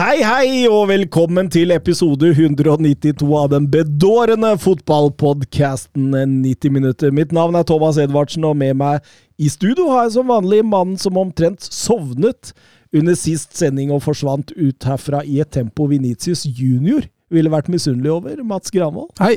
Hei, 0.00 0.22
hei, 0.24 0.64
og 0.64 0.86
velkommen 0.88 1.50
til 1.52 1.74
episode 1.74 2.30
192 2.30 3.26
av 3.36 3.50
den 3.52 3.66
bedårende 3.68 4.54
fotballpodkasten 4.62 6.14
90 6.40 6.72
minutter. 6.72 7.12
Mitt 7.12 7.34
navn 7.36 7.58
er 7.58 7.66
Thomas 7.68 7.98
Edvardsen, 8.00 8.46
og 8.48 8.56
med 8.56 8.78
meg 8.80 9.04
i 9.36 9.50
studio 9.52 9.90
har 9.90 10.06
jeg 10.06 10.14
som 10.14 10.32
vanlig 10.32 10.62
mannen 10.64 10.96
som 10.96 11.20
omtrent 11.20 11.68
sovnet 11.68 12.54
under 12.96 13.18
sist 13.18 13.52
sending 13.60 13.92
og 13.92 14.00
forsvant 14.06 14.54
ut 14.56 14.88
herfra 14.88 15.20
i 15.20 15.36
et 15.44 15.52
tempo 15.52 15.90
Venitius 15.92 16.46
junior 16.48 17.04
ville 17.28 17.52
vært 17.52 17.68
misunnelig 17.68 18.14
over, 18.16 18.40
Mats 18.40 18.72
Granvold. 18.72 19.12
Hei. 19.20 19.34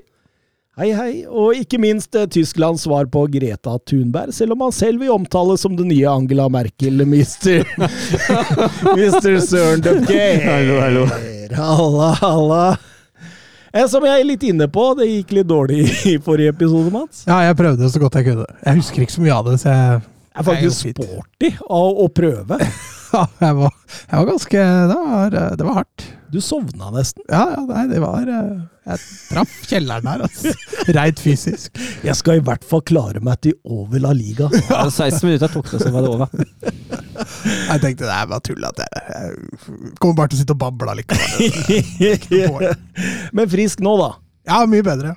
Hei, 0.74 0.88
hei, 0.98 1.12
og 1.30 1.54
ikke 1.54 1.78
minst 1.78 2.10
Tyskland 2.10 2.32
Tysklands 2.34 2.82
svar 2.88 3.06
på 3.14 3.28
Greta 3.30 3.76
Thunberg, 3.86 4.32
selv 4.34 4.56
om 4.56 4.64
han 4.66 4.72
selv 4.74 5.04
vil 5.04 5.12
omtales 5.14 5.62
som 5.62 5.76
den 5.78 5.92
nye 5.92 6.08
Angela 6.10 6.48
Merkel, 6.50 7.04
mister 7.12 7.62
Mister 8.98 9.38
Søren 9.46 9.84
Dupkey. 9.86 10.40
Hallo, 10.42 10.80
hallo. 10.82 11.04
Halla, 11.54 12.08
halla. 12.24 12.64
Eh, 13.70 13.86
Som 13.86 14.08
jeg 14.10 14.24
er 14.24 14.26
litt 14.26 14.48
inne 14.50 14.66
på, 14.66 14.88
det 14.98 15.12
gikk 15.12 15.36
litt 15.38 15.52
dårlig 15.54 15.84
i 16.16 16.16
forrige 16.18 16.56
episode, 16.56 16.90
Mats. 16.96 17.22
Ja, 17.30 17.44
jeg 17.52 17.60
prøvde 17.62 17.94
så 17.94 18.02
godt 18.02 18.18
jeg 18.18 18.32
kunne. 18.32 18.50
Jeg 18.66 18.82
husker 18.82 19.06
ikke 19.06 19.18
så 19.20 19.28
mye 19.28 19.38
av 19.38 19.52
det, 19.52 19.56
så 19.62 19.70
jeg 19.78 20.02
Det 20.02 20.42
er 20.42 20.50
faktisk 20.50 20.90
sporty 20.98 21.54
å, 21.70 21.84
å 22.02 22.10
prøve. 22.10 22.58
Ja, 23.14 23.28
jeg 23.46 23.62
var, 23.62 23.78
jeg 24.10 24.18
var 24.18 24.30
ganske 24.34 24.68
det 24.90 25.00
var, 25.06 25.40
det 25.54 25.70
var 25.70 25.82
hardt. 25.84 26.10
Du 26.34 26.40
sovna 26.42 26.90
nesten. 26.90 27.22
Ja, 27.30 27.44
ja, 27.54 27.62
nei, 27.70 27.84
det 27.92 28.00
var 28.02 28.26
eh, 28.26 28.54
Jeg 28.90 29.02
traff 29.30 29.52
kjelleren 29.70 30.08
her, 30.10 30.24
altså. 30.26 30.54
Reit 30.98 31.22
fysisk. 31.22 31.78
Jeg 32.04 32.16
skal 32.18 32.40
i 32.40 32.44
hvert 32.48 32.66
fall 32.66 32.82
klare 32.90 33.22
meg 33.24 33.38
til 33.46 33.54
over 33.70 34.02
La 34.02 34.16
Liga. 34.18 34.50
Ja, 34.72 34.88
16 34.90 35.28
minutter 35.30 35.52
tok 35.54 35.70
det, 35.70 35.84
så 35.84 35.92
var 35.94 36.08
det 36.08 36.14
over. 36.16 36.28
Jeg 37.70 37.82
tenkte 37.84 38.08
det 38.08 38.14
er 38.16 38.30
bare 38.30 38.42
tull 38.44 38.66
at 38.66 38.80
jeg, 38.82 39.02
jeg 39.14 39.96
kommer 40.02 40.16
bare 40.18 40.32
til 40.32 40.38
å 40.38 40.42
sitte 40.42 40.56
og 40.56 40.62
bable 40.64 40.96
likevel. 40.98 42.74
Men 43.38 43.52
frisk 43.52 43.84
nå, 43.86 43.94
da. 44.02 44.10
Ja, 44.50 44.64
mye 44.70 44.86
bedre. 44.86 45.14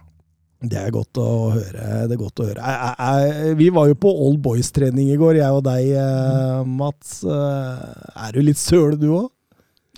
Det 0.67 0.79
er 0.81 0.93
godt 0.95 1.19
å 1.21 1.27
høre. 1.55 1.87
Det 2.09 2.17
er 2.17 2.21
godt 2.21 2.43
å 2.43 2.47
høre. 2.49 2.61
Jeg, 2.61 2.93
jeg, 3.01 3.33
jeg, 3.49 3.57
vi 3.61 3.69
var 3.77 3.89
jo 3.91 3.97
på 4.05 4.13
Old 4.27 4.39
Boys-trening 4.45 5.11
i 5.13 5.19
går, 5.21 5.39
jeg 5.41 5.59
og 5.59 5.65
deg, 5.67 5.91
eh, 6.01 6.61
Mats. 6.79 7.19
Eh, 7.25 8.23
Er 8.27 8.37
du 8.37 8.41
litt 8.45 8.61
søl, 8.61 8.97
du 9.01 9.09
òg? 9.23 9.31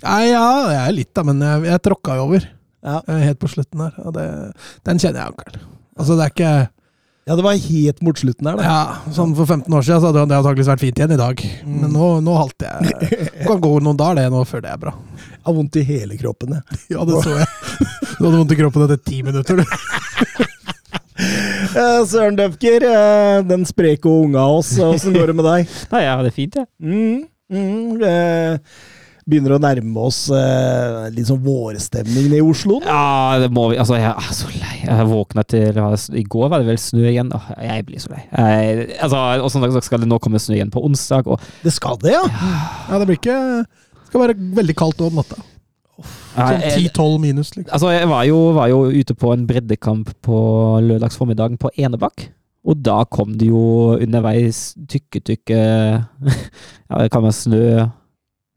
Nei, 0.03 0.29
ja, 0.31 0.45
jeg 0.71 0.81
er 0.87 0.95
litt, 0.95 1.11
da, 1.17 1.23
men 1.27 1.41
jeg, 1.43 1.65
jeg 1.73 1.81
tråkka 1.89 2.15
jo 2.19 2.25
over 2.29 2.45
Ja. 2.85 3.01
eh, 3.11 3.23
helt 3.27 3.39
på 3.41 3.49
slutten 3.51 3.81
der. 3.83 3.95
Og 4.07 4.13
det, 4.15 4.25
den 4.87 4.99
kjenner 5.01 5.25
jeg 5.25 5.33
ikke 5.35 5.63
Altså, 5.99 6.15
det 6.15 6.23
er 6.29 6.35
ikke 6.35 6.51
ja, 7.29 7.35
det 7.37 7.43
var 7.45 7.57
helt 7.61 7.99
mot 8.01 8.17
slutten 8.17 8.47
der, 8.47 8.55
da. 8.57 8.63
Ja, 8.65 9.11
sånn 9.13 9.35
For 9.37 9.45
15 9.45 9.69
år 9.77 9.83
siden 9.85 9.99
så 10.01 10.09
hadde 10.09 10.23
det 10.25 10.33
antakeligvis 10.39 10.69
vært 10.71 10.81
fint 10.81 10.97
igjen 10.97 11.11
i 11.13 11.17
dag. 11.19 11.43
Men 11.67 11.91
nå, 11.93 12.07
nå 12.25 12.33
halter 12.39 12.71
jeg. 12.71 12.95
Det 13.35 13.43
kan 13.45 13.59
gå 13.61 13.69
noen 13.85 13.99
dager 13.99 14.17
det 14.17 14.23
nå 14.33 14.39
før 14.49 14.63
det 14.65 14.71
er 14.71 14.79
bra. 14.81 14.93
Jeg 15.19 15.43
har 15.45 15.57
vondt 15.59 15.77
i 15.77 15.83
hele 15.85 16.17
kroppen, 16.17 16.55
jeg. 16.57 16.79
Ja, 16.95 17.03
det 17.05 17.19
så 17.21 17.35
jeg. 17.35 17.45
Du 18.15 18.23
hadde 18.25 18.33
vondt 18.39 18.55
i 18.55 18.57
kroppen 18.63 18.85
etter 18.87 19.01
ti 19.05 19.19
minutter, 19.27 19.61
du. 19.61 19.65
Eh, 21.69 21.99
Søren 22.07 22.37
Døfker, 22.39 22.81
eh, 22.87 23.41
den 23.45 23.65
spreke 23.67 24.09
unga 24.09 24.45
oss. 24.55 24.71
Åssen 24.81 25.13
går 25.13 25.29
det 25.29 25.35
med 25.37 25.45
deg? 25.45 25.73
Nei, 25.91 25.99
jeg 26.05 26.13
har 26.15 26.23
det 26.25 26.31
fint, 26.33 26.55
jeg. 26.55 26.65
Mm, 26.79 27.25
mm, 27.51 27.99
eh, 28.07 28.55
begynner 29.29 29.55
å 29.55 29.59
nærme 29.61 30.05
oss 30.07 30.23
eh, 30.33 31.09
litt 31.15 31.29
sånn 31.29 31.41
vårstemning 31.43 32.33
i 32.37 32.41
Oslo. 32.43 32.79
nå. 32.81 32.87
Ja, 32.89 33.39
det 33.43 33.51
må 33.55 33.67
vi 33.71 33.79
Altså, 33.81 33.97
jeg 33.99 34.09
er 34.11 34.33
så 34.35 34.49
lei. 34.53 34.77
Jeg 34.83 35.09
våkna 35.09 35.43
til 35.47 35.79
I 36.19 36.25
går 36.35 36.49
var 36.51 36.63
det 36.63 36.69
vel 36.71 36.81
snø 36.81 37.05
igjen. 37.11 37.29
Åh, 37.35 37.51
jeg 37.65 37.85
blir 37.87 38.01
så 38.03 38.13
lei. 38.15 38.23
Jeg, 38.31 38.89
altså, 38.99 39.21
og 39.43 39.53
sånn 39.53 39.67
skal 39.85 40.03
det 40.03 40.09
nå 40.09 40.19
komme 40.23 40.41
snø 40.41 40.57
igjen 40.57 40.73
på 40.73 40.83
onsdag. 40.85 41.29
Og, 41.29 41.45
Det 41.63 41.73
skal 41.75 41.99
det, 42.03 42.15
ja? 42.17 42.25
Ja, 42.89 42.97
det 42.99 43.07
blir 43.09 43.19
ikke 43.21 43.37
Det 43.63 44.09
skal 44.11 44.25
være 44.25 44.37
veldig 44.59 44.77
kaldt 44.77 45.05
om 45.05 45.21
natta. 45.21 45.39
Sånn 45.99 46.61
10-12 46.63 47.15
minus, 47.19 47.49
liksom. 47.57 47.73
altså, 47.75 47.89
jeg 47.91 48.07
var 48.07 48.23
jo, 48.29 48.37
var 48.55 48.69
jo 48.71 48.83
ute 48.87 49.15
på 49.19 49.33
en 49.33 49.45
breddekamp 49.49 50.13
på 50.23 50.37
lørdagsformiddagen 50.85 51.59
på 51.59 51.71
Enebakk. 51.75 52.29
Og 52.69 52.79
da 52.83 53.01
kom 53.07 53.33
det 53.39 53.47
jo 53.49 53.95
underveis 53.95 54.73
tykke, 54.91 55.21
tykke 55.23 55.59
Ja, 56.89 56.99
det 57.01 57.09
kan 57.13 57.23
være 57.23 57.37
snø 57.37 57.63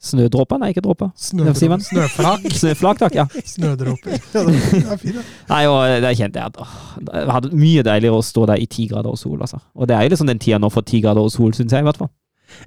Snødråper? 0.03 0.59
Nei, 0.59 0.73
ikke 0.75 0.83
dråper. 0.83 1.13
Snøflak. 1.15 2.47
Snøflak, 2.59 2.99
takk. 3.05 3.15
ja. 3.21 3.27
Snødråper. 3.47 4.17
Ja, 4.35 4.43
det 4.49 4.57
er 4.97 4.99
fint. 4.99 5.21
Nei, 5.53 5.61
og 5.71 6.03
det 6.03 6.11
kjente 6.19 6.41
jeg 6.43 6.51
at 6.51 6.59
åh, 6.63 6.73
det 7.07 7.23
hadde 7.37 7.53
mye 7.55 7.85
deiligere 7.87 8.19
å 8.19 8.25
stå 8.27 8.49
der 8.51 8.63
i 8.63 8.67
ti 8.67 8.89
grader 8.91 9.15
og 9.15 9.21
sol, 9.21 9.39
altså. 9.39 9.61
Og 9.79 9.87
det 9.89 9.95
er 9.97 10.07
jo 10.09 10.13
liksom 10.17 10.31
den 10.33 10.43
tida 10.43 10.59
nå 10.63 10.73
for 10.75 10.83
ti 10.89 10.99
grader 11.05 11.23
og 11.23 11.31
sol, 11.35 11.55
syns 11.55 11.75
jeg, 11.77 11.85
i 11.85 11.89
hvert 11.89 12.01
fall. 12.03 12.11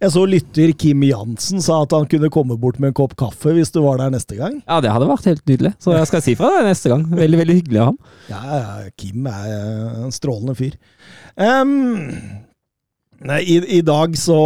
Jeg 0.01 0.11
så 0.15 0.23
lytter 0.25 0.71
Kim 0.81 1.03
Jansen 1.05 1.61
sa 1.61 1.81
at 1.85 1.93
han 1.93 2.07
kunne 2.09 2.31
komme 2.33 2.55
bort 2.57 2.79
med 2.81 2.89
en 2.89 2.95
kopp 2.97 3.13
kaffe 3.19 3.51
hvis 3.53 3.69
du 3.75 3.81
var 3.83 3.99
der 4.01 4.13
neste 4.15 4.37
gang. 4.39 4.57
Ja, 4.65 4.79
det 4.81 4.89
hadde 4.95 5.09
vært 5.11 5.27
helt 5.29 5.43
nydelig. 5.45 5.75
Så 5.83 5.93
jeg 5.93 6.07
skal 6.09 6.23
si 6.25 6.33
fra 6.39 6.49
deg 6.55 6.69
neste 6.71 6.89
gang. 6.89 7.03
Veldig, 7.11 7.39
veldig 7.43 7.57
hyggelig 7.59 7.81
av 7.83 7.91
ham. 7.91 7.99
Ja, 8.31 8.41
ja, 8.63 8.89
Kim 8.97 9.27
er 9.29 9.45
eh, 9.51 10.01
en 10.07 10.15
strålende 10.15 10.55
fyr. 10.57 10.73
Um, 11.37 11.75
nei, 13.29 13.41
i, 13.45 13.59
I 13.77 13.81
dag 13.85 14.17
så, 14.19 14.39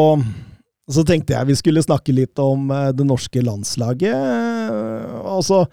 så 0.96 1.04
tenkte 1.06 1.36
jeg 1.36 1.50
vi 1.52 1.56
skulle 1.60 1.84
snakke 1.86 2.14
litt 2.16 2.40
om 2.42 2.72
eh, 2.74 2.90
det 2.98 3.06
norske 3.06 3.44
landslaget. 3.46 4.14
eh, 4.16 5.20
Og 5.30 5.44
så, 5.46 5.64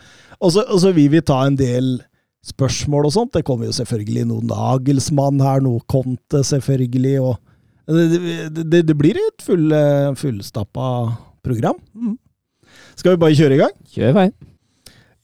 og, 0.41 0.51
så, 0.53 0.65
og 0.67 0.81
så 0.83 0.93
vil 0.97 1.11
vi 1.15 1.23
ta 1.25 1.43
en 1.47 1.57
del 1.57 1.97
spørsmål 2.47 3.09
og 3.09 3.15
sånt. 3.15 3.33
Det 3.35 3.45
kommer 3.49 3.67
jo 3.71 3.75
selvfølgelig 3.75 4.27
noe 4.29 4.45
Nagelsmann 4.47 5.41
her, 5.43 5.63
noe 5.65 5.81
Conte 5.91 6.45
selvfølgelig. 6.47 7.17
og 7.21 7.41
Det, 7.87 8.53
det, 8.71 8.83
det 8.87 8.97
blir 8.99 9.19
et 9.19 9.43
full, 9.47 9.73
eh, 9.73 10.13
fullstappa 10.19 10.91
program. 11.47 11.81
Mm. 11.95 12.19
Skal 12.97 13.15
vi 13.17 13.23
bare 13.25 13.37
kjøre 13.39 13.57
i 13.57 13.63
gang? 13.65 13.75
Kjør 13.95 14.13
i 14.13 14.17
vei. 14.21 14.29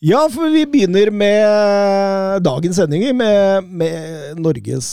Ja, 0.03 0.25
for 0.35 0.51
vi 0.51 0.65
begynner 0.67 1.13
med 1.15 2.43
dagens 2.43 2.81
sendinger, 2.81 3.13
med, 3.15 3.69
med 3.71 4.41
Norges 4.43 4.89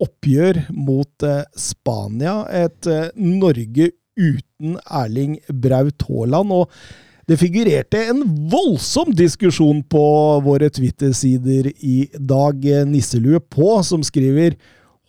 oppgjør 0.00 0.64
mot 0.74 1.26
eh, 1.26 1.44
Spania. 1.58 2.42
Et 2.48 2.90
eh, 2.90 3.08
Norge 3.16 3.92
uten 4.20 4.76
Erling 4.84 5.38
Braut 5.48 6.04
Haaland. 6.08 6.52
Og 6.56 7.28
det 7.30 7.38
figurerte 7.38 8.00
en 8.10 8.24
voldsom 8.50 9.12
diskusjon 9.14 9.84
på 9.86 10.04
våre 10.44 10.70
Twitter-sider 10.72 11.70
i 11.76 12.02
dag. 12.16 12.64
Eh, 12.64 12.86
Nisselue 12.88 13.40
på, 13.40 13.76
som 13.86 14.04
skriver 14.06 14.56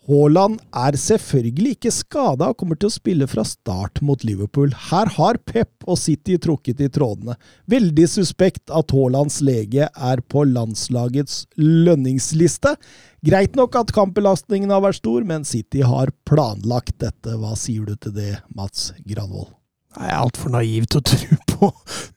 Haaland 0.08 0.58
er 0.74 0.96
selvfølgelig 0.98 1.76
ikke 1.76 1.92
skada 1.94 2.48
og 2.50 2.56
kommer 2.58 2.78
til 2.78 2.90
å 2.90 2.94
spille 2.94 3.26
fra 3.30 3.44
start 3.46 4.00
mot 4.02 4.24
Liverpool. 4.26 4.72
Her 4.88 5.12
har 5.14 5.38
Pep 5.46 5.86
og 5.86 6.00
City 6.00 6.34
trukket 6.42 6.82
i 6.82 6.88
trådene. 6.90 7.36
Veldig 7.70 8.08
suspekt 8.10 8.72
at 8.74 8.90
Haalands 8.90 9.38
lege 9.46 9.86
er 9.86 10.24
på 10.26 10.42
landslagets 10.50 11.44
lønningsliste. 11.60 12.74
Greit 13.22 13.54
nok 13.58 13.78
at 13.78 13.94
kampbelastningen 13.94 14.74
har 14.74 14.82
vært 14.82 14.98
stor, 14.98 15.22
men 15.28 15.46
City 15.46 15.86
har 15.86 16.10
planlagt 16.26 16.98
dette. 16.98 17.38
Hva 17.38 17.54
sier 17.58 17.86
du 17.86 17.94
til 17.94 18.16
det, 18.18 18.36
Mats 18.58 18.90
Granvold? 19.06 19.52
Jeg 19.92 20.08
er 20.08 20.18
altfor 20.18 20.50
naiv 20.50 20.90
til 20.90 21.02
å 21.02 21.08
tro 21.12 21.40
på, 21.52 21.72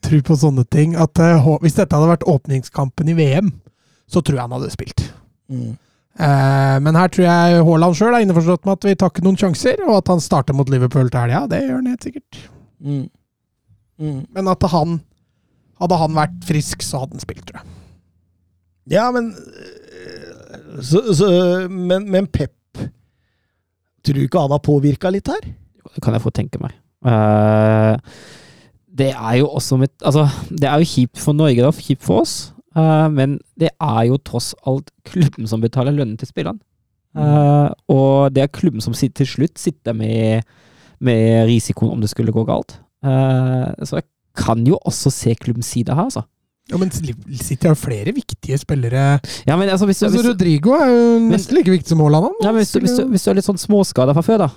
tro 0.07 0.25
på 0.25 0.41
sånne 0.41 0.65
ting. 0.73 0.97
At, 0.97 1.19
eh, 1.21 1.49
hvis 1.61 1.77
dette 1.77 1.93
hadde 1.93 2.13
vært 2.15 2.29
åpningskampen 2.33 3.13
i 3.13 3.17
VM, 3.19 3.51
så 4.09 4.23
tror 4.23 4.39
jeg 4.39 4.47
han 4.47 4.57
hadde 4.57 4.73
spilt. 4.73 5.11
Mm. 5.51 5.75
Eh, 6.15 6.75
men 6.79 6.95
her 6.95 7.11
tror 7.11 7.25
jeg 7.27 7.63
Haaland 7.67 7.97
sjøl 7.99 8.15
er 8.15 8.23
innforstått 8.23 8.63
med 8.67 8.77
at 8.77 8.87
vi 8.87 8.95
tar 8.95 9.11
ikke 9.11 9.25
noen 9.25 9.39
sjanser, 9.39 9.81
og 9.87 9.97
at 9.99 10.11
han 10.13 10.23
starter 10.23 10.55
mot 10.55 10.69
Liverpool 10.71 11.09
til 11.11 11.25
helga. 11.25 11.43
Det 11.51 11.59
gjør 11.65 11.81
han 11.81 11.89
helt 11.91 12.07
sikkert. 12.07 12.39
Mm. 12.79 13.05
Mm. 13.99 14.21
Men 14.35 14.53
at 14.53 14.71
han 14.75 15.01
Hadde 15.75 15.97
han 15.99 16.13
vært 16.15 16.45
frisk, 16.47 16.83
så 16.87 17.01
hadde 17.01 17.17
han 17.17 17.21
spilt, 17.25 17.41
tror 17.49 17.57
jeg. 17.59 17.73
Ja, 18.93 19.09
men 19.11 19.33
øh, 19.35 20.79
så, 20.79 21.01
så, 21.11 21.27
men, 21.67 22.05
men 22.07 22.29
Pep 22.31 22.53
Tror 24.05 24.15
du 24.15 24.21
ikke 24.23 24.39
han 24.39 24.53
har 24.53 24.61
påvirka 24.63 25.11
litt 25.11 25.27
her? 25.27 25.49
Det 25.95 26.03
kan 26.05 26.15
jeg 26.15 26.23
få 26.23 26.31
tenke 26.31 26.61
meg. 26.61 26.77
Uh, 27.03 27.99
det 28.87 29.09
er 29.11 29.39
jo 29.41 29.49
også 29.57 29.77
mitt 29.81 29.93
Altså, 30.05 30.29
det 30.47 30.69
er 30.69 30.79
jo 30.79 30.89
kjipt 30.93 31.19
for 31.19 31.35
Norge, 31.35 31.59
da. 31.65 31.71
Kjipt 31.75 32.05
for 32.05 32.23
oss. 32.23 32.35
Eh, 32.75 33.07
men 33.09 33.37
det 33.59 33.69
er 33.79 34.01
jo 34.09 34.17
tross 34.17 34.53
alt 34.67 34.91
klubben 35.07 35.47
som 35.47 35.61
betaler 35.63 35.95
lønnen 35.95 36.17
til 36.19 36.27
spillerne. 36.27 36.59
Eh, 37.15 37.69
og 37.95 38.33
det 38.35 38.43
er 38.43 38.51
klubben 38.51 38.83
som 38.83 38.93
til 38.93 39.27
slutt 39.29 39.57
sitter 39.61 39.95
med, 39.95 40.43
med 40.99 41.45
risikoen 41.47 41.93
om 41.95 42.01
det 42.03 42.09
skulle 42.11 42.33
gå 42.35 42.43
galt. 42.47 42.79
Uh, 43.05 43.69
så 43.85 43.99
jeg 43.99 44.05
kan 44.35 44.63
jo 44.65 44.79
også 44.83 45.11
se 45.13 45.35
klubbens 45.37 45.67
side 45.69 45.93
her, 45.93 46.07
altså. 46.07 46.23
Ja, 46.71 46.79
men 46.81 46.89
City 46.89 47.67
har 47.69 47.75
flere 47.77 48.09
viktige 48.15 48.57
spillere. 48.57 49.19
Ja, 49.45 49.55
men 49.55 49.69
altså, 49.69 49.85
hvis, 49.85 49.99
du- 49.99 50.07
Altså, 50.07 50.21
hvis, 50.23 50.31
Rodrigo 50.31 50.71
er 50.73 50.87
jo 50.89 51.19
nesten 51.29 51.55
like 51.59 51.69
viktig 51.69 51.87
som 51.93 51.99
Haaland. 52.01 52.33
ja, 52.41 52.49
men 52.51 52.63
hvis, 52.63 52.71
du- 52.73 52.79
hvis, 52.79 52.95
du- 52.97 53.05
hvis 53.11 53.23
du 53.23 53.29
er 53.29 53.35
litt 53.37 53.45
sånn 53.45 53.61
småskada 53.61 54.15
fra 54.17 54.23
før, 54.25 54.37
da. 54.47 54.49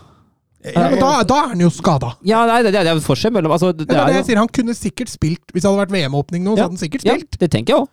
Ja, 0.65 0.89
men 0.91 0.99
da, 0.99 1.23
da 1.23 1.35
er 1.45 1.49
han 1.53 1.61
jo 1.61 1.69
skada. 1.71 2.15
Ja, 2.27 2.47
nei, 2.49 2.63
det, 2.63 2.73
det 2.73 2.81
er 2.87 2.95
jo 2.97 3.05
forskjell 3.05 3.31
mellom 3.37 3.53
altså, 3.53 3.71
det, 3.77 3.87
Det 3.87 3.95
er 3.95 4.07
det 4.09 4.15
er 4.15 4.19
jeg 4.23 4.27
sier, 4.33 4.41
Han 4.41 4.49
kunne 4.49 4.75
sikkert 4.75 5.09
spilt 5.13 5.53
Hvis 5.55 5.63
det 5.63 5.71
hadde 5.71 5.85
vært 5.85 5.93
VM-åpning 5.95 6.43
nå, 6.43 6.57
så 6.57 6.59
Ja. 6.59 6.65
hadde 6.65 6.75
han 6.75 6.83
sikkert 6.83 7.05
spilt. 7.05 7.29
Ja, 7.31 7.39
det 7.45 7.51
tenker 7.53 7.75
jeg 7.75 7.83
òg. 7.85 7.89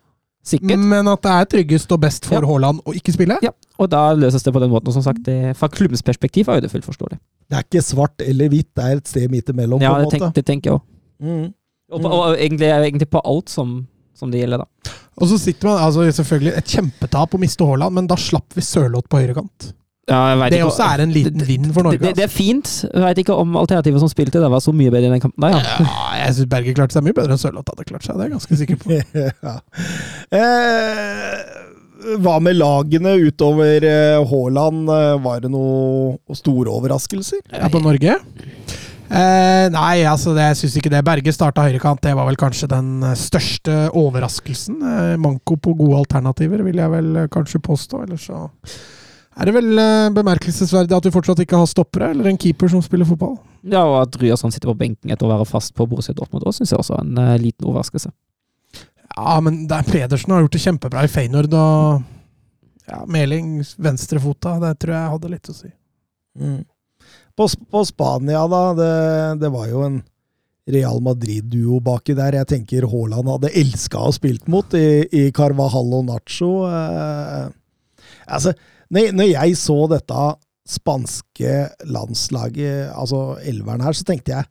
Sikkert. 0.45 0.77
Men 0.77 1.07
at 1.09 1.23
det 1.25 1.31
er 1.33 1.47
tryggest 1.55 1.91
og 1.95 1.99
best 2.03 2.27
for 2.29 2.37
Ja. 2.37 2.45
Haaland 2.45 2.81
å 2.85 2.93
ikke 2.93 3.13
spille? 3.15 3.37
Ja, 3.41 3.49
og 3.81 3.89
da 3.89 4.03
løses 4.13 4.43
det 4.45 4.53
på 4.53 4.61
den 4.61 4.69
måten. 4.69 4.87
Og 4.91 4.93
som 4.93 5.01
sagt, 5.05 5.23
det, 5.25 5.55
fra 5.57 5.67
klubbens 5.73 6.03
perspektiv 6.05 6.47
er 6.49 6.59
jo 6.59 6.65
det 6.67 6.71
fullt 6.71 6.85
forståelig. 6.85 7.17
Det 7.49 7.57
er 7.57 7.65
ikke 7.65 7.81
svart 7.85 8.21
eller 8.25 8.49
hvitt, 8.53 8.69
det 8.77 8.83
er 8.85 8.97
et 9.01 9.07
sted 9.09 9.31
midt 9.33 9.49
imellom. 9.49 9.81
Ja, 9.81 9.95
på 9.95 10.03
en 10.03 10.09
det, 10.09 10.19
tenk, 10.19 10.35
det 10.37 10.45
tenker 10.45 10.69
jeg 10.71 10.77
òg. 10.77 10.85
Mm. 11.25 11.47
Og, 11.93 12.01
på- 12.01 12.11
og 12.13 12.37
egentlig, 12.37 12.69
egentlig 12.69 13.09
på 13.09 13.21
alt 13.25 13.49
som, 13.49 13.87
som 14.17 14.31
det 14.31 14.41
gjelder, 14.43 14.63
da. 14.65 14.93
Og 15.21 15.29
så 15.31 15.37
sitter 15.39 15.69
man 15.69 15.81
altså 15.81 16.05
selvfølgelig 16.11 16.53
et 16.57 16.65
kjempetap 16.75 17.33
å 17.33 17.39
miste 17.41 17.65
Haaland, 17.65 17.95
men 17.95 18.07
da 18.07 18.15
slapp 18.19 18.53
vi 18.57 18.61
Sørloth 18.61 19.07
på 19.09 19.21
høyrekant. 19.21 19.71
Ja, 20.05 20.19
jeg 20.29 20.37
vet 20.37 20.51
Det 20.53 20.57
ikke- 20.59 20.69
også 20.69 20.85
er 20.93 21.01
en 21.01 21.13
liten 21.15 21.45
vind 21.47 21.69
for 21.73 21.81
Norge. 21.87 21.97
Det, 21.97 22.07
det, 22.11 22.15
det 22.19 22.23
er 22.27 22.33
fint. 22.33 22.69
Jeg 22.93 23.01
veit 23.01 23.17
ikke 23.23 23.33
om 23.41 23.55
alternativet 23.57 23.99
som 24.03 24.09
spilte 24.11 24.37
det 24.43 24.51
var 24.53 24.61
så 24.61 24.73
mye 24.75 24.91
bedre 24.93 25.07
i 25.09 25.13
den 25.15 25.23
kampen. 25.23 25.41
der, 25.41 25.55
ja. 25.57 25.77
ja, 25.81 26.25
jeg 26.25 26.35
syns 26.35 26.49
Berger 26.51 26.75
klarte 26.77 26.93
seg 26.93 27.03
mye 27.07 27.15
bedre 27.17 27.33
enn 27.33 27.41
Sørloth 27.41 27.71
hadde 27.73 27.87
klart 27.89 28.05
seg. 28.05 28.13
Det 28.19 28.21
er 28.21 28.29
jeg 28.29 28.35
ganske 28.37 28.59
sikker 28.61 28.77
på. 28.83 28.99
ja. 29.49 29.55
eh, 30.37 32.17
hva 32.21 32.35
med 32.43 32.57
lagene 32.59 33.15
utover 33.25 33.85
eh, 33.89 34.21
Haaland? 34.29 34.89
Eh, 34.93 35.13
Var 35.25 35.39
det 35.45 35.49
noen 35.53 36.37
store 36.37 36.69
overraskelser? 36.75 37.41
Ja, 37.55 37.69
på 37.73 37.81
Norge? 37.81 38.19
Eh, 39.05 39.67
nei, 39.73 40.01
altså 40.09 40.33
det, 40.37 40.45
jeg 40.51 40.59
syns 40.63 40.75
ikke 40.81 40.91
det. 40.93 41.01
Berge 41.07 41.33
starta 41.33 41.65
høyrekant. 41.65 42.01
Det 42.05 42.13
var 42.17 42.27
vel 42.29 42.37
kanskje 42.41 42.69
den 42.71 42.99
eh, 43.05 43.17
største 43.17 43.87
overraskelsen. 43.97 44.77
Eh, 44.81 45.15
manko 45.21 45.57
på 45.61 45.73
gode 45.81 46.03
alternativer, 46.03 46.61
vil 46.67 46.77
jeg 46.83 46.93
vel 46.93 47.23
kanskje 47.33 47.61
påstå. 47.65 48.03
Ellers 48.05 48.29
så 48.29 48.43
er 49.35 49.49
det 49.49 49.53
vel 49.55 49.81
eh, 49.81 50.11
bemerkelsesverdig 50.15 50.95
at 50.95 51.05
du 51.05 51.11
fortsatt 51.13 51.41
ikke 51.43 51.59
har 51.59 51.69
stoppere, 51.69 52.11
eller 52.13 52.29
en 52.31 52.39
keeper 52.39 52.71
som 52.71 52.83
spiller 52.83 53.07
fotball. 53.07 53.35
ja, 53.67 53.83
og 53.83 53.97
at 54.03 54.15
Ryerson 54.21 54.53
sitter 54.53 54.71
på 54.71 54.77
benken 54.79 55.11
etter 55.11 55.27
å 55.27 55.33
være 55.33 55.47
fast 55.49 55.75
på 55.75 55.87
Borussia 55.89 56.15
Dortmund, 56.15 56.45
det 56.45 56.55
syns 56.55 56.71
jeg 56.71 56.81
også 56.81 56.97
er 56.99 57.03
en 57.03 57.23
eh, 57.23 57.35
liten 57.43 57.67
overraskelse. 57.67 58.13
Ja, 59.15 59.39
men 59.43 59.63
der 59.71 59.83
Pedersen 59.87 60.33
har 60.33 60.43
gjort 60.43 60.55
det 60.55 60.63
kjempebra 60.63 61.05
i 61.05 61.11
Feyenoord, 61.11 61.53
og 61.55 62.87
ja, 62.89 63.03
Meling 63.09 63.59
venstrefota, 63.81 64.57
det 64.63 64.75
tror 64.81 64.95
jeg 64.95 65.13
hadde 65.15 65.31
litt 65.31 65.51
å 65.51 65.55
si. 65.57 65.71
Mm. 66.39 66.59
På, 67.35 67.47
på 67.47 67.85
Spania, 67.87 68.43
da. 68.51 68.65
Det, 68.77 68.91
det 69.41 69.51
var 69.51 69.67
jo 69.71 69.83
en 69.87 70.03
Real 70.71 71.01
Madrid-duo 71.03 71.79
baki 71.83 72.15
der. 72.17 72.39
Jeg 72.39 72.49
tenker 72.53 72.87
Haaland 72.89 73.29
hadde 73.29 73.53
elska 73.57 74.01
å 74.07 74.13
spilt 74.15 74.47
mot 74.51 74.73
i, 74.77 75.05
i 75.13 75.27
Carvajal 75.35 75.91
og 75.99 76.07
Nacho. 76.07 76.51
Eh, 76.69 77.49
altså, 78.25 78.55
når, 78.93 79.11
når 79.17 79.31
jeg 79.31 79.57
så 79.61 79.77
dette 79.91 80.27
spanske 80.65 81.55
landslaget, 81.93 82.91
altså 82.97 83.35
elveren 83.45 83.83
her, 83.85 83.93
så 83.97 84.05
tenkte 84.07 84.33
jeg 84.33 84.47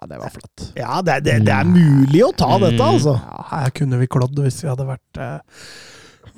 Ja, 0.00 0.06
det 0.08 0.18
var 0.20 0.32
flott. 0.32 0.66
ja, 0.76 1.00
det, 1.04 1.20
det, 1.26 1.38
det 1.48 1.54
er 1.54 1.68
mulig 1.68 2.24
å 2.24 2.32
ta 2.36 2.54
dette, 2.62 2.80
altså. 2.80 3.16
Ja, 3.20 3.46
her 3.54 3.72
kunne 3.76 4.00
vi 4.00 4.08
klådd 4.10 4.38
hvis 4.44 4.60
vi 4.64 4.68
hadde 4.70 4.86
vært 4.88 5.20
eh, 5.20 5.64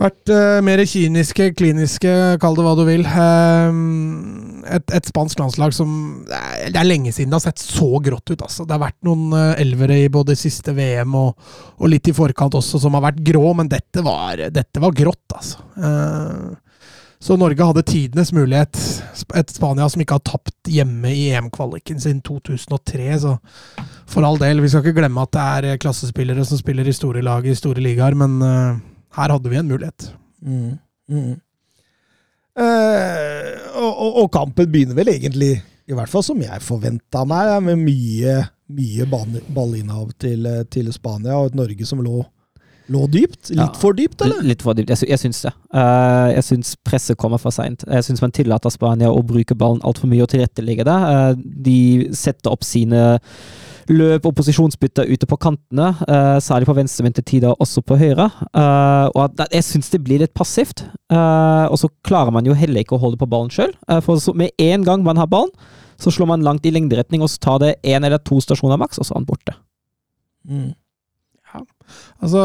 vært 0.02 0.30
eh, 0.32 0.58
mer 0.64 0.80
kyniske, 0.88 1.50
kliniske, 1.58 2.12
kall 2.42 2.56
det 2.56 2.64
hva 2.64 2.72
du 2.78 2.82
vil. 2.88 3.04
Eh, 3.06 3.76
et, 4.78 4.94
et 4.96 5.10
spansk 5.10 5.42
landslag 5.42 5.75
som 5.76 5.92
Det 6.26 6.38
er, 6.38 6.70
er 6.72 6.86
lenge 6.88 7.12
siden 7.12 7.30
det 7.34 7.38
har 7.40 7.44
sett 7.50 7.62
så 7.62 7.90
grått 8.02 8.32
ut. 8.32 8.40
Altså. 8.40 8.64
Det 8.66 8.75
har 8.76 8.82
vært 8.86 8.98
noen 9.06 9.34
eh, 9.36 9.60
elvere 9.62 9.98
i 10.04 10.10
både 10.14 10.38
siste 10.38 10.75
VM 10.78 11.14
og, 11.18 11.34
og 11.78 11.90
litt 11.92 12.08
i 12.10 12.16
forkant 12.16 12.56
også 12.58 12.80
som 12.82 12.98
har 12.98 13.04
vært 13.10 13.22
grå, 13.26 13.44
men 13.58 13.70
dette 13.70 14.02
var, 14.06 14.46
dette 14.54 14.82
var 14.82 14.94
grått, 14.96 15.26
altså. 15.38 15.62
Eh, 15.78 16.62
så 17.22 17.36
Norge 17.38 17.62
hadde 17.62 17.84
tidenes 17.86 18.32
mulighet. 18.34 18.78
Et 19.38 19.50
Spania 19.54 19.86
som 19.90 20.02
ikke 20.02 20.16
har 20.19 20.24
tapt 20.26 20.70
hjemme 20.70 21.12
i 21.14 21.28
EM-kvaliken 21.30 22.00
siden 22.02 22.19
2003. 22.26 23.04
Så 23.22 23.36
for 24.10 24.26
all 24.26 24.40
del, 24.42 24.62
vi 24.62 24.70
skal 24.72 24.82
ikke 24.82 24.96
glemme 24.98 25.22
at 25.22 25.30
det 25.36 25.44
er 25.44 25.69
eh, 25.70 25.78
klassespillere 25.82 26.42
som 26.48 26.58
spiller 26.58 26.88
i 26.88 26.94
store 26.96 27.22
lag 27.22 27.46
i 27.46 27.54
store 27.54 27.84
ligaer, 27.84 28.19
men 28.19 28.42
uh, 28.42 28.80
her 29.14 29.36
hadde 29.36 29.52
vi 29.52 29.60
en 29.60 29.70
mulighet. 29.70 30.08
Mm. 30.42 30.72
Mm. 31.14 31.36
Uh, 32.58 33.46
og, 33.78 34.18
og, 34.25 34.26
kampen 34.34 34.75
begynner 34.75 34.98
vel 34.98 35.14
egentlig, 35.14 35.54
i 35.62 35.94
hvert 35.94 36.10
fall 36.10 36.26
som 36.26 36.42
jeg 36.42 36.66
forventa 36.66 37.22
meg, 37.28 37.54
med 37.70 37.86
mye, 37.86 38.34
mye 38.75 39.06
ballinnehav 39.06 40.10
til, 40.18 40.50
til 40.75 40.90
Spania, 40.92 41.38
og 41.38 41.52
et 41.52 41.60
Norge 41.62 41.86
som 41.86 42.02
lå, 42.02 42.18
lå 42.92 43.06
dypt. 43.10 43.50
Litt 43.50 43.58
Ja. 43.58 43.66
for 43.80 43.96
dypt, 43.96 44.20
eller? 44.24 44.42
Litt 44.46 44.62
for 44.64 44.76
dypt. 44.76 44.92
Jeg, 44.92 45.00
sy 45.00 45.08
jeg 45.10 45.20
syns 45.22 45.42
det. 45.46 45.52
Uh, 45.74 46.28
jeg 46.36 46.44
syns 46.46 46.74
presset 46.84 47.18
kommer 47.20 47.40
for 47.42 47.54
seint. 47.54 47.84
Jeg 47.88 48.04
syns 48.06 48.22
man 48.22 48.34
tillater 48.34 48.72
Spania 48.74 49.10
å 49.10 49.22
bruke 49.26 49.56
ballen 49.58 49.82
altfor 49.82 50.10
mye 50.12 50.22
og 50.26 50.30
tilrettelegge 50.32 50.84
det. 50.88 50.96
Uh, 51.08 51.34
de 51.68 51.78
setter 52.16 52.52
opp 52.52 52.64
sine 52.66 53.02
løp 53.90 54.26
og 54.28 54.36
posisjonsbytter 54.38 55.08
ute 55.10 55.26
på 55.26 55.36
kantene, 55.42 55.88
uh, 56.06 56.38
særlig 56.44 56.68
på 56.68 56.76
venstre, 56.78 57.02
men 57.06 57.16
til 57.16 57.24
tider 57.32 57.56
også 57.58 57.82
på 57.82 57.98
høyre. 57.98 58.28
Og 58.54 59.20
at, 59.24 59.42
jeg 59.50 59.66
syns 59.66 59.90
det 59.90 60.04
blir 60.04 60.22
litt 60.22 60.34
passivt. 60.38 60.84
Og 61.10 61.76
så 61.80 61.90
klarer 62.06 62.32
man 62.32 62.46
jo 62.46 62.54
heller 62.56 62.84
ikke 62.84 62.94
å 62.96 63.02
holde 63.02 63.18
på 63.20 63.28
ballen 63.28 63.50
sjøl. 63.50 63.72
for 64.06 64.22
så, 64.22 64.32
med 64.38 64.54
en 64.62 64.84
gang 64.86 65.02
man 65.04 65.18
har 65.18 65.26
ballen, 65.26 65.50
så 65.98 66.10
slår 66.14 66.30
man 66.30 66.42
langt 66.46 66.64
i 66.66 66.70
lengderetning, 66.70 67.22
og 67.22 67.30
så 67.30 67.38
tar 67.42 67.58
det 67.62 67.74
én 67.82 68.04
eller 68.06 68.18
to 68.18 68.38
stasjoner 68.40 68.78
maks, 68.80 68.98
og 68.98 69.06
så 69.06 69.14
er 69.14 69.20
han 69.20 69.26
borte. 69.28 69.54
Mm. 70.48 70.72
Altså, 72.22 72.42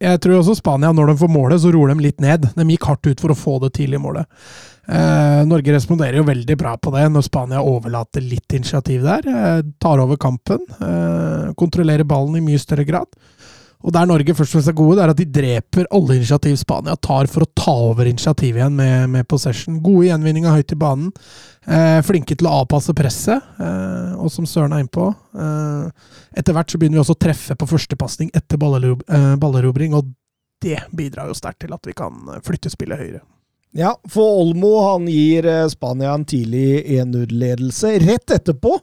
jeg 0.00 0.20
tror 0.24 0.38
også 0.38 0.56
Spania, 0.56 0.94
når 0.96 1.12
de 1.12 1.20
får 1.20 1.30
målet, 1.32 1.60
så 1.60 1.72
roer 1.74 1.92
de 1.92 2.06
litt 2.06 2.22
ned. 2.24 2.48
De 2.56 2.66
gikk 2.72 2.88
hardt 2.88 3.08
ut 3.10 3.20
for 3.20 3.34
å 3.34 3.38
få 3.38 3.58
det 3.64 3.74
tidlige 3.76 4.00
målet. 4.00 4.28
Eh, 4.88 5.40
Norge 5.44 5.74
responderer 5.74 6.16
jo 6.16 6.24
veldig 6.24 6.54
bra 6.56 6.72
på 6.80 6.92
det 6.94 7.02
når 7.12 7.26
Spania 7.26 7.60
overlater 7.60 8.24
litt 8.24 8.54
initiativ 8.56 9.04
der. 9.04 9.28
Eh, 9.28 9.58
tar 9.82 10.00
over 10.00 10.16
kampen. 10.16 10.64
Eh, 10.80 11.50
kontrollerer 11.60 12.08
ballen 12.08 12.38
i 12.40 12.44
mye 12.46 12.60
større 12.62 12.86
grad. 12.88 13.10
Og 13.86 13.94
der 13.94 14.08
Norge 14.10 14.34
først 14.34 14.50
og 14.50 14.58
fremst 14.58 14.70
er 14.72 14.76
gode, 14.76 14.96
det 14.98 15.04
er 15.04 15.12
at 15.12 15.20
de 15.20 15.26
dreper 15.38 15.86
alle 15.94 16.16
initiativ 16.18 16.56
Spania 16.58 16.96
tar 16.98 17.28
for 17.30 17.44
å 17.44 17.50
ta 17.54 17.74
over 17.92 18.10
initiativet 18.10 18.58
igjen 18.58 18.74
med, 18.74 19.06
med 19.12 19.28
possession. 19.30 19.78
Gode 19.84 20.08
gjenvinninger 20.08 20.56
høyt 20.56 20.74
i 20.74 20.78
banen. 20.80 21.12
Eh, 21.62 22.00
flinke 22.06 22.34
til 22.34 22.50
å 22.50 22.56
avpasse 22.64 22.94
presset, 22.98 23.44
eh, 23.62 24.18
og 24.18 24.32
som 24.34 24.48
Søren 24.50 24.74
er 24.74 24.82
innpå. 24.82 25.06
Eh, 25.14 26.10
etter 26.42 26.56
hvert 26.56 26.74
så 26.74 26.80
begynner 26.80 26.98
vi 26.98 27.04
også 27.04 27.14
å 27.14 27.22
treffe 27.22 27.58
på 27.58 27.70
førstepasning 27.70 28.34
etter 28.34 28.58
eh, 28.58 29.34
ballerobring, 29.38 29.94
og 29.94 30.10
det 30.64 30.80
bidrar 30.90 31.30
jo 31.30 31.38
sterkt 31.38 31.62
til 31.62 31.76
at 31.76 31.86
vi 31.86 31.94
kan 31.94 32.40
flytte 32.42 32.74
spillet 32.74 32.98
høyere. 32.98 33.22
Ja, 33.76 33.92
for 34.08 34.40
Olmo 34.40 34.72
han 34.88 35.06
gir 35.12 35.46
eh, 35.46 35.66
Spania 35.70 36.14
en 36.16 36.24
tidlig 36.26 36.82
1-0-ledelse. 36.98 37.98
Rett 38.02 38.32
etterpå 38.40 38.78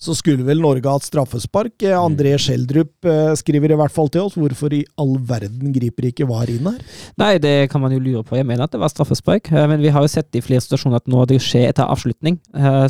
så 0.00 0.14
skulle 0.16 0.46
vel 0.46 0.62
Norge 0.62 0.88
hatt 0.88 1.04
straffespark. 1.04 1.74
Eh, 1.84 1.92
André 1.96 2.32
Schjelderup 2.40 3.04
eh, 3.04 3.32
skriver 3.36 3.74
i 3.74 3.76
hvert 3.76 3.92
fall 3.92 4.08
til 4.12 4.24
oss 4.24 4.36
hvorfor 4.38 4.72
i 4.72 4.80
all 5.00 5.18
verden 5.28 5.74
griper 5.74 6.08
ikke 6.08 6.24
VAR 6.30 6.48
inn 6.48 6.70
her. 6.70 6.78
Nei, 7.20 7.34
det 7.42 7.68
kan 7.72 7.82
man 7.84 7.92
jo 7.92 8.00
lure 8.00 8.22
på. 8.24 8.38
Jeg 8.38 8.48
mener 8.48 8.64
at 8.64 8.72
det 8.72 8.80
var 8.80 8.92
straffespark. 8.92 9.50
eh, 9.52 9.66
Men 9.68 9.84
vi 9.84 9.92
har 9.92 10.06
jo 10.06 10.08
sett 10.08 10.40
i 10.40 10.42
flere 10.44 10.64
situasjoner 10.64 11.02
at 11.02 11.10
når 11.10 11.28
det 11.34 11.40
skjer 11.44 11.68
etter 11.68 11.84
avslutning, 11.90 12.38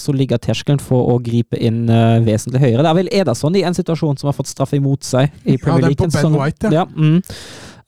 så 0.00 0.12
ligger 0.14 0.38
terskelen 0.38 0.79
for 0.83 1.11
å 1.11 1.17
gripe 1.23 1.59
inn 1.59 1.88
vesentlig 2.26 2.62
høyere. 2.62 2.85
Det 2.85 2.90
er 2.90 2.99
vel 3.00 3.11
Ederson 3.21 3.57
i 3.59 3.64
en 3.67 3.76
situasjon 3.76 4.19
som 4.21 4.31
har 4.31 4.37
fått 4.37 4.50
straffe 4.50 4.79
imot 4.79 5.02
seg 5.07 5.33
i 5.45 5.57
Ja, 5.57 5.62
Premier 5.64 5.90
den 5.90 5.99
på 5.99 6.09
Ben 6.14 6.38
White, 6.38 6.71
ja. 6.71 6.85
ja. 6.85 6.87
mm. 6.87 7.21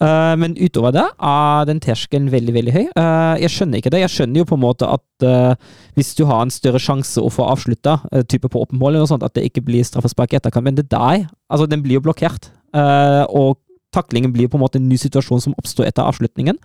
Eh, 0.02 0.34
men 0.40 0.54
utover 0.58 0.94
det 0.96 1.04
er 1.06 1.66
den 1.68 1.80
terskelen 1.82 2.30
veldig, 2.32 2.54
veldig 2.56 2.72
høy. 2.74 2.84
Uh, 2.96 3.34
jeg 3.38 3.52
skjønner 3.54 3.78
ikke 3.78 3.92
det. 3.94 4.00
Jeg 4.02 4.12
skjønner 4.16 4.42
jo 4.42 4.48
på 4.50 4.56
en 4.58 4.64
måte 4.64 4.88
at 4.88 5.26
uh, 5.26 5.52
hvis 5.98 6.14
du 6.18 6.24
har 6.26 6.42
en 6.42 6.50
større 6.54 6.80
sjanse 6.82 7.22
å 7.22 7.30
få 7.30 7.46
avslutta, 7.52 7.98
uh, 8.10 8.22
type 8.26 8.50
på 8.50 8.64
åpen 8.64 8.80
mål 8.80 8.94
eller 8.96 9.04
noe 9.04 9.12
sånt, 9.12 9.26
at 9.26 9.36
det 9.38 9.44
ikke 9.46 9.62
blir 9.68 9.86
straffespark 9.86 10.34
i 10.34 10.40
etterkant. 10.40 10.66
Men 10.66 10.80
det 10.80 10.88
der, 10.90 11.28
altså 11.52 11.68
den 11.70 11.84
blir 11.84 12.00
jo 12.00 12.06
blokkert. 12.08 12.50
Og 12.72 13.58
taklingen 13.92 14.32
blir 14.32 14.48
på 14.48 14.56
en 14.56 14.62
måte 14.64 14.80
en 14.80 14.86
ny 14.88 14.96
situasjon 14.96 15.42
som 15.44 15.54
oppstår 15.60 15.90
etter 15.90 16.06
avslutningen. 16.08 16.56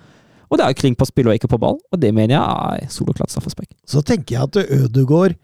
Og 0.47 0.55
det 0.55 0.63
er 0.63 0.71
jo 0.71 0.79
kring 0.79 0.95
på 0.95 1.05
spill 1.09 1.27
og 1.27 1.35
ikke 1.35 1.49
på 1.51 1.59
ball, 1.59 1.75
og 1.75 1.99
det 1.99 2.13
mener 2.15 2.37
jeg 2.37 2.85
er 2.85 2.93
soloklart 2.93 3.33
straffespark. 3.33 3.73
Så 3.83 3.99
tenker 4.07 4.37
jeg 4.37 4.47
at 4.47 4.77
Ødegård 4.77 5.35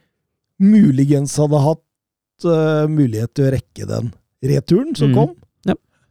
muligens 0.64 1.36
hadde 1.42 1.60
hatt 1.66 2.48
mulighet 2.88 3.34
til 3.36 3.50
å 3.50 3.52
rekke 3.58 3.90
den 3.90 4.14
returen 4.44 4.96
som 4.96 5.12
Mm. 5.12 5.18
kom. 5.20 5.36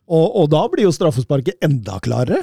Og, 0.08 0.26
og 0.42 0.48
da 0.50 0.64
blir 0.68 0.84
jo 0.88 0.92
straffesparket 0.92 1.62
enda 1.62 1.98
klarere. 2.02 2.42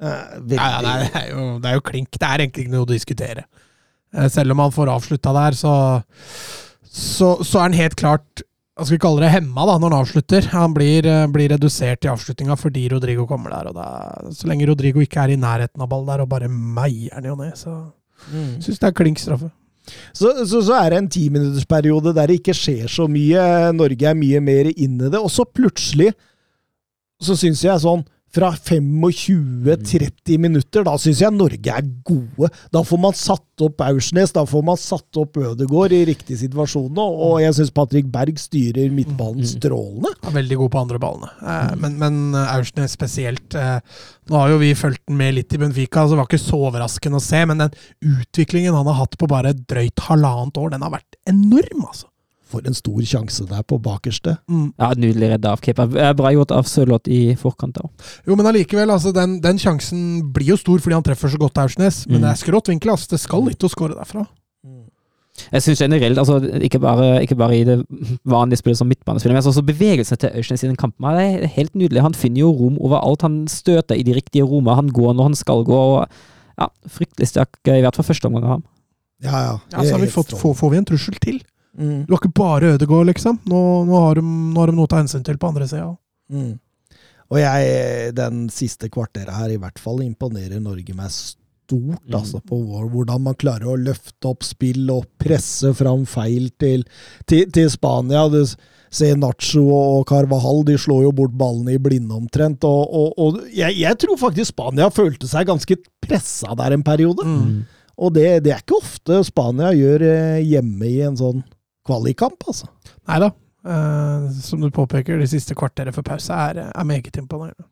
Eh, 0.00 0.26
veldig- 0.38 0.56
Ja, 0.58 0.68
ja, 0.70 0.78
er, 0.80 0.98
det, 1.04 1.14
er 1.22 1.30
jo, 1.32 1.58
det 1.58 1.70
er 1.70 1.74
jo 1.74 1.80
klink. 1.80 2.10
Det 2.18 2.22
er 2.28 2.38
egentlig 2.44 2.66
ikke 2.66 2.74
noe 2.76 2.86
å 2.86 2.90
diskutere. 2.92 3.44
Eh, 4.14 4.28
Selv 4.28 4.52
om 4.52 4.58
han 4.62 4.70
får 4.70 4.88
avslutta 4.92 5.32
der, 5.34 5.52
så, 5.58 5.72
så, 6.84 7.32
så 7.44 7.58
er 7.58 7.62
han 7.68 7.72
helt 7.78 7.96
klart 7.98 8.44
hva 8.78 8.84
skal 8.86 8.94
vi 8.94 9.00
kalle 9.02 9.20
det, 9.24 9.32
hemma 9.34 9.64
da, 9.66 9.72
når 9.82 9.90
han 9.90 10.04
avslutter. 10.04 10.44
Han 10.52 10.74
blir, 10.76 11.02
eh, 11.10 11.24
blir 11.34 11.48
redusert 11.50 12.04
i 12.06 12.10
avslutninga 12.12 12.54
fordi 12.60 12.84
Rodrigo 12.92 13.26
kommer 13.26 13.50
der. 13.50 13.72
da, 13.74 14.30
Så 14.30 14.46
lenge 14.46 14.68
Rodrigo 14.70 15.00
ikke 15.02 15.24
er 15.24 15.32
i 15.34 15.36
nærheten 15.40 15.82
av 15.82 15.88
ball 15.90 16.06
der 16.06 16.22
og 16.22 16.28
bare 16.30 16.46
meier 16.48 17.18
den 17.20 17.32
jo 17.32 17.34
ned, 17.40 17.54
så 17.58 17.92
Mm. 18.32 18.58
syns 18.62 18.78
det 18.80 18.82
er 18.88 18.92
klink 18.92 19.18
straffe. 19.18 19.50
Så, 20.12 20.32
så, 20.44 20.62
så 20.64 20.76
er 20.78 20.92
det 20.92 21.00
en 21.02 21.10
timinuttersperiode 21.12 22.14
der 22.16 22.30
det 22.30 22.40
ikke 22.40 22.56
skjer 22.56 22.90
så 22.92 23.08
mye. 23.10 23.42
Norge 23.76 24.10
er 24.10 24.18
mye 24.18 24.42
mer 24.44 24.70
inn 24.74 24.98
i 25.00 25.10
det. 25.10 25.20
Og 25.20 25.30
så 25.32 25.46
plutselig 25.46 26.12
så 27.22 27.34
syns 27.38 27.64
jeg 27.64 27.82
sånn 27.82 28.04
fra 28.34 28.50
25-30 28.52 30.38
minutter, 30.40 30.84
da 30.86 30.94
syns 31.00 31.22
jeg 31.22 31.34
Norge 31.34 31.72
er 31.72 31.86
gode. 32.06 32.50
Da 32.74 32.82
får 32.84 33.00
man 33.00 33.16
satt 33.16 33.64
opp 33.64 33.80
Aursnes, 33.82 34.34
da 34.36 34.44
får 34.46 34.64
man 34.66 34.78
satt 34.80 35.20
opp 35.20 35.38
Ødegård 35.40 35.94
i 35.96 36.02
riktige 36.10 36.40
situasjoner, 36.42 37.16
og 37.28 37.40
jeg 37.42 37.56
syns 37.58 37.72
Patrick 37.74 38.10
Berg 38.12 38.38
styrer 38.40 38.92
midtbanen 38.94 39.48
strålende. 39.48 40.12
Er 40.22 40.36
veldig 40.36 40.60
god 40.60 40.74
på 40.74 40.82
andre 40.84 41.00
ballene. 41.02 41.32
Eh, 41.40 41.72
men, 41.80 41.96
men 42.02 42.20
Aursnes 42.44 42.94
spesielt 42.98 43.56
eh, 43.58 43.78
Nå 44.28 44.36
har 44.36 44.52
jo 44.52 44.60
vi 44.60 44.74
fulgt 44.76 45.06
den 45.08 45.16
med 45.16 45.38
litt 45.38 45.54
i 45.56 45.60
Benfica, 45.60 46.04
så 46.04 46.12
det 46.12 46.20
var 46.20 46.28
ikke 46.28 46.42
så 46.42 46.60
overraskende 46.68 47.16
å 47.16 47.24
se, 47.24 47.40
men 47.48 47.64
den 47.64 47.78
utviklingen 48.04 48.76
han 48.76 48.88
har 48.90 49.00
hatt 49.00 49.16
på 49.18 49.30
bare 49.30 49.56
drøyt 49.56 50.04
halvannet 50.04 50.60
år, 50.60 50.74
den 50.74 50.84
har 50.84 50.92
vært 50.98 51.20
enorm, 51.32 51.86
altså. 51.88 52.10
For 52.48 52.64
en 52.64 52.72
stor 52.76 53.02
sjanse 53.04 53.44
der 53.48 53.62
på 53.68 53.76
bakerste. 53.84 54.38
Mm. 54.48 54.70
Ja, 54.80 54.88
Nydelig 54.96 55.28
redda 55.34 55.50
av 55.52 55.60
keeper. 55.60 55.90
Eh, 56.00 56.12
Bra 56.16 56.30
gjort 56.32 56.50
av 56.56 56.64
Sørloth 56.64 57.08
i 57.12 57.34
forkant. 57.36 57.74
da. 57.76 57.88
Jo, 58.26 58.36
men 58.36 58.46
allikevel, 58.48 58.88
altså, 58.94 59.12
den, 59.12 59.38
den 59.44 59.58
sjansen 59.60 60.32
blir 60.32 60.54
jo 60.54 60.56
stor 60.56 60.78
fordi 60.80 60.96
han 60.96 61.04
treffer 61.04 61.28
så 61.28 61.38
godt 61.38 61.60
Aursnes, 61.60 62.06
men 62.08 62.22
Mm. 62.22 62.24
det 62.24 62.30
er 62.32 62.40
skrått 62.46 62.68
vinkel, 62.72 62.90
altså. 62.94 63.10
Det 63.12 63.20
skal 63.20 63.44
litt 63.44 63.60
å 63.60 63.68
skåre 63.68 63.94
derfra. 63.98 64.26
Jeg 65.52 65.62
synes 65.62 65.78
generelt, 65.80 66.18
altså, 66.18 66.40
ikke 66.66 66.80
bare, 66.82 67.20
ikke 67.22 67.36
bare 67.38 67.54
i 67.60 67.64
det 67.64 67.76
vanlige 68.26 68.58
spillet 68.58 68.78
som 68.80 68.88
midtbanespiller, 68.90 69.36
men 69.36 69.46
også 69.46 69.62
bevegelsene 69.62 70.18
til 70.18 70.32
Aursnes 70.34 70.64
i 70.64 70.70
den 70.70 70.76
kampen 70.80 71.06
det 71.14 71.26
er 71.44 71.52
helt 71.54 71.76
nydelig. 71.78 72.02
Han 72.02 72.16
finner 72.16 72.42
jo 72.42 72.50
rom 72.58 72.78
overalt. 72.82 73.22
Han 73.22 73.44
støter 73.46 73.94
i 73.94 74.02
de 74.02 74.16
riktige 74.16 74.42
rommene. 74.42 74.74
Han 74.80 74.88
går 74.90 75.14
når 75.14 75.28
han 75.30 75.36
skal 75.38 75.62
gå. 75.68 75.78
og 75.78 76.08
ja, 76.58 76.66
Fryktelig 76.90 77.28
sterk, 77.30 77.54
i 77.70 77.78
hvert 77.84 77.94
fall 77.94 78.08
første 78.08 78.26
omgang 78.26 78.44
av 78.48 78.50
ham. 78.56 78.64
Ja, 79.22 79.38
ja. 79.44 79.54
Ja, 79.76 79.84
så 79.84 79.92
har 79.94 80.02
vi 80.02 80.10
fått, 80.10 80.34
får, 80.34 80.54
får 80.58 80.70
vi 80.74 80.76
en 80.80 80.84
trussel 80.90 81.14
til. 81.22 81.38
Mm. 81.78 81.98
Det 82.04 82.10
var 82.10 82.18
ikke 82.22 82.34
bare 82.40 82.72
Ødegård, 82.76 83.06
liksom. 83.12 83.38
Nå, 83.46 83.58
nå, 83.86 83.98
har 84.06 84.18
de, 84.18 84.24
nå 84.26 84.58
har 84.60 84.72
de 84.72 84.76
noe 84.78 84.88
å 84.88 84.90
ta 84.90 84.98
hensyn 85.02 85.22
til 85.26 85.38
på 85.38 85.50
andre 85.52 85.68
sida. 85.70 85.92
Mm. 86.34 86.56
Og 87.28 87.38
jeg, 87.42 88.14
den 88.16 88.46
siste 88.52 88.88
kvarteret 88.90 89.34
her 89.36 89.52
i 89.52 89.60
hvert 89.60 89.78
fall 89.82 90.00
imponerer 90.04 90.62
Norge 90.64 90.94
meg 90.96 91.12
stort, 91.12 91.44
Mm. 91.68 92.14
altså, 92.16 92.38
på 92.48 92.56
hvordan 92.88 93.20
man 93.20 93.34
klarer 93.36 93.68
å 93.68 93.74
løfte 93.76 94.24
opp 94.30 94.40
spill 94.46 94.86
og 94.88 95.02
presse 95.20 95.68
fram 95.76 96.06
feil 96.08 96.46
til, 96.56 96.86
til, 97.28 97.42
til 97.52 97.68
Spania. 97.68 98.22
Du 98.32 98.38
ser 98.88 99.18
Nacho 99.20 99.66
og 99.68 100.06
Carvahall, 100.08 100.62
de 100.64 100.78
slår 100.80 101.02
jo 101.04 101.10
bort 101.18 101.34
ballene 101.36 101.74
i 101.76 101.82
blinde 101.84 102.16
omtrent. 102.16 102.64
Og, 102.64 102.88
og, 102.88 103.12
og 103.20 103.36
jeg, 103.52 103.76
jeg 103.82 103.98
tror 104.00 104.16
faktisk 104.16 104.54
Spania 104.54 104.88
følte 104.88 105.28
seg 105.28 105.44
ganske 105.50 105.76
pressa 106.00 106.56
der 106.56 106.72
en 106.78 106.86
periode. 106.88 107.28
Mm. 107.28 107.66
Og 108.00 108.16
det, 108.16 108.26
det 108.48 108.54
er 108.56 108.64
ikke 108.64 108.80
ofte 108.80 109.20
Spania 109.28 109.74
gjør 109.76 110.06
eh, 110.08 110.40
hjemme 110.48 110.88
i 110.88 111.02
en 111.04 111.20
sånn 111.20 111.44
kvalikkamp, 111.88 112.44
altså. 112.52 112.68
Nei 113.08 113.18
da. 113.24 113.32
Eh, 113.68 114.28
som 114.44 114.62
du 114.62 114.70
påpeker, 114.70 115.18
det 115.18 115.30
siste 115.32 115.56
kvarteret 115.58 115.96
før 115.96 116.06
pause 116.12 116.36
er, 116.36 116.62
er 116.70 116.88
meget 116.88 117.16
imponerende. 117.18 117.66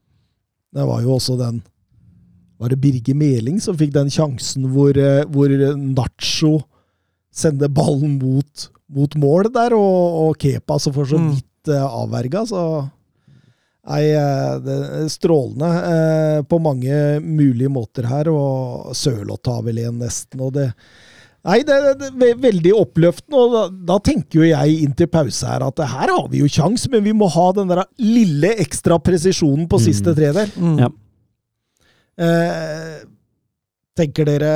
Det 0.74 0.84
var 0.84 1.04
jo 1.04 1.14
også 1.16 1.38
den 1.40 1.62
Var 2.56 2.72
det 2.72 2.80
Birger 2.80 3.16
Meling 3.16 3.60
som 3.60 3.76
fikk 3.76 3.92
den 3.94 4.08
sjansen 4.12 4.64
hvor, 4.72 4.96
eh, 4.96 5.24
hvor 5.28 5.52
Nacho 5.76 6.54
sender 7.36 7.68
ballen 7.68 8.16
mot, 8.16 8.68
mot 8.88 9.16
mål 9.20 9.50
der, 9.52 9.76
og, 9.76 10.20
og 10.22 10.38
Kepa 10.40 10.78
som 10.80 10.94
får 10.96 11.10
så 11.12 11.20
Mm. 11.20 11.30
vidt 11.34 11.68
mm. 11.68 11.84
avverga, 11.84 12.46
så 12.48 12.62
Nei, 13.86 14.02
eh, 14.18 14.54
det 14.64 14.76
er 14.98 15.10
strålende 15.12 15.68
eh, 15.92 16.40
på 16.42 16.58
mange 16.58 17.20
mulige 17.22 17.70
måter 17.70 18.08
her, 18.10 18.26
og 18.32 18.96
Sørloth 18.98 19.52
har 19.52 19.62
vel 19.62 19.78
igjen 19.78 20.00
nesten, 20.02 20.40
og 20.42 20.56
det 20.56 20.72
Nei, 21.46 21.60
det 21.62 21.74
er 21.78 21.94
det 22.02 22.28
er 22.32 22.38
veldig 22.42 22.72
oppløftende, 22.74 23.38
og 23.38 23.52
da, 23.54 23.60
da 23.92 23.96
tenker 24.02 24.40
jo 24.40 24.46
jeg 24.48 24.80
inn 24.82 24.94
til 24.98 25.06
pause 25.12 25.46
her 25.46 25.62
at 25.62 25.78
her 25.78 26.10
har 26.10 26.28
vi 26.32 26.40
jo 26.42 26.48
kjangs, 26.50 26.88
men 26.90 27.04
vi 27.06 27.12
må 27.14 27.28
ha 27.30 27.44
den 27.54 27.70
der 27.70 27.84
lille 28.02 28.50
ekstra 28.64 28.98
presisjonen 28.98 29.68
på 29.70 29.78
siste 29.84 30.10
Mm. 30.10 30.16
tredel. 30.18 30.50
Mm. 30.58 30.78
Ja. 30.82 30.88
Eh, 32.26 33.04
tenker 33.96 34.26
dere 34.28 34.52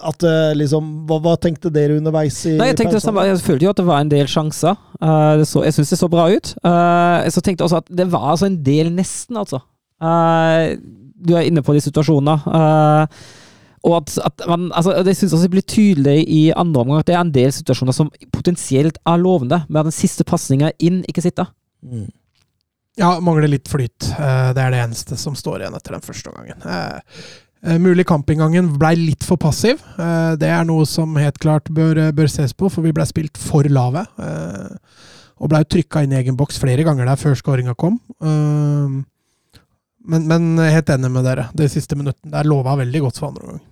at 0.00 0.24
eh, 0.24 0.52
liksom 0.56 0.86
hva, 1.08 1.18
hva 1.22 1.34
tenkte 1.40 1.70
dere 1.72 1.98
underveis 2.00 2.38
i 2.48 2.54
Nei, 2.56 2.70
jeg 2.70 2.78
tenkte 2.80 2.96
pausen? 3.00 3.18
Jeg 3.28 3.42
følte 3.44 3.66
jo 3.66 3.72
at 3.74 3.80
det 3.82 3.88
var 3.90 4.00
en 4.04 4.12
del 4.12 4.30
sjanser. 4.32 4.78
Uh, 5.00 5.36
det 5.40 5.46
så, 5.48 5.62
jeg 5.66 5.76
syns 5.76 5.92
det 5.92 5.98
så 6.00 6.08
bra 6.12 6.24
ut. 6.32 6.54
Uh, 6.64 7.24
så 7.32 7.42
tenkte 7.44 7.62
jeg 7.62 7.68
også 7.68 7.82
at 7.84 7.92
det 8.00 8.06
var 8.12 8.30
altså 8.32 8.48
en 8.48 8.56
del 8.64 8.88
nesten, 8.96 9.36
altså. 9.40 9.60
Uh, 10.00 10.72
du 11.20 11.34
er 11.36 11.44
inne 11.50 11.60
på 11.60 11.74
de 11.76 11.82
situasjonene. 11.84 12.32
eh, 12.48 13.24
og 13.84 13.94
at, 13.96 14.18
at 14.26 14.42
man, 14.48 14.66
altså, 14.76 14.92
Jeg 15.06 15.16
synes 15.16 15.32
også 15.32 15.42
det 15.46 15.50
blir 15.54 15.62
tydelig 15.64 16.24
i 16.28 16.40
andre 16.52 16.80
omgang 16.82 16.98
at 17.00 17.06
det 17.08 17.14
er 17.16 17.20
en 17.24 17.32
del 17.32 17.52
situasjoner 17.52 17.92
som 17.96 18.10
potensielt 18.32 18.98
er 19.06 19.16
lovende, 19.22 19.62
med 19.68 19.80
at 19.80 19.88
den 19.88 19.96
siste 19.96 20.24
pasninga 20.28 20.72
inn 20.78 21.00
ikke 21.08 21.22
sitter. 21.24 21.46
Mm. 21.82 22.10
Ja, 23.00 23.14
mangler 23.24 23.48
litt 23.48 23.68
flyt. 23.70 24.10
Eh, 24.18 24.50
Det 24.52 24.60
er 24.60 24.70
det 24.74 24.82
eneste 24.82 25.16
som 25.16 25.34
står 25.38 25.62
igjen 25.62 25.74
etter 25.78 25.94
den 25.96 26.04
første 26.04 26.28
omgangen. 26.28 26.60
Eh, 26.66 27.22
eh, 27.64 27.78
Mulig 27.80 28.04
kampinngangen 28.10 28.74
blei 28.78 28.92
litt 28.98 29.24
for 29.24 29.36
passiv. 29.40 29.80
Eh, 29.96 30.34
Det 30.36 30.48
er 30.50 30.64
noe 30.68 30.84
som 30.84 31.16
helt 31.16 31.38
klart 31.40 31.70
bør, 31.72 32.10
bør 32.12 32.28
ses 32.28 32.52
på, 32.52 32.68
for 32.68 32.82
vi 32.84 32.92
blei 32.92 33.06
spilt 33.08 33.38
for 33.40 33.62
lave. 33.64 34.04
eh, 34.18 34.76
Og 35.40 35.48
blei 35.48 35.62
trykka 35.64 36.02
inn 36.04 36.12
i 36.12 36.18
egen 36.20 36.36
boks 36.36 36.58
flere 36.60 36.84
ganger 36.84 37.06
der 37.08 37.16
før 37.16 37.32
skåringa 37.38 37.72
kom. 37.74 37.96
Men, 38.20 40.26
men 40.28 40.58
helt 40.58 40.90
enig 40.92 41.08
med 41.12 41.24
dere. 41.24 41.46
De 41.56 41.68
siste 41.68 41.96
minuttene 41.96 42.32
der 42.34 42.44
lova 42.48 42.74
veldig 42.76 43.00
godt 43.06 43.16
for 43.20 43.28
andre 43.30 43.46
omgang. 43.46 43.62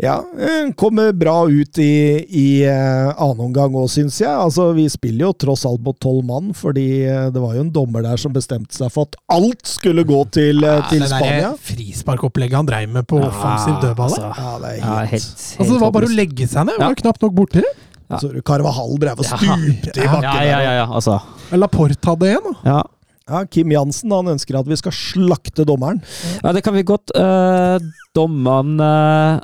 Ja, 0.00 0.14
eh, 0.40 0.70
kommer 0.80 1.12
bra 1.12 1.42
ut 1.50 1.78
i, 1.78 2.24
i 2.24 2.44
eh, 2.64 3.10
annen 3.20 3.42
omgang 3.50 3.74
òg, 3.76 3.84
syns 3.92 4.16
jeg. 4.22 4.30
Altså, 4.32 4.70
Vi 4.76 4.86
spiller 4.88 5.26
jo 5.26 5.32
tross 5.44 5.66
alt 5.68 5.82
mot 5.84 5.98
tolv 6.00 6.22
mann, 6.24 6.54
fordi 6.56 6.86
eh, 7.04 7.26
det 7.34 7.42
var 7.42 7.58
jo 7.58 7.66
en 7.66 7.72
dommer 7.74 8.06
der 8.06 8.16
som 8.20 8.32
bestemte 8.32 8.72
seg 8.78 8.88
for 8.94 9.10
at 9.10 9.18
alt 9.36 9.60
skulle 9.68 10.06
gå 10.08 10.22
til, 10.32 10.64
ja, 10.64 10.78
til 10.88 11.04
det 11.04 11.10
Spania. 11.12 11.50
Det 11.52 11.68
frisparkopplegget 11.68 12.56
han 12.62 12.70
dreiv 12.70 12.94
med 12.94 13.04
på 13.10 13.20
offensiv 13.20 13.76
dødball. 13.84 14.14
Altså, 14.16 14.30
Ja, 14.40 14.54
det 14.62 14.70
er 14.70 14.78
ja, 14.80 14.86
helt, 14.86 15.10
helt, 15.10 15.28
helt 15.28 15.60
Altså, 15.60 15.72
det 15.74 15.82
var 15.84 15.92
bare 15.98 16.08
å 16.08 16.14
legge 16.22 16.48
seg 16.48 16.70
ned. 16.70 16.80
Var 16.80 16.96
knapt 17.02 17.26
nok 17.26 17.34
borti 17.36 17.64
det. 17.66 17.74
Ja. 18.10 18.22
Så 18.22 18.30
Carvahall 18.42 18.96
drev 19.02 19.20
og 19.20 19.28
Ja. 19.28 19.36
stupte 19.36 20.00
i 20.00 20.08
bakken. 20.08 20.30
Ja, 20.30 20.48
ja, 20.48 20.62
ja, 20.64 20.72
ja, 20.80 20.86
altså. 20.88 21.20
Laporte 21.52 22.00
hadde 22.08 22.32
en, 22.38 22.48
da. 22.48 22.56
Ja. 22.72 22.80
Ja, 23.30 23.44
Kim 23.46 23.70
Jansen 23.70 24.10
han 24.10 24.32
ønsker 24.32 24.56
at 24.58 24.66
vi 24.66 24.74
skal 24.80 24.94
slakte 24.96 25.62
dommeren. 25.68 26.00
Ja, 26.42 26.50
det 26.56 26.64
kan 26.66 26.74
vi 26.74 26.82
godt. 26.82 27.12
Uh, 27.14 27.76
dommeren 28.16 28.80
uh, 28.82 29.38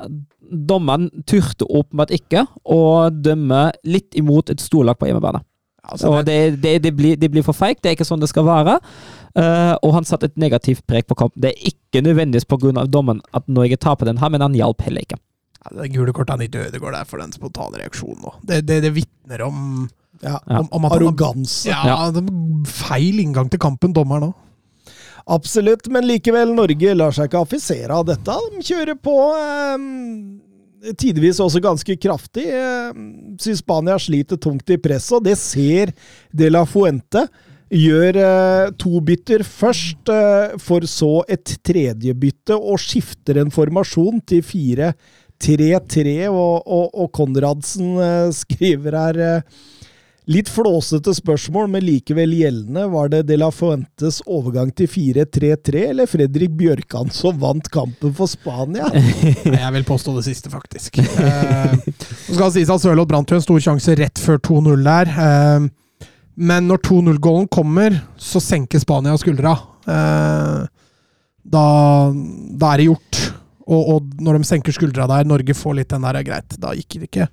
Dommeren 0.51 1.09
turte 1.27 1.65
åpenbart 1.67 2.11
ikke 2.15 2.45
å 2.63 2.79
dømme 3.11 3.71
litt 3.87 4.15
imot 4.19 4.49
et 4.53 4.63
storlag 4.63 4.97
på 4.99 5.09
hjemmebane. 5.09 5.43
Altså, 5.87 6.09
Og 6.11 6.25
det, 6.27 6.57
det, 6.63 6.73
det, 6.83 6.91
blir, 6.97 7.15
det 7.15 7.29
blir 7.31 7.45
for 7.47 7.55
feigt, 7.55 7.79
det 7.83 7.91
er 7.91 7.95
ikke 7.95 8.07
sånn 8.07 8.19
det 8.19 8.27
skal 8.31 8.43
være. 8.47 8.77
Uh, 9.37 9.75
og 9.85 9.93
han 9.95 10.07
satte 10.07 10.27
et 10.27 10.39
negativt 10.41 10.83
preg 10.89 11.05
på 11.07 11.15
kampen. 11.15 11.39
Det 11.43 11.53
er 11.53 11.69
ikke 11.71 12.01
nødvendigvis 12.03 12.47
pga. 12.49 12.83
dommen 12.91 13.21
at 13.37 13.47
Norge 13.47 13.77
taper 13.79 14.09
den 14.09 14.19
her, 14.19 14.31
men 14.33 14.43
han 14.43 14.57
hjalp 14.57 14.81
heller 14.83 15.05
ikke. 15.05 15.19
Ja, 15.63 15.71
det 15.81 15.91
gule 15.95 16.11
kortet 16.15 16.35
han 16.35 16.43
ikke 16.43 16.65
ødegår 16.67 16.91
der 16.97 17.07
for 17.07 17.23
den 17.23 17.31
spontane 17.35 17.79
reaksjonen 17.79 18.19
nå. 18.25 18.33
Det, 18.49 18.63
det, 18.67 18.81
det 18.83 18.91
vitner 18.97 19.45
om, 19.47 19.87
Ja. 20.23 20.39
Ja. 20.49 20.59
om, 20.59 20.67
om 20.73 20.85
Arroganse. 20.89 21.69
ja, 21.69 22.09
feil 22.65 23.19
inngang 23.21 23.51
til 23.53 23.61
kampen, 23.61 23.93
dommeren 23.95 24.31
òg. 24.31 24.35
Absolutt, 25.27 25.89
men 25.91 26.07
likevel, 26.07 26.53
Norge 26.55 26.93
lar 26.95 27.15
seg 27.15 27.27
ikke 27.27 27.41
affisere 27.43 27.91
av 27.91 28.05
dette. 28.07 28.35
De 28.53 28.63
kjører 28.63 28.95
på 29.03 29.15
eh, 29.35 30.93
tidvis 30.99 31.41
også 31.43 31.59
ganske 31.63 31.97
kraftig. 31.99 32.45
Eh, 32.47 32.95
Syns 33.43 33.59
Spania 33.59 33.97
sliter 33.99 34.39
tungt 34.39 34.71
i 34.71 34.79
presset, 34.79 35.17
og 35.19 35.27
det 35.27 35.35
ser 35.41 35.91
De 36.31 36.47
La 36.53 36.63
Fuente. 36.69 37.25
Gjør 37.67 38.21
eh, 38.23 38.69
to 38.79 39.01
bytter 39.03 39.43
først, 39.43 40.07
eh, 40.15 40.55
for 40.63 40.87
så 40.87 41.11
et 41.27 41.57
tredje 41.67 42.15
bytte, 42.15 42.55
og 42.55 42.79
skifter 42.79 43.41
en 43.41 43.51
formasjon 43.51 44.23
til 44.31 44.45
4-3-3. 44.47 46.21
Og, 46.31 46.61
og, 46.63 46.87
og 46.95 47.11
Konradsen 47.19 47.97
eh, 47.99 48.29
skriver 48.31 48.95
her 49.01 49.25
eh, 49.25 49.59
Litt 50.27 50.49
flåsete 50.51 51.13
spørsmål, 51.15 51.69
men 51.71 51.85
likevel 51.87 52.33
gjeldende. 52.35 52.81
Var 52.91 53.11
det 53.13 53.21
De 53.29 53.37
La 53.39 53.47
Fuentes 53.53 54.17
overgang 54.27 54.73
til 54.75 54.89
4-3-3 54.91 55.83
eller 55.93 56.09
Fredrik 56.11 56.51
Bjørkan 56.59 57.13
som 57.15 57.37
vant 57.39 57.69
kampen 57.71 58.11
for 58.17 58.27
Spania? 58.27 58.89
Jeg 59.45 59.69
vil 59.77 59.85
påstå 59.87 60.17
det 60.17 60.25
siste, 60.27 60.51
faktisk. 60.51 60.99
Eh, 61.17 61.73
nå 62.27 62.35
skal 62.35 62.51
sies 62.53 62.69
at 62.71 62.83
Sørloth 62.83 63.09
brant 63.09 63.31
jo 63.31 63.37
en 63.37 63.43
stor 63.43 63.61
sjanse 63.63 63.95
rett 63.97 64.19
før 64.19 64.37
2-0 64.43 64.83
der. 64.83 65.09
Eh, 65.23 65.69
men 66.37 66.67
når 66.67 66.81
2-0-gålen 66.85 67.47
kommer, 67.51 67.95
så 68.19 68.41
senker 68.43 68.83
Spania 68.83 69.15
skuldra. 69.19 69.55
Eh, 69.87 70.67
da, 71.47 71.65
da 72.11 72.73
er 72.73 72.83
det 72.83 72.89
gjort. 72.89 73.23
Og, 73.67 73.81
og 73.95 74.11
når 74.23 74.41
de 74.41 74.51
senker 74.51 74.75
skuldra 74.75 75.07
der, 75.09 75.27
Norge 75.27 75.55
får 75.55 75.79
litt 75.79 75.95
den 75.95 76.03
der, 76.03 76.19
er 76.19 76.27
greit. 76.27 76.59
Da 76.59 76.75
gikk 76.75 76.99
det 76.99 77.09
ikke. 77.09 77.31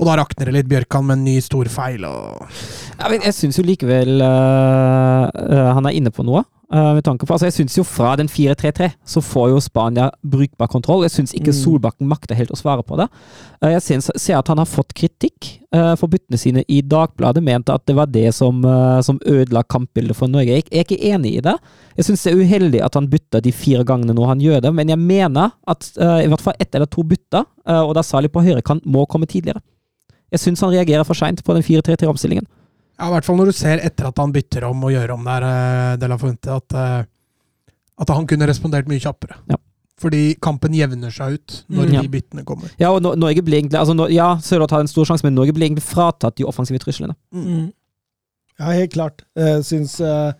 Og 0.00 0.08
da 0.08 0.16
rakner 0.16 0.48
det 0.48 0.56
litt 0.56 0.70
Bjørkan 0.70 1.04
med 1.04 1.18
en 1.18 1.26
ny 1.28 1.36
stor 1.44 1.68
feil. 1.68 2.06
Og 2.08 2.46
Ja, 2.96 3.10
men 3.10 3.20
jeg 3.20 3.36
syns 3.36 3.60
jo 3.60 3.66
likevel 3.66 4.22
uh, 4.24 5.28
uh, 5.28 5.68
han 5.76 5.88
er 5.88 5.98
inne 5.98 6.12
på 6.14 6.24
noe. 6.24 6.46
Uh, 6.70 6.94
med 6.94 7.02
tanke 7.02 7.26
på, 7.26 7.34
altså 7.34 7.48
Jeg 7.48 7.56
syns 7.56 7.74
jo 7.74 7.82
fra 7.82 8.12
den 8.14 8.28
4-3-3 8.30 8.92
så 9.02 9.20
får 9.24 9.48
jo 9.50 9.60
Spania 9.60 10.06
brukbar 10.22 10.70
kontroll. 10.70 11.02
Jeg 11.04 11.12
syns 11.16 11.34
ikke 11.34 11.50
Mm. 11.50 11.58
Solbakken 11.58 12.08
makter 12.08 12.38
helt 12.38 12.52
å 12.54 12.56
svare 12.56 12.84
på 12.86 12.96
det. 12.96 13.08
Jeg 13.60 13.82
synes, 13.82 14.08
ser 14.16 14.38
at 14.38 14.48
han 14.48 14.60
har 14.62 14.68
fått 14.70 14.94
kritikk 14.94 15.58
for 15.98 16.08
byttene 16.08 16.38
sine 16.38 16.62
i 16.68 16.80
Dagbladet. 16.80 17.42
Mente 17.42 17.74
at 17.74 17.84
det 17.86 17.96
var 17.98 18.06
det 18.06 18.30
som, 18.34 18.62
som 19.02 19.18
ødela 19.26 19.62
kampbildet 19.62 20.16
for 20.16 20.30
Norge. 20.30 20.54
Jeg, 20.54 20.64
jeg 20.70 20.78
er 20.78 20.86
ikke 20.86 21.10
enig 21.10 21.34
i 21.36 21.42
det. 21.44 21.56
Jeg 21.98 22.06
syns 22.06 22.22
det 22.22 22.32
er 22.32 22.40
uheldig 22.40 22.80
at 22.86 22.96
han 22.96 23.10
bytter 23.10 23.42
de 23.44 23.52
fire 23.52 23.84
gangene 23.84 24.14
nå 24.14 24.30
han 24.30 24.40
gjør 24.40 24.62
det, 24.64 24.72
men 24.74 24.88
jeg 24.88 24.98
mener 25.02 25.52
at 25.68 25.90
i 25.98 26.30
hvert 26.30 26.46
fall 26.46 26.56
ett 26.58 26.74
eller 26.74 26.88
to 26.88 27.02
bytter, 27.02 27.44
og 27.82 27.92
da 27.98 28.06
særlig 28.06 28.32
på 28.32 28.46
høyrekant, 28.46 28.86
må 28.86 29.04
komme 29.10 29.28
tidligere. 29.28 29.60
Jeg 30.30 30.40
syns 30.40 30.60
han 30.64 30.70
reagerer 30.74 31.04
for 31.06 31.14
seint 31.18 31.42
på 31.44 31.54
den 31.56 31.62
4-3-3-omstillingen. 31.66 32.46
Ja, 33.00 33.08
I 33.08 33.14
hvert 33.14 33.24
fall 33.24 33.36
når 33.40 33.46
du 33.50 33.52
ser 33.56 33.80
etter 33.82 34.10
at 34.10 34.18
han 34.20 34.32
bytter 34.34 34.66
om 34.68 34.84
og 34.84 34.92
gjør 34.92 35.14
om 35.16 35.24
der, 35.24 35.42
eh, 35.48 35.96
De 35.96 36.08
La 36.08 36.16
Fuente, 36.20 36.52
at, 36.52 36.74
eh, 36.76 37.04
at 38.00 38.08
han 38.14 38.26
kunne 38.26 38.46
respondert 38.46 38.86
mye 38.88 39.00
kjappere. 39.00 39.38
Ja. 39.48 39.56
Fordi 40.00 40.34
kampen 40.40 40.72
jevner 40.72 41.10
seg 41.12 41.34
ut 41.34 41.64
når 41.68 41.88
Mm. 41.90 42.02
de 42.02 42.08
byttene 42.08 42.44
kommer. 42.44 42.70
Ja, 42.78 42.90
og 42.92 43.02
Norge 43.02 43.42
blir 43.44 43.58
egentlig 43.60 43.76
altså, 43.80 44.10
Ja, 44.10 44.36
Sørloth 44.36 44.70
har 44.72 44.80
en 44.80 44.88
stor 44.88 45.04
sjanse, 45.04 45.24
men 45.24 45.34
Norge 45.34 45.52
blir 45.52 45.68
egentlig 45.68 45.82
fratatt 45.84 46.36
de 46.36 46.44
offensive 46.44 46.78
truslene. 46.78 47.14
Mm. 47.34 47.72
Ja, 48.58 48.64
helt 48.72 48.92
klart. 48.92 49.22
Jeg 49.36 49.62
syns, 49.64 50.00
eh, 50.00 50.32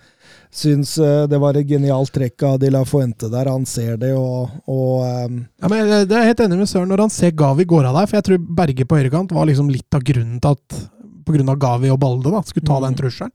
syns 0.50 0.96
eh, 0.98 1.26
det 1.30 1.38
var 1.40 1.56
et 1.56 1.66
genialt 1.68 2.10
trekk 2.14 2.42
av 2.48 2.58
De 2.62 2.70
La 2.70 2.82
Fuente 2.84 3.28
der. 3.30 3.46
Han 3.50 3.64
ser 3.66 3.96
det, 3.96 4.12
og, 4.18 4.50
og 4.66 5.04
um 5.04 5.36
Ja, 5.62 5.68
men 5.68 5.78
jeg- 5.86 6.08
Det 6.08 6.16
er 6.16 6.24
jeg 6.24 6.30
helt 6.34 6.40
enig 6.46 6.58
med 6.58 6.68
Søren 6.68 6.88
når 6.90 6.98
han 7.06 7.10
ser 7.10 7.30
Gavi 7.32 7.64
går 7.64 7.84
av 7.86 7.94
der, 8.00 8.06
for 8.06 8.16
jeg 8.16 8.24
tror 8.24 8.38
Berge 8.56 8.84
på 8.86 8.98
høyrekant 8.98 9.32
var 9.32 9.46
liksom 9.46 9.70
litt 9.70 9.94
av 9.94 10.02
grunnen 10.02 10.40
til 10.40 10.50
at 10.58 10.80
på 11.24 11.34
grunn 11.36 11.48
av 11.52 11.58
Gavi 11.62 11.90
og 11.92 12.00
Balde 12.00 12.30
da, 12.32 12.40
skulle 12.42 12.66
ta 12.66 12.80
Mm. 12.80 12.82
den 12.88 12.94
trusselen. 12.98 13.32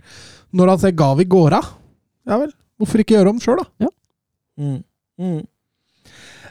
Når 0.53 0.67
han 0.69 0.79
ser 0.79 0.91
Gavi 0.91 1.23
går 1.25 1.53
av, 1.53 1.65
ja 2.27 2.37
vel, 2.37 2.51
hvorfor 2.79 2.99
ikke 2.99 3.15
gjøre 3.15 3.29
om 3.29 3.39
sjøl, 3.39 3.57
da? 3.79 3.87
Mm. 4.59 4.83
Mm. 5.19 5.47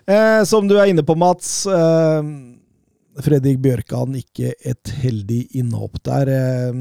Eh, 0.07 0.45
som 0.45 0.67
du 0.69 0.77
er 0.79 0.87
inne 0.93 1.03
på, 1.03 1.17
Mats. 1.17 1.67
Eh, 1.67 2.23
Fredrik 3.21 3.61
Bjørkan 3.63 4.15
ikke 4.19 4.53
et 4.65 4.85
heldig 5.03 5.49
innhopp 5.55 6.01
der. 6.03 6.29
Eh, 6.29 6.73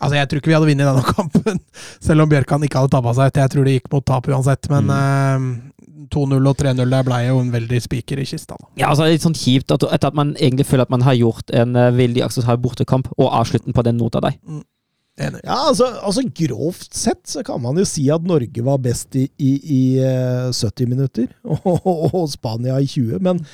Altså, 0.00 0.16
Jeg 0.18 0.28
tror 0.28 0.40
ikke 0.40 0.50
vi 0.50 0.56
hadde 0.56 0.70
vunnet 0.70 0.88
denne 0.90 1.04
kampen, 1.06 1.60
selv 2.06 2.24
om 2.24 2.32
Bjørkan 2.32 2.66
ikke 2.66 2.82
hadde 2.82 2.94
tabba 2.96 3.14
seg 3.14 3.30
ut. 3.30 3.40
Jeg 3.44 3.52
tror 3.52 3.68
det 3.68 3.76
gikk 3.78 3.92
mot 3.92 4.06
tap 4.08 4.28
uansett, 4.30 4.68
men 4.72 4.90
eh, 4.90 5.46
2-0 6.12 6.50
og 6.50 6.60
3-0 6.60 6.92
der 6.92 7.06
ble 7.06 7.20
jo 7.28 7.40
en 7.40 7.52
veldig 7.54 7.80
spiker 7.84 8.20
i 8.20 8.26
kista. 8.28 8.58
da. 8.58 8.70
Ja, 8.80 8.90
altså 8.90 9.08
Litt 9.08 9.24
sånn 9.24 9.36
kjipt 9.38 9.72
at, 9.74 9.86
etter 9.86 10.10
at 10.10 10.18
man 10.18 10.34
egentlig 10.36 10.66
føler 10.68 10.86
at 10.86 10.94
man 10.94 11.04
har 11.06 11.16
gjort 11.18 11.52
en 11.54 11.76
uh, 11.78 11.90
veldig 11.94 12.24
akseptabel 12.26 12.62
bortekamp, 12.64 13.10
og 13.16 13.32
avslutten 13.40 13.76
på 13.76 13.84
den 13.86 14.00
nota 14.00 14.22
der. 14.24 14.38
Enig. 15.14 15.44
ja, 15.44 15.60
altså, 15.70 15.86
altså 16.02 16.24
Grovt 16.34 16.88
sett 16.98 17.22
så 17.30 17.44
kan 17.46 17.60
man 17.62 17.78
jo 17.78 17.84
si 17.86 18.08
at 18.10 18.24
Norge 18.26 18.64
var 18.66 18.80
best 18.82 19.14
i, 19.14 19.28
i, 19.38 19.52
i 19.62 19.82
uh, 20.02 20.50
70 20.50 20.90
minutter, 20.90 21.30
og, 21.54 22.10
og 22.10 22.26
Spania 22.32 22.80
i 22.82 22.90
20. 22.90 23.22
Men 23.22 23.44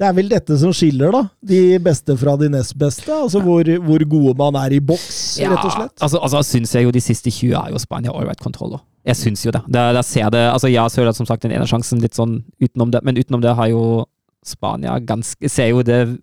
det 0.00 0.06
er 0.08 0.14
vel 0.16 0.30
dette 0.32 0.56
som 0.58 0.72
skiller, 0.74 1.12
da. 1.14 1.20
De 1.46 1.78
beste 1.82 2.16
fra 2.18 2.34
de 2.40 2.48
nest 2.50 2.74
beste. 2.80 3.10
Altså 3.12 3.42
hvor, 3.44 3.68
hvor 3.86 4.04
gode 4.10 4.32
man 4.38 4.56
er 4.64 4.74
i 4.78 4.80
boks, 4.82 5.38
rett 5.42 5.58
og 5.58 5.74
slett. 5.76 5.94
altså, 6.00 6.18
altså 6.18 6.42
syns 6.48 6.74
jeg 6.74 6.88
jo 6.88 6.94
de 6.94 7.02
siste 7.04 7.30
20 7.30 7.52
er 7.60 7.74
jo 7.74 7.82
Spania 7.82 8.14
all 8.14 8.26
right 8.26 8.40
kontroll. 8.42 8.78
Jeg 9.06 9.18
syns 9.18 9.44
jo 9.46 9.52
det. 9.54 9.62
Der, 9.68 9.92
der 9.96 10.02
ser 10.06 10.30
det, 10.30 10.42
altså 10.50 10.70
Ja, 10.70 10.86
det 10.88 11.16
som 11.16 11.26
sagt 11.26 11.42
den 11.42 11.54
ene 11.54 11.66
sjansen 11.66 12.02
litt 12.02 12.14
sånn 12.18 12.40
utenom 12.62 12.92
det, 12.94 13.02
men 13.02 13.18
utenom 13.18 13.42
det 13.42 13.54
har 13.58 13.70
jo 13.72 14.04
Spania 14.46 14.96
ganske 14.98 15.50
Ser 15.50 15.70
jo 15.70 15.82
det 15.86 16.18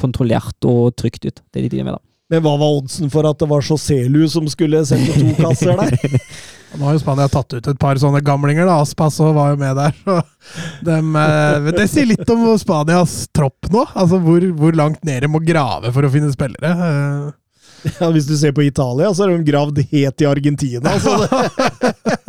kontrollert 0.00 0.64
og 0.68 0.96
trygt 0.96 1.24
ut, 1.24 1.42
det 1.52 1.64
de 1.64 1.68
driver 1.68 1.90
med, 1.90 1.94
da. 2.00 2.02
Men 2.32 2.44
hva 2.44 2.54
var 2.56 2.78
oddsen 2.78 3.10
for 3.12 3.28
at 3.28 3.38
det 3.42 3.48
var 3.50 3.64
Joselu 3.64 4.24
som 4.32 4.46
skulle 4.48 4.80
sette 4.88 5.12
to 5.20 5.34
kasser 5.36 5.76
der? 5.76 5.96
Nå 6.78 6.86
har 6.88 6.94
jo 6.96 7.02
Spania 7.02 7.28
tatt 7.28 7.52
ut 7.52 7.66
et 7.68 7.78
par 7.78 7.98
sånne 8.00 8.22
gamlinger. 8.24 8.64
da, 8.66 8.78
Aspas 8.80 9.18
var 9.20 9.52
jo 9.52 9.58
med 9.60 9.76
der. 9.76 9.92
så 10.04 10.22
dem, 10.86 11.14
eh, 11.16 11.70
Det 11.76 11.88
sier 11.90 12.06
litt 12.08 12.30
om 12.32 12.46
Spanias 12.58 13.28
tropp 13.34 13.68
nå. 13.70 13.84
altså 13.94 14.18
Hvor, 14.24 14.40
hvor 14.56 14.72
langt 14.78 15.04
ned 15.04 15.22
de 15.22 15.28
må 15.28 15.40
grave 15.44 15.92
for 15.92 16.02
å 16.08 16.10
finne 16.12 16.32
spillere. 16.32 16.72
Eh, 16.72 17.30
Ja, 17.98 18.06
Hvis 18.14 18.28
du 18.28 18.36
ser 18.38 18.52
på 18.54 18.62
Italia, 18.62 19.08
så 19.10 19.24
er 19.26 19.32
de 19.36 19.42
gravd 19.50 19.80
helt 19.90 20.22
i 20.22 20.26
Argentina. 20.30 20.92
Altså. 20.94 21.16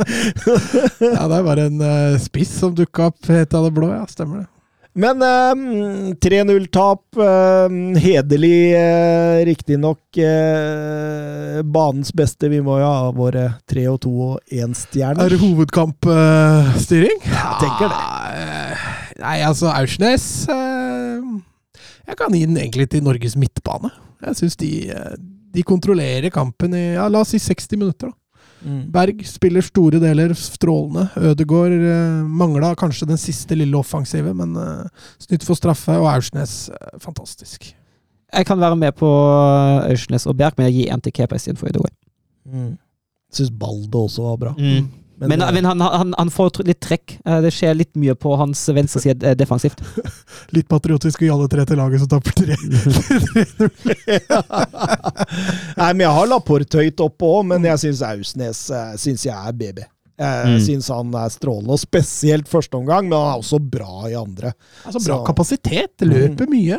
Ja, 1.13 1.27
Det 1.29 1.37
er 1.37 1.43
bare 1.45 1.67
en 1.69 1.81
eh, 1.81 2.17
spiss 2.21 2.55
som 2.59 2.73
dukka 2.75 3.11
opp 3.11 3.29
helt 3.29 3.53
av 3.53 3.67
det 3.67 3.73
blå, 3.75 3.91
ja. 3.93 4.03
Stemmer 4.09 4.43
det. 4.43 4.47
Men 4.93 5.21
eh, 5.25 6.13
3-0-tap. 6.21 7.17
Eh, 7.17 7.99
hederlig, 8.03 8.73
eh, 8.77 9.45
riktignok. 9.45 10.01
Eh, 10.17 11.61
banens 11.65 12.13
beste. 12.13 12.49
Vi 12.49 12.61
må 12.61 12.77
jo 12.81 12.89
ha 12.89 13.11
våre 13.15 13.47
tre 13.69 13.87
og 13.89 14.01
to 14.05 14.13
og 14.27 14.53
én 14.53 14.75
Er 15.17 15.33
det 15.33 15.41
hovedkampstyring? 15.41 17.19
Jeg 17.25 17.59
tenker 17.63 17.89
det. 17.89 18.01
Eh, 18.37 18.89
Nei, 19.23 19.37
altså 19.45 19.69
Aursnes 19.71 20.23
eh, 20.51 21.21
Jeg 22.09 22.17
kan 22.19 22.33
gi 22.33 22.45
den 22.45 22.57
egentlig 22.59 22.89
til 22.91 23.05
Norges 23.05 23.37
midtbane. 23.39 23.91
Jeg 24.23 24.39
syns 24.39 24.57
de, 24.59 24.71
eh, 24.91 25.15
de 25.53 25.63
kontrollerer 25.63 26.29
kampen 26.33 26.75
i 26.77 26.93
ja, 26.95 27.07
la 27.09 27.23
oss 27.23 27.33
si 27.33 27.41
60 27.41 27.79
minutter. 27.79 28.11
da. 28.11 28.17
Mm. 28.63 28.83
Berg 28.93 29.21
spiller 29.27 29.65
store 29.65 29.99
deler 30.01 30.33
strålende. 30.37 31.09
Ødegaard 31.19 31.75
eh, 31.75 32.23
mangla 32.41 32.73
kanskje 32.79 33.09
den 33.09 33.19
siste 33.19 33.57
lille 33.59 33.77
offensive, 33.77 34.33
men 34.37 34.55
eh, 34.59 35.05
snytt 35.21 35.45
for 35.47 35.59
straffe. 35.59 35.95
Og 35.99 36.09
Aursnes, 36.11 36.69
eh, 36.73 36.97
fantastisk. 37.03 37.73
Jeg 38.33 38.47
kan 38.49 38.59
være 38.59 38.79
med 38.79 38.95
på 38.97 39.09
Aursnes 39.83 40.25
og 40.25 40.37
Bjerk, 40.39 40.57
men 40.57 40.71
jeg 40.71 40.79
gir 40.79 40.93
en 40.93 41.03
til 41.03 41.13
Kepa 41.13 41.37
istedenfor 41.37 41.69
Ødegaard. 41.69 41.95
Mm. 42.49 42.73
Syns 43.33 43.53
Balde 43.59 44.05
også 44.07 44.25
var 44.29 44.39
bra. 44.41 44.55
Men, 45.17 45.29
Men, 45.29 45.41
eh, 45.45 45.51
men 45.53 45.65
han, 45.65 45.81
han, 45.81 46.13
han 46.17 46.29
får 46.33 46.63
litt 46.65 46.79
trekk. 46.81 47.17
Eh, 47.25 47.39
Det 47.45 47.51
skjer 47.53 47.75
litt 47.77 47.93
mye 47.95 48.15
på 48.17 48.33
hans 48.39 48.63
venstre 48.73 48.99
side 49.03 49.23
eh, 49.23 49.35
defensivt. 49.37 49.79
Litt 50.57 50.67
patriotisk 50.67 51.21
i 51.23 51.29
alle 51.29 51.47
tre 51.47 51.65
til 51.69 51.77
laget 51.77 52.01
som 52.01 52.09
taper 52.11 52.31
tre. 52.33 52.55
Nei, 55.77 55.89
men 55.93 56.03
jeg 56.05 56.13
har 56.17 56.29
Laporte 56.29 56.81
høyt 56.83 57.03
oppe 57.03 57.29
òg, 57.29 57.43
men 57.53 57.65
jeg 57.67 57.81
syns 57.85 58.01
Ausnes 58.07 58.63
synes 59.01 59.25
jeg 59.27 59.35
er 59.35 59.53
BB. 59.59 59.83
Jeg 60.23 60.45
Mm. 60.45 60.59
syns 60.61 60.87
han 60.93 61.09
er 61.17 61.29
strålende, 61.33 61.73
og 61.73 61.79
spesielt 61.81 62.47
første 62.47 62.77
omgang, 62.77 63.07
men 63.09 63.17
han 63.17 63.31
er 63.33 63.39
også 63.41 63.57
bra 63.59 64.03
i 64.07 64.13
andre. 64.15 64.51
Altså, 64.85 64.99
bra 65.01 65.17
Så- 65.17 65.23
kapasitet. 65.25 65.93
Løper 66.05 66.45
mye. 66.51 66.77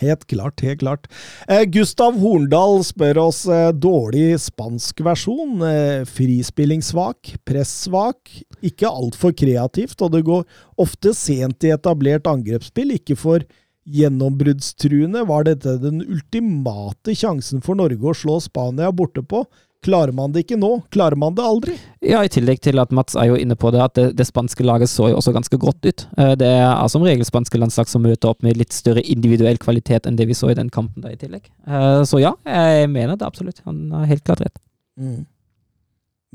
Helt 0.00 0.26
klart, 0.30 0.62
helt 0.64 0.80
klart. 0.80 1.08
Eh, 1.48 1.66
Gustav 1.68 2.16
Horndal 2.20 2.80
spør 2.88 3.20
oss 3.26 3.42
eh, 3.50 3.68
dårlig 3.76 4.38
spansk 4.40 5.02
versjon. 5.04 5.60
Eh, 5.66 6.04
frispillingssvak, 6.08 7.34
pressvak, 7.48 8.32
ikke 8.64 8.88
altfor 8.88 9.34
kreativt, 9.36 10.00
og 10.00 10.14
det 10.16 10.24
går 10.28 10.46
ofte 10.80 11.12
sent 11.16 11.66
i 11.68 11.74
etablert 11.74 12.28
angrepsspill, 12.30 12.96
ikke 12.96 13.18
for 13.20 13.44
gjennombruddstruende. 13.90 15.26
Var 15.28 15.48
dette 15.50 15.76
den 15.82 16.00
ultimate 16.04 17.16
sjansen 17.16 17.64
for 17.64 17.76
Norge 17.76 18.00
å 18.00 18.16
slå 18.16 18.38
Spania 18.44 18.92
borte 18.94 19.24
på? 19.26 19.44
Klarer 19.80 20.12
man 20.12 20.32
det 20.34 20.42
ikke 20.44 20.58
nå? 20.60 20.68
Klarer 20.92 21.16
man 21.16 21.32
det 21.34 21.44
aldri? 21.44 21.74
Ja, 22.04 22.20
I 22.20 22.28
tillegg 22.32 22.58
til 22.60 22.76
at 22.82 22.90
Mats 22.92 23.14
er 23.16 23.30
jo 23.30 23.38
inne 23.40 23.56
på 23.56 23.70
det, 23.72 23.80
at 23.80 23.94
det, 23.96 24.04
det 24.18 24.26
spanske 24.28 24.64
laget 24.66 24.90
så 24.92 25.08
jo 25.08 25.16
også 25.16 25.32
ganske 25.32 25.56
grått 25.62 25.86
ut. 25.88 26.04
Eh, 26.20 26.34
Det 26.36 26.50
er 26.52 26.88
som 26.92 27.04
regel 27.06 27.24
spanske 27.24 27.56
landslag 27.60 27.88
som 27.88 28.04
møter 28.04 28.28
opp 28.28 28.44
med 28.44 28.60
litt 28.60 28.76
større 28.76 29.00
individuell 29.00 29.56
kvalitet 29.62 30.04
enn 30.10 30.18
det 30.20 30.26
vi 30.28 30.36
så 30.36 30.50
i 30.52 30.58
den 30.58 30.68
kampen 30.74 31.00
der 31.06 31.14
i 31.16 31.20
tillegg. 31.20 31.48
Eh, 31.66 32.02
Så 32.04 32.20
ja, 32.20 32.34
jeg 32.44 32.90
mener 32.92 33.16
det 33.16 33.24
absolutt. 33.24 33.62
Han 33.64 33.86
har 33.94 34.04
helt 34.10 34.24
klart 34.28 34.44
rett. 34.44 34.60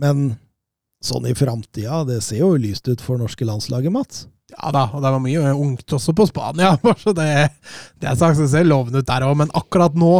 Men 0.01 0.23
sånn 1.05 1.27
i 1.29 1.35
framtida, 1.37 2.01
det 2.07 2.23
ser 2.25 2.41
jo 2.41 2.55
lyst 2.57 2.87
ut 2.89 3.01
for 3.03 3.21
norske 3.21 3.45
landslaget, 3.45 3.93
Mats. 3.93 4.25
Ja 4.55 4.71
da, 4.73 4.87
og 4.93 5.01
det 5.01 5.11
var 5.13 5.21
mye 5.21 5.53
ungt 5.53 5.93
også 5.93 6.13
på 6.17 6.25
Spania. 6.29 6.75
bare 6.83 6.97
Så 7.01 7.13
det, 7.17 7.29
det 8.01 8.09
er 8.09 8.17
sagt, 8.17 8.41
det 8.41 8.49
ser 8.49 8.65
lovende 8.65 9.01
ut 9.03 9.07
der 9.09 9.25
òg, 9.27 9.37
men 9.37 9.53
akkurat 9.53 9.93
nå 9.97 10.15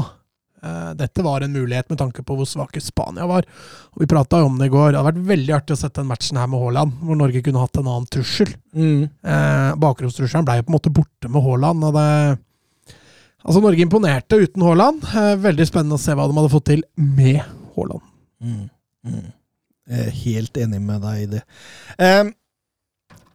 Dette 0.98 1.24
var 1.26 1.44
en 1.46 1.54
mulighet 1.54 1.92
med 1.92 2.00
tanke 2.00 2.24
på 2.26 2.38
hvor 2.38 2.48
svake 2.50 2.82
Spania 2.82 3.28
var. 3.30 3.46
Og 3.94 4.02
Vi 4.02 4.10
prata 4.10 4.42
om 4.44 4.58
det 4.60 4.70
i 4.70 4.74
går. 4.74 4.92
Det 4.92 5.00
hadde 5.02 5.12
vært 5.12 5.30
veldig 5.30 5.56
artig 5.58 5.76
å 5.76 5.82
sette 5.84 6.02
den 6.02 6.10
matchen 6.10 6.40
her 6.42 6.50
med 6.52 6.64
Haaland, 6.64 6.98
hvor 7.06 7.20
Norge 7.20 7.44
kunne 7.46 7.62
hatt 7.62 7.78
en 7.82 7.92
annen 7.92 8.10
trussel. 8.12 8.56
Eh, 8.76 9.70
Bakromstrusselen 9.82 10.48
ble 10.48 10.60
jo 10.60 10.68
på 10.68 10.74
en 10.74 10.78
måte 10.80 10.94
borte 10.96 11.32
med 11.32 11.46
Haaland. 11.46 11.88
og 11.90 11.98
det 12.00 12.10
Altså, 13.46 13.62
Norge 13.62 13.84
imponerte 13.86 14.40
uten 14.42 14.64
Haaland. 14.66 15.04
Eh, 15.06 15.36
veldig 15.38 15.68
spennende 15.70 16.00
å 16.00 16.02
se 16.02 16.16
hva 16.18 16.26
de 16.26 16.38
hadde 16.40 16.54
fått 16.54 16.70
til 16.72 16.82
med 16.98 17.44
Haaland. 17.76 18.02
Mm. 18.42 18.64
Mm. 19.06 19.28
Jeg 19.86 20.08
er 20.08 20.18
helt 20.24 20.58
enig 20.58 20.82
med 20.82 21.04
deg 21.06 21.22
i 21.22 21.30
det. 21.36 21.44
Um, 22.02 22.32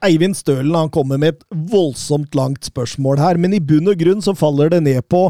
Eivind 0.03 0.35
Stølen 0.39 0.75
han 0.75 0.91
kommer 0.91 1.21
med 1.21 1.37
et 1.37 1.45
voldsomt 1.71 2.35
langt 2.35 2.67
spørsmål 2.67 3.21
her, 3.23 3.39
men 3.39 3.55
i 3.55 3.63
bunn 3.63 3.93
og 3.93 4.01
grunn 4.01 4.25
så 4.25 4.35
faller 4.35 4.73
det 4.73 4.83
ned 4.87 5.05
på 5.13 5.29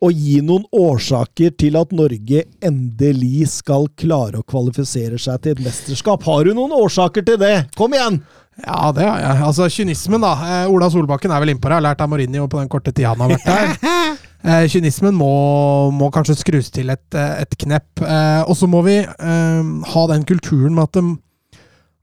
å 0.00 0.10
gi 0.12 0.38
noen 0.44 0.64
årsaker 0.72 1.52
til 1.60 1.76
at 1.80 1.92
Norge 1.92 2.44
endelig 2.64 3.50
skal 3.58 3.88
klare 4.00 4.40
å 4.40 4.46
kvalifisere 4.48 5.18
seg 5.20 5.42
til 5.44 5.56
et 5.56 5.64
mesterskap. 5.66 6.24
Har 6.24 6.46
du 6.48 6.54
noen 6.56 6.72
årsaker 6.76 7.26
til 7.26 7.40
det? 7.40 7.56
Kom 7.76 7.96
igjen! 7.96 8.22
Ja, 8.60 8.90
det 8.92 9.06
har 9.06 9.20
jeg. 9.22 9.36
Altså, 9.46 9.68
kynismen, 9.72 10.20
da. 10.20 10.32
Eh, 10.44 10.72
Ola 10.72 10.90
Solbakken 10.92 11.32
er 11.32 11.40
vel 11.40 11.54
innpå 11.54 11.70
det. 11.70 11.78
Har 11.78 11.84
lært 11.84 12.02
av 12.04 12.10
Mourinho 12.12 12.48
på 12.50 12.60
den 12.60 12.68
korte 12.72 12.92
tida 12.92 13.14
han 13.14 13.24
har 13.24 13.36
vært 13.36 13.48
der. 13.48 14.18
Eh, 14.40 14.62
kynismen 14.72 15.12
må, 15.12 15.26
må 15.92 16.06
kanskje 16.14 16.32
skrus 16.40 16.70
til 16.72 16.88
et, 16.88 17.02
eh, 17.12 17.42
et 17.42 17.58
knepp. 17.60 18.00
Eh, 18.00 18.38
og 18.48 18.56
så 18.56 18.64
må 18.72 18.80
vi 18.86 18.94
eh, 19.04 19.66
ha 19.92 20.04
den 20.08 20.24
kulturen 20.24 20.72
med 20.78 20.86
at 20.86 20.96
de 20.96 21.02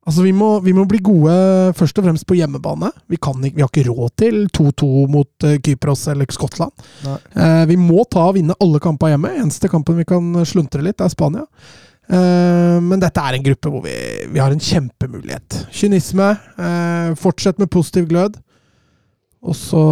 Altså, 0.07 0.23
vi 0.23 0.31
må, 0.31 0.53
vi 0.63 0.71
må 0.75 0.85
bli 0.87 1.01
gode 1.03 1.33
først 1.75 1.97
og 1.99 2.05
fremst 2.07 2.27
på 2.29 2.37
hjemmebane. 2.39 2.93
Vi, 3.11 3.19
kan 3.19 3.41
ikke, 3.43 3.57
vi 3.57 3.65
har 3.65 3.71
ikke 3.73 3.89
råd 3.89 4.13
til 4.21 4.37
2-2 4.55 4.87
mot 5.11 5.47
uh, 5.47 5.57
Kypros 5.59 6.05
eller 6.13 6.31
Skottland. 6.31 6.71
Eh, 7.35 7.65
vi 7.67 7.75
må 7.81 8.05
ta 8.07 8.29
og 8.29 8.37
vinne 8.37 8.55
alle 8.63 8.79
kamper 8.83 9.11
hjemme. 9.11 9.33
Eneste 9.41 9.67
kampen 9.71 9.99
vi 9.99 10.07
kan 10.07 10.31
sluntre 10.47 10.85
litt, 10.85 11.03
er 11.03 11.11
Spania. 11.11 11.43
Eh, 12.07 12.77
men 12.83 13.03
dette 13.03 13.19
er 13.19 13.35
en 13.35 13.43
gruppe 13.43 13.71
hvor 13.73 13.83
vi, 13.83 13.95
vi 14.31 14.39
har 14.39 14.53
en 14.53 14.63
kjempemulighet. 14.63 15.59
Kynisme. 15.75 16.29
Eh, 16.55 17.09
fortsett 17.19 17.59
med 17.59 17.71
positiv 17.73 18.07
glød. 18.11 18.39
Og 19.43 19.55
så 19.55 19.83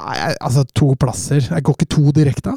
Nei, 0.00 0.16
altså, 0.40 0.62
to 0.72 0.94
plasser. 0.96 1.42
Jeg 1.42 1.64
går 1.66 1.74
ikke 1.76 1.88
to 1.92 2.12
direkte? 2.16 2.54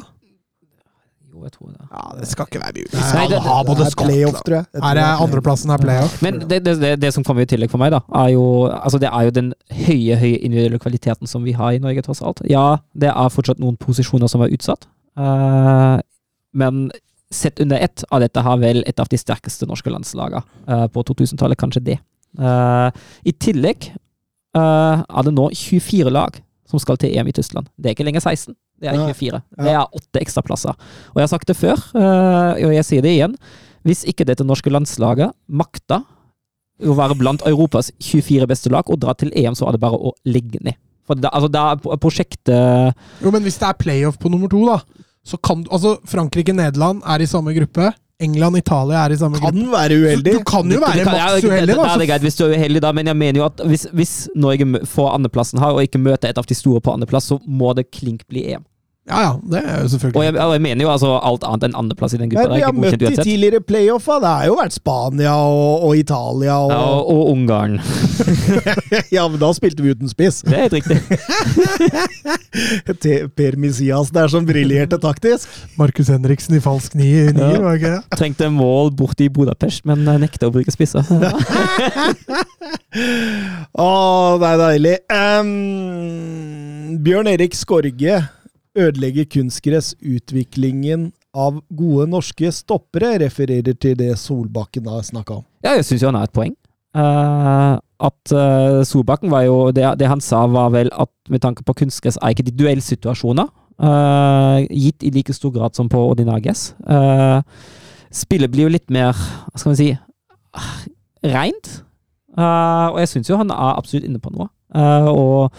Jeg 1.48 1.54
tror 1.54 1.70
det. 1.72 1.86
Ja, 1.90 2.02
det 2.18 2.28
skal 2.30 2.48
ikke 2.48 2.60
være 2.62 2.74
mulig. 2.76 2.90
Vi 2.92 2.98
Nei, 2.98 3.08
skal 3.10 3.28
det- 3.30 3.40
ha 3.44 3.56
både 3.68 3.84
det 3.84 3.86
er 3.86 3.96
playoff, 4.00 4.40
tror 4.44 4.56
jeg. 4.56 4.66
jeg. 4.72 4.80
tror 4.80 4.88
Her 4.88 4.94
det 4.98 5.04
er 5.04 5.22
andreplassen 5.26 5.70
er 5.74 5.78
playoff. 5.84 6.16
Men 6.22 6.40
det, 6.40 6.58
det, 6.64 6.74
det, 6.80 6.92
det 7.00 7.12
som 7.14 7.24
kommer 7.24 7.42
i 7.42 7.50
tillegg 7.50 7.70
for 7.70 7.78
meg, 7.82 7.92
da, 7.94 8.00
er 8.24 8.28
jo, 8.34 8.44
altså 8.72 8.98
det 9.02 9.10
er 9.12 9.28
jo 9.28 9.34
den 9.38 9.52
høye 9.70 10.16
høye 10.20 10.38
individuelle 10.38 10.78
kvaliteten 10.82 11.26
som 11.30 11.44
vi 11.44 11.52
har 11.52 11.72
i 11.72 11.82
Norge, 11.82 12.02
tross 12.06 12.22
alt. 12.22 12.42
Ja, 12.50 12.78
det 12.94 13.10
er 13.14 13.32
fortsatt 13.34 13.60
noen 13.62 13.76
posisjoner 13.80 14.28
som 14.30 14.42
er 14.42 14.52
utsatt, 14.54 14.86
uh, 15.18 15.98
men 16.54 16.90
sett 17.34 17.60
under 17.60 17.76
ett 17.82 18.04
av 18.10 18.20
dette 18.22 18.40
har 18.46 18.58
vel 18.62 18.84
et 18.86 19.00
av 19.00 19.08
de 19.10 19.18
sterkeste 19.18 19.66
norske 19.66 19.90
landslagene 19.90 20.42
uh, 20.68 20.86
på 20.86 21.02
2000-tallet, 21.10 21.58
kanskje 21.58 21.82
det. 21.84 21.98
Uh, 22.38 22.90
I 23.26 23.32
tillegg 23.38 23.92
eh, 24.54 25.02
er 25.02 25.22
det 25.26 25.32
nå 25.34 25.48
24 25.54 26.10
lag 26.10 26.36
som 26.70 26.78
skal 26.82 26.96
til 26.98 27.12
EM 27.14 27.28
i 27.30 27.34
Tyskland. 27.34 27.66
Det 27.76 27.90
er 27.90 27.96
ikke 27.96 28.06
lenger 28.06 28.22
16, 28.22 28.54
det 28.84 28.92
er 28.92 29.00
Ja. 29.00 29.06
24. 29.12 29.42
Det 29.64 29.74
er 29.74 29.98
åtte 30.00 30.20
ekstraplasser. 30.22 30.74
Og 31.14 31.16
jeg 31.20 31.24
har 31.26 31.32
sagt 31.32 31.46
det 31.50 31.56
før, 31.56 31.80
eh, 31.96 32.64
og 32.68 32.74
jeg 32.76 32.84
sier 32.84 33.02
det 33.02 33.14
igjen. 33.16 33.36
Hvis 33.84 34.04
ikke 34.08 34.24
dette 34.28 34.44
norske 34.46 34.70
landslaget 34.72 35.32
makta 35.50 36.02
å 36.84 36.94
være 36.96 37.16
blant 37.20 37.42
Europas 37.46 37.90
24 38.02 38.46
beste 38.50 38.70
lag 38.72 38.88
og 38.90 38.98
dra 39.00 39.12
til 39.14 39.30
EM, 39.36 39.54
så 39.54 39.68
er 39.68 39.72
det 39.76 39.80
bare 39.84 39.98
å 39.98 40.12
legge 40.26 40.60
ned. 40.64 40.74
For 41.06 41.14
da, 41.20 41.28
altså, 41.36 41.50
da 41.52 41.72
er 41.74 41.98
prosjektet 42.00 42.94
Jo, 43.20 43.30
men 43.30 43.42
hvis 43.44 43.58
det 43.60 43.68
er 43.68 43.76
playoff 43.76 44.16
på 44.18 44.30
nummer 44.32 44.48
to, 44.48 44.64
da, 44.66 44.78
så 45.24 45.36
kan 45.40 45.62
du 45.62 45.68
Altså, 45.70 45.98
Frankrike-Nederland 46.08 47.02
er 47.06 47.20
i 47.20 47.26
samme 47.28 47.52
gruppe. 47.56 47.92
England-Italia 48.24 49.04
er 49.04 49.12
i 49.12 49.16
samme 49.20 49.38
Kan 49.40 49.52
gruppe. 49.52 49.72
være 49.74 49.98
uheldig. 50.00 50.32
Du 50.38 50.44
kan 50.44 50.70
jo 50.70 50.80
være 50.80 51.04
kan- 51.04 51.12
maks 51.18 51.44
uheldig, 51.44 51.74
da. 51.76 51.82
det 51.82 51.92
er 51.92 51.98
det 51.98 52.08
greit 52.08 52.22
hvis 52.22 52.36
du 52.38 52.44
er 52.46 52.54
uheldig, 52.56 52.80
da, 52.80 52.92
men 52.92 53.06
jeg 53.06 53.16
mener 53.16 53.40
jo 53.40 53.44
at 53.44 53.56
hvis, 53.68 53.86
hvis 53.92 54.28
Norge 54.34 54.64
får 54.86 55.14
andreplassen 55.18 55.58
her, 55.60 55.72
og 55.74 55.82
ikke 55.82 56.00
møter 56.00 56.28
et 56.30 56.38
av 56.38 56.46
de 56.46 56.54
store 56.54 56.80
på 56.80 56.92
andreplass, 56.94 57.28
så 57.28 57.38
må 57.46 57.74
det 57.74 57.90
klink 57.90 58.26
bli 58.28 58.46
EM. 58.54 58.64
Ja, 59.04 59.18
ja, 59.20 59.32
det 59.52 59.58
er 59.60 59.74
jo 59.76 59.84
Og 59.84 59.90
selvfølgelig 59.92 60.22
jeg, 60.24 60.34
og 60.40 60.52
jeg 60.54 60.62
mener 60.64 60.80
jo 60.86 60.90
altså 60.94 61.08
alt 61.28 61.42
annet 61.44 61.64
enn 61.66 61.74
andreplass 61.76 62.14
i 62.16 62.18
den 62.22 62.30
gruppa. 62.32 62.46
Men 62.48 62.56
vi 62.56 62.62
har 62.64 62.72
møtt 62.72 62.94
de 63.02 63.10
tidligere 63.18 63.60
playoffa. 63.60 64.14
Det 64.22 64.30
har 64.32 64.46
jo 64.48 64.54
vært 64.56 64.72
Spania 64.78 65.34
og, 65.44 65.82
og 65.90 65.98
Italia 66.00 66.54
og 66.64 66.70
Ja, 66.72 66.78
og, 66.88 67.10
og 67.12 67.28
Ungarn. 67.34 67.74
Ja, 69.12 69.26
men 69.28 69.36
da 69.42 69.50
spilte 69.52 69.82
vi 69.84 69.92
uten 69.92 70.08
spiss. 70.08 70.40
Det 70.46 70.54
er 70.56 70.62
helt 70.64 70.76
riktig. 70.78 70.96
Per 73.36 73.56
Misias 73.60 74.08
der 74.14 74.28
som 74.32 74.46
briljerte 74.48 74.96
taktisk. 75.02 75.48
Markus 75.76 76.08
Henriksen 76.08 76.56
i 76.56 76.60
falsk 76.64 76.94
ni- 76.96 77.04
nier, 77.04 77.36
Ja. 77.36 77.60
var 77.60 77.76
ikke 77.76 77.90
det? 77.98 78.02
Trengte 78.16 78.48
mål 78.50 78.90
borte 78.96 79.24
i 79.26 79.28
Budapest, 79.28 79.84
men 79.84 80.06
eh, 80.08 80.16
nekta 80.22 80.48
å 80.48 80.54
bruke 80.54 80.72
spisser. 80.72 81.04
Å, 83.74 83.90
det 84.40 84.48
er 84.48 84.58
deilig. 84.60 84.96
Um, 85.12 86.98
Bjørn 87.04 87.28
Erik 87.34 87.54
Skorge 87.58 88.22
ødelegger 88.76 89.24
kunstgressutviklingen 89.30 91.12
av 91.34 91.58
gode 91.74 92.06
norske 92.10 92.50
stoppere, 92.54 93.16
refererer 93.22 93.74
til 93.78 93.96
det 93.98 94.12
Solbakken 94.18 94.86
har 94.90 95.02
snakka 95.06 95.40
om. 95.40 95.44
Ja, 95.64 95.74
jeg 95.78 95.86
syns 95.88 96.02
jo 96.02 96.10
han 96.10 96.18
har 96.18 96.28
et 96.28 96.36
poeng. 96.36 96.54
Uh, 96.94 97.74
at 98.06 98.32
uh, 98.34 98.84
Solbakken 98.86 99.32
var 99.32 99.42
jo 99.48 99.70
det, 99.74 99.86
det 99.98 100.10
han 100.10 100.22
sa, 100.22 100.44
var 100.46 100.70
vel 100.74 100.92
at 100.94 101.10
med 101.30 101.42
tanke 101.42 101.64
på 101.66 101.74
kunstgress 101.80 102.18
er 102.22 102.34
ikke 102.34 102.46
de 102.46 102.54
duellsituasjoner 102.54 103.48
uh, 103.82 104.60
gitt 104.70 105.02
i 105.02 105.10
like 105.14 105.34
stor 105.34 105.50
grad 105.54 105.74
som 105.74 105.90
på 105.90 105.98
ordinær 105.98 106.42
gress. 106.44 106.70
Spillet 108.14 108.52
blir 108.52 108.68
jo 108.68 108.74
litt 108.76 108.86
mer, 108.94 109.10
hva 109.10 109.58
skal 109.58 109.72
man 109.72 109.80
si, 109.80 109.88
uh, 109.90 110.76
reint. 111.34 111.72
Og 112.34 112.96
jeg 112.98 113.10
syns 113.10 113.30
jo 113.30 113.38
han 113.38 113.50
er 113.54 113.74
absolutt 113.78 114.06
inne 114.06 114.18
på 114.22 114.30
noe. 114.34 114.48
Og 114.74 115.54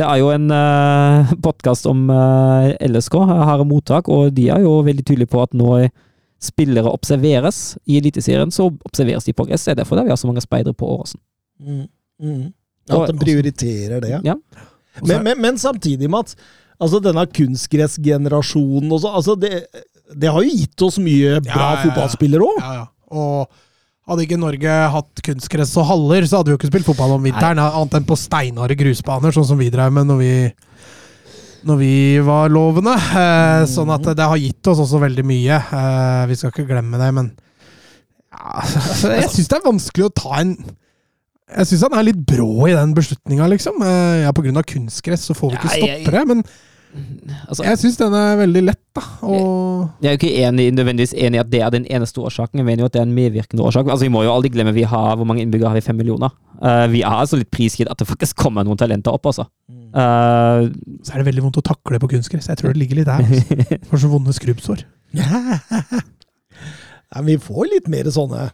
det 0.00 0.06
er 0.08 0.20
jo 0.22 0.30
en 0.32 0.48
uh, 0.52 1.32
podkast 1.44 1.88
om 1.90 2.06
uh, 2.08 2.70
LSK, 2.86 3.18
har 3.28 3.64
mottak, 3.68 4.08
og 4.08 4.32
de 4.36 4.48
er 4.52 4.64
jo 4.64 4.78
veldig 4.86 5.04
tydelige 5.04 5.30
på 5.30 5.42
at 5.44 5.56
når 5.56 5.90
spillere 6.40 6.88
observeres 6.88 7.74
i 7.84 7.98
Eliteserien, 8.00 8.52
så 8.54 8.70
observeres 8.88 9.28
de 9.28 9.36
på 9.36 9.44
gress. 9.48 9.66
Det 9.66 9.74
er 9.74 9.82
derfor 9.82 10.00
det 10.00 10.06
vi 10.08 10.14
har 10.14 10.20
så 10.20 10.30
mange 10.30 10.44
speidere 10.44 10.76
på 10.76 10.88
Åråsen. 10.94 11.20
Mm. 11.60 11.84
Mm. 12.20 12.46
At 12.96 13.12
de 13.12 13.18
prioriterer 13.20 14.00
det. 14.00 14.14
Ja. 14.14 14.20
ja. 14.24 14.36
Men, 15.04 15.24
men, 15.26 15.40
men 15.40 15.60
samtidig, 15.60 16.08
Mats. 16.10 16.36
Altså 16.80 16.96
denne 17.04 17.26
kunstgressgenerasjonen 17.28 18.92
og 18.96 19.02
altså 19.04 19.34
det, 19.36 19.66
det 20.16 20.30
har 20.32 20.40
jo 20.40 20.60
gitt 20.62 20.84
oss 20.86 20.96
mye 20.96 21.42
bra 21.44 21.52
Ja, 21.52 21.58
ja, 21.60 21.74
ja. 21.74 21.82
fotballspillere 21.82 22.46
òg. 22.46 22.62
Ja, 22.62 22.70
ja. 22.78 22.86
Og 23.20 23.60
hadde 24.08 24.24
ikke 24.24 24.40
Norge 24.40 24.78
hatt 24.94 25.22
kunstgress 25.26 25.74
og 25.78 25.86
haller, 25.90 26.24
så 26.26 26.40
hadde 26.40 26.50
vi 26.50 26.56
jo 26.56 26.60
ikke 26.60 26.70
spilt 26.72 26.88
fotball 26.88 27.16
om 27.18 27.26
vinteren, 27.26 27.60
annet 27.62 27.98
enn 27.98 28.08
på 28.08 28.18
steinharde 28.18 28.76
grusbaner, 28.78 29.34
sånn 29.34 29.48
som 29.52 29.60
vi 29.60 29.68
drev 29.72 29.92
med 29.94 30.08
når 30.08 30.20
vi, 30.22 30.32
når 31.68 31.80
vi 31.82 31.92
var 32.26 32.50
lovende. 32.52 32.96
Eh, 32.96 33.66
sånn 33.70 33.92
at 33.94 34.10
det 34.16 34.28
har 34.32 34.40
gitt 34.40 34.72
oss 34.72 34.82
også 34.86 35.02
veldig 35.04 35.26
mye. 35.28 35.60
Eh, 35.60 36.22
vi 36.30 36.38
skal 36.40 36.54
ikke 36.54 36.68
glemme 36.72 37.00
det, 37.00 37.10
men 37.20 37.32
ja, 38.30 38.64
Jeg 39.20 39.30
syns 39.34 39.50
det 39.50 39.58
er 39.58 39.66
vanskelig 39.66 40.06
å 40.06 40.12
ta 40.14 40.36
en 40.38 40.52
Jeg 41.50 41.66
syns 41.66 41.82
han 41.82 41.96
er 41.98 42.06
litt 42.06 42.20
brå 42.30 42.68
i 42.70 42.76
den 42.78 42.92
beslutninga, 42.96 43.48
liksom. 43.52 43.82
Eh, 43.84 44.24
ja, 44.24 44.34
på 44.34 44.46
grunn 44.46 44.58
av 44.60 44.66
kunstgress 44.70 45.28
så 45.28 45.36
får 45.36 45.54
vi 45.54 45.60
ikke 45.60 45.76
stoppe 45.76 46.16
det, 46.16 46.26
men 46.30 46.44
Altså, 47.46 47.62
jeg 47.64 47.78
syns 47.78 47.98
den 48.00 48.14
er 48.18 48.38
veldig 48.40 48.62
lett, 48.66 48.80
da. 48.96 49.02
Og 49.26 50.02
jeg 50.02 50.10
er 50.10 50.14
jo 50.14 50.18
ikke 50.18 50.32
enig, 50.42 50.66
nødvendigvis 50.74 51.12
enig 51.14 51.38
i 51.38 51.42
at 51.42 51.50
det 51.52 51.60
er 51.62 51.70
den 51.74 51.86
eneste 51.86 52.22
årsaken. 52.22 52.58
Jeg 52.58 52.66
mener 52.66 52.82
jo 52.82 52.88
at 52.90 52.94
det 52.96 53.02
er 53.02 53.06
en 53.06 53.14
medvirkende 53.14 53.62
årsak. 53.62 53.86
Altså, 53.86 54.04
Vi 54.08 54.12
må 54.12 54.24
jo 54.26 54.32
aldri 54.34 54.50
glemme 54.50 54.74
vi 54.74 54.82
har, 54.82 55.14
hvor 55.16 55.28
mange 55.28 55.42
innbyggere 55.44 55.70
har 55.70 55.78
vi? 55.78 55.84
Fem 55.86 55.98
millioner. 56.00 56.34
Uh, 56.58 56.86
vi 56.92 57.02
er 57.02 57.14
altså 57.14 57.38
litt 57.38 57.50
prisgitt 57.54 57.90
at 57.90 57.98
det 58.00 58.08
faktisk 58.10 58.36
kommer 58.42 58.66
noen 58.66 58.78
talenter 58.80 59.14
opp, 59.14 59.30
altså. 59.30 59.46
Uh, 59.70 60.70
så 61.02 61.14
er 61.14 61.22
det 61.22 61.28
veldig 61.30 61.44
vondt 61.46 61.60
å 61.62 61.66
takle 61.66 62.00
på 62.02 62.10
kunstgress. 62.14 62.50
Jeg 62.50 62.58
tror 62.60 62.74
det 62.74 62.82
ligger 62.82 63.00
litt 63.00 63.10
der. 63.10 63.22
Altså. 63.22 63.80
Får 63.90 64.02
så 64.04 64.10
vonde 64.10 64.34
skrubbsår. 64.36 64.84
Nei, 67.10 67.22
vi 67.26 67.38
får 67.42 67.64
litt 67.66 67.88
mer 67.90 68.06
sånne 68.14 68.50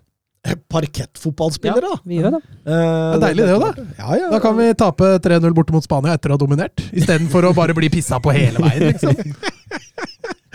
parkettfotballspillere, 0.72 1.90
da. 1.92 1.98
vi 2.04 2.18
gjør 2.20 2.36
det. 2.36 2.40
Eh, 2.66 2.72
Det 2.72 3.16
er 3.16 3.22
deilig 3.26 3.46
det, 3.48 3.58
da. 3.62 3.86
Ja, 3.98 4.10
ja. 4.20 4.30
Da 4.32 4.40
kan 4.44 4.56
vi 4.58 4.68
tape 4.78 5.10
3-0 5.24 5.54
borte 5.56 5.74
mot 5.74 5.84
Spania 5.84 6.14
etter 6.16 6.30
å 6.32 6.36
ha 6.36 6.42
dominert, 6.42 6.82
istedenfor 6.92 7.48
å 7.50 7.54
bare 7.56 7.74
bli 7.76 7.90
pissa 7.92 8.20
på 8.22 8.34
hele 8.36 8.62
veien. 8.64 8.92
liksom. 8.92 9.14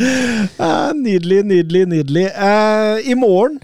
Eh, 0.02 0.92
nydelig, 0.98 1.44
nydelig, 1.46 1.84
nydelig. 1.92 2.24
Eh, 2.34 3.12
I 3.12 3.14
morgen 3.20 3.60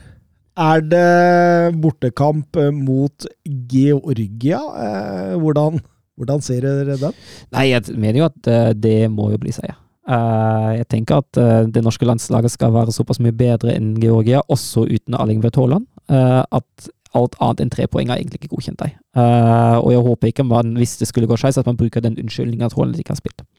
er 0.57 0.83
det 0.85 1.73
bortekamp 1.81 2.59
eh, 2.61 2.69
mot 2.69 3.25
Georgia. 3.71 4.59
Eh, 4.83 5.33
hvordan, 5.41 5.79
hvordan 6.17 6.43
ser 6.45 6.61
dere 6.67 6.97
den? 7.01 7.15
Nei, 7.55 7.71
jeg 7.71 7.95
mener 7.97 8.21
jo 8.21 8.27
at 8.29 8.51
eh, 8.53 8.69
det 8.77 8.95
må 9.09 9.31
jo 9.33 9.39
bli 9.41 9.55
seier. 9.55 9.79
Uh, 10.07 10.71
jeg 10.77 10.85
tenker 10.87 11.17
at 11.19 11.35
uh, 11.41 11.65
det 11.67 11.81
norske 11.83 12.05
landslaget 12.07 12.53
skal 12.53 12.71
være 12.71 12.93
såpass 12.95 13.17
mye 13.19 13.33
bedre 13.35 13.73
enn 13.75 13.89
Georgia, 13.99 14.39
også 14.47 14.85
uten 14.87 15.17
Erling 15.19 15.41
Braut 15.43 15.57
Haaland, 15.59 15.83
eh, 15.83 15.96
at 16.07 16.89
alt 17.17 17.37
annet 17.43 17.63
enn 17.63 17.71
tre 17.73 17.87
poeng 17.91 18.11
har 18.11 18.19
egentlig 18.19 18.41
ikke 18.41 18.53
godkjent 18.55 18.81
deg. 18.81 18.95
Eh, 19.17 19.77
og 19.79 19.91
jeg 19.93 20.03
håper 20.07 20.31
ikke 20.31 20.47
man, 20.47 20.75
hvis 20.79 20.97
det 21.01 21.09
skulle 21.09 21.29
gå 21.29 21.37
skeis, 21.39 21.59
at 21.59 21.69
man 21.69 21.79
bruker 21.79 22.03
den 22.03 22.17
unnskyldningen 22.19 22.67
at 22.67 22.75
Haaland 22.77 22.99
ikke 23.01 23.15
har 23.15 23.21
spilt. 23.23 23.45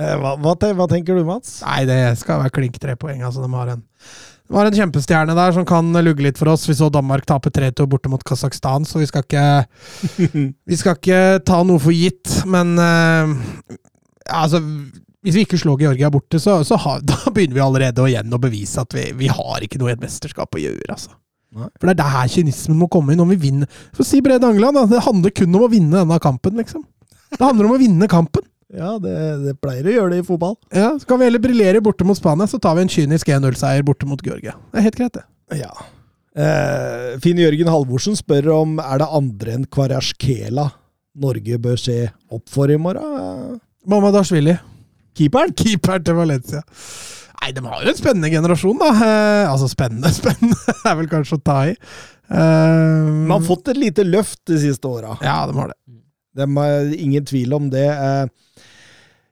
Eh, 0.00 0.14
hva, 0.16 0.30
hva 0.38 0.86
tenker 0.88 1.18
du, 1.18 1.24
Mats? 1.26 1.58
Nei, 1.66 1.82
det 1.84 1.96
skal 2.16 2.38
være 2.40 2.52
klink 2.54 2.76
tre 2.80 2.94
poeng. 2.96 3.18
Altså, 3.26 3.42
de 3.42 3.48
har 3.52 3.72
en 3.74 3.82
det 3.82 4.54
var 4.54 4.68
en 4.70 4.76
kjempestjerne 4.78 5.34
der 5.36 5.52
som 5.52 5.66
kan 5.68 5.90
lugge 6.00 6.24
litt 6.24 6.38
for 6.40 6.48
oss. 6.48 6.64
Vi 6.70 6.76
så 6.78 6.88
Danmark 6.94 7.26
tape 7.28 7.50
3-2 7.52 7.84
borte 7.90 8.08
mot 8.08 8.22
Kasakhstan, 8.24 8.86
så 8.88 9.02
vi 9.02 9.10
skal 9.10 9.26
ikke 9.26 9.44
Vi 10.70 10.78
skal 10.78 10.96
ikke 10.96 11.20
ta 11.44 11.60
noe 11.66 11.82
for 11.82 11.92
gitt, 11.92 12.32
men 12.48 12.72
uh, 12.80 13.34
altså 14.40 14.62
Hvis 15.24 15.36
vi 15.36 15.42
ikke 15.44 15.58
slår 15.60 15.82
Georgia 15.82 16.08
borte, 16.12 16.40
så, 16.40 16.60
så 16.64 16.78
ha, 16.80 16.98
da 17.10 17.18
begynner 17.28 17.58
vi 17.58 17.64
allerede 17.64 18.04
å 18.04 18.08
igjen 18.08 18.32
å 18.36 18.40
bevise 18.40 18.84
at 18.84 18.94
vi, 18.96 19.10
vi 19.18 19.28
har 19.32 19.66
ikke 19.66 19.80
noe 19.80 19.92
i 19.92 19.96
et 19.96 20.04
mesterskap 20.04 20.56
å 20.56 20.62
gjøre. 20.62 20.88
altså. 20.94 21.12
Nei. 21.50 21.66
For 21.80 21.90
det 21.90 21.96
er 21.96 21.98
der 22.04 22.30
kynismen 22.30 22.78
må 22.78 22.86
komme 22.92 23.12
inn 23.16 23.20
om 23.24 23.30
vi 23.32 23.40
vinner. 23.42 23.80
For 23.96 24.06
si 24.06 24.20
Brede 24.22 24.46
Angeland, 24.46 24.78
det 24.92 25.02
handler 25.02 25.34
kun 25.34 25.56
om 25.58 25.66
å 25.66 25.70
vinne 25.72 25.98
denne 25.98 26.18
kampen, 26.22 26.54
liksom. 26.62 26.84
Det 27.34 27.42
handler 27.42 27.68
om 27.68 27.76
å 27.76 27.82
vinne 27.82 28.10
kampen. 28.10 28.46
Ja, 28.70 28.92
det, 29.02 29.12
det 29.42 29.56
pleier 29.58 29.82
å 29.90 29.92
gjøre 29.96 30.12
det 30.12 30.18
i 30.20 30.24
fotball. 30.28 30.52
Ja, 30.70 30.92
Skal 31.02 31.18
vi 31.18 31.26
heller 31.26 31.42
briljere 31.42 31.80
borte 31.82 32.06
mot 32.06 32.14
Spania, 32.14 32.46
så 32.46 32.60
tar 32.62 32.76
vi 32.78 32.84
en 32.84 32.92
kynisk 32.94 33.26
1-0-seier 33.34 33.82
borte 33.82 34.06
mot 34.06 34.22
Georgia. 34.22 34.52
Det 34.70 34.78
er 34.78 34.84
helt 34.86 34.98
greit, 35.00 35.16
det. 35.18 35.24
Ja. 35.58 35.72
Eh, 36.38 37.16
Finn 37.18 37.40
Jørgen 37.42 37.66
Halvorsen 37.66 38.14
spør 38.14 38.52
om 38.60 38.76
er 38.78 39.02
det 39.02 39.08
andre 39.10 39.56
enn 39.58 39.66
Kvarasjkela 39.66 40.68
Norge 41.18 41.58
bør 41.58 41.82
se 41.82 41.96
opp 42.30 42.46
for 42.54 42.70
i 42.70 42.78
morgen. 42.78 43.58
Mamadashvili. 43.90 44.54
Keeperen? 45.18 45.52
Keeper 45.56 45.98
til 46.06 46.14
Valencia. 46.18 46.60
Nei, 47.40 47.50
de 47.56 47.60
har 47.64 47.78
jo 47.82 47.88
en 47.92 47.96
spennende 47.98 48.30
generasjon, 48.32 48.78
da. 48.80 48.88
Eh, 48.94 49.46
altså 49.50 49.66
spennende, 49.72 50.08
spennende 50.20 50.60
er 50.84 50.94
vel 50.98 51.08
kanskje 51.10 51.36
å 51.38 51.42
ta 51.44 51.58
i. 51.70 51.72
Eh, 51.72 53.04
Man 53.24 53.38
har 53.38 53.46
fått 53.48 53.68
et 53.72 53.80
lite 53.80 54.02
løft 54.06 54.40
de 54.50 54.56
siste 54.60 54.86
åra. 54.90 55.12
Ja, 55.24 55.38
de 55.48 55.52
har 55.56 55.68
det. 55.72 55.78
De 56.40 56.44
har 56.56 56.72
ingen 56.94 57.24
tvil 57.26 57.50
om 57.56 57.64
det. 57.72 57.88
Eh, 57.90 58.26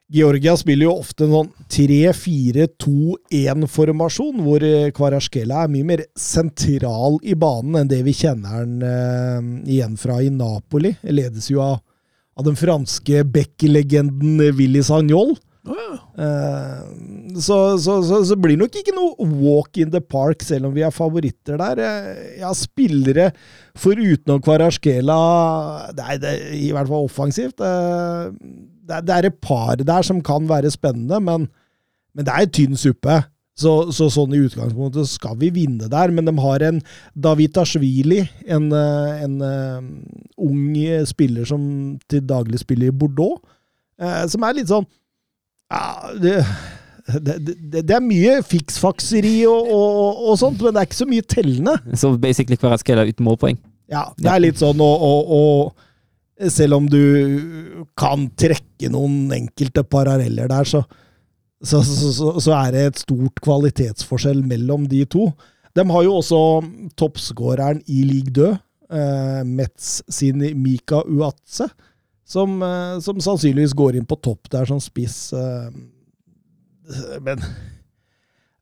Georgia 0.09 0.55
spiller 0.57 0.85
jo 0.87 0.95
ofte 1.03 1.23
en 1.27 1.33
sånn 1.35 1.51
3-4-2-1-formasjon, 1.69 4.39
hvor 4.43 4.59
eh, 4.65 4.89
Kvarasjkela 4.95 5.55
er 5.65 5.69
mye 5.73 5.85
mer 5.91 6.01
sentral 6.17 7.19
i 7.21 7.35
banen 7.39 7.75
enn 7.83 7.91
det 7.91 8.01
vi 8.07 8.13
kjenner 8.17 8.65
den 8.65 8.81
eh, 8.85 9.39
igjen 9.75 9.95
fra 10.01 10.15
i 10.25 10.29
Napoli. 10.33 10.91
Det 11.03 11.13
ledes 11.15 11.49
jo 11.53 11.59
av, 11.63 11.77
av 12.39 12.43
den 12.47 12.57
franske 12.59 13.23
Beck-legenden 13.35 14.41
Willy 14.57 14.81
Sagnol. 14.85 15.35
Eh, 15.69 17.37
så, 17.39 17.57
så, 17.81 17.99
så, 18.05 18.19
så 18.25 18.35
blir 18.39 18.57
det 18.57 18.63
nok 18.63 18.77
ikke 18.81 18.95
noe 18.95 19.27
walk 19.39 19.77
in 19.81 19.91
the 19.93 20.01
park, 20.01 20.41
selv 20.45 20.69
om 20.69 20.73
vi 20.75 20.83
er 20.85 20.93
favoritter 20.95 21.59
der. 21.61 21.81
Eh, 21.85 22.39
Ja, 22.41 22.51
spillere 22.57 23.29
foruten 23.79 24.41
Kvarasjkela 24.43 25.19
er, 25.93 26.19
det 26.23 26.35
i 26.57 26.71
hvert 26.75 26.89
fall 26.91 27.07
offensivt. 27.09 27.59
eh, 27.61 28.31
Det 28.89 29.03
det 29.05 29.15
er 29.15 29.27
et 29.29 29.41
par 29.41 29.75
der 29.77 30.01
som 30.05 30.21
kan 30.25 30.47
være 30.49 30.71
spennende, 30.73 31.19
men, 31.21 31.49
men 32.15 32.25
det 32.25 32.33
er 32.33 32.49
tynn 32.49 32.75
suppe. 32.79 33.19
Så, 33.59 33.91
så 33.91 34.05
sånn 34.07 34.31
i 34.33 34.39
utgangspunktet 34.47 35.09
skal 35.11 35.35
vi 35.37 35.49
vinne 35.51 35.89
der, 35.91 36.13
men 36.15 36.23
de 36.29 36.31
har 36.39 36.63
en 36.63 36.77
Davitashvili, 37.13 38.21
en, 38.47 38.69
en, 38.71 39.33
en 39.43 39.89
ung 40.39 40.61
spiller 41.09 41.43
som 41.49 41.97
til 42.07 42.23
daglig 42.23 42.61
spiller 42.61 42.87
i 42.87 42.95
Bordeaux, 42.95 43.41
eh, 43.99 44.23
som 44.31 44.47
er 44.47 44.55
litt 44.55 44.71
sånn 44.71 44.87
ja, 45.69 46.11
det, 46.21 46.35
det, 47.19 47.35
det, 47.45 47.83
det 47.83 47.95
er 47.95 48.05
mye 48.05 48.39
fiksfakseri 48.45 49.35
og, 49.49 49.69
og, 49.73 50.23
og 50.29 50.39
sånt, 50.41 50.61
men 50.61 50.75
det 50.75 50.81
er 50.81 50.89
ikke 50.89 51.01
så 51.01 51.09
mye 51.09 51.27
tellende. 51.35 51.75
Så 51.97 52.13
basically 52.21 52.57
Kvaratskhelia 52.59 53.09
uten 53.09 53.27
målpoeng. 53.27 53.59
Ja, 53.89 54.07
det 54.17 54.29
er 54.29 54.41
litt 54.43 54.59
sånn, 54.61 54.81
og, 54.81 55.73
selv 56.53 56.77
om 56.77 56.87
du 56.87 57.01
kan 57.99 58.29
trekke 58.39 58.91
noen 58.93 59.31
enkelte 59.35 59.83
paralleller 59.83 60.49
der, 60.51 60.67
så, 60.69 60.83
så, 61.59 61.81
så, 61.83 62.11
så, 62.15 62.33
så 62.39 62.53
er 62.61 62.75
det 62.75 62.83
et 62.87 63.01
stort 63.01 63.41
kvalitetsforskjell 63.43 64.43
mellom 64.47 64.85
de 64.91 65.03
to. 65.09 65.31
De 65.75 65.85
har 65.89 66.05
jo 66.05 66.15
også 66.21 66.39
toppskåreren 66.99 67.81
i 67.91 68.03
league 68.07 68.33
død, 68.35 68.55
eh, 68.93 69.41
Metz 69.45 69.99
sin 70.11 70.41
Mika 70.61 71.03
Uatse, 71.05 71.69
som, 72.29 72.59
eh, 72.63 72.99
som 73.03 73.21
sannsynligvis 73.23 73.75
går 73.77 73.99
inn 73.99 74.07
på 74.09 74.19
topp 74.21 74.51
der 74.53 74.69
som 74.69 74.81
spiss. 74.83 75.31
Eh, 75.33 75.69
men 77.25 77.43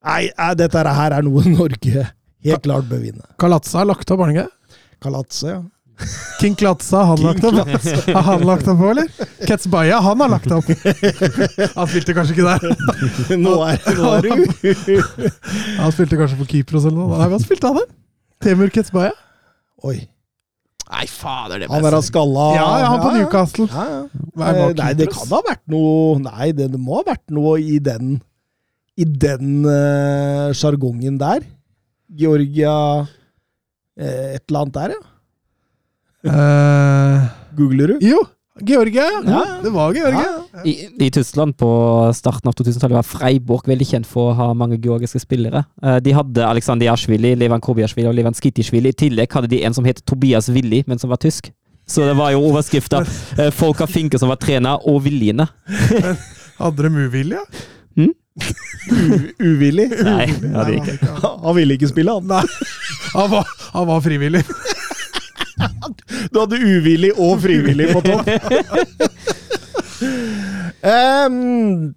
Nei, 0.08 0.30
nei, 0.38 0.52
dette 0.56 0.84
her 0.96 1.16
er 1.18 1.26
noe 1.26 1.42
Norge 1.58 2.06
helt 2.48 2.64
klart 2.64 2.86
bør 2.88 3.02
vinne. 3.04 3.26
Kalatza 3.42 3.82
har 3.82 3.90
lagt 3.90 4.12
opp, 4.14 4.22
har 4.22 4.30
han 4.30 4.38
ikke? 4.38 4.78
Kalatsa, 5.04 5.50
ja. 5.52 5.64
King 6.38 6.54
Klatza, 6.56 7.02
har 7.02 7.18
han 7.18 7.24
lagt 7.26 7.44
opp? 7.44 7.58
Har 8.14 8.26
han 8.28 8.44
lagt 8.46 8.68
opp 8.70 8.84
eller? 8.92 9.08
Ketsbaya, 9.50 9.98
han 10.06 10.22
har 10.22 10.30
lagt 10.30 10.52
opp. 10.54 10.68
Han 10.70 11.90
spilte 11.90 12.14
kanskje 12.14 12.36
ikke 12.38 12.46
der. 12.46 13.38
Nå 13.46 13.56
er, 13.66 13.82
nå 13.98 14.12
er 14.14 14.28
du 14.28 15.02
Han 15.82 15.96
spilte 15.96 16.20
kanskje 16.22 16.38
på 16.44 16.48
Kypros 16.54 16.86
eller 16.86 17.00
noe. 17.02 17.18
Nei, 17.18 17.32
hva 17.34 17.42
spilte 17.42 17.72
han, 17.72 17.82
der? 17.82 17.90
Temur 18.46 18.70
Ketsbaya? 18.74 19.16
Oi. 19.90 19.98
Nei, 20.88 21.04
fader, 21.12 21.60
det 21.60 21.68
Han 21.72 21.86
er 21.88 21.98
av 21.98 22.04
skalla 22.06 22.46
Ja, 22.56 22.68
ja, 22.80 22.92
han 22.94 23.02
på 23.04 23.12
Newcastle. 23.18 23.68
Ja, 23.68 23.86
ja. 23.92 24.04
Eh, 24.48 24.62
Nei, 24.78 24.94
det 24.96 25.10
kan 25.12 25.28
ha 25.34 25.42
vært 25.44 25.66
noe 25.72 26.22
Nei, 26.24 26.54
det, 26.56 26.70
det 26.74 26.80
må 26.80 27.02
ha 27.02 27.08
vært 27.10 27.26
noe 27.36 27.58
i 27.60 27.82
den 27.84 28.18
I 28.98 29.08
den 29.08 29.68
eh, 29.68 30.48
sjargongen 30.58 31.20
der. 31.22 31.44
Georgia 32.08 32.74
uh, 33.04 34.28
Et 34.32 34.42
eller 34.48 34.64
annet 34.64 34.78
der, 34.80 34.96
ja. 34.96 35.04
Uh, 36.28 37.28
Googler 37.58 37.94
du? 37.94 38.08
jo, 38.08 38.24
Georgia, 38.66 39.06
ja. 39.26 39.42
Det 39.64 39.70
var 39.70 39.94
Georgia. 39.94 40.24
Ja. 40.54 40.64
I, 40.66 40.90
I 41.00 41.10
Tyskland 41.12 41.58
på 41.58 41.70
starten 42.16 42.48
av 42.50 42.56
2000-tallet 42.58 42.96
var 42.98 43.04
Freiburg 43.06 43.68
veldig 43.70 43.88
kjent 43.88 44.08
for 44.10 44.32
å 44.32 44.36
ha 44.40 44.48
mange 44.58 44.78
georgiske 44.82 45.20
spillere. 45.22 45.66
Eh, 45.84 45.98
De 46.04 46.14
hadde 46.16 46.46
Aleksandr 46.48 46.86
Jashvili, 46.90 47.36
Levan 47.38 47.62
Kobiashvili 47.62 48.08
og 48.10 48.16
Levan 48.18 48.34
Skitishvili. 48.38 48.90
I 48.90 49.00
tillegg 49.06 49.34
hadde 49.38 49.52
de 49.52 49.62
en 49.68 49.74
som 49.78 49.86
het 49.86 50.02
Tobias 50.06 50.50
Willi, 50.50 50.84
men 50.88 51.00
som 51.00 51.10
var 51.14 51.22
tysk. 51.22 51.52
Så 51.88 52.04
det 52.08 52.18
var 52.20 52.32
jo 52.34 52.42
overskrifta 52.50 53.04
eh, 53.40 53.52
'Folk 53.52 53.80
har 53.80 53.88
Finke 53.88 54.20
som 54.20 54.30
var 54.30 54.42
trener, 54.42 54.82
og 54.88 55.04
Villiene'. 55.06 55.48
Hadde 56.58 56.84
de 56.84 57.06
uvilje? 57.08 57.40
Mm? 57.98 58.14
Uvillig. 59.40 59.88
Nei, 60.04 60.26
det 60.42 60.52
hadde 60.54 60.72
de 60.72 60.82
ikke. 60.82 60.98
Han 61.46 61.56
ville 61.58 61.78
ikke 61.78 61.90
spille, 61.90 62.14
han. 62.18 62.28
Nei, 62.30 62.44
han 63.14 63.32
var, 63.32 63.48
han 63.74 63.88
var 63.90 64.02
frivillig. 64.06 64.44
Du 66.32 66.42
hadde 66.42 66.60
uvillig 66.62 67.14
og 67.18 67.40
frivillig 67.44 67.90
på 67.94 68.02
topp. 68.06 68.28
um, 70.86 71.94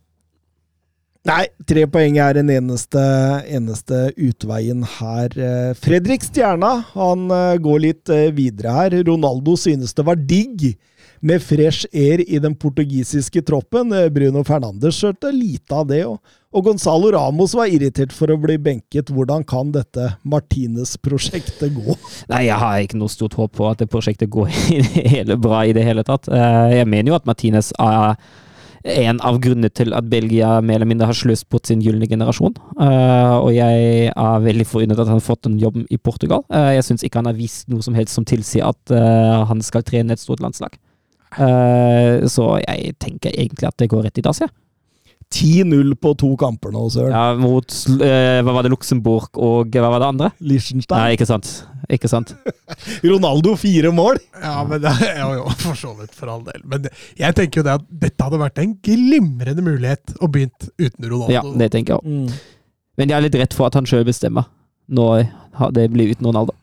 nei, 1.31 1.43
tre 1.69 1.87
poeng 1.93 2.19
er 2.23 2.39
den 2.41 2.53
eneste, 2.55 3.03
eneste 3.51 4.07
utveien 4.17 4.85
her. 4.99 5.37
Fredrik 5.81 6.25
Stjerna 6.27 6.77
han 6.95 7.27
eh, 7.35 7.59
går 7.63 7.83
litt 7.87 8.13
eh, 8.15 8.31
videre 8.37 8.77
her. 8.79 9.01
Ronaldo 9.11 9.59
synes 9.61 9.97
det 9.97 10.07
var 10.09 10.21
digg 10.21 10.73
med 11.21 11.43
fresh 11.43 11.87
air 11.93 12.23
i 12.25 12.41
den 12.43 12.55
portugisiske 12.57 13.43
troppen. 13.47 13.93
Eh, 13.93 14.09
Bruno 14.13 14.43
Fernandes 14.47 14.99
skjørte 15.01 15.33
lite 15.35 15.77
av 15.77 15.89
det. 15.91 16.03
Og, 16.09 16.19
og 16.51 16.67
Gonzalo 16.67 17.13
Ramos 17.15 17.55
var 17.57 17.71
irritert 17.71 18.15
for 18.17 18.33
å 18.33 18.39
bli 18.41 18.57
benket. 18.61 19.13
Hvordan 19.13 19.45
kan 19.49 19.73
dette 19.75 20.15
Martinez-prosjektet 20.25 21.77
gå? 21.77 21.97
Nei, 22.33 22.47
jeg 22.49 22.61
har 22.65 22.85
ikke 22.85 23.01
noe 23.01 23.13
stort 23.13 23.37
håp 23.39 23.57
på 23.61 23.69
at 23.71 23.83
det 23.83 23.91
prosjektet 23.93 24.33
går 24.33 24.53
i 24.77 24.83
det 24.85 25.09
hele 25.17 25.41
bra 25.41 25.65
i 25.69 25.77
det 25.77 25.87
hele 25.87 26.07
tatt. 26.07 26.31
Eh, 26.33 26.79
Jeg 26.81 26.89
mener 26.89 27.13
jo 27.13 27.21
at 27.21 27.29
Martinez 27.29 27.75
er 27.79 28.17
en 28.81 29.19
av 29.21 29.37
grunnene 29.45 29.69
til 29.77 29.93
at 29.93 30.07
Belgia 30.09 30.55
mer 30.65 30.79
eller 30.79 30.89
mindre 30.89 31.11
har 31.11 31.17
sløst 31.17 31.51
bort 31.53 31.69
sin 31.69 31.83
gylne 31.85 32.09
generasjon. 32.09 32.55
Uh, 32.79 33.37
og 33.45 33.51
jeg 33.53 34.09
er 34.09 34.45
veldig 34.47 34.65
forundret 34.65 35.03
at 35.03 35.11
han 35.11 35.19
har 35.19 35.27
fått 35.27 35.51
en 35.51 35.59
jobb 35.61 35.83
i 35.85 35.99
Portugal. 36.01 36.47
Uh, 36.49 36.73
jeg 36.79 36.87
syns 36.89 37.05
ikke 37.05 37.21
han 37.21 37.29
har 37.29 37.37
vist 37.37 37.69
noe 37.69 37.85
som 37.85 37.99
helst 37.99 38.17
som 38.17 38.25
tilsier 38.25 38.65
at 38.71 38.95
uh, 38.95 39.45
han 39.51 39.61
skal 39.65 39.85
trene 39.85 40.17
et 40.17 40.23
stort 40.23 40.41
landslag. 40.41 40.79
Eh, 41.39 42.27
så 42.31 42.57
jeg 42.65 42.97
tenker 43.03 43.35
egentlig 43.35 43.69
at 43.69 43.79
det 43.79 43.91
går 43.93 44.09
rett 44.09 44.21
i 44.21 44.25
dass, 44.27 44.43
jeg. 44.43 44.53
10-0 45.31 45.93
på 46.03 46.11
to 46.19 46.33
kamper 46.39 46.73
nå, 46.75 46.89
Søren. 46.91 47.15
Ja, 47.15 47.37
mot 47.39 47.71
eh, 48.03 48.41
Hva 48.43 48.55
var 48.57 48.67
det, 48.67 48.73
Luxembourg 48.73 49.39
og 49.39 49.77
hva 49.79 49.91
var 49.93 50.03
det 50.03 50.09
andre? 50.09 50.31
Liechtenstein. 50.43 50.99
Nei, 50.99 51.13
ikke 51.15 51.29
sant. 51.29 51.51
Ikke 51.91 52.11
sant. 52.11 52.33
Ronaldo 53.07 53.55
fire 53.59 53.93
mål! 53.95 54.19
Ja, 54.43 54.57
men 54.67 54.83
det, 54.83 54.91
jo, 55.21 55.29
jo, 55.39 55.45
for 55.63 55.79
så 55.79 55.93
vidt, 56.01 56.17
for 56.19 56.33
all 56.35 56.43
del. 56.49 56.65
Men 56.67 56.91
jeg 57.19 57.39
tenker 57.39 57.63
jo 57.63 57.67
det 57.69 57.77
at 57.79 57.87
dette 58.07 58.27
hadde 58.27 58.43
vært 58.43 58.59
en 58.63 58.75
glimrende 58.83 59.67
mulighet 59.67 60.17
å 60.19 60.31
begynt 60.31 60.71
uten 60.81 61.07
Ronaldo. 61.07 61.37
Ja, 61.37 61.45
det 61.63 61.71
tenker 61.77 61.95
jeg 61.95 62.03
òg. 62.03 62.11
Mm. 62.11 62.67
Men 62.99 63.13
jeg 63.13 63.17
er 63.17 63.27
litt 63.29 63.39
redd 63.39 63.55
for 63.57 63.71
at 63.71 63.79
han 63.79 63.87
sjøl 63.89 64.03
bestemmer 64.09 64.51
når 64.91 65.29
det 65.77 65.87
blir 65.95 66.11
uten 66.11 66.27
Ronaldo. 66.27 66.57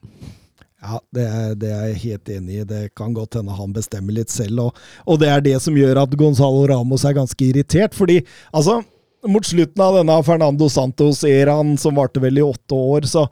Ja, 0.88 1.00
det 1.12 1.24
er, 1.28 1.56
det 1.60 1.72
er 1.74 1.88
jeg 1.90 2.02
helt 2.06 2.30
enig 2.32 2.62
i. 2.62 2.68
Det 2.68 2.82
kan 2.96 3.16
godt 3.16 3.36
hende 3.36 3.56
han 3.58 3.74
bestemmer 3.76 4.16
litt 4.16 4.32
selv. 4.32 4.70
Og, 4.70 4.84
og 5.04 5.20
det 5.20 5.32
er 5.34 5.44
det 5.44 5.58
som 5.64 5.76
gjør 5.76 6.00
at 6.06 6.16
Gonzalo 6.20 6.64
Ramos 6.70 7.04
er 7.08 7.18
ganske 7.18 7.50
irritert. 7.50 7.98
Fordi, 7.98 8.22
altså, 8.56 8.80
mot 9.28 9.46
slutten 9.46 9.84
av 9.84 10.00
denne 10.00 10.18
Fernando 10.24 10.70
Santos-eraen, 10.72 11.76
som 11.82 11.98
varte 12.00 12.24
vel 12.24 12.40
i 12.40 12.46
åtte 12.46 12.78
år, 12.78 13.08
så, 13.10 13.26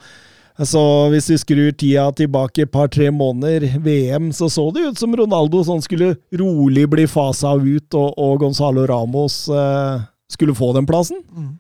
så 0.60 0.84
hvis 1.14 1.30
vi 1.32 1.40
skrur 1.40 1.72
tida 1.72 2.10
tilbake 2.18 2.66
et 2.66 2.74
par-tre 2.74 3.08
måneder, 3.14 3.70
VM, 3.86 4.34
så 4.36 4.50
så 4.52 4.68
det 4.76 4.90
ut 4.90 5.00
som 5.00 5.16
Ronaldo 5.16 5.64
sånn 5.64 5.84
skulle 5.86 6.16
rolig 6.36 6.90
bli 6.92 7.08
fasa 7.08 7.56
ut, 7.56 7.88
og, 7.96 8.10
og 8.20 8.42
Gonzalo 8.44 8.84
Ramos 8.92 9.46
eh, 9.48 10.04
skulle 10.32 10.58
få 10.58 10.74
den 10.76 10.90
plassen. 10.90 11.24
Mm. 11.32 11.54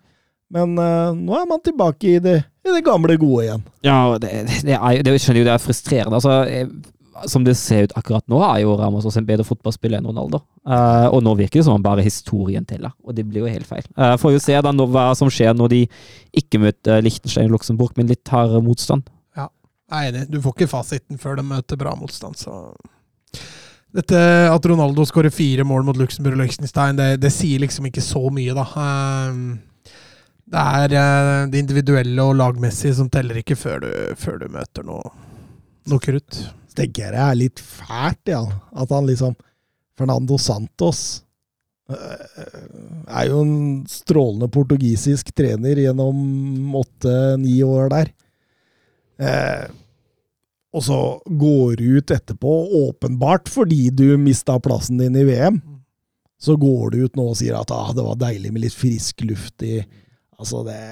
Men 0.53 0.75
uh, 0.77 1.13
nå 1.17 1.37
er 1.39 1.47
man 1.49 1.61
tilbake 1.63 2.15
i 2.15 2.19
det, 2.21 2.35
i 2.65 2.73
det 2.73 2.83
gamle 2.85 3.15
gode 3.21 3.47
igjen. 3.47 3.63
Ja, 3.85 3.97
det, 4.21 4.33
det, 4.65 4.75
er, 4.75 5.01
det 5.05 5.15
skjønner 5.21 5.41
jo 5.41 5.47
det 5.47 5.55
er 5.55 5.63
frustrerende. 5.63 6.19
Altså, 6.19 6.35
jeg, 6.51 6.69
som 7.31 7.45
det 7.47 7.55
ser 7.57 7.87
ut 7.87 7.95
akkurat 7.95 8.25
nå, 8.31 8.39
er 8.43 8.61
jo 8.65 8.75
Ramos 8.77 9.05
også 9.07 9.21
en 9.21 9.27
bedre 9.27 9.45
fotballspiller 9.47 10.01
enn 10.01 10.09
Ronaldo. 10.09 10.41
Uh, 10.67 11.07
og 11.13 11.21
nå 11.23 11.35
virker 11.39 11.61
det 11.61 11.67
som 11.67 11.77
om 11.77 11.83
bare 11.83 12.03
historien 12.05 12.65
teller, 12.67 12.93
og 13.05 13.15
det 13.15 13.25
blir 13.27 13.45
jo 13.45 13.51
helt 13.51 13.69
feil. 13.69 13.85
Uh, 13.97 14.15
får 14.21 14.35
jo 14.35 14.41
se 14.43 14.57
da 14.67 14.73
nå, 14.75 14.87
hva 14.91 15.09
som 15.17 15.31
skjer 15.31 15.55
når 15.55 15.71
de 15.73 15.83
ikke 16.41 16.61
møter 16.61 17.03
Liechtenstein 17.05 17.49
og 17.49 17.57
Luxembourg, 17.57 17.95
men 17.97 18.11
litt 18.11 18.33
hardere 18.33 18.63
motstand. 18.65 19.07
Ja, 19.37 19.47
Jeg 19.91 20.11
er 20.11 20.11
enig. 20.11 20.25
Du 20.33 20.41
får 20.43 20.57
ikke 20.57 20.73
fasiten 20.75 21.21
før 21.21 21.39
de 21.39 21.47
møter 21.47 21.79
bra 21.79 21.95
motstand, 21.99 22.37
så 22.41 22.65
Dette 23.95 24.19
At 24.51 24.65
Ronaldo 24.67 25.05
skårer 25.07 25.31
fire 25.31 25.63
mål 25.63 25.85
mot 25.87 25.95
Luxembourg 25.95 26.35
og 26.35 26.41
Liechtenstein, 26.43 26.97
det, 26.99 27.13
det 27.23 27.31
sier 27.31 27.61
liksom 27.63 27.87
ikke 27.87 28.03
så 28.03 28.25
mye, 28.33 28.51
da. 28.57 28.65
Ehm, 28.81 29.45
Det 30.45 30.61
er 30.61 30.93
eh, 30.99 31.47
det 31.49 31.63
individuelle 31.63 32.25
og 32.25 32.37
lagmessige 32.37 32.99
som 32.99 33.09
teller 33.09 33.41
ikke 33.41 33.57
før 33.57 33.81
du, 33.85 33.91
før 34.19 34.39
du 34.43 34.47
møter 34.53 34.85
noe, 34.85 35.09
noe 35.89 36.03
krutt. 36.03 36.37
Så 36.69 36.81
tenker 36.81 37.07
jeg 37.07 37.15
det 37.15 37.23
er 37.25 37.39
litt 37.39 37.61
fælt, 37.63 38.21
ja. 38.29 38.43
At 38.75 38.93
han 38.93 39.09
liksom 39.09 39.37
Fernando 39.97 40.37
Santos 40.41 41.25
er 41.85 43.27
jo 43.29 43.41
en 43.43 43.57
strålende 43.89 44.49
portugisisk 44.49 45.29
trener 45.37 45.77
gjennom 45.77 46.75
åtte-ni 46.81 47.59
år 47.65 47.91
der. 47.93 48.13
Eh, 49.21 49.67
og 50.75 50.83
så 50.83 50.99
går 51.25 51.77
du 51.79 51.85
ut 51.99 52.11
etterpå, 52.11 52.55
åpenbart 52.89 53.47
fordi 53.51 53.89
du 53.95 54.17
mista 54.19 54.57
plassen 54.59 54.99
din 54.99 55.15
i 55.15 55.23
VM. 55.27 55.61
Så 56.41 56.57
går 56.59 56.91
du 56.91 57.05
ut 57.05 57.15
nå 57.15 57.29
og 57.31 57.37
sier 57.39 57.55
at 57.55 57.71
ah, 57.71 57.93
det 57.95 58.03
var 58.03 58.17
deilig 58.19 58.51
med 58.51 58.65
litt 58.65 58.75
frisk 58.75 59.23
luft 59.23 59.63
i 59.63 59.77
Altså, 60.39 60.63
det 60.67 60.79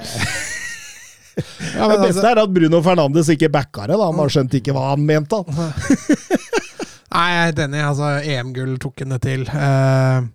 Ja, 1.35 1.87
Det 1.87 1.89
men 1.89 2.01
beste 2.03 2.21
altså, 2.21 2.27
er 2.29 2.41
at 2.43 2.51
Bruno 2.53 2.81
Fernandes 2.85 3.29
ikke 3.33 3.49
backa 3.49 3.87
det. 3.89 3.97
da. 3.97 4.05
Han 4.11 4.19
har 4.21 4.29
skjønte 4.35 4.59
ikke 4.59 4.73
hva 4.75 4.83
han 4.91 5.05
mente. 5.07 5.39
nei, 7.13 7.25
jeg 7.33 7.47
er 7.55 7.61
enig. 7.65 7.81
Altså, 7.87 8.09
EM-gull 8.35 8.75
tok 8.83 9.01
han 9.01 9.15
det 9.15 9.21
til. 9.25 9.45
Uh, 9.49 10.27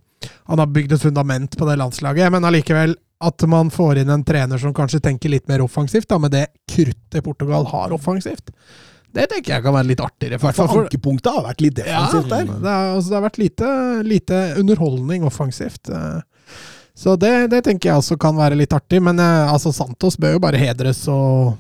han 0.51 0.63
har 0.65 0.73
bygd 0.75 0.97
et 0.97 1.05
fundament 1.07 1.55
på 1.59 1.69
det 1.69 1.77
landslaget, 1.79 2.33
men 2.35 2.49
allikevel 2.49 2.97
at 3.29 3.43
man 3.51 3.71
får 3.75 3.99
inn 4.03 4.11
en 4.15 4.23
trener 4.27 4.59
som 4.63 4.75
kanskje 4.75 5.01
tenker 5.03 5.31
litt 5.33 5.47
mer 5.51 5.63
offensivt, 5.65 6.07
da, 6.11 6.19
med 6.23 6.35
det 6.35 6.45
kruttet 6.71 7.25
Portugal 7.27 7.67
har 7.71 7.95
offensivt. 7.95 8.51
Det 9.15 9.25
tenker 9.31 9.55
jeg 9.57 9.65
kan 9.65 9.75
være 9.75 9.89
litt 9.89 10.03
artigere. 10.05 10.37
i 10.37 10.43
For 10.43 10.53
for- 10.55 10.85
ankepunktet 10.85 11.31
har 11.35 11.47
vært 11.47 11.63
litt 11.65 11.79
defensivt 11.79 12.29
der. 12.31 12.45
Det, 12.51 12.59
er, 12.75 12.91
altså, 12.97 13.09
det 13.09 13.17
har 13.19 13.25
vært 13.27 13.41
lite, 13.41 13.71
lite 14.07 14.41
underholdning 14.61 15.25
offensivt. 15.31 15.89
eh. 15.95 16.21
Så 16.99 17.15
det, 17.21 17.31
det 17.53 17.63
tenker 17.67 17.93
jeg 17.93 18.01
også 18.01 18.19
kan 18.19 18.35
være 18.39 18.59
litt 18.59 18.75
artig. 18.75 18.99
Men 19.05 19.21
eh, 19.23 19.53
altså, 19.53 19.71
Santos 19.75 20.19
bør 20.19 20.35
jo 20.35 20.43
bare 20.43 20.59
hedres, 20.59 21.05
og 21.13 21.55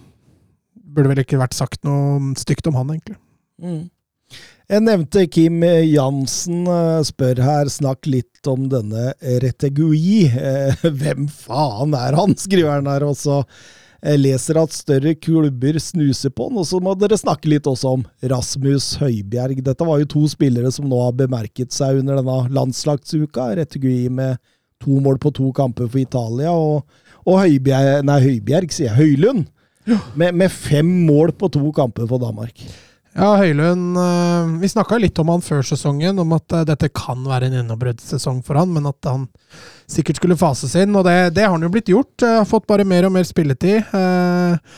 burde 0.74 1.12
vel 1.12 1.22
ikke 1.22 1.38
vært 1.38 1.54
sagt 1.54 1.84
noe 1.86 2.34
stygt 2.40 2.66
om 2.70 2.78
han, 2.80 2.90
egentlig. 2.96 3.18
Mm. 3.62 3.86
Jeg 4.68 4.84
nevnte 4.84 5.22
Kim 5.32 5.62
Jansen 5.64 6.66
eh, 6.68 6.98
spør 7.06 7.38
her, 7.40 7.70
snakk 7.72 8.08
litt 8.10 8.50
om 8.50 8.66
denne 8.72 9.12
Retegui. 9.44 10.26
Eh, 10.26 10.88
Hvem 11.00 11.30
faen 11.30 11.94
er 11.96 12.18
han, 12.18 12.34
skriver 12.36 12.80
han 12.80 12.90
her 12.90 13.06
også. 13.06 13.44
Jeg 13.98 14.22
leser 14.22 14.58
at 14.60 14.74
større 14.74 15.14
klubber 15.18 15.78
snuser 15.82 16.30
på 16.34 16.50
han, 16.50 16.58
og 16.58 16.66
så 16.66 16.82
må 16.82 16.92
dere 16.98 17.18
snakke 17.18 17.50
litt 17.50 17.66
også 17.66 17.94
om 17.96 18.04
Rasmus 18.30 18.92
Høibjerg. 19.00 19.62
Dette 19.66 19.86
var 19.86 20.02
jo 20.02 20.12
to 20.18 20.26
spillere 20.30 20.70
som 20.74 20.86
nå 20.90 21.00
har 21.06 21.16
bemerket 21.18 21.74
seg 21.74 22.02
under 22.02 22.20
denne 22.20 22.44
landslagsuka. 22.58 23.52
Retegui 23.58 24.06
med 24.10 24.38
to 24.84 24.98
mål 25.04 25.18
på 25.22 25.32
to 25.36 25.52
kamper 25.56 25.88
for 25.90 26.00
Italia, 26.02 26.52
og, 26.54 26.84
og 27.26 27.40
Høybjerg, 27.42 28.04
nei, 28.08 28.18
Høybjerg, 28.26 28.70
sier 28.74 28.90
jeg, 28.92 28.98
Høylund. 28.98 29.46
Med, 30.20 30.34
med 30.36 30.52
fem 30.52 30.86
mål 31.08 31.32
på 31.40 31.48
to 31.54 31.64
kamper 31.72 32.04
for 32.10 32.20
Danmark. 32.20 32.60
Ja, 33.18 33.30
Høylund 33.40 33.96
eh, 33.98 34.50
Vi 34.60 34.68
snakka 34.70 34.98
litt 35.00 35.16
om 35.18 35.30
han 35.32 35.40
før 35.42 35.64
sesongen, 35.66 36.20
om 36.22 36.34
at 36.36 36.52
eh, 36.54 36.66
dette 36.68 36.90
kan 36.94 37.24
være 37.26 37.48
en 37.48 37.56
gjennombruddssesong 37.56 38.42
for 38.46 38.60
han, 38.60 38.70
men 38.76 38.86
at 38.90 39.08
han 39.08 39.24
sikkert 39.90 40.20
skulle 40.20 40.36
fases 40.38 40.76
inn. 40.78 40.92
Og 40.94 41.06
det, 41.08 41.16
det 41.34 41.46
har 41.46 41.54
han 41.56 41.64
jo 41.64 41.72
blitt 41.72 41.88
gjort. 41.90 42.14
eh, 42.22 42.36
Har 42.42 42.46
fått 42.46 42.68
bare 42.68 42.86
mer 42.86 43.08
og 43.08 43.14
mer 43.16 43.26
spilletid. 43.26 43.88
Eh, 43.96 44.76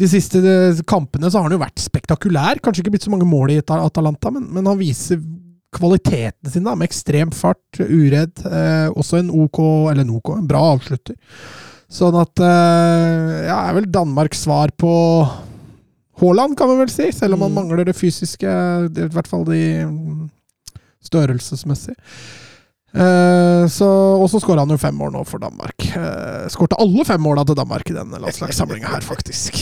De 0.00 0.08
siste 0.10 0.40
eh, 0.42 0.80
kampene 0.88 1.28
så 1.30 1.38
har 1.38 1.46
han 1.50 1.54
jo 1.58 1.60
vært 1.62 1.84
spektakulær. 1.84 2.58
Kanskje 2.64 2.82
ikke 2.86 2.96
blitt 2.96 3.06
så 3.06 3.12
mange 3.14 3.28
mål 3.28 3.52
i 3.54 3.60
Atalanta, 3.62 4.32
men, 4.34 4.48
men 4.56 4.66
han 4.72 4.80
viser 4.80 5.20
kvaliteten 5.74 6.50
sin 6.50 6.64
da, 6.64 6.74
med 6.74 6.88
ekstrem 6.88 7.30
fart, 7.34 7.80
uredd. 7.80 8.40
Eh, 8.46 8.88
også 8.96 9.18
en 9.20 9.30
OK, 9.30 9.58
eller 9.90 10.02
en 10.06 10.14
OK, 10.16 10.30
en 10.38 10.46
bra 10.48 10.62
avslutter. 10.74 11.14
Sånn 11.88 12.16
at 12.20 12.40
eh, 12.44 13.46
Ja, 13.48 13.58
er 13.68 13.74
vel 13.78 13.86
Danmarks 13.92 14.42
svar 14.44 14.72
på 14.76 14.90
Haaland, 16.20 16.56
kan 16.58 16.68
man 16.68 16.80
vel 16.82 16.90
si, 16.92 17.10
selv 17.14 17.36
om 17.36 17.44
han 17.46 17.52
Mm. 17.52 17.58
mangler 17.60 17.84
det 17.86 17.94
fysiske, 17.96 18.48
i 18.90 19.08
hvert 19.14 19.28
fall 19.30 19.44
de 19.46 19.60
størrelsesmessig. 21.04 21.94
Eh, 22.98 23.64
så, 23.70 23.86
og 24.18 24.26
så 24.32 24.40
skåra 24.42 24.64
han 24.64 24.72
jo 24.72 24.80
fem 24.80 24.96
mål 24.96 25.12
nå 25.14 25.22
for 25.28 25.38
Danmark. 25.42 25.76
Eh, 25.94 26.48
Skårte 26.50 26.78
alle 26.80 27.04
fem 27.06 27.20
måla 27.22 27.44
til 27.46 27.54
Danmark 27.58 27.88
i 27.92 27.96
denne 27.96 28.18
landslagssamlinga 28.24 28.88
her, 28.90 29.04
faktisk. 29.04 29.60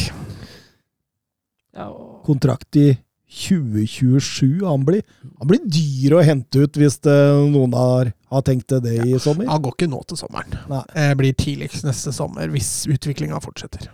Ja, 1.77 1.91
og- 1.91 2.23
kontrakt 2.27 2.77
i 2.81 2.97
2027. 3.37 4.65
Han 4.65 4.87
blir, 4.87 5.03
han 5.39 5.51
blir 5.51 5.61
dyr 5.69 6.17
å 6.17 6.23
hente 6.25 6.65
ut 6.65 6.79
hvis 6.81 6.99
det, 7.05 7.17
noen 7.53 7.77
har, 7.77 8.13
har 8.33 8.47
tenkt 8.47 8.73
det, 8.73 8.81
det 8.87 8.97
i 9.05 9.21
sommer. 9.21 9.49
Han 9.51 9.63
går 9.67 9.77
ikke 9.77 9.91
nå 9.93 10.01
til 10.09 10.21
sommeren. 10.23 10.57
Nei. 10.73 10.83
Eh, 10.97 11.13
blir 11.19 11.37
tidligst 11.37 11.85
neste 11.87 12.15
sommer, 12.17 12.49
hvis 12.53 12.73
utviklinga 12.91 13.41
fortsetter. 13.45 13.91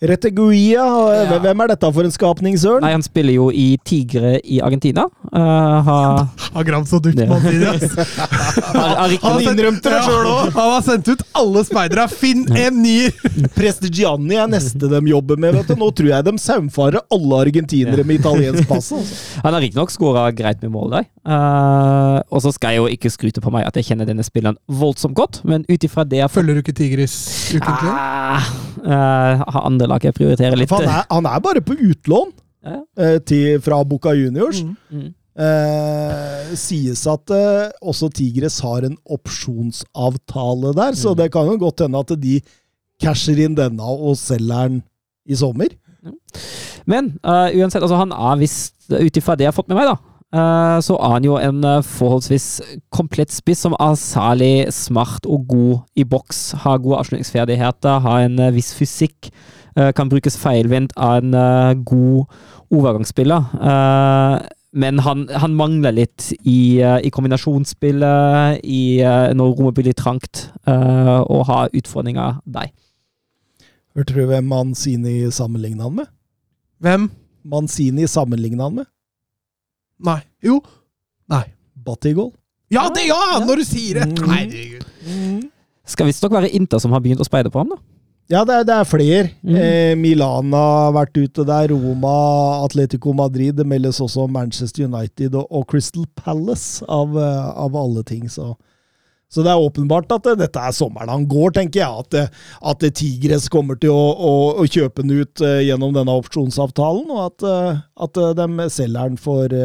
Reteguia, 0.00 0.84
Ja. 1.28 1.38
hvem 1.44 1.60
er 1.60 1.68
dette 1.74 1.88
for 1.92 2.06
en 2.08 2.10
skapning, 2.14 2.54
Søren? 2.56 2.80
Nei, 2.80 2.92
han 2.94 3.02
spiller 3.04 3.34
jo 3.34 3.50
i 3.52 3.76
Tigre 3.84 4.38
i 4.40 4.60
Argentina. 4.64 5.04
Uh, 5.28 5.82
har, 5.84 6.22
Har 6.54 6.64
gravd 6.64 6.88
så 6.88 7.00
dypt 7.04 7.20
Mathias. 7.28 7.84
riktig- 9.12 9.20
Han 9.26 9.42
innrømte 9.44 9.92
det 9.92 10.00
selv 10.06 10.30
også. 10.30 10.54
Han 10.56 10.72
har 10.72 10.86
sendt 10.86 11.10
ut 11.12 11.22
alle 11.36 11.64
speidere! 11.68 12.06
Finn 12.08 12.46
en 12.56 12.80
ny! 12.82 13.10
Prestigiani 13.58 14.40
er 14.40 14.48
neste 14.48 14.88
de 14.88 15.02
jobber 15.12 15.36
med. 15.36 15.54
vet 15.58 15.68
du. 15.68 15.76
Nå 15.76 15.90
tror 15.92 16.08
jeg 16.14 16.24
de 16.30 16.34
saumfarer 16.40 17.04
alle 17.12 17.42
argentinere 17.44 18.04
med 18.08 18.20
italiensk 18.22 18.66
pass. 18.70 18.90
Altså. 18.96 19.20
Han 19.44 19.52
har 19.52 19.60
riktignok 19.66 19.92
skåra 19.92 20.24
greit 20.32 20.64
med 20.64 20.72
mål 20.72 20.96
der. 20.96 21.06
Eh, 21.20 22.18
og 22.32 22.40
så 22.40 22.48
skal 22.56 22.72
jeg 22.74 22.80
jo 22.80 22.88
ikke 22.96 23.12
skryte 23.12 23.42
på 23.44 23.52
meg 23.52 23.66
at 23.68 23.76
jeg 23.76 23.90
kjenner 23.90 24.08
denne 24.08 24.24
spilleren 24.24 24.56
voldsomt 24.66 25.12
godt, 25.18 25.42
men 25.44 25.66
ut 25.68 25.84
ifra 25.84 26.06
det 26.08 26.22
jeg 26.22 26.32
Følger 26.32 26.56
du 26.56 26.62
ikke 26.62 26.72
Tigris 26.78 27.14
ukentlig? 27.52 27.90
Ah, 27.92 28.46
uh, 28.80 29.42
har 29.44 29.66
andre 29.66 29.89
lag 29.90 30.04
jeg 30.06 30.16
prioriterer 30.16 30.56
litt. 30.58 30.70
Han, 30.72 30.86
er, 30.88 31.04
han 31.10 31.26
er 31.30 31.42
bare 31.44 31.62
på 31.66 31.76
utlån 31.76 32.30
Ja, 32.64 32.76
ja. 32.76 32.82
eh, 33.04 33.18
til, 33.24 33.58
fra 33.64 33.82
Boca 33.88 34.12
Juniors. 34.16 34.62
Mm. 34.64 34.76
Mm. 34.92 35.08
Eh, 35.40 36.50
sies 36.60 37.04
at 37.08 37.30
eh, 37.32 37.70
også 37.80 38.10
Tigres 38.12 38.58
har 38.64 38.84
en 38.88 38.96
opsjonsavtale 39.74 40.74
der, 40.76 40.92
så 40.98 41.12
Mm. 41.14 41.16
det 41.16 41.32
kan 41.32 41.46
jo 41.46 41.56
godt 41.58 41.80
hende 41.80 41.98
at 41.98 42.12
de 42.20 42.40
casher 43.02 43.38
inn 43.38 43.54
denne 43.56 43.80
og 43.82 44.16
selger 44.16 44.68
den 44.68 44.82
i 45.28 45.34
sommer. 45.34 45.68
Men 46.86 47.12
uh, 47.24 47.48
uansett, 47.54 47.82
altså 47.82 47.96
han 47.96 48.12
er 48.12 48.36
visst, 48.40 48.74
ut 48.90 49.16
ifra 49.16 49.36
det 49.36 49.44
jeg 49.44 49.52
har 49.52 49.56
fått 49.56 49.68
med 49.68 49.76
meg, 49.76 49.86
da, 49.90 49.96
eh, 50.32 50.78
så 50.84 50.96
er 50.96 51.12
han 51.14 51.24
jo 51.24 51.36
en 51.38 51.60
forholdsvis 51.84 52.46
komplett 52.90 53.30
spiss 53.32 53.60
som 53.66 53.76
er 53.78 53.94
særlig 54.00 54.72
smart 54.72 55.26
og 55.28 55.46
god 55.48 55.78
i 55.96 56.04
boks. 56.04 56.52
Har 56.64 56.78
gode 56.80 56.98
avslutningsferdigheter, 57.02 58.00
har 58.00 58.20
en 58.26 58.40
viss 58.56 58.72
fysikk. 58.74 59.30
Eh, 59.76 59.90
kan 59.96 60.10
brukes 60.10 60.38
feilvendt, 60.40 60.94
av 60.96 61.20
en 61.20 61.34
eh, 61.34 61.74
god 61.84 62.26
overgangsspiller. 62.70 63.52
Eh, 63.60 64.48
men 64.80 65.02
han, 65.02 65.24
han 65.34 65.56
mangler 65.58 65.96
litt 65.96 66.28
i, 66.46 66.78
i 66.78 67.10
kombinasjonsspillet, 67.10 68.60
i, 68.62 69.02
når 69.34 69.56
rommet 69.58 69.74
blir 69.74 69.88
litt 69.88 69.98
trangt, 69.98 70.44
uh, 70.70 71.26
og 71.26 71.42
har 71.48 71.74
utfordringer 71.74 72.36
der. 72.46 72.68
Hørte 73.98 74.14
du 74.14 74.20
hvem 74.30 74.46
Manzini 74.46 75.24
sammenligna 75.34 75.88
han 75.88 75.96
med? 75.98 76.12
Hvem? 76.78 77.08
Manzini 77.50 78.06
sammenligna 78.06 78.68
han 78.68 78.78
med? 78.78 78.90
Nei. 80.06 80.20
Jo. 80.46 80.60
Nei. 81.34 81.48
Battigol. 81.74 82.30
Ja, 82.70 82.86
det, 82.94 83.08
ja! 83.10 83.40
Når 83.42 83.64
du 83.64 83.66
sier 83.66 83.98
det! 83.98 84.12
Mm. 84.14 84.30
Herregud. 84.30 85.48
Skal 85.90 86.06
visstnok 86.06 86.38
være 86.38 86.52
Inter 86.54 86.78
som 86.78 86.94
har 86.94 87.02
begynt 87.02 87.22
å 87.22 87.26
speide 87.26 87.50
på 87.50 87.58
ham, 87.58 87.74
da. 87.74 87.82
Ja, 88.30 88.44
det 88.46 88.60
er, 88.60 88.66
det 88.66 88.74
er 88.78 88.86
flere. 88.86 89.28
Mm. 89.42 89.54
Eh, 89.58 89.92
Milan 89.98 90.54
har 90.54 90.94
vært 90.94 91.18
ute 91.18 91.44
der. 91.48 91.74
Roma, 91.74 92.14
Atletico 92.62 93.14
Madrid. 93.16 93.56
Det 93.58 93.66
meldes 93.66 93.98
også 93.98 94.28
om 94.28 94.36
Manchester 94.38 94.86
United 94.86 95.34
og, 95.34 95.48
og 95.50 95.66
Crystal 95.72 96.06
Palace, 96.14 96.84
av, 96.86 97.18
eh, 97.18 97.48
av 97.58 97.74
alle 97.74 98.06
ting. 98.06 98.28
Så. 98.30 98.52
så 99.26 99.42
det 99.42 99.50
er 99.50 99.64
åpenbart 99.66 100.14
at 100.14 100.30
eh, 100.30 100.38
dette 100.38 100.62
er 100.62 100.78
sommeren 100.78 101.10
han 101.10 101.26
går, 101.26 101.56
tenker 101.58 101.82
jeg. 101.82 102.06
At, 102.06 102.20
eh, 102.20 102.54
at 102.70 102.86
Tigres 102.94 103.50
kommer 103.50 103.82
til 103.82 103.96
å, 103.96 104.06
å, 104.14 104.32
å 104.62 104.70
kjøpe 104.70 105.02
den 105.02 105.24
ut 105.24 105.42
gjennom 105.66 105.98
denne 105.98 106.14
opsjonsavtalen, 106.22 107.10
og 107.10 107.26
at, 107.26 107.82
at 108.06 108.24
de 108.38 108.70
selger 108.70 109.10
den 109.10 109.18
for 109.18 109.60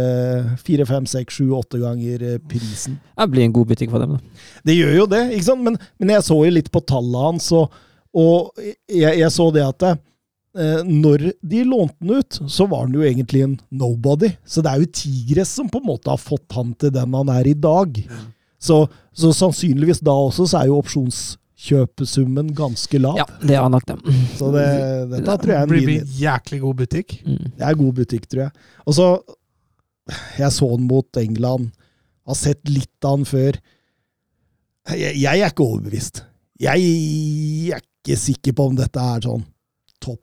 fire, 0.66 0.90
fem, 0.90 1.06
seks, 1.06 1.38
sju, 1.38 1.52
åtte 1.54 1.86
ganger 1.86 2.32
prisen. 2.50 2.98
Det 3.14 3.30
blir 3.30 3.46
en 3.46 3.60
god 3.62 3.76
butikk 3.76 3.94
for 3.94 4.02
dem, 4.02 4.18
da. 4.18 4.46
Det 4.66 4.82
gjør 4.82 5.04
jo 5.04 5.10
det, 5.14 5.28
ikke 5.38 5.52
sant? 5.54 5.70
Men, 5.70 5.84
men 6.02 6.18
jeg 6.18 6.32
så 6.34 6.46
jo 6.48 6.56
litt 6.64 6.74
på 6.74 6.82
tallene 6.82 7.30
hans, 7.30 7.54
og, 7.54 7.84
og 8.16 8.54
jeg, 8.88 9.18
jeg 9.20 9.32
så 9.36 9.50
det 9.52 9.64
at 9.66 9.84
eh, 9.92 10.82
når 10.88 11.26
de 11.44 11.64
lånte 11.68 11.98
den 12.00 12.22
ut, 12.22 12.38
så 12.48 12.68
var 12.72 12.86
han 12.86 12.96
jo 12.96 13.04
egentlig 13.04 13.42
en 13.44 13.58
nobody. 13.76 14.30
Så 14.48 14.64
det 14.64 14.72
er 14.72 14.84
jo 14.86 14.92
Tigres 15.02 15.52
som 15.58 15.68
på 15.72 15.82
en 15.82 15.90
måte 15.90 16.10
har 16.14 16.22
fått 16.22 16.56
han 16.56 16.72
til 16.80 16.94
den 16.96 17.14
han 17.18 17.32
er 17.34 17.50
i 17.52 17.58
dag. 17.60 18.00
Så, 18.66 18.86
så 19.14 19.34
sannsynligvis 19.36 20.00
da 20.06 20.16
også 20.16 20.48
så 20.50 20.62
er 20.62 20.70
jo 20.72 20.80
opsjonskjøpesummen 20.80 22.54
ganske 22.58 23.02
lav. 23.04 23.20
Ja, 23.20 23.26
det 23.44 23.58
er 23.60 23.68
nok 23.70 23.86
dem. 23.92 24.00
Så 24.40 24.50
det, 24.56 24.66
dette 25.12 25.36
tror 25.44 25.54
jeg 25.54 25.60
er 25.60 25.68
en 25.68 25.74
Det 25.74 25.76
blir 25.76 25.92
vinn. 25.92 26.14
jæklig 26.24 26.62
god 26.64 26.80
butikk. 26.82 27.18
Mm. 27.28 27.42
Det 27.60 27.68
er 27.68 27.80
god 27.84 27.94
butikk, 28.00 28.30
tror 28.32 28.46
jeg. 28.48 28.70
Og 28.86 28.98
så 28.98 29.10
Jeg 30.38 30.52
så 30.54 30.68
den 30.78 30.86
mot 30.88 31.18
England. 31.18 31.72
Har 32.30 32.36
sett 32.38 32.62
litt 32.70 33.06
av 33.06 33.18
den 33.20 33.26
før. 33.26 33.58
Jeg, 34.94 35.16
jeg 35.18 35.42
er 35.42 35.50
ikke 35.50 35.66
overbevist. 35.66 36.24
Jeg 36.62 36.84
er 37.74 37.82
ikke 38.06 38.22
sikker 38.22 38.56
på 38.56 38.70
om 38.70 38.78
dette 38.78 39.02
er 39.02 39.26
sånn 39.26 39.44
topp 40.04 40.22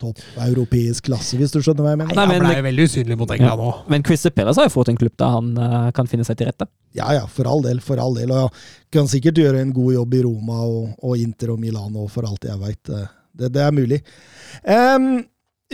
topp 0.00 0.20
europeisk 0.40 1.10
klasse, 1.10 1.36
hvis 1.36 1.52
du 1.52 1.60
skjønner 1.60 1.84
hva 1.84 1.90
jeg 1.92 2.00
mener. 2.00 2.16
Nei, 2.16 2.24
Han 2.24 2.30
men- 2.32 2.46
ble 2.48 2.62
veldig 2.70 2.86
usynlig 2.88 3.18
mot 3.20 3.30
England 3.34 3.60
nå. 3.60 3.72
Men 3.92 4.02
Christer 4.06 4.32
Pellas 4.32 4.56
har 4.56 4.64
jo 4.64 4.72
fått 4.72 4.88
en 4.88 4.96
klubb 4.96 5.16
der 5.20 5.34
han 5.34 5.50
uh, 5.58 5.90
kan 5.92 6.08
finne 6.08 6.24
seg 6.24 6.38
til 6.40 6.48
rette. 6.48 6.66
Ja 6.96 7.12
ja, 7.12 7.26
for 7.28 7.46
all 7.46 7.60
del. 7.62 7.82
For 7.84 8.00
all 8.00 8.16
del. 8.16 8.32
Og 8.32 8.46
ja, 8.46 8.48
kan 8.96 9.10
sikkert 9.12 9.38
gjøre 9.38 9.60
en 9.60 9.74
god 9.76 9.92
jobb 9.98 10.14
i 10.16 10.22
Roma 10.24 10.62
og, 10.64 10.94
og 11.04 11.20
Inter 11.20 11.52
og 11.52 11.60
Milano, 11.60 12.08
for 12.08 12.24
alt 12.24 12.48
jeg 12.48 12.58
veit. 12.62 12.82
Det, 12.88 13.52
det 13.52 13.60
er 13.60 13.76
mulig. 13.76 14.00
Um, 14.64 15.26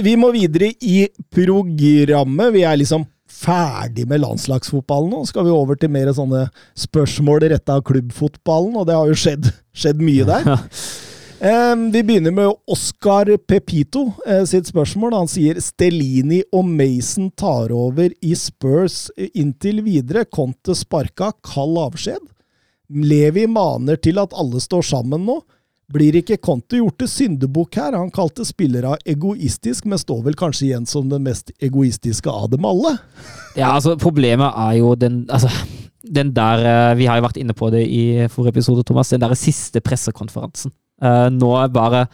vi 0.02 0.16
må 0.18 0.32
videre 0.34 0.74
i 0.82 1.06
programmet. 1.32 2.52
Vi 2.52 2.66
er 2.66 2.76
liksom 2.82 3.06
ferdig 3.36 4.06
med 4.08 4.22
landslagsfotballen 4.22 5.12
nå. 5.12 5.24
Skal 5.28 5.46
vi 5.46 5.54
over 5.54 5.78
til 5.78 5.92
mer 5.92 6.10
sånne 6.16 6.46
spørsmål 6.78 7.46
retta 7.52 7.78
av 7.78 7.84
klubbfotballen, 7.86 8.76
og 8.80 8.86
det 8.88 8.96
har 8.96 9.10
jo 9.10 9.18
skjedd, 9.18 9.50
skjedd 9.76 10.02
mye 10.02 10.26
der. 10.28 10.50
Em, 11.40 11.90
vi 11.90 12.02
begynner 12.02 12.30
med 12.30 12.54
Oscar 12.66 13.36
Pepito 13.36 14.12
eh, 14.26 14.44
sitt 14.48 14.70
spørsmål. 14.70 15.12
Han 15.12 15.28
sier 15.28 15.58
Stellini 15.60 16.40
og 16.48 16.64
Mason 16.64 17.28
tar 17.36 17.74
over 17.76 18.08
i 18.24 18.32
Spurs 18.38 19.10
inntil 19.34 19.82
videre. 19.84 20.24
Conte 20.32 20.74
sparka, 20.74 21.34
kald 21.44 21.76
avskjed. 21.82 22.22
Levi 22.88 23.44
maner 23.50 24.00
til 24.00 24.22
at 24.22 24.32
alle 24.38 24.62
står 24.64 24.86
sammen 24.94 25.26
nå. 25.28 25.42
Blir 25.92 26.16
ikke 26.18 26.40
Conte 26.42 26.80
gjort 26.80 26.96
til 27.02 27.10
syndebukk 27.10 27.76
her? 27.78 27.94
Han 27.94 28.08
kalte 28.14 28.46
spillere 28.46 28.96
egoistisk, 29.06 29.84
men 29.86 30.00
står 30.00 30.24
vel 30.24 30.38
kanskje 30.38 30.70
igjen 30.70 30.88
som 30.88 31.12
den 31.12 31.22
mest 31.28 31.52
egoistiske 31.62 32.32
av 32.32 32.48
dem 32.54 32.64
alle? 32.66 32.96
Ja, 33.54 33.74
altså, 33.74 33.94
problemet 34.00 34.56
er 34.56 34.80
jo 34.80 34.96
den 34.98 35.26
Altså, 35.28 35.52
den 36.00 36.32
der 36.32 36.64
eh, 36.64 36.96
Vi 36.96 37.06
har 37.10 37.20
jo 37.20 37.28
vært 37.28 37.38
inne 37.44 37.54
på 37.54 37.68
det 37.76 37.84
i 37.84 38.26
forrige 38.32 38.56
episode, 38.56 38.88
Thomas. 38.88 39.12
Den 39.12 39.20
der 39.20 39.36
siste 39.36 39.84
pressekonferansen. 39.84 40.72
Eh, 41.02 41.28
nå 41.34 41.50
er 41.60 41.68
bare 41.74 42.06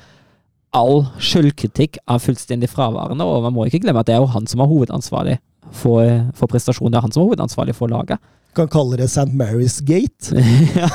all 0.74 1.02
skyldkritikk 1.20 1.98
er 2.08 2.18
fullstendig 2.22 2.70
fraværende, 2.72 3.24
og 3.28 3.42
man 3.44 3.52
må 3.52 3.66
ikke 3.68 3.82
glemme 3.84 4.00
at 4.00 4.08
det 4.08 4.14
er 4.16 4.22
jo 4.24 4.30
han 4.32 4.46
som 4.48 4.62
er 4.64 4.70
hovedansvarlig 4.70 5.34
for, 5.70 6.06
for 6.38 6.48
prestasjonen. 6.48 6.92
Det 6.94 6.98
er 7.00 7.04
han 7.06 7.12
som 7.12 7.22
er 7.22 7.28
hovedansvarlig 7.28 7.74
for 7.76 7.92
laget. 7.92 8.18
Kan 8.56 8.68
kalle 8.72 8.96
det 9.00 9.08
St. 9.08 9.28
Mary's 9.36 9.78
Gate. 9.84 10.32
ja. 10.80 10.88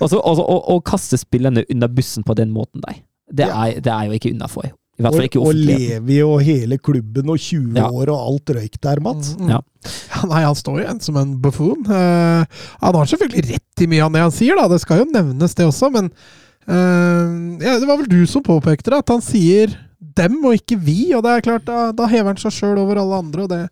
Og 0.00 0.12
å 0.12 0.18
og 0.20 0.40
og- 0.44 0.66
og 0.74 0.82
kaste 0.84 1.16
spillerne 1.20 1.62
under 1.72 1.88
bussen 1.88 2.24
på 2.24 2.34
den 2.36 2.50
måten 2.52 2.82
der. 2.84 2.98
Det, 3.32 3.46
Ja. 3.48 3.64
er, 3.66 3.80
det 3.80 3.92
er 3.92 4.04
jo 4.06 4.12
ikke 4.18 4.32
innafor. 4.34 4.66
I 4.98 5.02
hvert 5.04 5.12
fall 5.14 5.26
ikke 5.28 5.40
Og, 5.40 5.48
og. 5.48 5.54
Levi 5.54 6.18
og 6.24 6.40
hele 6.44 6.78
klubben 6.78 7.28
og 7.28 7.36
20 7.38 7.76
Ja. 7.76 7.88
år 7.90 8.08
og 8.12 8.16
alt 8.30 8.52
røyk 8.56 8.80
der, 8.80 9.00
Mats. 9.00 9.34
Mm. 9.36 9.48
Ja. 9.50 9.60
Ja, 10.16 10.22
nei, 10.28 10.42
han 10.42 10.54
står 10.56 10.78
jo 10.80 10.84
igjen 10.86 11.00
som 11.04 11.16
en 11.20 11.34
buffoon. 11.40 11.84
Uh, 11.86 12.44
han 12.80 12.94
har 12.96 13.04
selvfølgelig 13.04 13.50
rett 13.52 13.82
i 13.84 13.86
mye 13.92 14.04
av 14.04 14.12
det 14.12 14.20
han 14.24 14.32
sier, 14.32 14.56
da. 14.56 14.68
Det 14.68 14.80
skal 14.80 14.98
jo 15.04 15.08
nevnes, 15.12 15.54
det 15.54 15.66
også. 15.68 15.90
Men 15.92 16.10
eh, 16.68 17.32
ja, 17.62 17.78
det 17.80 17.88
var 17.88 18.00
vel 18.00 18.10
du 18.10 18.20
som 18.30 18.44
påpekte 18.46 18.92
det, 18.92 19.02
at 19.04 19.12
han 19.14 19.24
sier 19.24 19.74
dem 20.16 20.38
og 20.44 20.56
ikke 20.58 20.78
vi. 20.80 21.12
Og 21.16 21.24
det 21.26 21.32
er 21.32 21.44
klart, 21.46 21.66
da, 21.68 21.90
da 21.96 22.08
hever 22.10 22.32
han 22.32 22.40
seg 22.40 22.54
sjøl 22.54 22.78
over 22.82 23.00
alle 23.00 23.22
andre, 23.24 23.46
og 23.46 23.52
det, 23.52 23.62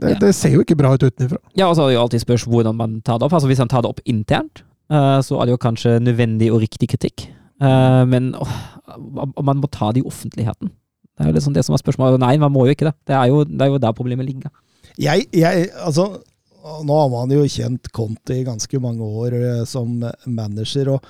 det, 0.00 0.14
Ja. 0.14 0.18
det 0.26 0.34
ser 0.34 0.54
jo 0.56 0.62
ikke 0.64 0.78
bra 0.78 0.94
ut 0.94 1.04
utenfra. 1.06 1.38
Ja, 1.54 1.68
og 1.68 1.76
så 1.76 1.84
er 1.84 1.92
det 1.92 1.98
jo 1.98 2.04
alltid 2.04 2.24
spørs 2.24 2.46
hvordan 2.50 2.78
man 2.78 3.00
tar 3.06 3.18
det 3.20 3.28
opp. 3.28 3.36
Altså 3.36 3.50
Hvis 3.50 3.62
han 3.62 3.70
tar 3.70 3.84
det 3.84 3.92
opp 3.92 4.02
internt, 4.10 4.64
uh, 4.90 5.20
så 5.22 5.38
er 5.38 5.46
det 5.46 5.54
jo 5.54 5.62
kanskje 5.62 5.98
nødvendig 6.02 6.50
og 6.52 6.62
riktig 6.64 6.90
kritikk. 6.94 7.28
Uh, 7.62 8.02
men 8.10 8.32
åh, 8.34 8.56
man 9.40 9.60
må 9.62 9.70
ta 9.70 9.92
det 9.94 10.02
i 10.02 10.08
offentligheten. 10.08 10.72
Det 11.14 11.22
er 11.22 11.30
jo 11.30 11.36
liksom 11.36 11.54
det 11.54 11.62
som 11.62 11.76
er 11.76 11.82
spørsmålet. 11.82 12.18
Nei, 12.18 12.34
man 12.42 12.50
må 12.50 12.66
jo 12.66 12.74
ikke 12.74 12.88
det. 12.88 12.96
Det 13.06 13.14
er 13.14 13.28
jo, 13.30 13.44
det 13.46 13.62
er 13.62 13.70
jo 13.70 13.82
der 13.82 13.94
problemet 13.94 14.26
ligger. 14.26 14.50
Jeg, 14.98 15.28
jeg, 15.34 15.68
altså, 15.78 16.08
nå 16.82 16.96
har 16.98 17.12
man 17.12 17.30
jo 17.30 17.44
kjent 17.46 17.86
Conti 17.94 18.40
i 18.40 18.46
ganske 18.46 18.80
mange 18.82 19.06
år 19.06 19.36
som 19.70 20.02
manager, 20.26 20.90
og 20.96 21.06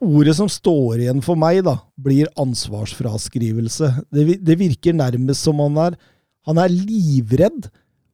ordet 0.00 0.36
som 0.38 0.48
står 0.50 1.04
igjen 1.04 1.22
for 1.24 1.38
meg, 1.38 1.62
da, 1.66 1.76
blir 2.00 2.30
ansvarsfraskrivelse. 2.40 3.90
Det, 4.14 4.38
det 4.42 4.58
virker 4.58 4.96
nærmest 4.96 5.46
som 5.46 5.60
han 5.62 5.76
er, 5.88 5.98
han 6.46 6.60
er 6.62 6.72
livredd 6.72 7.68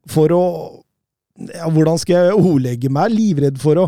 for 0.09 0.33
å 0.35 0.45
ja, 1.33 1.65
Hvordan 1.65 1.97
skal 1.97 2.27
jeg 2.27 2.37
ordlegge 2.37 2.91
meg? 2.93 3.09
Livredd 3.09 3.57
for 3.61 3.79
å, 3.81 3.87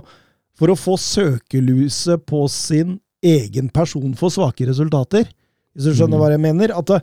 for 0.58 0.74
å 0.74 0.78
få 0.80 0.96
søkelyset 0.98 2.24
på 2.26 2.40
sin 2.50 2.96
egen 3.26 3.70
person 3.70 4.16
for 4.18 4.34
svake 4.34 4.66
resultater. 4.66 5.28
Hvis 5.76 5.92
du 5.92 5.94
skjønner 5.94 6.18
Mm. 6.18 6.24
hva 6.24 6.32
jeg 6.34 6.42
mener? 6.42 6.74
At 6.74 6.90
det, 6.90 7.00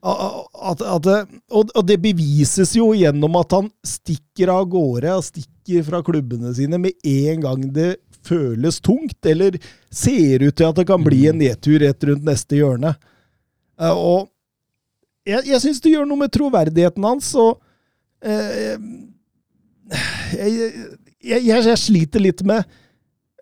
at, 0.00 0.80
at, 0.80 1.08
og, 1.50 1.72
og 1.74 1.82
det 1.88 1.98
bevises 2.00 2.76
jo 2.76 2.92
gjennom 2.94 3.34
at 3.40 3.52
han 3.52 3.70
stikker 3.84 4.52
av 4.54 4.68
gårde 4.70 5.16
og 5.16 5.26
stikker 5.26 5.82
fra 5.84 6.00
klubbene 6.06 6.54
sine 6.54 6.78
med 6.78 6.94
en 7.02 7.42
gang 7.44 7.66
det 7.74 7.96
føles 8.26 8.80
tungt, 8.84 9.18
eller 9.26 9.56
ser 9.90 10.44
ut 10.44 10.56
til 10.56 10.68
at 10.68 10.80
det 10.80 10.86
kan 10.88 11.02
bli 11.04 11.24
en 11.30 11.40
nedtur 11.40 11.80
rett 11.82 12.08
rundt 12.08 12.26
neste 12.26 12.60
hjørne. 12.60 12.94
Eh, 13.80 13.94
Og 13.94 14.28
jeg, 15.28 15.44
jeg 15.50 15.62
syns 15.62 15.82
det 15.84 15.94
gjør 15.94 16.08
noe 16.08 16.22
med 16.22 16.32
troverdigheten 16.34 17.06
hans, 17.06 17.32
og 17.38 17.60
eh, 18.24 18.76
jeg, 20.36 20.70
jeg, 21.20 21.42
jeg, 21.50 21.76
sliter 21.80 22.22
litt 22.22 22.44
med 22.46 22.62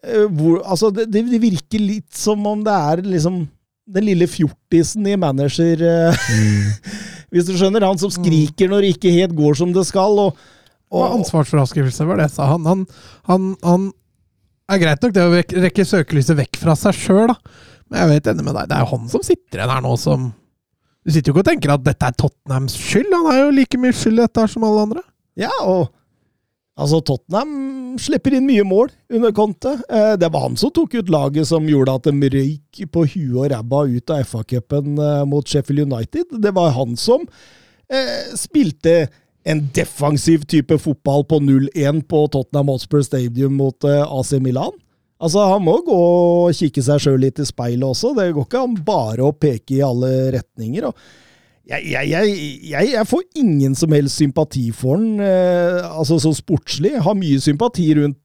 eh, 0.02 0.24
hvor 0.26 0.62
Altså, 0.64 0.90
det, 0.94 1.08
det 1.12 1.40
virker 1.42 1.82
litt 1.82 2.16
som 2.16 2.46
om 2.48 2.64
det 2.66 2.74
er 2.74 3.04
liksom 3.04 3.42
den 3.88 4.04
lille 4.04 4.28
fjortisen 4.28 5.06
i 5.08 5.16
manager 5.20 5.84
eh, 5.84 6.28
Hvis 7.32 7.48
du 7.48 7.54
skjønner? 7.56 7.84
Han 7.84 8.00
som 8.00 8.12
skriker 8.12 8.70
når 8.70 8.84
det 8.84 8.94
ikke 8.96 9.12
helt 9.12 9.34
går 9.36 9.58
som 9.60 9.72
det 9.76 9.84
skal. 9.84 10.16
Og, 10.16 10.38
Og 10.88 11.02
og, 11.02 11.18
ansvarsfraskrivelse 11.18 12.06
var 12.08 12.22
det, 12.22 12.30
sa 12.32 12.46
han. 12.54 12.64
Han, 12.64 12.86
han, 13.28 13.50
han 13.60 13.90
er 14.76 14.82
greit 14.82 15.04
nok 15.04 15.14
det 15.16 15.24
å 15.24 15.62
rekke 15.64 15.86
søkelyset 15.88 16.38
vekk 16.38 16.60
fra 16.60 16.74
seg 16.78 16.96
sjøl, 16.96 17.30
da. 17.32 17.36
Men 17.88 18.02
jeg 18.02 18.10
vet 18.12 18.32
enig 18.32 18.44
med 18.44 18.56
deg, 18.58 18.68
det 18.68 18.76
er 18.76 18.84
jo 18.84 18.92
han 18.92 19.06
som 19.08 19.24
sitter 19.24 19.62
igjen 19.62 19.72
her 19.72 19.84
nå 19.84 19.94
som 20.00 20.28
Du 21.06 21.12
sitter 21.14 21.30
jo 21.30 21.36
ikke 21.36 21.44
og 21.46 21.48
tenker 21.48 21.72
at 21.72 21.84
dette 21.86 22.08
er 22.10 22.16
Tottenhams 22.20 22.74
skyld, 22.76 23.14
han 23.14 23.30
er 23.32 23.38
jo 23.40 23.54
like 23.56 23.80
mye 23.80 23.96
skyld 23.96 24.18
i 24.18 24.26
dette 24.26 24.44
som 24.52 24.66
alle 24.68 24.88
andre. 24.88 25.04
ja, 25.40 25.52
og 25.64 25.88
altså, 26.76 27.00
Tottenham 27.00 27.54
slipper 27.98 28.36
inn 28.36 28.46
mye 28.48 28.64
mål 28.68 28.90
under 29.16 29.32
Conte. 29.34 29.72
Eh, 29.88 30.14
det 30.20 30.28
var 30.34 30.44
han 30.44 30.58
som 30.60 30.72
tok 30.74 30.98
ut 30.98 31.12
laget 31.12 31.48
som 31.48 31.66
gjorde 31.68 31.94
at 31.96 32.10
de 32.10 32.30
røyk 32.34 32.82
på 32.92 33.06
huet 33.14 33.38
og 33.38 33.48
ræva 33.54 33.80
ut 33.88 34.12
av 34.14 34.26
FA-cupen 34.28 35.00
eh, 35.00 35.24
mot 35.30 35.48
Sheffield 35.48 35.86
United. 35.88 36.36
Det 36.44 36.52
var 36.54 36.76
han 36.76 36.94
som 37.00 37.24
eh, 37.24 38.28
spilte 38.38 39.08
en 39.45 39.62
defensiv 39.74 40.45
type 40.51 40.78
fotball 40.82 41.24
på 41.28 41.39
0-1 41.41 42.03
på 42.11 42.24
Tottenham 42.32 42.68
Hotspur 42.72 43.03
Stadium 43.07 43.55
mot 43.57 43.84
eh, 43.84 44.03
AC 44.03 44.32
Milan. 44.43 44.74
Altså, 45.18 45.43
Han 45.51 45.64
må 45.66 45.78
gå 45.86 45.95
og 45.95 46.53
kikke 46.55 46.82
seg 46.84 47.01
sjøl 47.03 47.18
litt 47.22 47.41
i 47.43 47.47
speilet 47.49 47.86
også. 47.86 48.12
Det 48.14 48.28
går 48.36 48.47
ikke 48.47 48.61
an 48.66 48.76
bare 48.86 49.24
å 49.26 49.34
peke 49.34 49.78
i 49.78 49.82
alle 49.82 50.30
retninger. 50.36 50.91
jeg, 51.68 51.84
jeg, 51.91 52.11
jeg, 52.70 52.91
jeg, 52.93 53.07
får 53.07 53.24
ingen 53.36 53.74
som 53.74 53.93
helst 53.93 54.20
sympati 54.20 54.68
for 54.72 54.97
den, 54.97 55.18
eh, 55.20 55.82
altså 55.91 56.20
så 56.22 56.32
sportslig. 56.36 56.95
Jeg 56.97 57.05
har 57.07 57.18
mye 57.18 57.41
sympati 57.43 57.89
rundt 57.99 58.18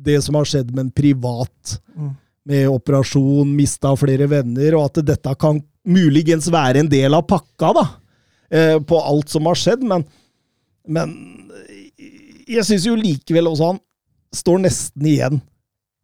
det 0.00 0.18
som 0.24 0.34
har 0.38 0.48
skjedd 0.48 0.72
med 0.72 0.86
en 0.88 0.90
privat, 0.96 1.78
Mm. 1.96 2.14
med 2.46 2.68
operasjon, 2.70 3.50
mista 3.56 3.90
flere 4.00 4.24
venner, 4.30 4.74
og 4.78 4.86
at 4.88 5.04
dette 5.04 5.34
kan 5.36 5.58
muligens 5.84 6.46
være 6.50 6.80
en 6.80 6.88
del 6.88 7.12
av 7.14 7.26
pakka, 7.28 7.72
da, 7.76 7.82
eh, 8.50 8.78
på 8.80 8.96
alt 8.96 9.28
som 9.28 9.44
har 9.44 9.54
skjedd, 9.54 9.82
men, 9.84 10.04
men 10.90 11.14
jeg 12.50 12.66
syns 12.66 12.86
jo 12.88 12.96
likevel 12.98 13.50
også 13.50 13.72
han 13.72 13.80
står 14.34 14.62
nesten 14.66 15.06
igjen 15.06 15.40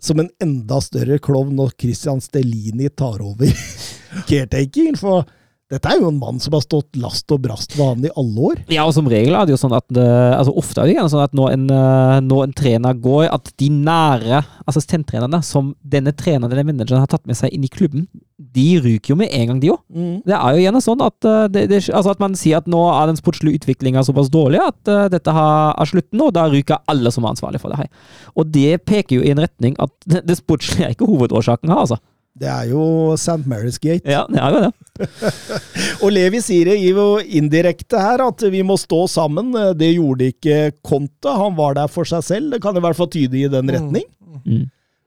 som 0.02 0.20
en 0.20 0.30
enda 0.42 0.78
større 0.84 1.18
klovn 1.22 1.54
når 1.56 1.72
Christian 1.80 2.20
Stellini 2.20 2.90
tar 2.92 3.22
over 3.24 3.50
caretaking, 4.28 4.96
for 4.98 5.24
dette 5.72 5.90
er 5.90 5.98
jo 5.98 6.12
en 6.12 6.18
mann 6.20 6.36
som 6.38 6.54
har 6.54 6.62
stått 6.62 6.94
last 7.02 7.32
og 7.34 7.40
brast 7.42 7.72
ved 7.74 7.88
han 7.88 8.04
i 8.06 8.12
alle 8.14 8.50
år. 8.50 8.60
Ja, 8.70 8.84
og 8.86 8.94
som 8.94 9.08
regel 9.10 9.34
er 9.34 9.48
det 9.48 9.56
jo 9.56 9.58
sånn 9.58 9.74
at 9.74 9.98
eh, 9.98 10.34
altså 10.36 10.54
Ofte 10.54 10.78
er 10.78 10.86
det 10.86 10.94
gjerne 10.94 11.10
sånn 11.10 11.24
at 11.24 11.34
når 11.34 11.56
en, 11.56 11.64
eh, 11.74 12.18
når 12.22 12.44
en 12.44 12.54
trener 12.60 13.00
går, 13.02 13.24
at 13.34 13.50
de 13.58 13.70
nære 13.74 14.44
assistenttrenerne 14.70 15.42
som 15.46 15.74
denne 15.82 16.14
treneren 16.14 16.54
eller 16.54 16.68
manageren 16.68 17.02
har 17.02 17.10
tatt 17.10 17.26
med 17.26 17.38
seg 17.38 17.50
inn 17.50 17.66
i 17.66 17.72
klubben, 17.72 18.06
de 18.36 18.66
ryker 18.84 19.14
jo 19.14 19.18
med 19.18 19.34
en 19.34 19.50
gang, 19.50 19.60
de 19.62 19.74
òg. 19.74 19.82
Det 20.28 20.38
er 20.38 20.54
jo 20.54 20.64
gjerne 20.68 20.86
sånn 20.86 21.02
at, 21.02 21.18
eh, 21.26 21.44
det, 21.50 21.66
det, 21.72 21.82
altså 21.90 22.14
at 22.14 22.22
man 22.22 22.38
sier 22.38 22.62
at 22.62 22.70
nå 22.70 22.86
er 22.92 23.10
den 23.10 23.18
sportslige 23.18 23.58
utviklinga 23.58 24.06
såpass 24.06 24.30
dårlig 24.30 24.62
at 24.62 24.92
uh, 24.92 25.06
dette 25.12 25.34
har, 25.34 25.72
er 25.74 25.90
slutten, 25.90 26.22
og 26.22 26.34
da 26.36 26.46
ryker 26.52 26.84
alle 26.92 27.10
som 27.10 27.26
er 27.26 27.34
ansvarlig 27.34 27.62
for 27.62 27.74
det 27.74 27.82
her. 27.82 28.12
Og 28.38 28.54
det 28.54 28.84
peker 28.86 29.18
jo 29.18 29.26
i 29.26 29.32
en 29.34 29.42
retning 29.42 29.74
at 29.82 29.90
det, 30.06 30.22
det 30.30 30.38
sportslige 30.38 30.86
er 30.86 30.94
ikke 30.94 31.10
hovedårsaken 31.10 31.74
her, 31.74 31.88
altså. 31.88 31.98
Det 32.36 32.48
er 32.52 32.66
jo 32.68 32.82
St. 33.16 33.46
Mary's 33.48 33.78
Gate. 33.80 34.04
Ja, 34.04 34.26
det 34.28 34.40
er 34.42 34.52
jo 34.52 34.62
det. 34.66 35.08
Og 36.04 36.10
Levi 36.12 36.40
sier 36.44 36.68
det 36.68 36.76
jo 36.84 37.06
indirekte 37.24 38.00
her, 38.00 38.20
at 38.26 38.44
vi 38.52 38.60
må 38.66 38.76
stå 38.80 39.06
sammen. 39.08 39.54
Det 39.78 39.88
gjorde 39.94 40.28
ikke 40.34 40.58
Conte. 40.84 41.32
Han 41.32 41.56
var 41.56 41.78
der 41.78 41.88
for 41.92 42.08
seg 42.08 42.24
selv. 42.26 42.52
Det 42.52 42.60
kan 42.64 42.76
i 42.76 42.82
hvert 42.84 42.98
fall 42.98 43.08
tyde 43.12 43.40
i 43.40 43.48
den 43.52 43.72
retning. 43.72 44.04
Mm. 44.44 44.66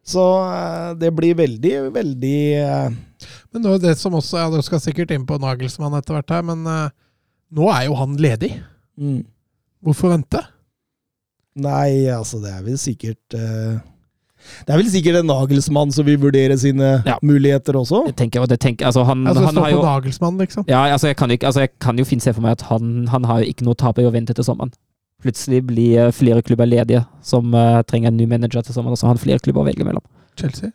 Så 0.10 0.24
eh, 0.42 0.90
det 0.98 1.12
blir 1.14 1.38
veldig, 1.38 1.74
veldig 1.94 2.38
eh, 2.58 2.88
Men 3.54 3.62
nå, 3.66 3.76
det 3.84 3.92
som 4.00 4.16
også, 4.18 4.40
ja, 4.40 4.48
Du 4.50 4.58
skal 4.66 4.82
sikkert 4.82 5.12
inn 5.14 5.28
på 5.30 5.38
Nagelsmann 5.42 5.94
etter 6.00 6.18
hvert 6.18 6.34
her, 6.34 6.48
men 6.50 6.66
eh, 6.66 6.88
nå 7.60 7.70
er 7.74 7.86
jo 7.90 7.98
han 8.00 8.18
ledig. 8.22 8.56
mm. 8.98 9.20
Hvorfor 9.86 10.12
vente? 10.12 10.42
Nei, 11.60 12.08
altså 12.12 12.42
det 12.44 12.50
er 12.52 12.66
vel 12.66 12.76
sikkert 12.80 13.36
eh, 13.38 13.78
Det 14.66 14.74
er 14.74 14.80
vel 14.82 14.90
sikkert 14.92 15.20
en 15.20 15.28
Nagelsmann 15.30 15.92
som 15.94 16.06
vil 16.08 16.18
vurdere 16.22 16.58
sine 16.58 17.04
Ja. 17.06 17.18
muligheter 17.22 17.76
også. 17.80 18.06
Jeg 18.08 18.16
tenker, 18.16 18.42
og 18.42 18.50
det 18.50 18.60
tenker, 18.60 18.86
altså 18.90 19.04
han, 19.06 19.26
Altså, 19.28 19.46
han 19.46 19.56
har 19.58 19.72
jo 19.72 19.82
Nagelsmann, 19.84 20.38
liksom. 20.40 20.66
Ja, 20.68 20.84
altså 20.92 21.08
jeg 21.12 21.18
kan, 21.18 21.30
jo 21.30 21.38
ikke, 21.40 21.46
altså 21.52 21.60
jeg 21.66 21.72
kan 21.80 21.98
jo 21.98 22.06
fint 22.06 22.24
se 22.24 22.34
for 22.34 22.42
meg 22.42 22.52
at 22.58 22.62
han, 22.70 23.08
han 23.08 23.24
har 23.26 23.40
jo 23.44 23.50
ikke 23.52 23.66
noe 23.68 23.76
tap 23.76 24.00
i 24.00 24.06
å 24.08 24.12
vente 24.12 24.34
til 24.34 24.44
sommeren. 24.48 24.72
Plutselig 25.22 25.66
blir 25.68 26.00
eh, 26.06 26.12
flere 26.16 26.42
klubber 26.42 26.66
ledige 26.66 27.04
som 27.22 27.52
uh, 27.54 27.82
trenger 27.84 28.08
en 28.08 28.18
ny 28.18 28.26
manager 28.26 28.64
til 28.64 28.74
sommeren, 28.74 28.96
og 28.96 29.02
så 29.02 29.08
har 29.10 29.16
han 29.18 29.22
flere 29.22 29.40
klubber 29.44 29.62
å 29.62 29.68
velge 29.68 29.84
mellom, 29.84 30.04
Chelsea. 30.40 30.72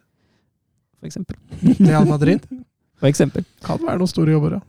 for 1.01 1.07
eksempel. 1.09 1.37
Real 1.81 2.05
Madrid. 2.09 2.45
For 3.01 3.09
eksempel. 3.11 3.43
Kan 3.65 3.81
være 3.83 3.99
noen 3.99 4.09
store 4.09 4.33
jobber, 4.37 4.53
ja. 4.55 4.61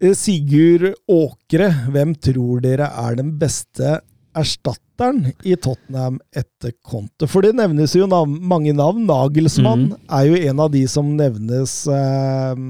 Eh, 0.00 0.14
Sigurd 0.16 0.94
Åkre, 1.12 1.68
hvem 1.92 2.14
tror 2.18 2.62
dere 2.64 2.88
er 2.88 3.14
den 3.18 3.34
beste 3.38 4.00
erstatteren 4.36 5.32
i 5.46 5.56
Tottenham 5.56 6.20
etter 6.36 6.74
Conte? 6.84 7.28
For 7.30 7.44
det 7.46 7.54
nevnes 7.58 7.96
jo 7.96 8.08
nav 8.10 8.28
mange 8.28 8.74
navn. 8.76 9.04
Nagelsmann 9.08 9.90
mm. 9.90 9.98
er 10.18 10.30
jo 10.30 10.40
en 10.50 10.64
av 10.64 10.72
de 10.74 10.84
som 10.90 11.12
nevnes 11.18 11.76
eh, 11.90 12.64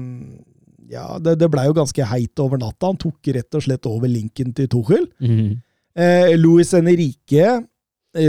Ja, 0.91 1.07
det, 1.19 1.37
det 1.41 1.49
blei 1.51 1.67
jo 1.67 1.77
ganske 1.77 2.11
heit 2.11 2.43
over 2.43 2.61
natta. 2.61 2.91
Han 2.91 2.99
tok 3.01 3.31
rett 3.35 3.57
og 3.57 3.65
slett 3.65 3.89
over 3.89 4.11
linken 4.11 4.53
til 4.55 4.69
Tuchel. 4.71 5.09
Mm. 5.19 5.57
Eh, 5.97 6.35
Luis 6.37 6.73
Enrique, 6.77 7.57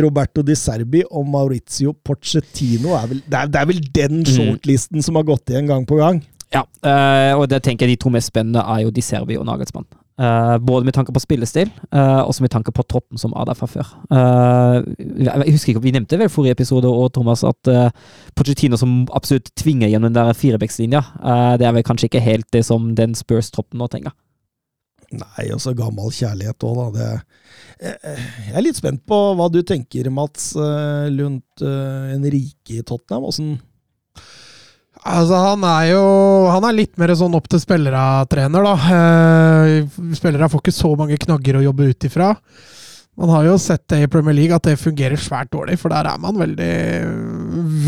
Roberto 0.03 0.43
Di 0.45 0.57
Serbi 0.59 1.03
og 1.07 1.26
Maurizio 1.28 1.95
Pochettino 2.05 2.97
er 2.99 3.07
vel, 3.09 3.22
det, 3.24 3.39
er, 3.39 3.53
det 3.53 3.61
er 3.61 3.70
vel 3.70 3.78
den 3.84 4.18
shortlisten 4.26 4.45
shortlisten 4.49 5.05
som 5.07 5.20
har 5.20 5.28
gått 5.28 5.53
igjen 5.53 5.70
gang 5.70 5.86
på 5.89 6.01
gang. 6.01 6.20
Ja, 6.53 6.64
eh, 6.64 7.34
og 7.36 7.49
det 7.53 7.61
tenker 7.64 7.86
jeg 7.86 7.97
de 7.97 8.03
to 8.05 8.12
mest 8.12 8.32
spennende 8.32 8.62
er 8.64 8.86
jo 8.86 8.93
Di 8.95 9.05
Serbi 9.05 9.36
og 9.36 9.47
Nagelsmann. 9.49 9.89
Eh, 10.19 10.59
både 10.59 10.85
med 10.85 10.95
tanke 10.95 11.12
på 11.14 11.21
spillestil, 11.23 11.69
uh, 11.95 12.27
og 12.27 12.35
med 12.43 12.51
tanke 12.51 12.73
på 12.75 12.83
troppen 12.91 13.21
som 13.23 13.31
er 13.39 13.45
der 13.47 13.55
fra 13.55 13.69
før. 13.71 13.91
Uh, 14.11 14.83
jeg 15.23 15.53
husker 15.55 15.71
ikke, 15.71 15.83
Vi 15.85 15.93
nevnte 15.95 16.19
vel 16.19 16.29
forrige 16.33 16.57
episode 16.57 16.91
og 16.91 17.12
Thomas 17.14 17.45
at 17.47 17.71
uh, 17.71 17.91
Pochettino 18.35 18.77
som 18.77 19.05
absolutt 19.14 19.53
tvinger 19.55 19.87
gjennom 19.93 20.11
den 20.11 20.19
der 20.19 20.35
firebeckslinja, 20.35 21.05
eh, 21.23 21.53
det 21.59 21.69
er 21.69 21.77
vel 21.77 21.87
kanskje 21.87 22.11
ikke 22.11 22.25
helt 22.25 22.51
det 22.53 22.64
som 22.66 22.97
den 22.99 23.14
Spurs-troppen 23.14 23.79
nå 23.79 23.87
trenger. 23.87 24.16
Nei, 25.14 25.47
og 25.55 25.62
så 25.62 25.73
gammel 25.73 26.11
kjærlighet 26.12 26.66
òg, 26.66 26.83
da. 26.83 26.89
Det, 26.99 27.95
jeg 28.51 28.57
er 28.59 28.66
litt 28.66 28.77
spent 28.77 29.07
på 29.07 29.21
hva 29.39 29.47
du 29.49 29.62
tenker, 29.62 30.11
Mats 30.11 30.51
Lundt 31.14 31.62
en 31.62 32.27
rike 32.27 32.81
i 32.81 32.83
Tottenham. 32.83 33.25
Åssen 33.31 33.55
Altså, 35.09 35.38
han 35.40 35.64
er 35.64 35.84
jo 35.92 36.02
Han 36.52 36.66
er 36.68 36.76
litt 36.76 36.98
mer 37.00 37.14
sånn 37.16 37.36
opp 37.38 37.48
til 37.50 37.61
spillere-trener, 37.62 38.66
da. 38.66 38.96
Eh, 38.98 40.02
spillere 40.16 40.50
får 40.52 40.64
ikke 40.64 40.74
så 40.74 40.92
mange 40.98 41.18
knagger 41.20 41.59
å 41.59 41.64
jobbe 41.68 41.88
ut 41.92 42.09
ifra. 42.09 42.32
Man 43.18 43.32
har 43.32 43.48
jo 43.48 43.56
sett 43.59 43.82
det 43.90 44.02
i 44.04 44.11
Premier 44.11 44.36
League 44.36 44.54
at 44.54 44.68
det 44.68 44.76
fungerer 44.78 45.18
svært 45.18 45.50
dårlig, 45.50 45.74
for 45.80 45.90
der 45.90 46.06
er 46.06 46.20
man 46.22 46.38
veldig, 46.38 46.74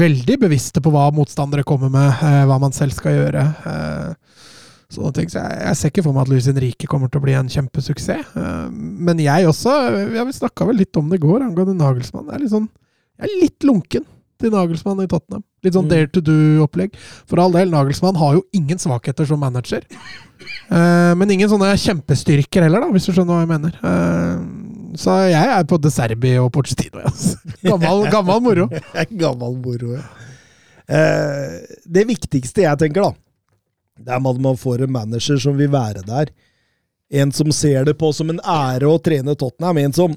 veldig 0.01 0.37
bevisste 0.43 0.83
på 0.83 0.91
hva 0.91 1.07
motstandere 1.15 1.63
kommer 1.67 1.93
med, 1.93 2.09
eh, 2.27 2.43
hva 2.51 2.59
man 2.63 2.75
selv 2.75 2.97
skal 2.97 3.15
gjøre. 3.15 3.45
Eh, 3.71 4.39
sånne 4.91 5.13
ting. 5.15 5.31
Så 5.31 5.39
jeg, 5.39 5.59
jeg 5.69 5.79
ser 5.79 5.93
ikke 5.93 6.07
for 6.09 6.17
meg 6.17 6.25
at 6.25 6.33
Luis 6.33 6.49
Henrique 6.51 6.91
kommer 6.91 7.13
til 7.13 7.23
å 7.23 7.27
bli 7.29 7.37
en 7.39 7.53
kjempesuksess. 7.53 8.33
Men 8.73 9.23
jeg 9.23 9.47
også, 9.47 9.77
ja, 10.17 10.25
vi 10.27 10.35
snakka 10.35 10.67
vel 10.67 10.81
litt 10.83 10.99
om 10.99 11.13
det 11.13 11.21
i 11.21 11.27
går 11.27 11.45
angående 11.47 11.79
Nagelsmann. 11.79 12.27
Jeg 12.33 12.41
er 12.41 12.43
litt, 12.47 12.55
sånn, 12.57 12.71
jeg 13.21 13.29
er 13.29 13.39
litt 13.45 13.69
lunken 13.69 14.09
til 14.41 14.53
Nagelsmann 14.55 15.03
i 15.05 15.09
Tottenham. 15.11 15.45
Litt 15.65 15.77
sånn 15.77 15.87
Mm. 15.87 15.93
dare 15.93 16.09
to 16.09 16.21
do-opplegg. 16.25 16.97
For 17.29 17.41
all 17.41 17.53
del, 17.53 17.71
Nagelsmann 17.71 18.17
har 18.17 18.35
jo 18.39 18.43
ingen 18.57 18.79
svakheter 18.79 19.27
som 19.29 19.41
manager. 19.41 19.85
Uh, 20.71 21.13
men 21.19 21.31
ingen 21.31 21.49
sånne 21.51 21.75
kjempestyrker 21.77 22.63
heller, 22.63 22.81
da, 22.81 22.91
hvis 22.95 23.07
du 23.07 23.13
skjønner 23.13 23.37
hva 23.37 23.45
jeg 23.45 23.51
mener. 23.51 23.77
Uh, 23.85 24.97
så 24.97 25.17
jeg 25.31 25.51
er 25.59 25.65
på 25.69 25.79
De 25.81 25.91
Serbi 25.91 26.37
og 26.41 26.51
Pochettino. 26.55 27.03
Altså. 27.05 27.37
Gammel, 27.69 28.07
gammel 28.11 28.41
moro. 28.43 28.69
Gammel 29.23 29.59
moro, 29.63 29.97
ja. 29.99 30.07
Uh, 30.91 31.61
det 31.87 32.07
viktigste 32.09 32.65
jeg 32.65 32.79
tenker, 32.81 33.11
da, 33.11 33.13
det 34.01 34.15
er 34.17 34.31
at 34.33 34.41
man 34.43 34.57
får 34.59 34.87
en 34.87 34.95
manager 34.95 35.39
som 35.39 35.59
vil 35.59 35.71
være 35.71 36.03
der. 36.07 36.33
En 37.11 37.31
som 37.35 37.51
ser 37.53 37.85
det 37.85 37.97
på 37.99 38.13
som 38.15 38.31
en 38.31 38.41
ære 38.41 38.87
å 38.89 38.99
trene 39.03 39.35
Tottenham. 39.39 39.79
En 39.83 39.93
som 39.93 40.17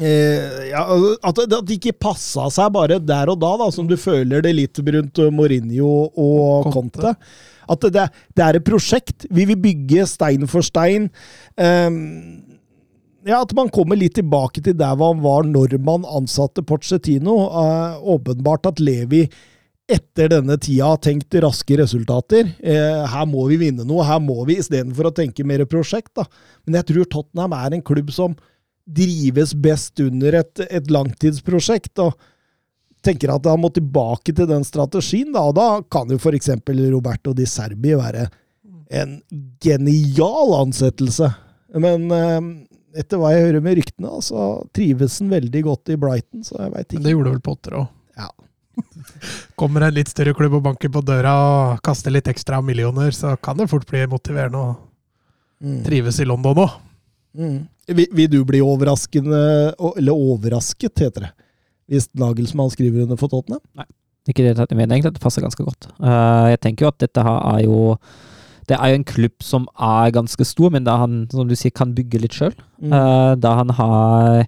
eh, 0.00 0.70
ja, 0.70 0.82
at, 1.22 1.42
at 1.44 1.54
det 1.66 1.78
ikke 1.78 1.96
passa 2.08 2.48
seg 2.54 2.72
bare 2.74 2.98
der 3.02 3.32
og 3.32 3.40
da, 3.42 3.52
da, 3.60 3.68
som 3.74 3.88
du 3.88 3.96
føler 4.00 4.44
det 4.44 4.54
litt 4.56 4.80
rundt 4.82 5.22
Mourinho 5.34 5.92
og 6.14 6.70
Conte. 6.74 7.14
At 7.68 7.84
det, 7.92 8.06
det 8.36 8.44
er 8.44 8.58
et 8.58 8.64
prosjekt. 8.66 9.26
Vi 9.30 9.44
vil 9.50 9.60
bygge 9.60 10.06
stein 10.08 10.46
for 10.48 10.64
stein. 10.64 11.10
Eh, 11.60 11.90
ja, 13.28 13.42
At 13.42 13.52
man 13.56 13.68
kommer 13.74 13.98
litt 13.98 14.16
tilbake 14.16 14.62
til 14.64 14.76
der 14.78 14.96
man 14.96 15.20
var 15.24 15.44
når 15.44 15.76
man 15.84 16.06
ansatte 16.08 16.64
Pochettino. 16.64 17.36
Eh, 17.48 18.02
åpenbart 18.16 18.70
at 18.70 18.80
Levi 18.80 19.26
etter 19.88 20.28
denne 20.28 20.58
tida 20.60 20.90
har 20.92 21.00
tenkt 21.00 21.32
raske 21.40 21.78
resultater. 21.80 22.50
Eh, 22.60 23.04
her 23.08 23.26
må 23.28 23.46
vi 23.48 23.56
vinne 23.64 23.86
noe, 23.88 24.04
her 24.04 24.20
må 24.20 24.42
vi, 24.48 24.58
istedenfor 24.60 25.08
å 25.08 25.14
tenke 25.16 25.46
mer 25.48 25.64
prosjekt. 25.68 26.12
da. 26.16 26.26
Men 26.66 26.80
jeg 26.80 26.90
tror 26.90 27.08
Tottenham 27.08 27.56
er 27.56 27.76
en 27.76 27.84
klubb 27.84 28.12
som 28.12 28.36
drives 28.88 29.52
best 29.54 30.00
under 30.00 30.38
et, 30.40 30.62
et 30.70 30.90
langtidsprosjekt. 30.90 31.98
og 32.00 32.14
tenker 33.04 33.30
at 33.30 33.44
han 33.46 33.60
må 33.62 33.68
tilbake 33.70 34.32
til 34.34 34.48
den 34.50 34.64
strategien, 34.66 35.30
da, 35.32 35.44
og 35.48 35.54
da 35.54 35.66
kan 35.86 36.08
jo 36.10 36.16
f.eks. 36.18 36.48
Roberto 36.90 37.34
Di 37.36 37.46
Serbi 37.46 37.92
være 37.94 38.24
en 38.90 39.20
genial 39.62 40.54
ansettelse. 40.58 41.28
Men 41.78 42.08
eh, 42.10 42.40
etter 42.98 43.20
hva 43.20 43.30
jeg 43.34 43.44
hører 43.46 43.62
med 43.64 43.78
ryktene, 43.78 44.10
så 44.24 44.48
trives 44.74 45.20
han 45.20 45.30
veldig 45.30 45.62
godt 45.68 45.92
i 45.94 45.98
Brighton, 46.00 46.42
så 46.42 46.58
jeg 46.64 46.74
veit 46.74 46.96
Men 46.98 47.06
det 47.06 47.14
gjorde 47.14 47.34
vel 47.36 47.44
Potter 47.44 47.78
òg. 47.78 47.86
Ja. 48.18 48.28
Kommer 49.60 49.86
en 49.86 49.94
litt 49.94 50.10
større 50.10 50.34
klubb 50.34 50.58
og 50.58 50.64
banker 50.66 50.90
på 50.92 51.04
døra 51.06 51.36
og 51.38 51.82
kaster 51.86 52.14
litt 52.14 52.28
ekstra 52.32 52.58
millioner, 52.64 53.12
så 53.14 53.36
kan 53.38 53.60
det 53.60 53.68
fort 53.70 53.86
bli 53.90 54.06
motiverende 54.10 54.66
å 54.66 54.76
Mm. 55.58 55.80
trives 55.82 56.20
i 56.22 56.24
London 56.24 56.54
òg. 56.62 56.74
Mm. 57.34 57.56
Vil, 57.88 58.06
vil 58.12 58.30
du 58.32 58.40
bli 58.44 58.60
overraskende, 58.64 59.42
eller 59.96 60.12
overrasket, 60.12 60.98
heter 61.06 61.28
det, 61.28 61.30
hvis 61.88 62.08
Nagelsmann 62.20 62.70
skriver 62.70 63.06
under 63.06 63.16
for 63.16 63.32
Tottenham? 63.32 63.62
Ikke 64.28 64.44
det, 64.44 64.58
jeg 64.58 64.76
mener 64.76 64.92
egentlig 64.92 65.14
at 65.14 65.16
det 65.16 65.24
passer 65.24 65.40
ganske 65.44 65.64
godt. 65.64 65.88
Eh, 66.04 66.48
jeg 66.52 66.60
tenker 66.60 66.84
jo 66.84 66.90
at 66.92 67.00
dette 67.00 67.22
her 67.24 67.38
er 67.54 67.62
jo 67.64 67.96
Det 68.68 68.76
er 68.76 68.90
jo 68.92 68.98
en 68.98 69.04
klubb 69.08 69.40
som 69.40 69.64
er 69.80 70.10
ganske 70.12 70.44
stor, 70.44 70.68
men 70.70 70.84
da 70.84 70.98
han 71.00 71.22
som 71.32 71.48
du 71.48 71.56
sier, 71.56 71.72
kan 71.72 71.94
bygge 71.96 72.20
litt 72.20 72.36
sjøl. 72.36 72.52
Mm. 72.78 73.40
da 73.40 73.54
han 73.56 73.70
har 73.70 74.44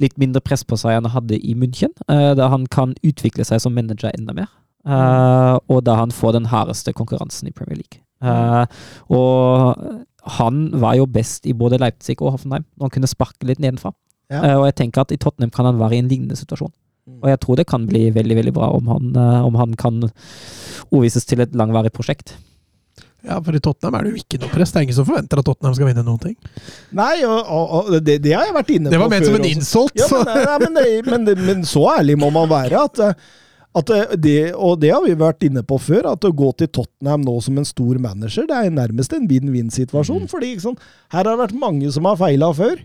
litt 0.00 0.16
mindre 0.18 0.40
press 0.40 0.64
på 0.64 0.78
seg 0.80 0.96
enn 0.96 1.04
han 1.04 1.12
hadde 1.12 1.36
i 1.36 1.54
München. 1.54 1.92
eh, 2.08 2.32
da 2.34 2.48
han 2.48 2.66
kan 2.66 2.94
utvikle 3.04 3.44
seg 3.44 3.60
som 3.60 3.74
manager 3.74 4.10
enda 4.16 4.32
mer. 4.32 4.48
Eh, 4.88 5.58
og 5.68 5.84
da 5.84 5.98
han 6.00 6.14
får 6.14 6.32
den 6.38 6.48
hardeste 6.48 6.94
konkurransen 6.96 7.48
i 7.48 7.52
Premier 7.52 7.82
League. 7.82 8.00
Eh, 8.24 8.64
og 9.12 9.76
han 10.36 10.68
var 10.80 10.98
jo 10.98 11.06
best 11.10 11.46
i 11.48 11.54
både 11.56 11.80
Leipzig 11.80 12.18
og 12.20 12.34
Hoffenheim, 12.36 12.66
når 12.76 12.88
han 12.88 12.94
kunne 12.96 13.10
sparke 13.10 13.48
litt 13.48 13.62
nedenfra. 13.62 13.94
Ja. 14.32 14.42
Uh, 14.42 14.56
og 14.60 14.66
jeg 14.68 14.76
tenker 14.82 15.04
at 15.04 15.14
i 15.14 15.20
Tottenham 15.20 15.52
kan 15.54 15.68
han 15.68 15.80
være 15.80 15.96
i 15.96 16.02
en 16.02 16.10
lignende 16.10 16.36
situasjon. 16.38 16.74
Mm. 17.08 17.22
Og 17.22 17.30
jeg 17.32 17.40
tror 17.44 17.60
det 17.60 17.68
kan 17.70 17.86
bli 17.88 18.08
veldig 18.12 18.36
veldig 18.42 18.52
bra 18.56 18.68
om 18.76 18.92
han, 18.92 19.14
uh, 19.16 19.46
om 19.48 19.56
han 19.60 19.72
kan 19.80 20.02
overvises 20.90 21.24
til 21.28 21.40
et 21.44 21.56
langvarig 21.56 21.92
prosjekt. 21.94 22.36
Ja, 23.26 23.40
for 23.42 23.56
i 23.56 23.60
Tottenham 23.60 23.96
er 23.98 24.06
det 24.06 24.12
jo 24.12 24.20
ikke 24.22 24.38
noe 24.44 24.52
press. 24.52 24.70
Det 24.72 24.78
er 24.78 24.86
ingen 24.86 24.96
som 25.00 25.06
forventer 25.08 25.40
at 25.40 25.48
Tottenham 25.48 25.74
skal 25.74 25.88
vinne 25.90 26.04
noen 26.06 26.20
ting. 26.22 26.36
Nei, 26.96 27.16
og, 27.26 27.40
og, 27.42 27.72
og 27.74 27.98
det, 28.06 28.20
det 28.22 28.36
har 28.36 28.46
jeg 28.46 28.54
vært 28.54 28.70
inne 28.76 28.86
på 28.86 28.92
før. 28.92 28.94
Det 28.94 29.02
var 29.02 29.12
ment 29.14 29.28
som 29.28 29.38
en 29.40 29.48
insult. 29.48 29.98
Ja, 29.98 30.08
men, 30.12 30.38
ja, 30.44 30.54
men, 30.62 30.78
det, 30.78 30.86
men, 31.08 31.46
men 31.48 31.66
så 31.66 31.82
ærlig 31.96 32.14
må 32.20 32.30
man 32.34 32.46
være 32.52 32.84
at, 32.86 33.02
at 33.02 33.18
eh, 33.18 33.34
det, 34.18 34.54
og 34.56 34.80
det 34.80 34.90
har 34.90 35.04
vi 35.04 35.14
vært 35.14 35.44
inne 35.46 35.62
på 35.62 35.76
før, 35.78 36.12
at 36.12 36.24
å 36.24 36.32
gå 36.34 36.52
til 36.58 36.68
Tottenham 36.72 37.22
nå 37.22 37.40
som 37.44 37.58
en 37.60 37.68
stor 37.68 37.98
manager, 38.02 38.46
det 38.48 38.56
er 38.56 38.70
nærmest 38.74 39.12
en 39.12 39.28
vinn-vinn-situasjon. 39.28 40.24
Mm. 40.24 40.28
fordi 40.28 40.54
ikke 40.56 40.72
her 41.12 41.24
har 41.24 41.28
det 41.28 41.38
vært 41.38 41.58
mange 41.60 41.92
som 41.92 42.08
har 42.08 42.16
feila 42.18 42.52
før. 42.56 42.80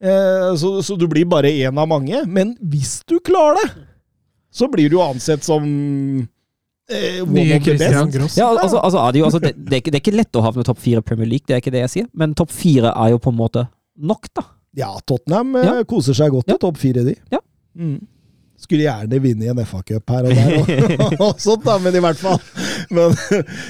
Eh, 0.00 0.56
så, 0.56 0.82
så 0.82 0.96
du 0.96 1.08
blir 1.10 1.26
bare 1.26 1.50
én 1.50 1.78
av 1.78 1.88
mange. 1.90 2.22
Men 2.26 2.56
hvis 2.62 3.00
du 3.08 3.18
klarer 3.20 3.58
det, 3.60 3.86
så 4.54 4.68
blir 4.70 4.88
du 4.88 4.96
jo 4.96 5.04
ansett 5.04 5.44
som 5.44 5.64
eh, 6.88 7.18
one 7.22 7.34
Nye 7.34 7.56
of 7.58 7.64
the 7.64 7.74
Christian 7.74 8.06
best. 8.06 8.16
Gross. 8.16 8.36
Ja, 8.38 8.48
altså, 8.54 8.78
altså, 8.78 9.02
er 9.02 9.12
det, 9.12 9.18
jo, 9.20 9.24
altså 9.28 9.40
det, 9.42 9.52
det, 9.58 9.72
er 9.72 9.82
ikke, 9.82 9.90
det 9.92 9.98
er 10.00 10.04
ikke 10.06 10.16
lett 10.20 10.38
å 10.38 10.44
havne 10.46 10.64
topp 10.66 10.80
fire 10.84 11.02
i 11.02 11.08
Premier 11.10 11.28
League, 11.28 11.44
det 11.48 11.58
er 11.58 11.64
ikke 11.64 11.74
det 11.74 11.82
jeg 11.86 11.94
sier. 11.96 12.06
Men 12.16 12.36
topp 12.38 12.54
fire 12.54 12.94
er 12.94 13.12
jo 13.16 13.20
på 13.22 13.34
en 13.34 13.40
måte 13.42 13.66
nok, 13.98 14.30
da. 14.38 14.46
Ja, 14.78 14.92
Tottenham 15.08 15.56
eh, 15.58 15.66
Ja. 15.66 15.82
koser 15.88 16.14
seg 16.16 16.32
godt 16.32 16.48
i 16.48 16.54
Ja. 16.54 16.60
topp 16.62 16.78
fire, 16.80 17.04
de. 17.04 17.16
Ja. 17.34 17.42
Mm. 17.78 17.98
Skulle 18.58 18.82
gjerne 18.88 19.20
vinne 19.22 19.46
i 19.46 19.50
en 19.52 19.60
FA-cup 19.64 20.10
her 20.10 20.26
og 20.26 20.34
der, 20.34 20.54
og, 20.98 21.12
og 21.28 21.40
sånt, 21.42 21.62
da, 21.64 21.76
men 21.78 21.94
i 21.94 22.02
hvert 22.02 22.18
fall. 22.18 22.40
Men, 22.90 23.14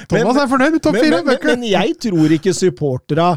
Thomas 0.09 0.39
er 0.41 0.49
fornøyd 0.49 0.73
med 0.77 0.81
topp 0.81 0.97
men, 0.97 1.03
fire. 1.05 1.19
men, 1.23 1.35
men, 1.37 1.59
men 1.59 1.67
jeg 1.69 1.93
tror 2.07 2.33
ikke 2.39 2.53
supportera 2.57 3.29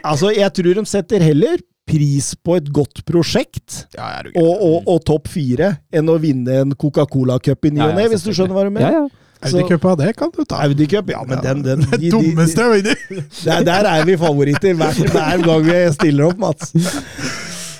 Altså, 0.00 0.30
jeg 0.32 0.48
tror 0.56 0.78
de 0.78 0.84
setter 0.88 1.20
heller 1.28 1.60
pris 1.88 2.30
på 2.44 2.54
et 2.56 2.66
godt 2.72 3.02
prosjekt 3.08 3.82
Ja, 3.96 4.22
og, 4.36 4.50
og, 4.64 4.88
og 4.88 5.02
topp 5.08 5.28
fire 5.32 5.74
enn 5.92 6.08
å 6.08 6.16
vinne 6.20 6.62
en 6.62 6.72
Coca-Cola-cup 6.76 7.68
i 7.68 7.72
ny 7.76 7.82
og 7.84 7.90
ja, 7.92 7.96
ne, 7.98 8.06
hvis 8.12 8.24
du 8.24 8.30
skjønner 8.32 8.56
hva 8.56 8.64
du 8.64 8.70
Ja, 8.70 8.76
mener. 8.78 8.96
ja. 9.02 9.24
Audi-cupa, 9.48 9.92
det 10.00 10.08
kan 10.18 10.32
du 10.34 10.40
ta. 10.50 10.64
Audi 10.66 10.88
Cup, 10.90 11.12
ja, 11.12 11.20
men 11.28 11.38
den, 11.44 11.60
den 11.62 11.84
de- 11.92 11.98
de- 12.02 12.08
dummeste 12.10 12.64
jeg 12.64 12.80
vinner! 12.80 13.26
der, 13.44 13.60
der 13.68 13.86
er 13.92 14.08
vi 14.08 14.16
favoritter 14.18 14.74
hver, 14.80 14.96
hver 15.12 15.44
gang 15.46 15.68
vi 15.68 15.76
stiller 15.94 16.32
opp, 16.32 16.40
Mats. 16.42 16.72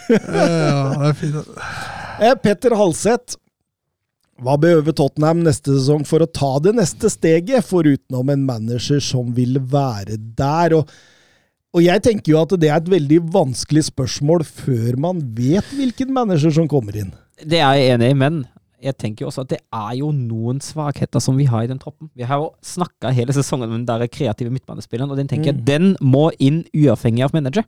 Ja, 0.08 0.92
det 0.94 1.08
er 1.08 1.16
fint. 1.18 1.50
Eh, 2.18 2.34
Petter 2.34 2.74
Halseth. 2.74 3.36
Hva 4.42 4.54
behøver 4.58 4.94
Tottenham 4.94 5.40
neste 5.42 5.72
sesong 5.74 6.04
for 6.06 6.22
å 6.22 6.30
ta 6.30 6.50
det 6.62 6.72
neste 6.78 7.10
steget, 7.10 7.66
forutenom 7.66 8.28
en 8.30 8.44
manager 8.46 9.00
som 9.02 9.32
vil 9.34 9.58
være 9.58 10.18
der? 10.38 10.76
Og, 10.78 10.92
og 11.74 11.82
jeg 11.82 12.02
tenker 12.06 12.34
jo 12.34 12.42
at 12.44 12.54
det 12.58 12.70
er 12.70 12.78
et 12.78 12.90
veldig 12.90 13.18
vanskelig 13.34 13.88
spørsmål 13.88 14.46
før 14.46 14.98
man 15.08 15.24
vet 15.34 15.66
hvilken 15.74 16.14
manager 16.14 16.54
som 16.54 16.70
kommer 16.70 16.98
inn. 16.98 17.10
Det 17.38 17.58
er 17.62 17.78
jeg 17.78 17.96
enig 17.96 18.12
i, 18.14 18.18
men 18.18 18.44
jeg 18.82 18.94
tenker 18.98 19.24
jo 19.24 19.32
også 19.32 19.42
at 19.42 19.54
det 19.56 19.60
er 19.74 19.96
jo 19.98 20.12
noen 20.14 20.62
svakheter 20.62 21.22
som 21.22 21.38
vi 21.38 21.48
har 21.50 21.66
i 21.66 21.70
den 21.70 21.82
troppen. 21.82 22.10
Vi 22.18 22.26
har 22.26 22.42
jo 22.42 22.52
snakka 22.62 23.10
hele 23.14 23.34
sesongen 23.34 23.70
om 23.70 23.80
den 23.80 23.88
der 23.90 24.06
kreative 24.10 24.54
midtbanespilleren, 24.54 25.10
og 25.10 25.18
den 25.18 25.30
tenker 25.30 25.52
jeg 25.52 25.66
den 25.66 25.96
må 26.02 26.28
inn 26.38 26.62
uavhengig 26.74 27.26
av 27.26 27.34
manager. 27.34 27.66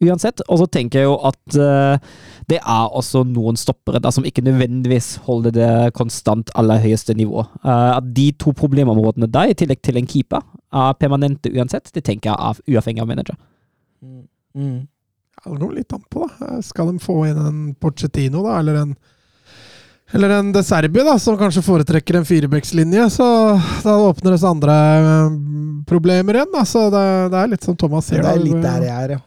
Uansett. 0.00 0.40
Og 0.48 0.62
så 0.62 0.66
tenker 0.72 1.02
jeg 1.02 1.08
jo 1.10 1.16
at 1.28 1.58
uh, 1.60 2.12
det 2.50 2.58
er 2.60 2.96
også 2.96 3.22
noen 3.28 3.58
stoppere 3.60 4.00
da 4.02 4.12
som 4.14 4.24
ikke 4.26 4.44
nødvendigvis 4.46 5.18
holder 5.26 5.54
det 5.54 5.72
konstant 5.98 6.52
aller 6.58 6.80
høyeste 6.82 7.14
nivået. 7.18 7.50
Uh, 7.64 7.98
at 7.98 8.08
de 8.16 8.30
to 8.40 8.54
problemområdene 8.56 9.28
der, 9.30 9.52
i 9.52 9.58
tillegg 9.58 9.82
til 9.84 10.00
en 10.00 10.08
keeper, 10.08 10.44
er 10.72 10.96
permanente 11.00 11.52
uansett. 11.52 11.92
Det 11.92 12.04
tenker 12.06 12.32
jeg 12.32 12.38
er 12.40 12.76
uavhengig 12.76 13.04
av 13.04 13.10
manager. 13.12 13.38
Mm. 14.00 14.88
Ja, 15.40 15.54
det 15.56 15.70
litt 15.76 15.94
an 15.96 16.04
på, 16.10 16.26
da. 16.40 16.58
Skal 16.64 16.92
de 16.92 17.00
få 17.02 17.22
inn 17.28 17.40
en 17.40 17.64
Porcetino, 17.80 18.44
da, 18.46 18.58
eller 18.60 18.84
en 18.84 18.94
eller 20.12 20.30
en 20.30 20.52
De 20.52 20.62
Serbi, 20.66 21.04
da, 21.06 21.18
som 21.22 21.36
kanskje 21.38 21.62
foretrekker 21.62 22.16
en 22.18 22.24
firebeckslinje, 22.26 23.04
så 23.14 23.26
da 23.84 23.94
åpner 24.02 24.34
det 24.34 24.40
seg 24.42 24.56
andre 24.56 24.76
eh, 24.98 25.36
problemer 25.86 26.34
igjen. 26.40 26.50
Da. 26.50 26.64
Så 26.66 26.88
det, 26.90 27.04
det 27.30 27.38
er 27.38 27.52
litt 27.52 27.66
som 27.66 27.76
Thomas 27.78 28.10
sier. 28.10 28.24
Det 28.24 28.32
er 28.32 28.42
litt 28.42 28.58
der 28.64 28.88
jeg 28.88 28.96
er, 28.96 29.14
ja. 29.14 29.20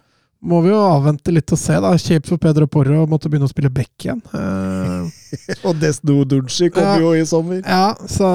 Må 0.44 0.58
vi 0.66 0.74
jo 0.74 0.80
avvente 0.84 1.32
litt 1.32 1.52
og 1.56 1.60
se. 1.60 1.78
da. 1.80 1.94
Kjipt 1.96 2.28
for 2.28 2.38
Pedro 2.42 2.66
Porro 2.68 3.04
å 3.06 3.08
måtte 3.08 3.30
begynne 3.32 3.48
å 3.48 3.52
spille 3.52 3.70
back 3.72 3.92
igjen. 4.04 4.20
Eh, 4.36 5.56
Og 5.70 5.78
Desno 5.80 6.26
Dunci 6.28 6.68
kommer 6.74 6.98
Ja. 7.00 7.04
jo 7.06 7.14
i 7.16 7.24
sommer. 7.26 7.62
ja, 7.64 7.94
så 8.12 8.28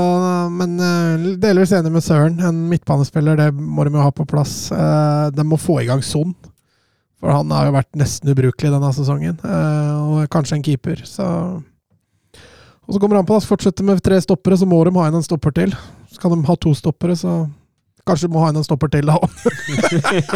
Men 0.50 0.78
eh, 0.80 1.26
delvis 1.36 1.74
enig 1.76 1.92
med 1.92 2.02
Søren. 2.06 2.40
En 2.40 2.62
midtbanespiller, 2.70 3.36
det 3.36 3.50
må 3.54 3.84
de 3.84 3.92
jo 3.92 4.00
ha 4.06 4.10
på 4.10 4.24
plass. 4.26 4.70
Eh, 4.72 5.28
de 5.36 5.44
må 5.44 5.60
få 5.60 5.82
i 5.82 5.86
gang 5.90 6.00
Son. 6.02 6.32
For 7.20 7.28
han 7.34 7.50
har 7.50 7.66
jo 7.68 7.74
vært 7.76 7.92
nesten 7.98 8.30
ubrukelig 8.32 8.70
denne 8.72 8.92
sesongen. 8.94 9.36
Og 9.42 10.28
kanskje 10.30 10.54
en 10.56 10.62
keeper, 10.62 11.00
så 11.04 11.26
Og 12.88 12.94
så 12.94 13.00
kommer 13.02 13.16
han 13.18 13.26
på 13.28 13.36
å 13.36 13.42
fortsette 13.44 13.82
med 13.84 13.98
tre 14.00 14.16
stoppere, 14.22 14.56
så 14.56 14.64
må 14.64 14.78
de 14.86 14.94
ha 14.96 15.08
inn 15.10 15.16
en 15.18 15.22
stopper 15.26 15.52
til. 15.52 15.74
Så 16.08 16.22
kan 16.22 16.30
de 16.32 16.46
ha 16.46 16.54
to 16.56 16.70
stoppere, 16.78 17.12
så 17.18 17.50
kanskje 18.08 18.28
du 18.28 18.34
må 18.34 18.42
ha 18.42 18.52
inn 18.52 18.60
en 18.60 18.66
stopper 18.66 18.90
til 18.92 19.10
da. 19.10 19.18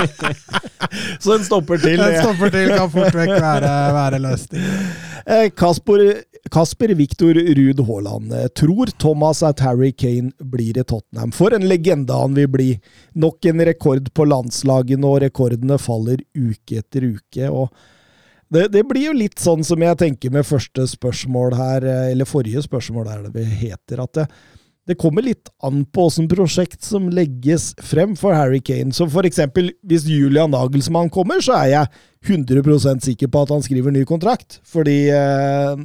Så 1.22 1.36
en 1.36 1.46
stopper 1.46 1.80
til. 1.82 2.02
En 2.02 2.18
stopper 2.20 2.52
til 2.52 2.74
kan 2.74 2.92
fort 2.92 3.16
vekk 3.16 3.32
være, 3.36 3.72
være 3.96 4.20
løsningen. 4.22 4.92
Eh, 5.22 5.46
Kasper, 5.56 6.02
Kasper 6.52 6.94
Viktor 6.98 7.38
Ruud 7.58 7.80
Haaland 7.86 8.34
eh, 8.34 8.48
tror 8.58 8.90
Thomas 8.98 9.42
at 9.46 9.62
Harry 9.62 9.92
Kane 9.92 10.32
blir 10.38 10.78
i 10.78 10.84
Tottenham. 10.84 11.32
For 11.34 11.54
en 11.54 11.66
legende 11.68 12.16
han 12.18 12.36
vil 12.38 12.50
bli. 12.50 12.68
Nok 13.14 13.50
en 13.50 13.64
rekord 13.68 14.12
på 14.14 14.26
landslagene, 14.28 15.06
og 15.06 15.22
rekordene 15.24 15.78
faller 15.80 16.22
uke 16.34 16.82
etter 16.82 17.08
uke. 17.14 17.48
og 17.48 17.72
det, 18.52 18.66
det 18.68 18.82
blir 18.84 19.06
jo 19.06 19.12
litt 19.16 19.40
sånn 19.40 19.62
som 19.64 19.80
jeg 19.80 19.96
tenker 19.96 20.32
med 20.32 20.44
første 20.44 20.84
spørsmål 20.90 21.54
her, 21.56 21.86
eh, 21.88 22.08
eller 22.12 22.28
forrige 22.28 22.60
spørsmål 22.66 23.08
er 23.08 23.22
det 23.24 23.30
det 23.38 23.46
heter, 23.62 24.02
at 24.04 24.18
det, 24.18 24.26
det 24.88 24.98
kommer 24.98 25.22
litt 25.22 25.50
an 25.62 25.84
på 25.86 26.08
åssen 26.08 26.26
prosjekt 26.30 26.82
som 26.82 27.06
legges 27.14 27.70
frem 27.86 28.16
for 28.18 28.34
Harry 28.34 28.58
Kane. 28.64 28.90
Så 28.94 29.06
for 29.10 29.26
eksempel, 29.28 29.70
hvis 29.86 30.08
Julian 30.10 30.50
Nagelsmann 30.50 31.10
kommer, 31.14 31.42
så 31.44 31.54
er 31.60 31.68
jeg 31.70 31.90
100% 32.26 33.06
sikker 33.06 33.30
på 33.30 33.44
at 33.44 33.52
han 33.54 33.62
skriver 33.62 33.94
ny 33.94 34.02
kontrakt. 34.08 34.58
Fordi 34.66 34.96
eh, 35.14 35.84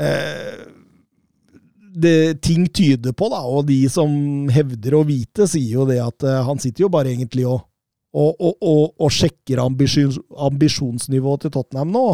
eh, 0.00 0.62
det, 1.92 2.16
ting 2.40 2.64
tyder 2.72 3.12
på, 3.12 3.28
da, 3.32 3.42
og 3.44 3.68
de 3.68 3.82
som 3.92 4.48
hevder 4.52 4.96
å 4.96 5.04
vite, 5.08 5.44
sier 5.50 5.82
jo 5.82 5.86
det 5.88 6.00
at 6.00 6.24
eh, 6.24 6.40
han 6.48 6.62
sitter 6.62 6.86
jo 6.86 6.92
bare 6.92 7.12
egentlig 7.12 7.44
og, 7.44 7.60
og, 8.16 8.40
og, 8.40 8.82
og, 8.96 9.12
sjekker 9.12 9.60
ambisjons, 9.60 10.16
ambisjonsnivået 10.48 11.44
til 11.44 11.54
Tottenham 11.58 11.92
nå. 11.92 12.08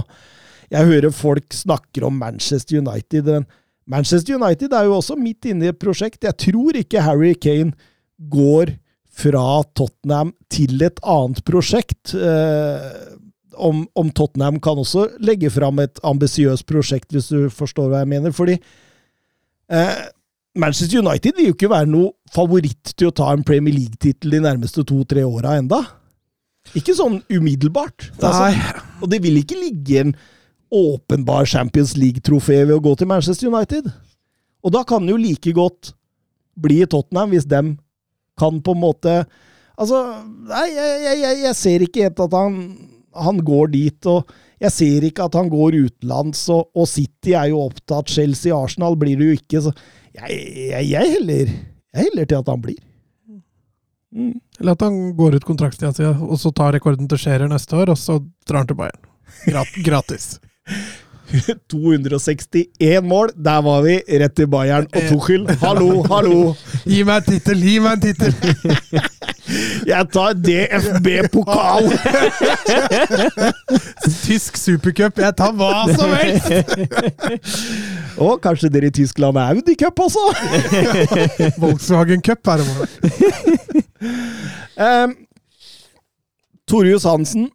Jeg 0.75 0.91
hører 0.91 1.15
folk 1.15 1.55
snakker 1.55 2.11
om 2.11 2.19
Manchester 2.19 2.83
United. 2.83 3.31
men 3.31 3.47
Manchester 3.89 4.37
United 4.37 4.75
er 4.77 4.89
jo 4.89 4.99
også 4.99 5.17
midt 5.19 5.49
inne 5.49 5.69
i 5.69 5.73
et 5.73 5.81
prosjekt. 5.81 6.27
Jeg 6.27 6.37
tror 6.37 6.77
ikke 6.77 7.05
Harry 7.05 7.33
Kane 7.41 7.73
går 8.31 8.75
fra 9.19 9.63
Tottenham 9.77 10.35
til 10.53 10.83
et 10.85 11.01
annet 11.03 11.41
prosjekt. 11.47 12.13
Eh, 12.15 13.17
om, 13.59 13.83
om 13.99 14.13
Tottenham 14.15 14.61
kan 14.63 14.79
også 14.79 15.09
legge 15.25 15.51
fram 15.51 15.81
et 15.83 15.99
ambisiøst 16.07 16.67
prosjekt, 16.69 17.11
hvis 17.15 17.33
du 17.33 17.49
forstår 17.51 17.91
hva 17.91 18.05
jeg 18.05 18.13
mener. 18.13 18.35
Fordi 18.37 18.59
eh, 18.59 19.99
Manchester 20.59 21.01
United 21.01 21.39
vil 21.39 21.51
jo 21.51 21.57
ikke 21.57 21.73
være 21.73 21.91
noe 21.91 22.13
favoritt 22.35 22.95
til 22.95 23.11
å 23.11 23.17
ta 23.17 23.33
en 23.33 23.47
Premier 23.47 23.75
League-tittel 23.75 24.37
de 24.37 24.45
nærmeste 24.45 24.85
to-tre 24.87 25.25
åra 25.27 25.57
enda. 25.59 25.81
Ikke 26.77 26.93
sånn 26.97 27.23
umiddelbart. 27.33 28.11
Altså, 28.21 28.75
og 29.01 29.09
det 29.11 29.23
vil 29.25 29.41
ikke 29.41 29.59
ligge 29.59 30.03
en 30.03 30.19
åpenbar 30.71 31.47
Champions 31.47 31.97
League-trofé 31.97 32.63
ved 32.65 32.77
å 32.77 32.83
gå 32.85 32.95
til 32.99 33.09
Manchester 33.11 33.51
United. 33.51 33.89
Og 34.65 34.75
da 34.75 34.85
kan 34.87 35.05
det 35.05 35.15
jo 35.15 35.21
like 35.21 35.55
godt 35.57 35.93
bli 36.59 36.83
i 36.83 36.89
Tottenham, 36.91 37.33
hvis 37.33 37.47
dem 37.49 37.77
kan 38.39 38.63
på 38.63 38.75
en 38.77 38.83
måte 38.83 39.21
Altså, 39.79 39.99
nei, 40.51 40.65
jeg, 40.75 40.95
jeg, 41.23 41.35
jeg, 41.45 41.55
ser 41.55 41.83
ikke 41.85 42.07
helt 42.09 42.21
at 42.25 42.33
han, 42.35 42.55
han 43.15 43.37
går 43.47 43.69
dit, 43.71 44.09
og 44.11 44.33
jeg 44.59 44.75
ser 44.75 45.05
ikke 45.07 45.29
at 45.29 45.37
han 45.39 45.47
går 45.53 45.77
utenlands, 45.85 46.41
og, 46.51 46.73
og 46.75 46.89
City 46.91 47.37
er 47.39 47.53
jo 47.53 47.61
opptatt, 47.63 48.11
Chelsea, 48.11 48.51
Arsenal 48.57 48.99
blir 48.99 49.15
det 49.21 49.29
jo 49.29 49.37
ikke, 49.39 49.61
så 49.69 49.71
jeg, 50.19 50.41
jeg, 50.91 51.13
heller, 51.15 51.55
heller 51.95 52.27
til 52.27 52.41
at 52.41 52.51
han 52.51 52.65
blir. 52.65 52.81
Mm. 54.11 54.35
Eller 54.59 54.75
at 54.75 54.83
han 54.83 54.99
går 55.15 55.39
ut 55.39 55.47
kontraktstida 55.47 55.93
si, 55.95 56.11
og 56.11 56.35
så 56.43 56.51
tar 56.51 56.75
rekorden 56.75 57.07
til 57.07 57.23
Scherer 57.23 57.47
neste 57.47 57.79
år, 57.79 57.95
og 57.95 58.03
så 58.03 58.19
drar 58.49 58.65
han 58.65 58.73
til 58.73 58.83
Bayern. 58.83 59.07
Gratis. 59.87 60.41
261 61.69 63.05
mål, 63.05 63.31
der 63.45 63.63
var 63.63 63.83
vi. 63.83 64.01
Rett 64.21 64.37
til 64.37 64.49
Bayern 64.49 64.87
og 64.95 65.03
Tuchel. 65.09 65.49
Hallo, 65.61 66.03
hallo! 66.09 66.55
Gi 66.89 67.03
meg 67.05 67.17
en 67.17 67.33
tittel! 67.33 67.61
Gi 67.63 67.79
meg 67.85 67.93
en 67.93 68.01
tittel! 68.01 68.35
Jeg 69.89 70.07
tar 70.13 70.33
DFB-pokal! 70.45 71.87
Tysk 74.25 74.57
supercup! 74.61 75.21
Jeg 75.21 75.37
tar 75.37 75.53
hva 75.57 75.85
som 75.93 76.13
helst! 76.17 76.49
Og 78.25 78.41
kanskje 78.45 78.69
dere 78.73 78.91
i 78.91 78.97
Tyskland 78.99 79.37
er 79.39 79.55
Audi 79.55 79.77
Cup 79.79 80.01
også? 80.05 80.25
Volkswagen 81.61 82.25
Cup 82.25 82.49
er 82.49 82.61
det 82.61 82.67
bare. 82.73 82.89
Um, 85.05 85.15
Torjus 86.69 87.07
Hansen. 87.09 87.49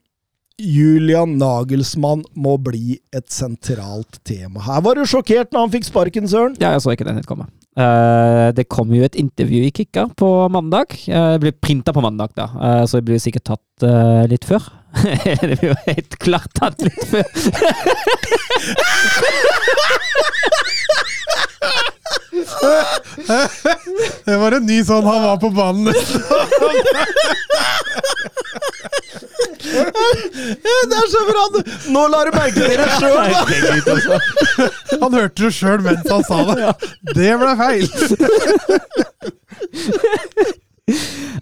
Julian 0.61 1.39
Nagelsmann 1.39 2.21
må 2.37 2.59
bli 2.61 2.99
et 3.09 3.25
sentralt 3.33 4.19
tema. 4.27 4.61
Her 4.61 4.83
var 4.85 4.99
du 4.99 5.05
sjokkert 5.09 5.49
når 5.49 5.65
han 5.65 5.71
fikk 5.73 5.87
sparken, 5.87 6.27
Søren. 6.29 6.53
Ja, 6.61 6.75
jeg 6.75 6.83
så 6.83 6.93
ikke 6.93 7.07
den 7.07 7.17
helt 7.17 7.29
komme. 7.29 7.47
Uh, 7.73 8.53
det 8.53 8.67
kom 8.69 8.91
jo 8.93 9.01
et 9.01 9.17
intervju 9.17 9.63
i 9.65 9.73
Kikka 9.73 10.05
på 10.13 10.29
mandag. 10.53 10.93
Uh, 11.07 11.33
det 11.33 11.41
ble 11.41 11.53
printa 11.57 11.89
på 11.95 12.03
mandag, 12.05 12.35
da, 12.37 12.45
uh, 12.53 12.83
så 12.85 12.99
det 12.99 13.07
blir 13.09 13.23
sikkert 13.23 13.49
tatt 13.49 13.87
litt 14.29 14.45
før. 14.45 14.61
det 15.41 15.57
blir 15.57 15.71
jo 15.71 15.77
helt 15.87 16.13
klart 16.21 16.53
tatt 16.53 16.85
litt 16.85 17.01
før. 17.09 17.25
Det 24.23 24.37
var 24.39 24.55
en 24.55 24.65
ny 24.65 24.77
sånn 24.85 25.05
han 25.05 25.23
var 25.25 25.37
på 25.41 25.49
banen. 25.53 25.93
Det 29.63 30.97
er 30.99 31.07
så 31.11 31.21
bra! 31.29 31.43
Nå 31.93 32.01
lar 32.11 32.29
du 32.29 32.35
merke 32.35 32.59
dere 32.59 32.87
sjøl! 32.97 33.17
Altså. 33.93 34.19
Han 35.01 35.15
hørte 35.15 35.45
det 35.45 35.53
sjøl 35.55 35.79
mens 35.85 36.09
han 36.11 36.23
sa 36.27 36.37
det. 36.51 36.73
Det 37.15 37.31
ble 37.39 37.53
feil! 37.61 37.85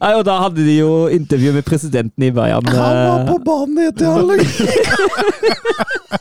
Nei, 0.01 0.11
og 0.13 0.23
da 0.27 0.35
hadde 0.43 0.61
de 0.65 0.75
jo 0.77 0.91
intervju 1.11 1.53
med 1.55 1.65
presidenten 1.65 2.23
i 2.27 2.31
Bayern. 2.33 2.65
Han 2.69 2.77
var 2.77 3.21
eh, 3.21 3.27
på 3.31 3.37
banen 3.45 3.77
etter 3.89 4.05
halvleg! 4.13 4.45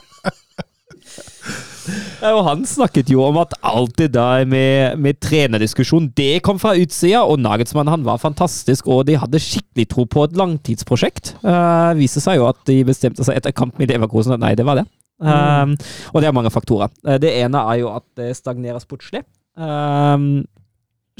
Og 2.21 2.41
han 2.45 2.63
snakket 2.69 3.09
jo 3.09 3.23
om 3.25 3.39
at 3.41 3.55
alt 3.65 3.95
det 3.97 4.11
der 4.13 4.45
med, 4.49 4.99
med 5.01 5.17
trenerdiskusjon, 5.23 6.11
det 6.17 6.43
kom 6.45 6.59
fra 6.61 6.75
utsida, 6.77 7.23
og 7.25 7.41
Nagelsmann 7.41 7.89
han 7.89 8.05
var 8.05 8.21
fantastisk, 8.21 8.89
og 8.91 9.07
de 9.09 9.17
hadde 9.17 9.41
skikkelig 9.41 9.87
tro 9.89 10.05
på 10.05 10.27
et 10.27 10.37
langtidsprosjekt. 10.37 11.35
Uh, 11.41 11.97
viser 11.97 12.23
seg 12.23 12.37
jo 12.37 12.47
at 12.49 12.61
de 12.69 12.77
bestemte 12.87 13.25
seg 13.25 13.39
etter 13.39 13.55
kampen 13.57 13.85
i 13.85 13.89
Leverkosen 13.89 14.37
at 14.37 14.43
nei, 14.43 14.53
det 14.57 14.67
var 14.67 14.81
det. 14.81 14.87
Um, 15.21 15.75
og 16.13 16.21
det 16.21 16.29
er 16.29 16.33
mange 16.37 16.53
faktorer. 16.53 16.93
Uh, 17.05 17.17
det 17.21 17.33
ene 17.41 17.61
er 17.73 17.81
jo 17.81 17.91
at 17.93 18.05
det 18.17 18.31
stagnerer 18.37 18.81
sportslig. 18.81 19.23
Um, 19.57 20.43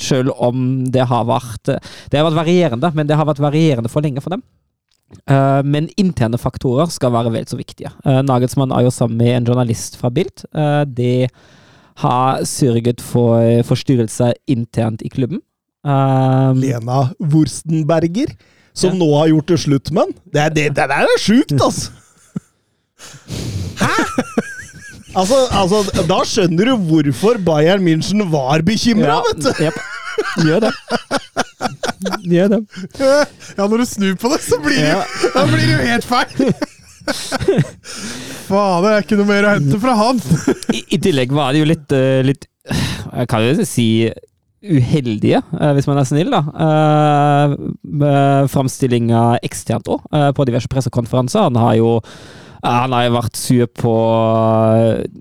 selv 0.02 0.34
om 0.40 0.86
det 0.88 1.04
har 1.04 1.26
vært 1.28 1.68
Det 1.68 2.16
har 2.16 2.24
vært 2.24 2.38
varierende, 2.40 2.90
men 2.96 3.10
det 3.10 3.18
har 3.20 3.28
vært 3.28 3.42
varierende 3.44 3.92
for 3.92 4.06
lenge 4.06 4.24
for 4.24 4.34
dem. 4.34 4.46
Uh, 5.30 5.62
men 5.68 5.90
interne 6.02 6.38
faktorer 6.42 6.90
skal 6.94 7.14
være 7.14 7.32
vel 7.34 7.48
så 7.50 7.58
viktige. 7.60 7.92
Uh, 8.06 8.22
Nagelsmann 8.26 8.72
er 8.76 8.86
jo 8.88 8.94
sammen 8.94 9.18
med 9.22 9.36
en 9.36 9.48
journalist 9.52 9.98
fra 10.00 10.10
Bild. 10.14 10.46
Uh, 10.56 10.84
det 10.88 11.30
har 12.02 12.44
sørget 12.48 13.02
for 13.04 13.62
forstyrrelser 13.68 14.34
internt 14.50 15.04
i 15.06 15.10
klubben. 15.12 15.42
Lena 15.84 17.08
Wurstenberger, 17.20 18.32
som 18.74 18.94
Ja. 18.94 18.98
nå 19.02 19.10
har 19.18 19.28
gjort 19.32 19.48
det 19.52 19.60
slutt 19.60 19.92
med 19.92 20.04
den. 20.12 20.14
Det, 20.34 20.46
det, 20.56 20.66
det 20.78 20.88
der 20.90 21.06
er 21.10 21.20
sjukt, 21.20 21.54
altså! 21.58 21.92
Hæ?! 23.82 23.96
Altså, 25.12 25.36
altså, 25.52 26.06
da 26.08 26.22
skjønner 26.24 26.70
du 26.72 26.76
hvorfor 26.88 27.36
Bayern 27.44 27.84
München 27.84 28.24
var 28.32 28.62
bekymra, 28.64 29.18
ja, 29.20 29.22
vet 29.28 29.44
du! 29.44 29.64
Yep. 29.66 29.80
Gjør 30.46 30.60
det. 30.68 30.72
Gjør 32.28 32.52
det. 32.56 32.62
Ja, 33.58 33.66
når 33.68 33.84
du 33.84 33.86
snur 33.90 34.16
på 34.22 34.32
det, 34.34 34.42
så 34.46 34.60
blir 34.64 34.80
det, 34.80 34.90
Ja. 34.92 35.02
da 35.36 35.46
blir 35.50 35.64
det 35.66 35.74
jo 35.74 35.84
helt 35.90 36.08
feil! 36.08 36.54
Faen, 38.50 38.84
det 38.84 38.92
er 38.92 39.06
ikke 39.06 39.18
noe 39.20 39.30
mer 39.30 39.48
å 39.48 39.54
hente 39.56 39.80
fra 39.82 39.96
han! 39.98 40.20
I, 40.74 40.84
I 40.98 41.00
tillegg 41.02 41.34
var 41.36 41.54
det 41.54 41.64
jo 41.64 41.70
litt, 41.72 41.96
eh, 41.96 42.22
litt 42.26 42.46
Jeg 42.70 43.30
kan 43.32 43.46
jo 43.46 43.66
si 43.68 43.88
uheldige, 44.62 45.42
eh, 45.58 45.72
hvis 45.74 45.88
man 45.90 45.98
er 45.98 46.06
snill, 46.06 46.30
da. 46.30 46.42
Uh, 46.54 48.46
Framstillinga 48.52 49.40
eksternt 49.42 49.90
òg, 49.90 50.06
på 50.38 50.46
diverse 50.46 50.70
pressekonferanser. 50.70 51.48
Han 51.50 51.58
har 51.58 51.80
jo 51.80 51.96
eh, 51.98 52.41
han 52.62 52.94
har 52.94 53.10
vært 53.14 53.38
sur 53.40 53.66
på, 53.66 53.94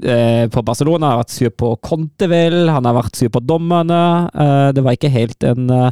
eh, 0.04 0.46
på 0.52 0.62
Barcelona, 0.64 1.08
han 1.08 1.16
har 1.16 1.22
vært 1.24 1.34
sur 1.34 1.50
på 1.50 1.70
Contevel, 1.80 2.68
han 2.68 2.84
har 2.84 2.94
vært 2.94 3.16
sur 3.16 3.30
på 3.32 3.40
dommerne. 3.40 4.28
Eh, 4.34 4.72
det 4.76 4.84
var 4.84 4.96
ikke 4.96 5.10
helt 5.10 5.42
en, 5.44 5.70
eh, 5.70 5.90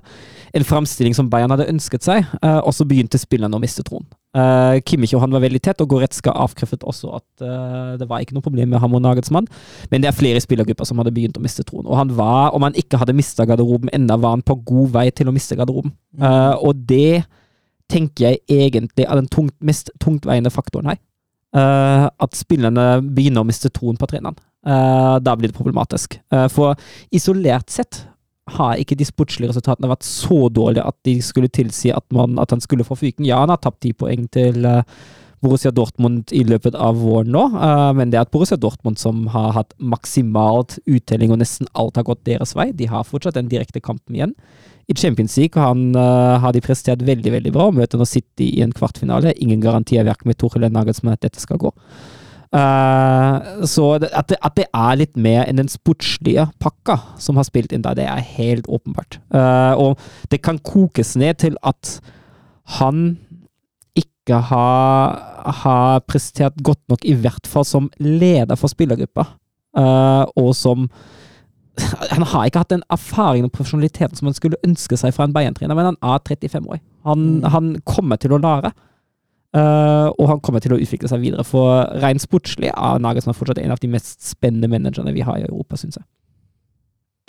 en 0.55 0.65
framstilling 0.65 1.15
som 1.15 1.31
Bayern 1.31 1.51
hadde 1.51 1.69
ønsket 1.69 2.03
seg. 2.03 2.27
Eh, 2.43 2.61
og 2.61 2.73
så 2.73 2.85
begynte 2.85 3.19
spillerne 3.19 3.57
å 3.57 3.61
miste 3.61 3.83
troen. 3.83 4.05
Eh, 4.37 4.81
Kimmich 4.85 5.15
og 5.15 5.23
han 5.23 5.33
var 5.33 5.41
veldig 5.41 5.63
tett, 5.63 5.81
og 5.81 5.89
Goretzka 5.89 6.35
avkreftet 6.37 6.85
også 6.85 7.17
at 7.17 7.41
eh, 7.41 7.97
det 7.97 8.09
var 8.09 8.21
ikke 8.21 8.37
noe 8.37 8.45
problem 8.45 8.69
med 8.69 8.81
ham 8.81 8.95
og 8.95 9.03
Nagelsmann. 9.03 9.49
Men 9.91 10.03
det 10.03 10.09
er 10.09 10.19
flere 10.19 10.41
spillergrupper 10.45 10.85
som 10.85 11.01
hadde 11.01 11.15
begynt 11.17 11.39
å 11.39 11.45
miste 11.45 11.65
troen. 11.65 11.87
Og 11.87 11.97
han 11.97 12.13
var, 12.15 12.53
om 12.55 12.63
han 12.63 12.77
ikke 12.77 13.01
hadde 13.01 13.17
mista 13.17 13.47
garderoben 13.49 13.89
ennå, 13.93 14.21
var 14.21 14.37
han 14.37 14.45
på 14.45 14.61
god 14.69 14.93
vei 15.01 15.09
til 15.11 15.29
å 15.29 15.33
miste 15.35 15.57
garderoben. 15.57 15.93
Eh, 16.21 16.55
og 16.61 16.87
det 16.87 17.25
tenker 17.89 18.29
jeg 18.29 18.43
egentlig 18.53 19.07
er 19.09 19.17
den 19.17 19.31
tungt, 19.33 19.55
mest 19.65 19.91
tungtveiende 20.03 20.53
faktoren 20.53 20.93
her. 20.93 20.99
Eh, 21.57 22.05
at 22.09 22.37
spillerne 22.37 22.99
begynner 23.01 23.41
å 23.41 23.49
miste 23.49 23.71
troen 23.73 23.97
på 23.97 24.09
treneren. 24.11 24.37
Uh, 24.69 25.17
da 25.23 25.33
blir 25.39 25.49
det 25.49 25.57
problematisk. 25.57 26.19
Uh, 26.35 26.45
for 26.53 26.77
isolert 27.15 27.71
sett 27.73 28.03
har 28.53 28.81
ikke 28.81 28.97
de 28.99 29.07
sportslige 29.07 29.53
resultatene 29.53 29.89
vært 29.91 30.05
så 30.05 30.49
dårlige 30.53 30.85
at 30.89 30.97
de 31.07 31.15
skulle 31.25 31.51
tilsi 31.53 31.93
at, 31.95 32.05
man, 32.15 32.37
at 32.43 32.53
han 32.53 32.63
skulle 32.65 32.85
få 32.85 32.99
fyken. 32.99 33.27
Ja, 33.29 33.43
han 33.45 33.53
har 33.53 33.61
tapt 33.63 33.83
ti 33.85 33.93
poeng 33.97 34.27
til 34.33 34.65
eh, 34.69 34.83
Borussia 35.45 35.71
Dortmund 35.75 36.33
i 36.35 36.43
løpet 36.47 36.75
av 36.75 36.99
våren 36.99 37.31
nå, 37.35 37.45
eh, 37.55 37.91
men 37.95 38.11
det 38.11 38.19
er 38.19 38.27
at 38.27 38.33
Borussia 38.35 38.59
Dortmund 38.59 38.99
som 38.99 39.27
har 39.35 39.53
hatt 39.55 39.77
maksimalt 39.79 40.79
uttelling, 40.89 41.33
og 41.33 41.41
nesten 41.43 41.71
alt 41.79 41.99
har 42.01 42.07
gått 42.09 42.25
deres 42.27 42.57
vei. 42.59 42.71
De 42.75 42.89
har 42.91 43.07
fortsatt 43.07 43.39
den 43.39 43.51
direkte 43.53 43.83
kampen 43.85 44.19
igjen. 44.19 44.35
I 44.89 44.97
Champions 44.97 45.37
League 45.37 45.61
han, 45.61 45.95
eh, 45.95 46.39
har 46.43 46.53
de 46.53 46.65
prestert 46.65 47.05
veldig 47.07 47.33
veldig 47.33 47.53
bra, 47.53 47.69
og 47.69 47.75
møter 47.75 48.01
nå 48.01 48.07
City 48.09 48.51
i 48.59 48.63
en 48.63 48.73
kvartfinale. 48.73 49.37
Ingen 49.39 49.61
garantier 49.61 50.05
verken 50.05 50.27
med 50.27 50.39
Torhild 50.39 50.73
Nagelsmann 50.73 51.15
at 51.15 51.21
dette 51.21 51.39
skal 51.39 51.59
gå. 51.59 51.73
Eh, 52.51 53.65
så 53.69 53.95
at, 54.01 54.29
det, 54.29 54.39
at 54.43 54.55
det 54.57 54.67
er 54.73 54.97
litt 54.97 55.17
mer 55.17 55.45
enn 55.45 55.61
den 55.61 55.69
sportslige 55.69 56.49
pakka 56.59 56.99
som 57.21 57.37
har 57.37 57.45
spilt 57.45 57.73
inn 57.73 57.85
der, 57.85 57.95
det 57.95 58.09
er 58.09 58.25
helt 58.39 58.67
åpenbart. 58.67 59.21
Og 59.77 59.99
det 60.31 60.43
kan 60.43 60.59
kokes 60.59 61.15
ned 61.21 61.39
til 61.45 61.61
at 61.63 62.01
han 62.81 63.19
ikke 64.29 64.43
har, 64.51 65.15
har 65.65 66.03
prestert 66.07 66.59
godt 66.63 66.83
nok, 66.93 67.05
i 67.09 67.17
hvert 67.17 67.49
fall 67.49 67.65
som 67.65 67.89
leder 68.03 68.59
for 68.61 68.71
spillergruppa. 68.71 69.25
Uh, 69.79 70.25
og 70.37 70.53
som 70.57 70.89
Han 72.11 72.25
har 72.27 72.49
ikke 72.49 72.59
hatt 72.65 72.73
den 72.73 72.83
erfaringen 72.91 73.47
og 73.47 73.53
profesjonaliteten 73.55 74.19
som 74.19 74.27
man 74.27 74.35
skulle 74.35 74.59
ønske 74.67 74.97
seg 74.99 75.13
fra 75.15 75.29
en 75.29 75.35
Bayern-trener, 75.37 75.77
men 75.79 75.93
han 75.93 75.99
er 76.03 76.25
35 76.27 76.67
år. 76.75 76.81
Han, 77.07 77.45
han 77.47 77.77
kommer 77.87 78.19
til 78.19 78.35
å 78.35 78.41
lære. 78.43 78.73
Uh, 79.55 80.11
og 80.19 80.27
han 80.29 80.41
kommer 80.45 80.61
til 80.61 80.75
å 80.75 80.81
utvikle 80.83 81.09
seg 81.09 81.23
videre. 81.23 81.47
For 81.47 81.87
rent 82.03 82.25
sportslig 82.25 82.73
er 82.73 82.99
Nagelsmann 83.01 83.37
fortsatt 83.39 83.63
en 83.63 83.73
av 83.73 83.81
de 83.81 83.93
mest 83.93 84.27
spennende 84.27 84.69
managerne 84.69 85.15
vi 85.15 85.23
har 85.25 85.39
i 85.39 85.47
Europa, 85.47 85.79
syns 85.79 86.01
jeg. 86.01 86.09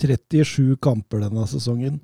37 0.01 0.79
kamper 0.81 1.27
denne 1.27 1.45
sesongen. 1.47 2.01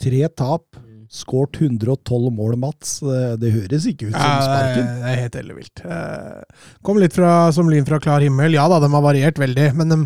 Tre 0.00 0.24
tap. 0.32 0.80
Skåret 1.12 1.58
112 1.60 2.30
mål, 2.32 2.54
Mats. 2.56 2.94
Det, 3.04 3.18
det 3.42 3.50
høres 3.52 3.84
ikke 3.90 4.06
ut 4.08 4.14
som 4.14 4.22
Ja, 4.24 4.38
sparken. 4.46 4.86
det 5.02 5.10
er 5.10 5.18
helt 5.20 5.34
ellevilt. 5.42 5.82
Eh, 5.84 6.62
Kom 6.88 6.96
litt 7.02 7.12
fra, 7.12 7.32
som 7.52 7.68
lyn 7.68 7.84
fra 7.84 7.98
klar 8.00 8.24
himmel. 8.24 8.54
Ja 8.56 8.64
da, 8.72 8.78
de 8.80 8.88
har 8.94 9.04
variert 9.04 9.36
veldig, 9.42 9.66
men 9.76 9.92
de 9.92 9.98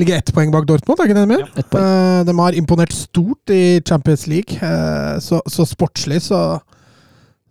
ligger 0.00 0.18
ett 0.18 0.32
poeng 0.34 0.50
bak 0.50 0.66
Dortmund, 0.66 0.98
er 0.98 1.06
ikke 1.12 1.20
det 1.20 1.28
mer? 1.30 1.44
Ja. 1.54 1.64
Eh, 1.78 2.24
De 2.26 2.34
har 2.40 2.58
imponert 2.58 2.90
stort 2.96 3.54
i 3.54 3.78
Champions 3.86 4.26
League, 4.26 4.58
eh, 4.58 5.20
så, 5.22 5.38
så 5.46 5.66
sportslig 5.70 6.18
så, 6.26 6.42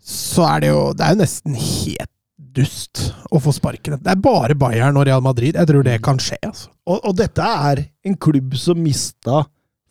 så 0.04 0.44
er 0.50 0.66
det 0.66 0.72
jo 0.74 0.82
Det 0.98 1.06
er 1.08 1.16
jo 1.16 1.22
nesten 1.24 1.56
helt 1.56 2.12
dust 2.60 3.06
å 3.32 3.40
få 3.40 3.52
sparken. 3.56 3.96
Det 4.04 4.12
er 4.12 4.20
bare 4.20 4.56
Bayern 4.58 4.98
og 5.00 5.06
Real 5.08 5.22
Madrid. 5.24 5.56
Jeg 5.56 5.70
tror 5.70 5.84
det 5.86 6.00
kan 6.04 6.18
skje, 6.20 6.40
altså. 6.48 6.68
Og, 6.90 7.00
og 7.06 7.16
dette 7.20 7.46
er 7.46 7.86
en 8.10 8.16
klubb 8.20 8.56
som 8.60 8.80
mista 8.84 9.44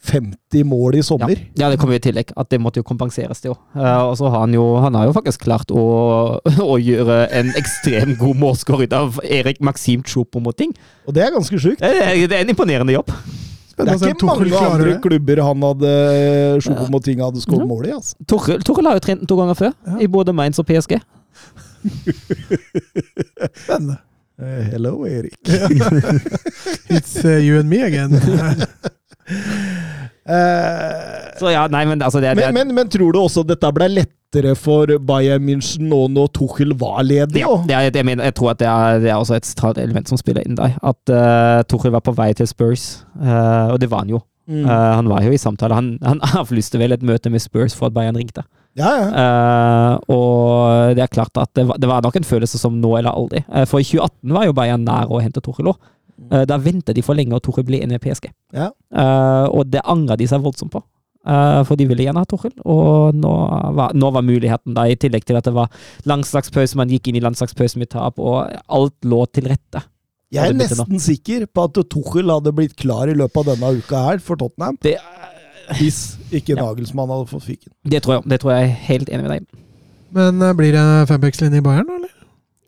50 0.05 0.63
mål 0.65 0.95
i 0.95 1.03
sommer. 1.03 1.37
ja, 1.59 1.69
det 1.69 1.77
kommer 1.81 1.95
jo 1.97 1.99
i 1.99 2.05
tillegg. 2.07 2.31
At 2.39 2.49
det 2.51 2.61
måtte 2.63 2.79
jo 2.81 2.85
kompenseres, 2.87 3.41
det 3.43 3.51
òg. 3.51 3.59
og 3.75 4.15
så 4.17 4.29
har 4.31 4.41
han 4.47 4.55
jo 4.55 4.77
Han 4.81 4.95
har 4.95 5.07
jo 5.09 5.13
faktisk 5.13 5.43
klart 5.43 5.71
å, 5.75 6.39
å 6.73 6.77
gjøre 6.79 7.29
en 7.35 7.51
ekstremt 7.59 8.19
god 8.19 8.37
målskår 8.39 8.85
ut 8.87 8.93
av 8.93 9.19
Erik 9.25 9.61
Maxim 9.61 10.03
Chopo 10.07 10.41
mot 10.41 10.57
ting. 10.57 10.73
Og 11.07 11.15
det 11.15 11.25
er 11.27 11.35
ganske 11.35 11.59
sjukt. 11.59 11.81
Det, 11.83 11.91
er- 11.99 12.27
det 12.31 12.37
er 12.39 12.47
en 12.47 12.55
imponerende 12.55 12.93
jobb. 12.95 13.11
Det 13.79 13.87
er 13.87 13.95
å 13.95 13.99
se 14.01 14.09
ikke 14.11 14.27
mange 14.27 14.59
andre 14.59 14.95
klubber 15.03 15.39
han 15.47 15.63
hadde 15.63 15.91
Chopo 16.67 16.89
mot 16.91 17.05
ting 17.05 17.21
hadde 17.23 17.43
skåret 17.45 17.69
mål 17.71 17.87
i. 17.87 17.93
altså. 17.95 18.17
Torkel 18.27 18.63
Torkel 18.67 18.87
har 18.91 18.99
jo 18.99 19.05
trent 19.05 19.21
den 19.23 19.29
to 19.31 19.37
ganger 19.39 19.55
før, 19.59 19.73
Ja. 19.87 19.99
i 20.03 20.07
både 20.11 20.33
Mainz 20.35 20.59
og 20.59 20.67
PSG. 20.67 20.99
Spennende. 23.65 23.99
Eh, 24.39 24.69
hello, 24.71 25.03
Erik. 25.05 25.35
It's 26.95 27.17
uh, 27.25 27.41
you 27.43 27.59
and 27.59 27.69
me 27.69 27.81
again. 27.83 28.15
Eh, 30.29 31.35
Så 31.41 31.51
ja, 31.55 31.64
nei, 31.72 31.85
men 31.89 32.03
altså 32.05 32.20
det, 32.20 32.35
det, 32.37 32.49
men, 32.53 32.68
men, 32.68 32.74
men 32.83 32.91
tror 32.93 33.14
du 33.14 33.20
også 33.22 33.45
dette 33.49 33.70
ble 33.74 33.89
lettere 33.95 34.55
for 34.59 34.91
Bayern 35.09 35.45
München 35.47 35.89
nå 35.89 36.03
når 36.12 36.33
Tuchel 36.37 36.74
var 36.79 37.01
ledig? 37.07 37.41
Ja, 37.45 37.53
det 37.64 37.76
er, 37.76 37.87
jeg, 37.89 38.05
mener, 38.09 38.29
jeg 38.29 38.37
tror 38.37 38.53
at 38.53 38.61
det 38.61 38.68
er, 38.68 38.99
det 39.05 39.12
er 39.12 39.16
også 39.22 39.39
et 39.39 39.79
element 39.85 40.11
som 40.11 40.20
spiller 40.20 40.45
inn 40.45 40.59
der. 40.59 40.74
At 40.85 41.12
uh, 41.14 41.62
Tuchel 41.70 41.95
var 41.95 42.05
på 42.05 42.12
vei 42.18 42.33
til 42.37 42.49
Spurs, 42.51 43.05
uh, 43.22 43.72
og 43.72 43.79
det 43.81 43.89
var 43.93 44.05
han 44.05 44.12
jo. 44.18 44.20
Mm. 44.49 44.64
Uh, 44.64 44.72
han 44.99 45.09
var 45.09 45.24
jo 45.24 45.33
i 45.33 45.41
samtale. 45.41 45.76
Han, 45.79 45.95
han 46.05 46.20
avlyste 46.43 46.81
vel 46.81 46.93
et 46.97 47.05
møte 47.07 47.33
med 47.33 47.41
Spurs 47.45 47.76
for 47.79 47.89
at 47.89 47.97
Bayern 47.97 48.18
ringte. 48.18 48.45
ja, 48.79 48.91
ja. 49.01 49.09
Uh, 49.09 49.95
og 50.14 50.95
det 50.97 51.03
er 51.07 51.14
klart 51.14 51.37
at 51.41 51.51
det 51.57 51.64
var, 51.68 51.81
det 51.81 51.89
var 51.89 52.05
nok 52.05 52.16
en 52.20 52.29
følelse 52.29 52.61
som 52.61 52.76
nå 52.83 52.97
eller 53.01 53.16
aldri. 53.16 53.43
Uh, 53.49 53.64
for 53.68 53.81
i 53.81 53.87
2018 53.87 54.37
var 54.37 54.49
jo 54.49 54.57
Bayern 54.57 54.85
nær 54.85 55.09
å 55.09 55.22
hente 55.24 55.41
Tuchel 55.45 55.72
òg. 56.19 56.47
da 56.51 56.59
ventet 56.59 56.97
de 56.97 57.03
for 57.03 57.14
lenge, 57.19 57.35
og 57.35 57.43
Tuchel 57.47 57.64
ble 57.69 57.81
enig 57.85 58.01
PSG. 58.03 58.31
Ja. 58.53 58.71
Uh, 58.93 59.47
og 59.55 59.69
det 59.71 59.83
angrer 59.85 60.19
de 60.19 60.27
seg 60.29 60.43
voldsomt 60.45 60.73
på. 60.75 60.83
Uh, 61.29 61.61
for 61.69 61.77
de 61.77 61.85
ville 61.85 62.07
gjerne 62.07 62.23
ha 62.23 62.29
Tuchel, 62.31 62.55
og 62.64 63.14
nå 63.19 63.33
var, 63.77 63.93
nå 63.93 64.11
var 64.14 64.25
muligheten 64.25 64.73
da, 64.77 64.87
i 64.89 64.97
tillegg 64.97 65.27
til 65.29 65.37
at 65.37 65.45
det 65.45 65.53
var 65.53 65.69
landslagspause, 66.09 66.79
man 66.79 66.89
gikk 66.89 67.11
inn 67.11 67.19
i 67.19 67.23
landslagspausen 67.25 67.83
med 67.83 67.91
tap, 67.93 68.19
og 68.23 68.49
alt 68.73 68.97
lå 69.05 69.25
til 69.35 69.51
rette. 69.51 69.83
Jeg 70.33 70.53
er 70.53 70.57
nesten 70.57 71.01
sikker 71.01 71.47
på 71.53 71.66
at 71.69 71.79
Tuchel 71.93 72.29
hadde 72.33 72.53
blitt 72.57 72.77
klar 72.77 73.09
i 73.09 73.16
løpet 73.16 73.43
av 73.43 73.55
denne 73.55 73.71
uka 73.81 74.05
her 74.11 74.19
for 74.25 74.41
Tottenham, 74.41 74.77
Det, 74.85 74.97
hvis 75.79 76.19
ikke 76.33 76.55
Ja. 76.57 76.62
Nagelsmann 76.62 77.09
hadde 77.12 77.29
fått 77.29 77.45
fyken. 77.45 77.73
det, 77.85 78.03
tror 78.05 78.19
jeg, 78.19 78.29
det 78.31 78.41
tror 78.41 78.55
jeg 78.55 78.69
er 78.69 78.77
helt 78.89 79.09
enig 79.09 79.25
med 79.27 79.33
deg 79.35 79.43
i. 79.43 79.64
Men 80.16 80.41
uh, 80.41 80.55
blir 80.57 80.73
det 80.73 81.09
fembekslinje 81.09 81.61
i 81.61 81.64
Bayern, 81.64 81.89
eller? 81.99 82.12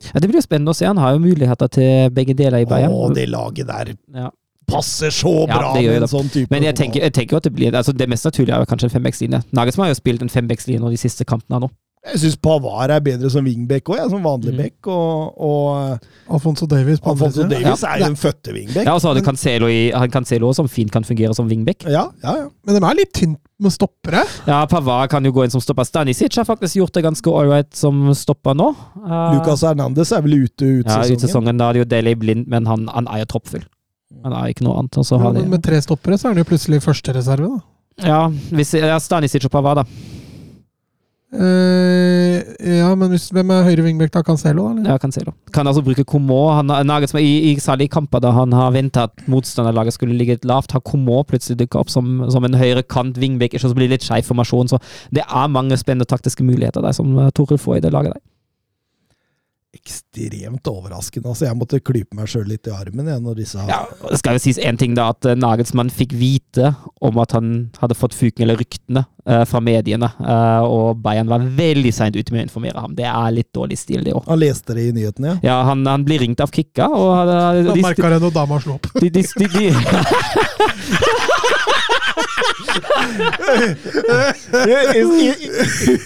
Ja, 0.09 0.20
det 0.20 0.28
blir 0.30 0.40
jo 0.40 0.44
spennende 0.46 0.72
å 0.72 0.76
se. 0.76 0.86
Han 0.88 0.96
har 1.01 1.12
jo 1.16 1.22
muligheter 1.22 1.68
til 1.68 2.11
begge 2.16 2.34
deler 2.36 2.64
i 2.64 2.68
Bayern. 2.68 2.92
Å, 2.92 3.11
det 3.14 3.28
laget 3.28 3.66
der 3.68 3.94
Ja. 4.14 4.30
passer 4.70 5.11
så 5.11 5.46
Ja, 5.48 5.59
bra 5.59 5.74
med 5.74 6.03
en 6.03 6.09
sånn 6.09 6.28
type 6.30 6.46
Men 6.51 6.62
jeg 6.62 6.76
tenker, 6.78 7.01
jeg 7.03 7.12
tenker 7.12 7.36
at 7.36 7.42
det 7.42 7.53
blir 7.53 7.72
altså 7.74 7.92
Det 7.92 8.07
mest 8.09 8.24
naturlige 8.24 8.55
er 8.55 8.64
kanskje 8.70 8.84
en 8.86 8.94
fembackslinje. 8.94 9.42
Nagelsmann 9.53 9.88
har 9.88 9.94
jo 9.94 9.98
spilt 9.98 10.22
en 10.22 10.28
fembackslinje 10.30 10.80
nå 10.80 10.90
de 10.90 10.96
siste 10.96 11.24
kampene 11.24 11.61
nå. 11.61 11.70
Jeg 12.01 12.16
syns 12.22 12.36
Pavar 12.40 12.88
er 12.94 13.03
bedre 13.05 13.28
som 13.28 13.44
wingback 13.44 13.90
òg, 13.92 13.98
som 14.09 14.22
vanlig 14.24 14.55
mm. 14.55 14.61
back. 14.62 14.88
Og, 14.88 15.42
og 15.44 16.32
Alfonso 16.32 16.64
Davies 16.68 17.03
Alfonso. 17.05 17.44
Davies 17.44 17.82
Ja. 17.84 17.90
er 17.92 18.01
jo 18.01 18.09
en 18.09 18.16
fødte 18.16 18.55
wingback. 18.57 18.86
Ja, 18.88 18.94
og 18.94 19.03
så 19.03 19.11
har 19.11 19.18
du 19.18 19.24
Cancelo, 19.26 19.68
i, 19.68 19.90
han 19.92 20.12
Cancelo 20.12 20.48
som 20.57 20.68
fint 20.68 20.92
kan 20.94 21.05
fungere 21.05 21.36
som 21.36 21.51
wingback. 21.51 21.84
Ja, 21.84 22.07
ja, 22.24 22.36
ja. 22.38 22.46
Men 22.64 22.78
de 22.78 22.80
er 22.88 22.96
litt 23.03 23.12
tynt 23.18 23.36
med 23.61 23.74
stoppere. 23.74 24.22
Ja, 24.48 24.62
Pavard 24.70 25.11
kan 25.12 25.28
jo 25.28 25.34
gå 25.36 25.44
inn 25.44 25.53
som 25.53 25.61
stopper. 25.61 25.84
Stanisic 25.84 26.38
har 26.40 26.48
faktisk 26.48 26.78
gjort 26.80 26.96
det 26.96 27.05
ganske 27.05 27.34
ålreit 27.42 27.74
som 27.76 28.09
stopper 28.16 28.57
nå. 28.57 28.70
Uh, 29.05 29.36
Lucas 29.36 29.66
Hernandez 29.68 30.14
er 30.16 30.24
vel 30.24 30.38
ute 30.46 30.70
ut 30.80 30.88
ja, 30.88 31.03
ut 31.03 31.05
sesongen. 31.05 31.20
sesongen. 31.26 31.61
Da 31.61 31.68
er 31.68 31.76
det 31.76 31.84
jo 31.84 31.90
Delay 31.90 32.16
blind, 32.16 32.48
men 32.48 32.70
han, 32.70 32.88
han 32.94 33.11
er 33.12 33.26
jo 33.26 33.34
troppfull. 33.34 33.66
Han 34.24 34.32
er 34.36 34.55
ikke 34.55 34.64
noe 34.64 34.80
annet. 34.80 34.96
Ja, 35.05 35.20
men 35.36 35.53
med 35.53 35.62
tre 35.68 35.82
stoppere 35.84 36.16
så 36.16 36.30
er 36.30 36.34
han 36.34 36.40
jo 36.40 36.48
plutselig 36.48 36.80
førstereserve, 36.84 37.53
da. 37.53 38.09
ja, 38.09 38.22
hvis, 38.57 38.72
ja, 38.80 38.96
Stanisic 39.05 39.44
og 39.44 39.53
Pavard, 39.53 39.84
da. 39.84 40.19
Eh, 41.31 42.41
ja, 42.81 42.89
men 42.99 43.12
hvis, 43.12 43.28
hvem 43.31 43.53
er 43.55 43.66
høyre 43.68 43.85
vingbekk 43.87 44.12
da? 44.16 44.22
Cancelo. 44.26 44.66
Eller? 44.72 44.89
Ja, 44.91 44.99
Cancelo. 44.99 45.35
Kan 45.55 45.70
altså 45.70 45.83
bruke 45.87 46.05
Comot. 46.05 46.66
I, 47.20 47.53
i 47.53 47.55
særlig 47.62 47.91
kamper 47.91 48.22
da 48.24 48.33
han 48.35 48.53
har 48.57 48.72
venta 48.74 49.07
at 49.07 49.28
motstanderlaget 49.31 49.95
skulle 49.95 50.18
ligge 50.18 50.41
lavt, 50.45 50.72
har 50.72 50.83
Comot 50.83 51.28
plutselig 51.31 51.61
dukka 51.62 51.85
opp 51.85 51.93
som, 51.93 52.26
som 52.31 52.45
en 52.45 52.59
høyre 52.59 52.83
kant 52.83 53.20
vingbekk, 53.20 53.59
så 53.61 53.70
blir 53.74 53.89
det 53.89 54.01
litt 54.01 54.09
skeiv 54.09 54.26
formasjon. 54.26 54.72
Så 54.74 54.81
det 55.14 55.22
er 55.26 55.55
mange 55.55 55.78
spennende 55.78 56.09
taktiske 56.11 56.47
muligheter 56.47 56.83
der 56.83 56.97
som 56.97 57.14
eh, 57.18 57.31
Toril 57.37 57.61
får 57.61 57.78
i 57.78 57.87
det 57.87 57.95
laget 57.95 58.16
der. 58.16 58.24
Ekstremt 59.70 60.66
overraskende. 60.66 61.28
altså 61.30 61.44
Jeg 61.46 61.54
måtte 61.56 61.78
klype 61.80 62.16
meg 62.18 62.26
sjøl 62.26 62.48
litt 62.50 62.66
i 62.66 62.72
armen 62.74 63.06
jeg, 63.06 63.20
når 63.22 63.36
disse 63.38 63.62
Ja, 63.68 63.84
det 64.10 64.18
skal 64.18 64.34
jo 64.34 64.42
sies 64.42 64.58
én 64.58 64.78
ting, 64.80 64.96
da. 64.98 65.10
At 65.14 65.24
eh, 65.30 65.36
Nagelsmann 65.38 65.92
fikk 65.94 66.10
vite 66.18 66.72
om 67.00 67.18
at 67.22 67.36
han 67.36 67.70
hadde 67.78 67.94
fått 67.94 68.16
fuken, 68.18 68.42
eller 68.48 68.58
ryktene, 68.58 69.04
eh, 69.30 69.44
fra 69.46 69.60
mediene. 69.62 70.10
Eh, 70.18 70.66
og 70.66 70.98
Bayern 71.04 71.30
var 71.30 71.38
veldig 71.44 71.92
seint 71.94 72.18
ute 72.18 72.34
med 72.34 72.42
å 72.42 72.48
informere 72.48 72.82
ham. 72.82 72.96
Det 72.98 73.06
er 73.06 73.30
litt 73.36 73.52
dårlig 73.54 73.78
stil, 73.78 74.02
det 74.02 74.16
òg. 74.18 74.26
Han 74.26 74.42
leste 74.42 74.74
det 74.74 74.88
i 74.88 74.92
nyhetene, 74.98 75.36
ja. 75.36 75.38
Ja, 75.52 75.60
han, 75.70 75.86
han 75.86 76.02
blir 76.08 76.18
ringt 76.24 76.42
av 76.42 76.50
Kikka, 76.50 76.90
og 76.90 77.14
hadde- 77.20 77.68
Da 77.70 77.78
merka 77.86 78.10
jeg 78.10 78.24
når 78.26 78.34
dama 78.40 78.58
slo 78.66 78.74
opp. 78.80 78.90
de, 78.98 79.08
de, 79.08 79.22
de, 79.22 79.48
de, 79.54 79.70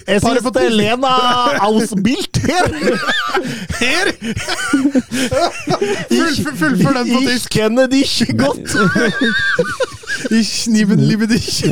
Es 0.07 0.23
ist 0.23 0.71
Lena 0.71 1.59
ausbilt 1.61 2.37
her! 2.47 2.65
Her! 3.81 4.07
Full- 6.09 6.57
Fullfør 6.57 6.93
den 6.99 7.13
på 7.15 7.21
Ich 7.21 7.29
tysk! 7.29 7.51
kenne 7.51 7.89
dich 7.89 8.25
godt! 8.37 8.77
Ich 10.31 10.67
liebe 10.67 11.27
dich. 11.29 11.65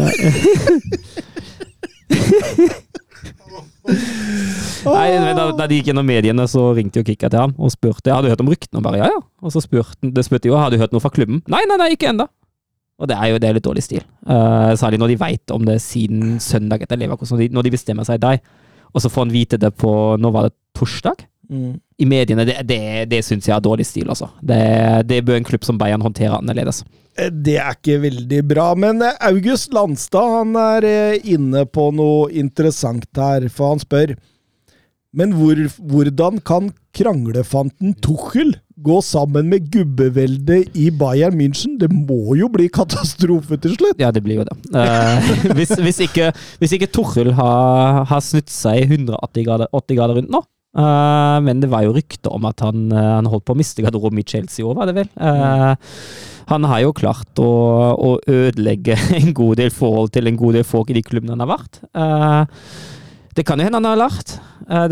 Nei, 4.84 5.34
da, 5.34 5.46
da 5.56 5.66
de 5.66 5.78
gikk 5.78 5.88
gjennom 5.90 6.06
mediene, 6.06 6.44
så 6.50 6.68
ringte 6.76 7.00
jo 7.02 7.06
Kikka 7.06 7.28
til 7.32 7.40
ham 7.42 7.52
og 7.58 7.72
spurte 7.74 8.12
Har 8.14 8.22
du 8.24 8.30
hørt 8.30 8.40
om 8.42 8.50
ryktene, 8.50 8.78
og 8.80 8.84
bare 8.86 9.00
ja, 9.02 9.08
ja. 9.10 9.20
Og 9.42 9.52
så 9.54 9.62
spurte 9.64 10.10
det 10.14 10.24
spurte 10.26 10.50
jo 10.50 10.58
har 10.58 10.70
du 10.72 10.78
hørt 10.80 10.94
noe 10.94 11.02
fra 11.02 11.10
klubben. 11.14 11.42
Nei, 11.50 11.62
nei, 11.70 11.78
nei, 11.80 11.90
ikke 11.96 12.10
ennå. 12.12 12.28
Og 13.02 13.10
det 13.10 13.18
er 13.18 13.32
jo 13.32 13.40
det 13.42 13.48
er 13.48 13.56
litt 13.58 13.66
dårlig 13.66 13.82
stil. 13.82 14.04
Uh, 14.22 14.72
særlig 14.78 15.00
når 15.02 15.12
de 15.12 15.18
veit 15.18 15.54
om 15.54 15.64
det 15.66 15.80
siden 15.82 16.36
søndag 16.42 16.84
etter 16.84 17.00
Leverkosten. 17.00 17.34
Når 17.34 17.48
de, 17.48 17.54
når 17.56 17.66
de 17.66 17.74
bestemmer 17.74 18.06
seg 18.06 18.22
der, 18.22 18.38
og 18.92 19.02
så 19.02 19.10
får 19.10 19.26
han 19.26 19.34
vite 19.34 19.58
det 19.58 19.72
på 19.80 19.92
Nå 20.20 20.30
var 20.30 20.48
det 20.48 20.56
torsdag? 20.78 21.26
Mm. 21.52 21.74
I 21.98 22.06
mediene. 22.08 22.46
Det, 22.48 22.60
det, 22.64 22.80
det 23.10 23.20
syns 23.26 23.48
jeg 23.48 23.56
er 23.56 23.64
dårlig 23.64 23.84
stil, 23.88 24.08
altså. 24.08 24.30
Det, 24.40 24.62
det 25.10 25.20
bør 25.26 25.40
en 25.40 25.46
klubb 25.48 25.66
som 25.66 25.78
Bayern 25.80 26.04
håndtere 26.04 26.38
annerledes. 26.38 26.82
Eh, 27.18 27.30
Det 27.32 27.58
er 27.60 27.76
ikke 27.76 27.98
veldig 28.06 28.42
bra, 28.48 28.70
men 28.78 29.02
eh, 29.04 29.18
August 29.28 29.74
Landstad 29.74 30.36
han 30.38 30.56
er 30.60 30.86
inne 31.20 31.66
på 31.68 31.90
noe 31.96 32.30
interessant 32.30 33.08
her, 33.18 33.48
for 33.52 33.74
han 33.74 33.82
spør 33.82 34.14
Men 35.12 35.34
hvor, 35.36 35.58
hvordan 35.92 36.38
kan 36.40 36.70
kranglefanten 36.96 37.98
Tuchel 38.00 38.54
gå 38.84 38.98
sammen 39.04 39.48
med 39.52 39.68
gubbeveldet 39.72 40.76
i 40.78 40.88
Bayern 40.90 41.36
München? 41.38 41.78
Det 41.80 41.88
må 41.92 42.36
jo 42.38 42.48
bli 42.52 42.68
katastrofe 42.72 43.58
til 43.62 43.76
slutt! 43.78 44.00
Ja, 44.02 44.10
det 44.14 44.24
blir 44.24 44.42
jo 44.42 44.46
det. 44.48 44.56
Eh, 44.74 45.34
hvis, 45.58 45.74
hvis, 45.78 46.00
ikke, 46.08 46.32
hvis 46.62 46.74
ikke 46.76 46.90
Torhild 46.92 47.34
har, 47.38 48.02
har 48.10 48.24
snudd 48.24 48.50
seg 48.52 48.84
180 48.88 49.46
grader, 49.48 49.70
80 49.72 50.00
grader 50.00 50.20
rundt 50.20 50.34
nå. 50.34 50.42
Uh, 50.72 51.36
men 51.44 51.60
det 51.60 51.68
var 51.68 51.84
jo 51.84 51.92
rykter 51.92 52.32
om 52.32 52.46
at 52.48 52.62
han, 52.64 52.86
uh, 52.94 53.18
han 53.18 53.28
holdt 53.28 53.44
på 53.44 53.52
å 53.52 53.58
miste 53.60 53.84
garderoben 53.84 54.22
i 54.22 54.24
Chelsea 54.24 54.64
òg, 54.64 54.78
var 54.78 54.88
det 54.88 54.94
vel. 55.02 55.10
Uh, 55.20 55.74
han 56.48 56.64
har 56.70 56.80
jo 56.80 56.94
klart 56.96 57.42
å, 57.42 57.50
å 57.92 58.14
ødelegge 58.24 58.96
en 59.20 59.34
god 59.36 59.60
del 59.60 59.72
forhold 59.74 60.14
til 60.16 60.30
en 60.30 60.38
god 60.40 60.56
del 60.56 60.64
folk 60.64 60.92
i 60.92 60.96
de 60.96 61.04
klubbene 61.04 61.36
han 61.36 61.44
har 61.44 61.52
vært. 61.52 61.82
Det 63.36 63.44
kan 63.48 63.60
jo 63.60 63.68
hende 63.68 63.80
han 63.80 63.88
har 63.88 64.00
lært. 64.00 64.34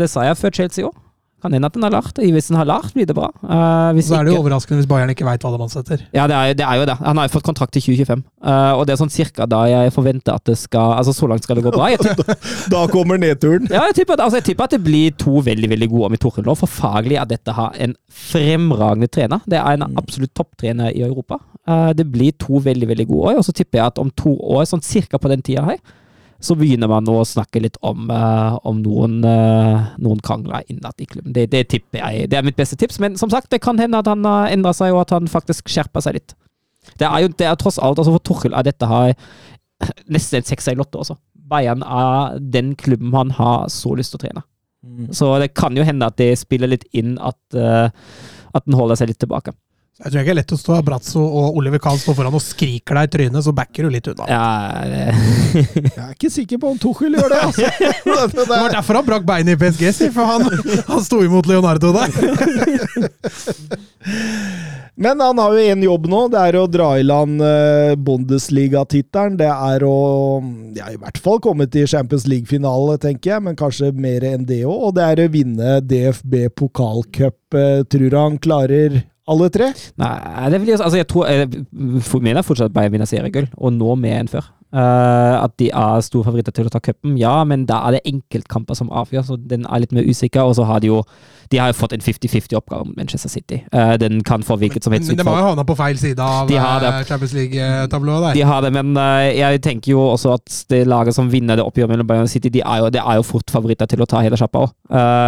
Det 0.01 0.07
sa 0.09 0.23
jeg 0.25 0.37
før 0.39 0.53
Chelsea 0.57 0.85
òg. 0.87 0.95
Kan 1.41 1.53
hende 1.57 1.65
at 1.65 1.73
den 1.73 1.83
har 1.83 1.91
lært. 1.95 2.19
Hvis 2.21 2.47
den 2.51 2.57
har 2.59 2.67
lært, 2.69 2.91
blir 2.93 3.07
det 3.09 3.15
bra. 3.17 3.31
Uh, 3.41 3.97
Så 4.01 4.15
er 4.19 4.27
det 4.27 4.33
jo 4.35 4.41
overraskende 4.43 4.77
hvis 4.81 4.87
Bayern 4.89 5.09
ikke 5.09 5.25
veit 5.25 5.41
hva 5.41 5.51
de 5.55 5.63
ansetter. 5.65 6.03
ja, 6.13 6.27
det 6.29 6.35
er, 6.37 6.53
det 6.59 6.65
er 6.67 6.75
jo 6.81 6.85
det. 6.85 6.95
Han 7.01 7.17
har 7.17 7.27
jo 7.27 7.33
fått 7.33 7.47
kontrakt 7.47 7.73
til 7.73 7.81
2025. 7.81 8.23
uh, 8.45 8.73
og 8.77 8.85
det 8.85 8.93
er 8.93 8.99
sånn 9.01 9.13
cirka 9.13 9.47
da 9.49 9.63
jeg 9.71 9.93
forventer 9.95 10.35
at 10.37 10.45
det 10.45 10.57
skal 10.61 10.93
Altså, 11.01 11.13
så 11.17 11.27
langt 11.31 11.43
skal 11.43 11.57
det 11.57 11.63
gå 11.65 11.71
bra. 11.73 11.89
Tipper, 12.01 12.35
Da 12.71 12.83
kommer 12.91 13.17
nedturen. 13.21 13.65
ja, 13.71 13.85
jeg 13.89 13.95
tipper, 14.01 14.19
altså, 14.21 14.37
jeg 14.41 14.51
tipper 14.51 14.69
at 14.69 14.75
det 14.75 14.83
blir 14.85 15.15
to 15.17 15.41
veldig 15.45 15.69
veldig 15.73 15.89
gode 15.89 16.09
om 16.11 16.13
i 16.13 16.21
Torhild 16.21 16.45
nå. 16.49 16.55
For 16.59 16.69
faglig 16.69 17.17
er 17.21 17.25
dette 17.29 17.53
her 17.57 17.73
en 17.87 17.95
fremragende 18.31 19.09
trener. 19.11 19.41
Det 19.49 19.57
er 19.59 19.77
en 19.79 19.87
absolutt 19.99 20.33
topptrener 20.37 20.93
i 20.95 21.01
Europa. 21.05 21.39
Uh, 21.67 21.91
det 21.97 22.05
blir 22.11 22.33
to 22.41 22.59
veldig 22.63 22.87
veldig 22.91 23.07
gode 23.09 23.31
år. 23.33 23.39
Og 23.41 23.45
så 23.47 23.53
tipper 23.55 23.79
jeg 23.81 23.87
at 23.93 23.99
om 24.01 24.11
to 24.17 24.33
år, 24.37 24.65
sånn 24.69 24.83
cirka 24.85 25.19
på 25.21 25.31
den 25.31 25.43
tida 25.45 25.65
her, 25.67 25.81
så 26.41 26.55
begynner 26.57 26.89
man 26.89 27.07
å 27.09 27.19
snakke 27.27 27.61
litt 27.61 27.77
om, 27.85 28.09
uh, 28.09 28.57
om 28.67 28.79
noen, 28.81 29.19
uh, 29.21 29.91
noen 30.01 30.21
krangler 30.25 30.65
innad 30.71 30.97
i 30.97 31.07
klubben. 31.09 31.33
Det, 31.35 31.47
det 31.53 31.67
tipper 31.69 32.01
jeg. 32.01 32.29
Det 32.31 32.39
er 32.39 32.45
mitt 32.47 32.57
beste 32.57 32.77
tips. 32.81 32.97
Men 33.03 33.17
som 33.21 33.29
sagt, 33.29 33.51
det 33.53 33.61
kan 33.61 33.79
hende 33.81 34.01
at 34.01 34.09
han 34.09 34.25
har 34.25 34.49
endra 34.49 34.73
seg, 34.73 34.95
og 34.95 35.03
at 35.05 35.13
han 35.15 35.29
faktisk 35.29 35.69
skjerper 35.69 36.03
seg 36.03 36.17
litt. 36.17 36.35
Det 36.97 37.05
er 37.05 37.23
jo 37.23 37.33
det 37.37 37.45
er 37.45 37.59
tross 37.61 37.77
alt, 37.77 38.01
altså 38.01 38.15
for 38.15 38.25
Torhild 38.25 38.57
er 38.57 38.65
dette 38.65 38.89
her 38.89 39.13
nesten 40.13 40.41
en 40.41 40.49
sekser 40.49 40.73
i 40.73 40.81
lotto, 40.81 41.03
altså. 41.03 41.19
Bayern 41.51 41.83
er 41.83 42.39
den 42.41 42.73
klubben 42.79 43.13
han 43.13 43.33
har 43.37 43.67
så 43.69 43.93
lyst 43.99 44.15
til 44.15 44.21
å 44.21 44.25
trene. 44.25 44.45
Så 45.13 45.27
det 45.37 45.51
kan 45.53 45.75
jo 45.77 45.85
hende 45.85 46.07
at 46.09 46.17
det 46.17 46.31
spiller 46.41 46.71
litt 46.71 46.87
inn 46.97 47.13
at, 47.21 47.37
uh, 47.53 47.91
at 48.55 48.65
den 48.65 48.77
holder 48.79 48.97
seg 48.97 49.11
litt 49.11 49.21
tilbake. 49.21 49.53
Jeg 50.01 50.09
tror 50.11 50.17
ikke 50.21 50.25
det 50.25 50.33
er 50.33 50.37
lett 50.39 50.53
å 50.55 50.57
stå 50.57 50.77
Brazzo 50.85 51.21
og 51.21 51.57
Oliver 51.59 51.77
Kahn 51.83 51.99
står 52.01 52.15
foran 52.17 52.33
og 52.33 52.41
skriker 52.41 52.97
deg 52.97 53.05
i 53.05 53.11
trynet, 53.15 53.43
så 53.45 53.51
backer 53.53 53.85
du 53.85 53.91
litt 53.93 54.07
unna. 54.09 54.25
Ja, 54.31 54.81
det, 54.89 55.03
Jeg 55.77 55.91
er 56.01 56.15
ikke 56.15 56.31
sikker 56.33 56.57
på 56.63 56.71
om 56.73 56.79
Tuchel 56.81 57.13
gjør 57.19 57.29
det, 57.35 57.41
altså. 57.45 57.69
Det 58.31 58.31
Det 58.33 58.47
var 58.49 58.65
er- 58.71 58.75
derfor 58.79 58.97
han 58.97 59.05
brakk 59.11 59.27
beinet 59.29 59.53
i 59.53 59.59
PSG, 59.61 59.83
si, 59.93 60.09
for 60.15 60.25
han, 60.25 60.47
han 60.89 61.03
sto 61.05 61.21
imot 61.25 61.45
Leonardo 61.51 61.93
der. 61.93 62.09
Men 65.01 65.21
han 65.23 65.37
har 65.39 65.53
jo 65.55 65.61
én 65.71 65.83
jobb 65.85 66.05
nå. 66.11 66.19
Det 66.33 66.41
er 66.49 66.57
å 66.59 66.65
dra 66.69 66.89
i 66.99 67.05
land 67.05 67.41
eh, 67.45 67.93
Bundesliga-tittelen. 67.97 69.37
Det 69.39 69.47
er 69.49 69.85
å 69.87 69.93
ja, 70.77 70.89
i 70.93 70.99
hvert 71.01 71.17
fall 71.23 71.39
komme 71.41 71.65
til 71.71 71.87
Champions 71.89 72.27
League-finale, 72.29 72.97
tenker 73.01 73.35
jeg, 73.35 73.45
men 73.47 73.57
kanskje 73.57 73.91
mer 73.95 74.25
enn 74.33 74.45
det 74.49 74.59
òg. 74.67 74.75
Og 74.89 74.93
det 74.97 75.05
er 75.07 75.23
å 75.23 75.31
vinne 75.33 75.77
DFB 75.85 76.35
pokalcup. 76.59 77.37
Eh, 77.57 77.81
tror 77.89 78.17
han 78.19 78.37
klarer 78.43 78.99
alle 79.31 79.49
tre? 79.53 79.71
nei, 80.01 80.49
det 80.53 80.61
vil 80.61 80.73
jeg, 80.75 80.79
altså 80.83 80.97
jeg 81.01 81.07
tror 81.11 81.27
Jeg 81.31 81.65
for- 82.05 82.21
mener 82.23 82.43
fortsatt 82.45 82.69
at 82.71 82.73
Bayern 82.75 82.91
vinner 82.97 83.09
seriegull, 83.09 83.47
og 83.57 83.73
nå 83.73 83.95
mer 83.99 84.19
enn 84.21 84.29
før. 84.31 84.49
Uh, 84.71 85.43
at 85.43 85.51
de 85.59 85.65
er 85.67 85.99
store 85.99 86.23
favoritter 86.23 86.53
til 86.55 86.69
å 86.69 86.71
ta 86.71 86.79
cupen, 86.79 87.17
ja, 87.19 87.33
men 87.43 87.65
da 87.67 87.81
er 87.89 87.97
det 87.97 88.05
enkeltkamper 88.07 88.77
som 88.79 88.87
avgjør, 88.95 89.25
så 89.27 89.35
den 89.35 89.65
er 89.67 89.81
litt 89.83 89.91
mer 89.91 90.05
usikker. 90.07 90.45
Og 90.47 90.55
så 90.55 90.63
har 90.69 90.79
de 90.79 90.87
jo 90.87 91.01
De 91.51 91.57
har 91.59 91.67
jo 91.67 91.75
fått 91.75 91.91
en 91.91 91.99
50-50-oppgave 91.99 92.85
mot 92.87 92.95
Manchester 92.95 93.27
City. 93.27 93.57
Uh, 93.75 93.97
den 93.99 94.21
kan 94.23 94.39
få 94.47 94.55
hvilket 94.55 94.85
som 94.85 94.93
Men 94.93 95.01
helst 95.01 95.11
de 95.11 95.17
utfall. 95.19 95.33
har 95.35 95.41
jo 95.41 95.47
havna 95.49 95.65
på 95.67 95.75
feil 95.75 95.97
side 95.99 96.19
av 96.23 96.47
De 96.47 96.55
har 96.55 96.79
det. 96.79 96.87
eh, 96.93 97.03
Champions 97.09 97.33
League-tablået 97.35 98.21
der. 98.29 98.33
De 98.39 98.45
har 98.47 98.61
det, 98.63 98.71
men 98.77 98.95
uh, 98.95 99.27
jeg 99.35 99.59
tenker 99.61 99.91
jo 99.91 99.99
også 100.13 100.33
at 100.39 100.61
det 100.71 100.85
laget 100.87 101.13
som 101.19 101.27
vinner 101.29 101.59
det 101.59 101.65
oppgjøret 101.67 101.91
mellom 101.91 102.07
Bayern 102.07 102.23
og 102.23 102.31
City, 102.31 102.47
de 102.55 102.61
er 102.63 102.77
jo, 102.85 102.89
det 102.95 103.01
er 103.03 103.19
jo 103.19 103.27
fort 103.27 103.51
favoritter 103.51 103.85
til 103.91 103.99
å 103.99 104.07
ta 104.07 104.21
hele 104.23 104.39
sjappa 104.39 104.63
òg. 104.63 104.71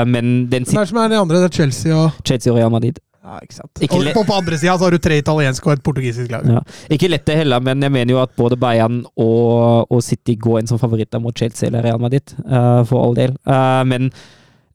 men 0.08 0.48
den 0.48 0.64
Hvem 0.64 0.80
er 0.80 0.86
det 0.88 0.90
som 0.96 1.04
er 1.04 1.10
de 1.12 1.20
andre? 1.20 1.44
Det 1.44 1.52
er 1.52 1.58
Chelsea 1.60 1.92
og 2.06 2.12
Chelsea 2.24 2.54
og 2.54 2.60
Real 2.62 2.72
Madrid. 2.72 3.04
Ja, 3.24 3.38
ikke 3.40 3.56
sant. 3.56 3.72
Ikke 3.80 3.96
Og 4.02 4.08
på, 4.18 4.24
på 4.28 4.36
andre 4.36 4.58
sida 4.60 4.74
så 4.78 4.84
har 4.84 4.92
du 4.92 4.98
tre 5.00 5.18
italienske 5.22 5.70
og 5.70 5.78
et 5.78 5.84
portugisisk 5.86 6.32
lag. 6.34 6.44
Ja. 6.50 6.60
Ikke 6.92 7.08
lett 7.08 7.24
det 7.30 7.38
heller, 7.40 7.62
men 7.64 7.82
jeg 7.86 7.92
mener 7.96 8.12
jo 8.18 8.22
at 8.22 8.34
både 8.36 8.58
Bayern 8.60 9.06
og, 9.16 9.88
og 9.90 10.02
City 10.04 10.36
går 10.36 10.60
inn 10.60 10.68
som 10.68 10.80
favoritter 10.82 11.22
mot 11.24 11.36
Chelsea 11.40 11.70
eller 11.70 11.86
Real 11.88 12.02
Madrid, 12.04 12.34
uh, 12.44 12.84
for 12.84 13.00
all 13.06 13.16
del. 13.16 13.38
Uh, 13.48 13.84
men 13.88 14.10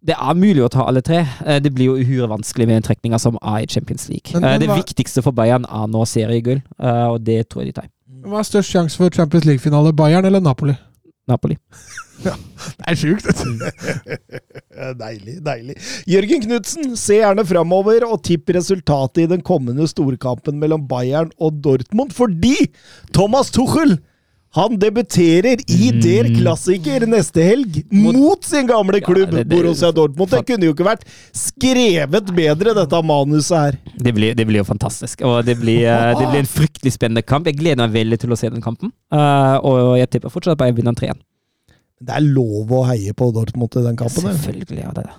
det 0.08 0.14
er 0.16 0.38
mulig 0.38 0.62
å 0.64 0.70
ta 0.72 0.86
alle 0.88 1.02
tre. 1.04 1.20
Uh, 1.44 1.58
det 1.60 1.74
blir 1.76 1.90
jo 1.90 1.98
uhyre 2.00 2.30
vanskelig 2.32 2.66
med 2.70 2.80
en 2.80 2.86
trekninga 2.88 3.20
som 3.20 3.36
er 3.42 3.66
i 3.66 3.68
Champions 3.68 4.08
League. 4.08 4.32
Men- 4.32 4.44
Eh, 4.48 4.50
men 4.56 4.60
det 4.64 4.68
hva- 4.72 4.80
viktigste 4.80 5.22
for 5.22 5.32
Bayern 5.36 5.66
er 5.68 5.86
nå 5.92 6.06
seriegull, 6.08 6.62
eh, 6.80 7.06
og 7.12 7.20
det 7.28 7.50
tror 7.50 7.64
jeg 7.66 7.74
de 7.74 7.80
tar. 7.82 7.88
Hva 8.24 8.40
er 8.40 8.48
størst 8.48 8.72
sjanse 8.72 8.96
for 8.96 9.10
Champions 9.12 9.44
League-finale? 9.44 9.92
Bayern 9.92 10.24
eller 10.24 10.40
Napoli? 10.40 10.72
Napoli. 11.28 11.58
Det 12.24 12.88
er 12.88 12.98
sjukt. 12.98 13.26
Deilig, 14.98 15.38
deilig. 15.44 15.76
Jørgen 16.10 16.44
Knutsen, 16.44 16.92
se 16.98 17.20
gjerne 17.20 17.44
framover 17.48 18.06
og 18.08 18.20
tipp 18.26 18.50
resultatet 18.54 19.24
i 19.24 19.30
den 19.36 19.42
kommende 19.46 19.86
storkampen 19.90 20.58
mellom 20.60 20.86
Bayern 20.90 21.32
og 21.38 21.58
Dortmund, 21.64 22.14
fordi 22.16 22.54
Thomas 23.14 23.50
Tuchel 23.54 23.98
han 24.56 24.78
debuterer 24.80 25.60
i 25.68 25.90
Mm. 25.92 25.98
Der 26.00 26.28
Klassiker 26.38 27.04
neste 27.06 27.42
helg 27.44 27.82
Mot- 27.92 28.16
mot 28.16 28.44
sin 28.48 28.66
gamle 28.66 28.96
Ja, 28.98 29.04
klubb, 29.06 29.30
det- 29.30 29.44
det- 29.44 29.48
Borussia 29.48 29.90
Dortmund. 29.92 30.30
Det 30.30 30.46
kunne 30.46 30.64
jo 30.64 30.72
ikke 30.72 30.86
vært 30.86 31.04
skrevet 31.36 32.32
bedre, 32.34 32.74
dette 32.74 33.02
manuset 33.04 33.58
her. 33.58 33.78
Det 33.98 34.14
blir, 34.14 34.34
det 34.34 34.46
blir 34.46 34.58
jo 34.62 34.64
fantastisk. 34.64 35.20
Og 35.22 35.44
det 35.44 35.58
blir, 35.60 35.84
eh, 35.84 36.14
det 36.18 36.28
blir 36.30 36.38
en 36.40 36.46
fryktelig 36.46 36.92
spennende 36.96 37.22
kamp. 37.26 37.44
Jeg 37.46 37.58
gleder 37.58 37.76
meg 37.76 37.92
veldig 37.92 38.18
til 38.20 38.30
å 38.30 38.38
se 38.38 38.48
den 38.48 38.62
kampen. 38.62 38.90
uh, 39.12 39.58
og 39.62 39.98
jeg 39.98 40.10
tipper 40.10 40.30
fortsatt 40.30 40.52
at 40.52 40.58
Bayern 40.58 40.76
vinner 40.76 40.92
3-1. 40.94 41.20
Det 42.00 42.14
er 42.14 42.22
lov 42.26 42.70
å 42.70 42.84
heie 42.86 43.12
på 43.18 43.30
Dortmund 43.34 43.74
i 43.80 43.84
den 43.88 43.96
kampen? 43.98 44.28
Selvfølgelig 44.28 44.82
er 44.86 44.92
det 44.98 45.04
det. 45.08 45.14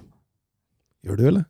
Gjør 1.07 1.17
du, 1.19 1.23
eller? 1.33 1.45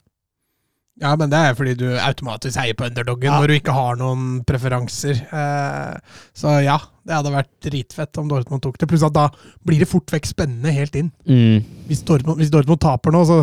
Ja, 0.99 1.13
men 1.15 1.29
det 1.31 1.37
er 1.39 1.53
fordi 1.55 1.73
du 1.79 1.85
automatisk 1.95 2.57
heier 2.59 2.75
på 2.75 2.83
underdoggen 2.89 3.29
Ja. 3.29 3.37
når 3.39 3.47
du 3.47 3.53
ikke 3.55 3.71
har 3.75 3.95
noen 3.95 4.41
preferanser. 4.43 5.21
Eh, 5.31 5.99
så 6.35 6.57
ja, 6.65 6.75
Det 7.07 7.15
hadde 7.15 7.31
vært 7.33 7.49
dritfett 7.65 8.17
om 8.21 8.27
Dortmund 8.29 8.61
tok 8.61 8.75
det. 8.77 8.89
Pluss 8.91 9.05
at 9.07 9.13
da 9.15 9.29
blir 9.65 9.79
det 9.79 9.87
fort 9.89 10.11
vekk 10.11 10.27
spennende 10.27 10.73
helt 10.75 10.93
inn. 10.99 11.07
Mm. 11.25 11.63
Hvis 11.87 12.03
Dortmund, 12.05 12.37
hvis 12.41 12.51
Dortmund 12.53 12.81
taper 12.83 13.15
nå, 13.15 13.23
så 13.25 13.39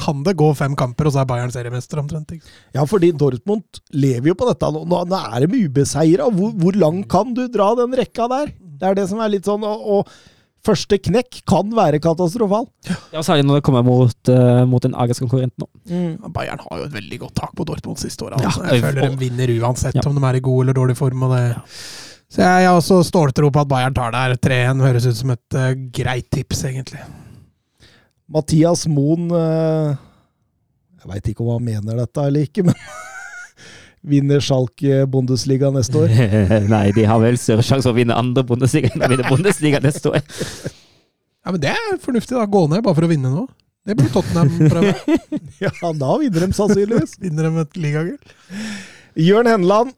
kan 0.00 0.22
det 0.24 0.36
gå 0.38 0.50
fem 0.56 0.76
kamper, 0.78 1.08
og 1.08 1.12
så 1.12 1.22
er 1.22 1.26
Bayern 1.28 1.50
seriemester 1.50 1.98
omtrent. 2.00 2.30
ikke? 2.36 2.46
Ja, 2.76 2.84
fordi 2.88 3.10
Dortmund 3.16 3.80
lever 3.92 4.30
jo 4.30 4.34
på 4.38 4.46
dette 4.48 4.70
nå. 4.72 4.84
Nå 4.88 5.00
nå 5.10 5.18
er 5.34 5.46
de 5.46 5.64
ubeseira. 5.66 6.28
Hvor, 6.30 6.52
hvor 6.56 6.76
langt 6.78 7.08
kan 7.08 7.32
du 7.34 7.46
dra 7.48 7.74
den 7.80 7.96
rekka 7.98 8.28
der? 8.30 8.52
Det 8.80 8.86
er 8.88 8.94
det 9.00 9.08
som 9.10 9.18
er 9.20 9.28
litt 9.28 9.44
sånn 9.44 9.64
Og, 9.64 9.82
og 9.98 10.08
første 10.66 10.98
knekk 11.00 11.40
kan 11.48 11.70
være 11.76 12.00
katastrofal. 12.04 12.66
Ja, 13.14 13.22
Særlig 13.24 13.46
når 13.48 13.60
det 13.60 13.64
kommer 13.66 13.84
mot, 13.86 14.30
uh, 14.32 14.62
mot 14.68 14.84
en 14.84 14.94
aggressiv 14.94 15.26
konkurrent 15.28 15.54
nå. 15.60 15.68
Bayern 16.34 16.60
har 16.66 16.82
jo 16.82 16.88
et 16.90 16.94
veldig 16.98 17.18
godt 17.24 17.34
tak 17.40 17.54
på 17.56 17.64
Dortmund 17.68 17.98
siste 18.02 18.26
året. 18.26 18.40
Ja, 18.44 18.50
Altså. 18.52 18.66
jeg 18.68 18.82
føler 18.84 19.08
de 19.08 19.20
vinner 19.24 19.54
uansett 19.60 19.94
Ja. 19.96 20.04
om 20.06 20.14
de 20.20 20.24
er 20.28 20.36
i 20.40 20.44
god 20.44 20.62
eller 20.64 20.76
dårlig 20.80 20.96
form. 20.98 21.22
Og 21.28 21.34
det. 21.36 21.44
Så 22.30 22.42
jeg 22.44 22.66
har 22.68 22.76
også 22.78 23.00
ståltro 23.08 23.50
på 23.50 23.60
at 23.64 23.68
Bayern 23.68 23.94
tar 23.94 24.12
det 24.12 24.20
her. 24.20 24.36
3-1 24.74 24.84
høres 24.86 25.06
ut 25.06 25.16
som 25.16 25.30
et 25.34 25.56
uh, 25.58 25.72
greit 25.90 26.28
tips, 26.30 26.64
egentlig. 26.68 27.00
Mathias 28.30 28.84
Moen 28.86 29.30
uh, 29.34 29.96
Jeg 31.00 31.08
veit 31.10 31.30
ikke 31.32 31.42
om 31.42 31.54
han 31.56 31.64
mener 31.66 31.96
dette 32.04 32.26
eller 32.28 32.46
ikke, 32.46 32.62
men 32.68 32.74
vinner 34.06 34.40
Schalke 34.40 35.04
Bundesliga 35.10 35.70
neste 35.74 36.04
år. 36.04 36.12
Nei, 36.72 36.86
de 36.96 37.06
har 37.08 37.20
vel 37.22 37.38
større 37.40 37.64
sjanse 37.66 37.86
for 37.88 37.94
å 37.94 37.98
vinne 38.00 38.16
andre 38.16 38.44
Bundesliga 38.46 38.92
enn 38.94 39.04
å 39.04 39.10
vinne 39.12 39.28
Bundesliga 39.28 39.80
neste 39.84 40.12
år. 40.14 40.22
Ja, 41.44 41.52
Men 41.52 41.60
det 41.62 41.72
er 41.74 41.98
fornuftig, 42.02 42.36
da. 42.36 42.46
Gå 42.48 42.66
ned 42.70 42.84
bare 42.84 42.96
for 42.96 43.08
å 43.08 43.10
vinne 43.10 43.32
nå. 43.32 43.46
Det 43.86 43.96
blir 43.96 44.10
Tottenham 44.12 44.50
prøve. 44.70 44.94
Ja, 45.60 45.72
da 45.96 46.14
vinner 46.20 46.46
de 46.46 46.56
sannsynligvis. 46.56 47.16
Vinner 47.24 47.48
de 47.48 47.64
et 47.64 47.80
ligagull? 47.80 48.36
Jørn 49.20 49.48
Henland. 49.50 49.96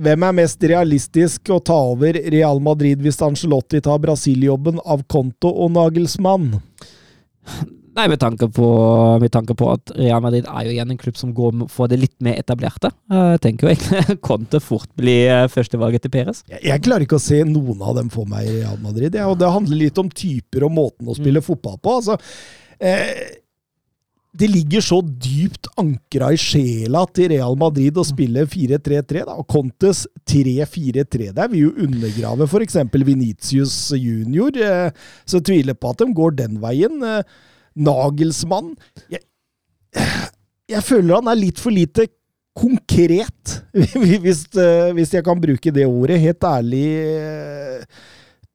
Hvem 0.00 0.22
er 0.24 0.36
mest 0.36 0.62
realistisk 0.64 1.50
å 1.52 1.58
ta 1.60 1.76
over 1.90 2.16
Real 2.32 2.60
Madrid 2.64 3.02
hvis 3.04 3.18
Angelotti 3.24 3.82
tar 3.84 3.98
Brasil-jobben 4.00 4.78
av 4.80 5.02
Conto 5.12 5.50
og 5.50 5.74
Nagelsmann? 5.74 6.54
Nei, 7.96 8.04
med 8.06 8.20
tanke, 8.22 8.46
på, 8.54 8.66
med 9.18 9.32
tanke 9.34 9.54
på 9.58 9.66
at 9.72 9.90
Real 9.98 10.22
Madrid 10.22 10.46
er 10.46 10.68
jo 10.68 10.74
igjen 10.76 10.92
en 10.94 11.00
klubb 11.00 11.16
som 11.18 11.32
går 11.34 11.56
for 11.72 11.90
det 11.90 11.98
litt 11.98 12.14
mer 12.22 12.38
etablerte. 12.38 12.92
Eh, 13.10 13.32
Jeg 13.34 13.40
tenker 13.46 13.66
jo 13.66 13.72
egentlig 13.74 14.18
Conte 14.28 14.60
fort 14.62 14.88
bli 14.98 15.16
eh, 15.26 15.48
førstevalget 15.50 16.06
til 16.06 16.12
Peres. 16.14 16.44
Jeg, 16.52 16.62
jeg 16.70 16.84
klarer 16.86 17.06
ikke 17.08 17.18
å 17.18 17.24
se 17.24 17.42
noen 17.48 17.82
av 17.82 17.96
dem 17.98 18.12
for 18.14 18.30
meg 18.30 18.46
i 18.46 18.60
Real 18.60 18.78
Madrid. 18.84 19.18
Jeg, 19.18 19.26
og 19.26 19.40
det 19.42 19.50
handler 19.50 19.82
litt 19.82 19.98
om 19.98 20.08
typer 20.22 20.68
og 20.68 20.74
måten 20.78 21.10
å 21.10 21.18
spille 21.18 21.42
fotball 21.42 21.80
på. 21.82 21.96
Altså, 21.98 22.16
eh, 22.78 23.36
det 24.38 24.46
ligger 24.46 24.84
så 24.86 25.00
dypt 25.02 25.66
ankra 25.82 26.28
i 26.30 26.38
sjela 26.38 27.02
til 27.10 27.32
Real 27.34 27.56
Madrid 27.58 27.96
å 27.98 28.06
spille 28.06 28.44
4-3-3. 28.46 29.24
da, 29.26 29.34
og 29.34 29.48
Contes 29.50 30.04
3-4-3 30.30 31.32
der 31.34 31.50
vil 31.50 31.66
jo 31.66 31.72
undergrave 31.88 32.46
f.eks. 32.46 32.78
Venitius 32.94 33.76
junior. 33.98 34.54
Eh, 34.54 35.06
så 35.26 35.40
jeg 35.42 35.48
tviler 35.50 35.74
på 35.74 35.90
at 35.90 36.04
de 36.06 36.12
går 36.14 36.38
den 36.44 36.60
veien. 36.62 37.02
Nagelsmann 37.76 38.72
jeg, 39.12 39.20
jeg 40.70 40.82
føler 40.86 41.18
han 41.20 41.30
er 41.32 41.38
litt 41.38 41.58
for 41.62 41.74
lite 41.74 42.06
konkret, 42.60 43.54
hvis, 44.22 44.42
eh, 44.58 44.90
hvis 44.96 45.12
jeg 45.14 45.24
kan 45.24 45.38
bruke 45.40 45.70
det 45.72 45.86
ordet. 45.86 46.18
Helt 46.20 46.44
ærlig 46.44 46.84
eh, 46.98 47.84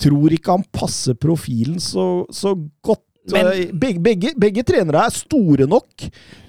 tror 0.03 0.35
ikke 0.35 0.51
han 0.57 0.65
passer 0.75 1.15
profilen 1.17 1.79
så, 1.81 2.25
så 2.31 2.55
godt. 2.85 3.01
Men- 3.31 3.47
Eh, 3.49 3.71
begge, 3.73 3.99
begge, 4.05 4.33
begge 4.37 4.61
trenere 4.67 5.07
er 5.07 5.15
store 5.15 5.65
nok 5.65 6.03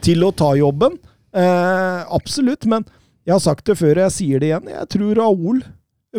til 0.05 0.27
å 0.27 0.33
ta 0.37 0.51
jobben. 0.59 0.99
Eh, 1.33 2.03
absolutt, 2.13 2.67
men 2.69 2.85
jeg 3.25 3.33
har 3.33 3.41
sagt 3.41 3.65
det 3.71 3.79
før, 3.81 3.97
og 3.97 4.05
jeg 4.11 4.13
sier 4.19 4.43
det 4.43 4.51
igjen. 4.51 4.69
Jeg 4.75 4.91
tror 4.93 5.15
Raúl 5.23 5.63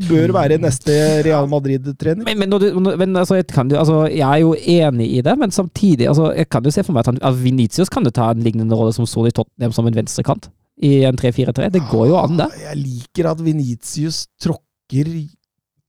bør 0.06 0.34
være 0.36 0.58
neste 0.62 0.94
Real 1.26 1.48
Madrid-trener. 1.50 2.26
Men, 2.28 2.44
men, 2.44 2.90
men 3.02 3.16
altså, 3.20 3.36
jeg, 3.40 3.48
kan 3.52 3.70
jo, 3.72 3.78
altså, 3.82 3.98
jeg 4.12 4.26
er 4.28 4.42
jo 4.44 4.54
enig 4.58 5.08
i 5.18 5.24
det, 5.26 5.34
men 5.42 5.52
samtidig 5.56 6.08
altså, 6.12 6.30
jeg 6.38 6.50
kan 6.54 6.64
jo 6.68 6.74
se 6.76 6.84
for 6.86 6.94
meg 6.96 7.06
at, 7.06 7.12
han, 7.14 7.20
at 7.32 7.40
Vinicius 7.42 7.90
kan 7.94 8.06
jo 8.08 8.14
ta 8.14 8.30
en 8.34 8.44
lignende 8.46 8.78
rolle 8.78 8.94
som 8.96 9.08
Sol 9.10 9.30
i 9.30 9.34
Tottenham 9.36 9.74
som 9.76 9.88
en 9.90 9.98
venstrekant 9.98 10.50
i 10.84 11.00
en 11.10 11.18
3-4-3. 11.18 11.72
Det 11.74 11.82
går 11.90 12.10
jo 12.12 12.20
an, 12.20 12.38
det. 12.38 12.50
Ah, 12.52 12.62
Jeg 12.70 12.82
liker 12.84 13.32
at 13.32 13.42
Vinicius 13.42 14.26
tråkker 14.44 15.10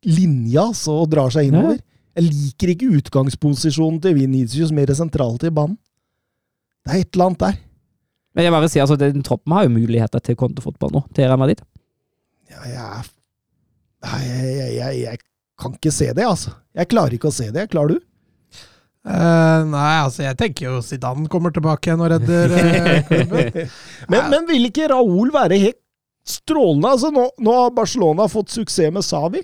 linja 0.08 0.68
så 0.78 1.02
og 1.02 1.10
drar 1.12 1.32
seg 1.34 1.50
innover. 1.50 1.78
Jeg 2.18 2.24
liker 2.32 2.72
ikke 2.72 2.88
utgangsposisjonen 2.98 4.00
til 4.02 4.16
Vinicius 4.16 4.72
mer 4.74 4.90
sentralt 4.96 5.44
i 5.46 5.52
banen. 5.54 5.76
Det 6.86 6.94
er 6.94 7.02
et 7.04 7.12
eller 7.14 7.28
annet 7.30 7.42
der. 7.44 7.58
Men 8.38 8.46
jeg 8.46 8.54
bare 8.54 8.68
sier, 8.70 8.84
altså, 8.86 8.96
den 9.00 9.22
troppen 9.26 9.52
har 9.56 9.66
jo 9.66 9.72
muligheter 9.74 10.22
til 10.24 10.36
kontofotball 10.38 10.92
nå, 10.94 11.02
til 11.14 11.26
Real 11.28 11.38
Madrid. 11.40 11.60
Ja, 12.48 12.62
jeg, 12.64 12.78
er- 12.80 13.14
Nei, 14.06 14.20
jeg, 14.28 14.68
jeg, 14.76 15.00
jeg, 15.02 15.24
kan 15.58 15.74
ikke 15.74 15.90
se 15.94 16.12
det, 16.14 16.22
altså. 16.22 16.52
Jeg 16.78 16.90
klarer 16.92 17.16
ikke 17.16 17.32
å 17.32 17.34
se 17.34 17.48
det. 17.54 17.66
Klarer 17.72 17.96
du? 17.96 18.04
Uh, 19.08 19.64
nei, 19.70 19.92
altså 20.02 20.24
jeg 20.26 20.36
tenker 20.36 20.66
jo 20.66 20.80
Zidane 20.84 21.30
kommer 21.32 21.52
tilbake 21.54 21.88
igjen 21.88 22.02
og 22.04 22.10
redder 22.12 22.52
uh, 22.52 22.98
klubben. 23.08 23.70
Men, 24.12 24.26
men 24.32 24.46
vil 24.50 24.68
ikke 24.68 24.88
Raúl 24.90 25.30
være 25.32 25.56
helt 25.62 25.80
strålende? 26.28 26.90
Altså, 26.92 27.10
nå, 27.14 27.24
nå 27.40 27.54
har 27.56 27.74
Barcelona 27.76 28.26
fått 28.28 28.52
suksess 28.52 28.92
med 28.92 29.06
Savi. 29.06 29.42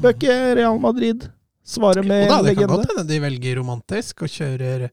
Bør 0.00 0.14
ikke 0.16 0.36
Real 0.58 0.80
Madrid 0.82 1.28
svare 1.64 2.02
med 2.02 2.26
legende? 2.26 2.30
Det 2.30 2.38
en 2.38 2.46
det 2.48 2.56
kan 2.58 2.72
godt 2.74 2.92
hende 2.92 3.06
de 3.10 3.20
velger 3.26 3.58
romantisk 3.60 4.24
og 4.24 4.32
kjører, 4.32 4.88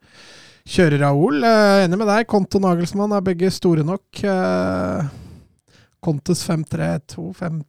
kjører 0.75 1.03
Raoul. 1.05 1.41
Uh, 1.45 1.85
enig 1.85 2.01
med 2.01 2.11
deg, 2.11 2.27
Konto 2.29 2.61
Nagelsmann 2.63 3.15
er 3.15 3.25
begge 3.25 3.51
store 3.53 3.85
nok. 3.87 4.23
Eh, 4.27 5.11
Contes 6.01 6.41
5-3-2 6.47 7.27
5 7.37 7.59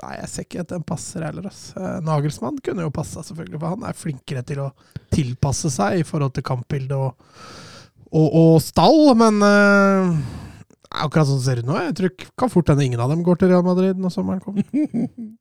Nei, 0.00 0.12
jeg 0.22 0.28
ser 0.32 0.46
ikke 0.46 0.62
at 0.64 0.70
den 0.72 0.84
passer 0.88 1.26
heller. 1.26 1.46
ass. 1.50 1.66
Eh, 1.76 1.98
Nagelsmann 2.06 2.56
kunne 2.64 2.86
jo 2.86 2.92
passa, 2.94 3.20
selvfølgelig, 3.26 3.60
for 3.60 3.74
han 3.74 3.84
er 3.90 3.98
flinkere 3.98 4.42
til 4.48 4.62
å 4.64 4.70
tilpasse 5.12 5.68
seg 5.74 6.00
i 6.00 6.06
forhold 6.08 6.32
til 6.38 6.46
kampbilde 6.48 6.96
og, 6.96 7.28
og, 8.14 8.26
og 8.40 8.56
stall, 8.64 9.12
men 9.20 9.38
uh, 9.44 10.16
akkurat 11.04 11.28
sånn 11.28 11.42
ser 11.44 11.60
det 11.60 11.66
ut 11.66 11.70
nå. 11.72 11.78
Jeg 11.90 11.96
tror 11.98 12.12
ikke- 12.14 12.32
kan 12.40 12.52
fort 12.52 12.72
hende 12.72 12.84
ingen 12.88 13.00
av 13.04 13.10
dem 13.12 13.22
går 13.26 13.42
til 13.42 13.52
Real 13.52 13.64
Madrid 13.66 14.00
når 14.00 14.14
sommeren 14.16 14.40
kommer. 14.44 14.64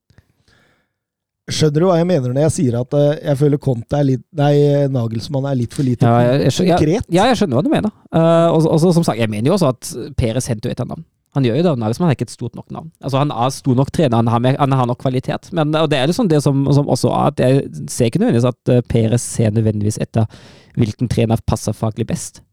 Skjønner 1.53 1.83
du 1.83 1.87
hva 1.89 1.97
jeg 1.99 2.07
mener 2.07 2.31
når 2.31 2.45
jeg 2.45 2.53
sier 2.55 2.75
at 2.79 2.93
eh, 2.95 3.17
jeg 3.27 3.35
føler 3.41 3.59
Conte 3.59 3.97
er 3.99 4.05
litt 4.07 4.21
Nei, 4.39 4.53
Nagelsmann 4.87 5.43
er 5.49 5.57
litt 5.59 5.73
for 5.75 5.83
lite 5.83 6.07
Ja, 6.07 6.21
jeg, 6.39 6.53
jeg, 6.55 6.69
konkret? 6.71 7.09
ja, 7.11 7.25
jeg 7.27 7.39
skjønner 7.41 7.59
hva 7.59 7.63
du 7.65 7.71
mener. 7.73 7.91
Uh, 8.15 8.47
og, 8.55 8.67
og 8.71 8.79
som 8.85 9.03
sagt, 9.03 9.19
jeg 9.19 9.27
mener 9.31 9.51
jo 9.51 9.57
også 9.57 9.73
at 9.73 9.89
Peres 10.19 10.47
henter 10.47 10.71
jo 10.71 10.77
et 10.77 10.83
annet 10.85 10.95
navn. 10.95 11.03
Han 11.33 11.47
gjør 11.47 11.57
jo 11.57 11.65
det, 11.65 11.73
Nagelsmann 11.81 12.11
har 12.11 12.17
ikke 12.17 12.27
et 12.29 12.35
stort 12.35 12.55
nok 12.57 12.69
navn. 12.73 12.91
Altså, 13.01 13.17
han 13.17 13.33
er 13.33 13.53
stor 13.53 13.77
nok 13.77 13.89
trener, 13.95 14.19
han 14.19 14.29
har, 14.29 14.41
med, 14.43 14.57
han 14.61 14.75
har 14.77 14.89
nok 14.89 15.01
kvalitet. 15.01 15.49
Men 15.55 15.73
og 15.79 15.89
det 15.89 15.97
er 15.97 16.09
liksom 16.09 16.29
det 16.29 16.43
som, 16.45 16.65
som 16.77 16.89
også 16.93 17.09
er 17.09 17.31
at 17.31 17.41
jeg 17.41 17.63
ser 17.89 18.11
ikke 18.11 18.21
nødvendigvis 18.21 18.49
at 18.51 18.73
uh, 18.73 18.81
Peres 18.89 19.25
ser 19.25 19.53
nødvendigvis 19.55 19.97
etter 20.03 20.29
hvilken 20.77 21.09
trener 21.09 21.41
passer 21.49 21.73
faglig 21.73 22.05
best. 22.09 22.43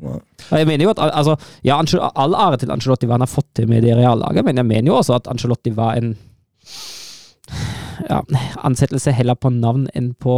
Wow. 0.00 0.20
Jeg 0.54 0.66
mener 0.66 0.86
jo 0.86 0.92
at 0.94 1.02
altså, 1.10 1.34
ja, 1.66 1.76
All 2.14 2.34
ære 2.34 2.62
til 2.62 2.70
Angelotti 2.72 3.08
hva 3.08 3.18
han 3.18 3.26
har 3.26 3.30
fått 3.30 3.50
til 3.58 3.68
med 3.68 3.84
det 3.84 3.98
reallaget, 3.98 4.46
men 4.46 4.56
jeg 4.56 4.68
mener 4.68 4.92
jo 4.92 5.00
også 5.00 5.18
at 5.18 5.28
Angelotti 5.28 5.74
var 5.76 5.98
en 5.98 6.14
ja, 8.06 8.22
ansettelse 8.64 9.12
heller 9.12 9.36
på 9.36 9.52
navn 9.52 9.88
enn 9.94 10.14
på 10.14 10.36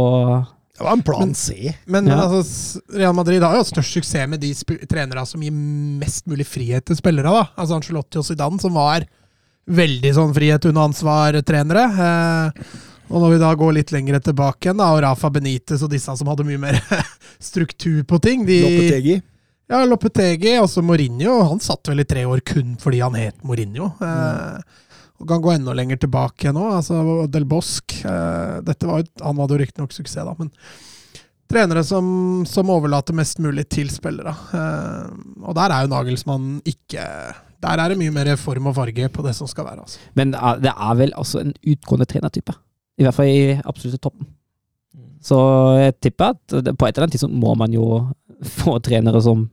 Det 0.77 0.83
var 0.83 0.95
en 0.97 1.03
plan 1.05 1.33
C. 1.37 1.73
Men 1.85 2.07
Ja. 2.07 2.15
altså, 2.25 2.79
Real 2.97 3.13
Madrid 3.13 3.43
har 3.45 3.55
jo 3.59 3.63
størst 3.67 3.93
suksess 3.93 4.27
med 4.29 4.39
de 4.41 4.49
sp 4.57 4.73
trenere 4.89 5.25
som 5.29 5.41
gir 5.41 5.51
mest 5.53 6.25
mulig 6.25 6.47
frihet 6.49 6.85
til 6.85 6.95
spillere. 6.97 7.29
da. 7.29 7.43
Altså 7.57 7.75
Ancelotti 7.77 8.17
og 8.17 8.25
Zidane, 8.25 8.59
som 8.59 8.73
var 8.73 9.05
veldig 9.69 10.13
sånn 10.17 10.33
frihet 10.33 10.65
under 10.65 10.87
ansvar-trenere. 10.89 11.83
Eh, 11.93 12.73
og 13.13 13.21
når 13.21 13.29
vi 13.35 13.37
da 13.43 13.53
går 13.55 13.73
litt 13.77 13.91
lenger 13.93 14.19
tilbake 14.19 14.65
igjen, 14.65 14.77
da, 14.81 14.89
og 14.95 15.03
Rafa 15.05 15.29
Benitez 15.29 15.83
og 15.85 15.91
disse 15.93 16.17
som 16.17 16.27
hadde 16.27 16.43
mye 16.47 16.57
mer 16.57 16.79
struktur 17.39 18.01
på 18.09 18.19
ting 18.23 18.45
de, 18.47 18.57
Lopetegi. 18.65 19.19
Ja, 19.69 19.83
Lopetegi, 19.85 20.55
også 20.59 20.81
Mourinho. 20.83 21.37
Han 21.51 21.61
satt 21.63 21.87
vel 21.87 22.01
i 22.01 22.07
tre 22.09 22.25
år 22.25 22.41
kun 22.43 22.73
fordi 22.81 22.99
han 23.05 23.13
het 23.13 23.37
Mourinho. 23.45 23.93
Eh, 24.01 24.57
og 25.21 25.29
kan 25.29 25.43
gå 25.43 25.53
enda 25.53 25.75
lenger 25.77 26.01
tilbake 26.01 26.51
nå. 26.55 26.63
altså 26.79 27.27
Del 27.31 27.45
Bosque. 27.49 28.01
Eh, 28.07 28.57
dette 28.65 28.89
var 28.89 29.05
Han 29.21 29.39
hadde 29.39 29.55
jo 29.55 29.61
riktignok 29.61 29.95
suksess, 29.95 30.25
da, 30.25 30.35
men 30.39 30.51
trenere 31.53 31.83
som, 31.85 32.05
som 32.49 32.71
overlater 32.73 33.15
mest 33.15 33.39
mulig 33.43 33.67
til 33.71 33.91
spillere. 33.93 34.33
Eh, 34.57 35.09
og 35.43 35.55
der 35.57 35.73
er 35.73 35.85
jo 35.85 35.91
Nagelsmann 35.93 36.55
ikke 36.65 37.05
Der 37.63 37.79
er 37.79 37.93
det 37.93 37.99
mye 37.99 38.11
mer 38.11 38.33
form 38.35 38.67
og 38.71 38.75
farge 38.75 39.07
på 39.09 39.23
det 39.23 39.35
som 39.37 39.47
skal 39.47 39.69
være. 39.69 39.85
altså. 39.85 39.99
Men 40.19 40.33
eh, 40.35 40.55
det 40.63 40.73
er 40.73 40.99
vel 40.99 41.13
også 41.15 41.43
en 41.43 41.53
utgående 41.61 42.09
trenertype. 42.09 42.55
I 42.97 43.05
hvert 43.05 43.17
fall 43.17 43.29
i 43.31 43.59
absolutt 43.63 44.01
toppen. 44.01 44.27
Så 45.23 45.37
jeg 45.79 45.95
tipper 46.03 46.33
at 46.33 46.51
på 46.51 46.85
et 46.85 46.91
eller 46.91 47.05
annet 47.05 47.15
tidspunkt 47.15 47.39
må 47.39 47.53
man 47.55 47.71
jo 47.73 47.85
få 48.59 48.75
trenere 48.83 49.21
som 49.23 49.45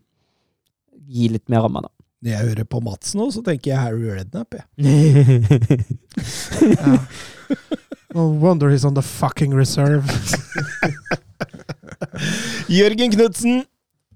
gir 1.11 1.37
litt 1.37 1.47
mer 1.51 1.63
rammer, 1.63 1.87
da. 1.87 1.99
Når 2.21 2.31
jeg 2.35 2.45
hører 2.51 2.66
på 2.68 2.83
Mats 2.85 3.14
nå, 3.16 3.31
så 3.33 3.41
tenker 3.47 3.71
jeg 3.73 3.81
Harry 3.81 4.11
Rednap, 4.18 4.51
Jeg. 4.59 4.66
Ja. 6.61 6.99
No 8.12 8.27
wonder 8.43 8.68
he's 8.68 8.85
on 8.85 8.95
the 8.95 9.03
fucking 9.03 9.55
reserve. 9.55 10.05
Jørgen 12.68 13.11
Knutsen, 13.14 13.62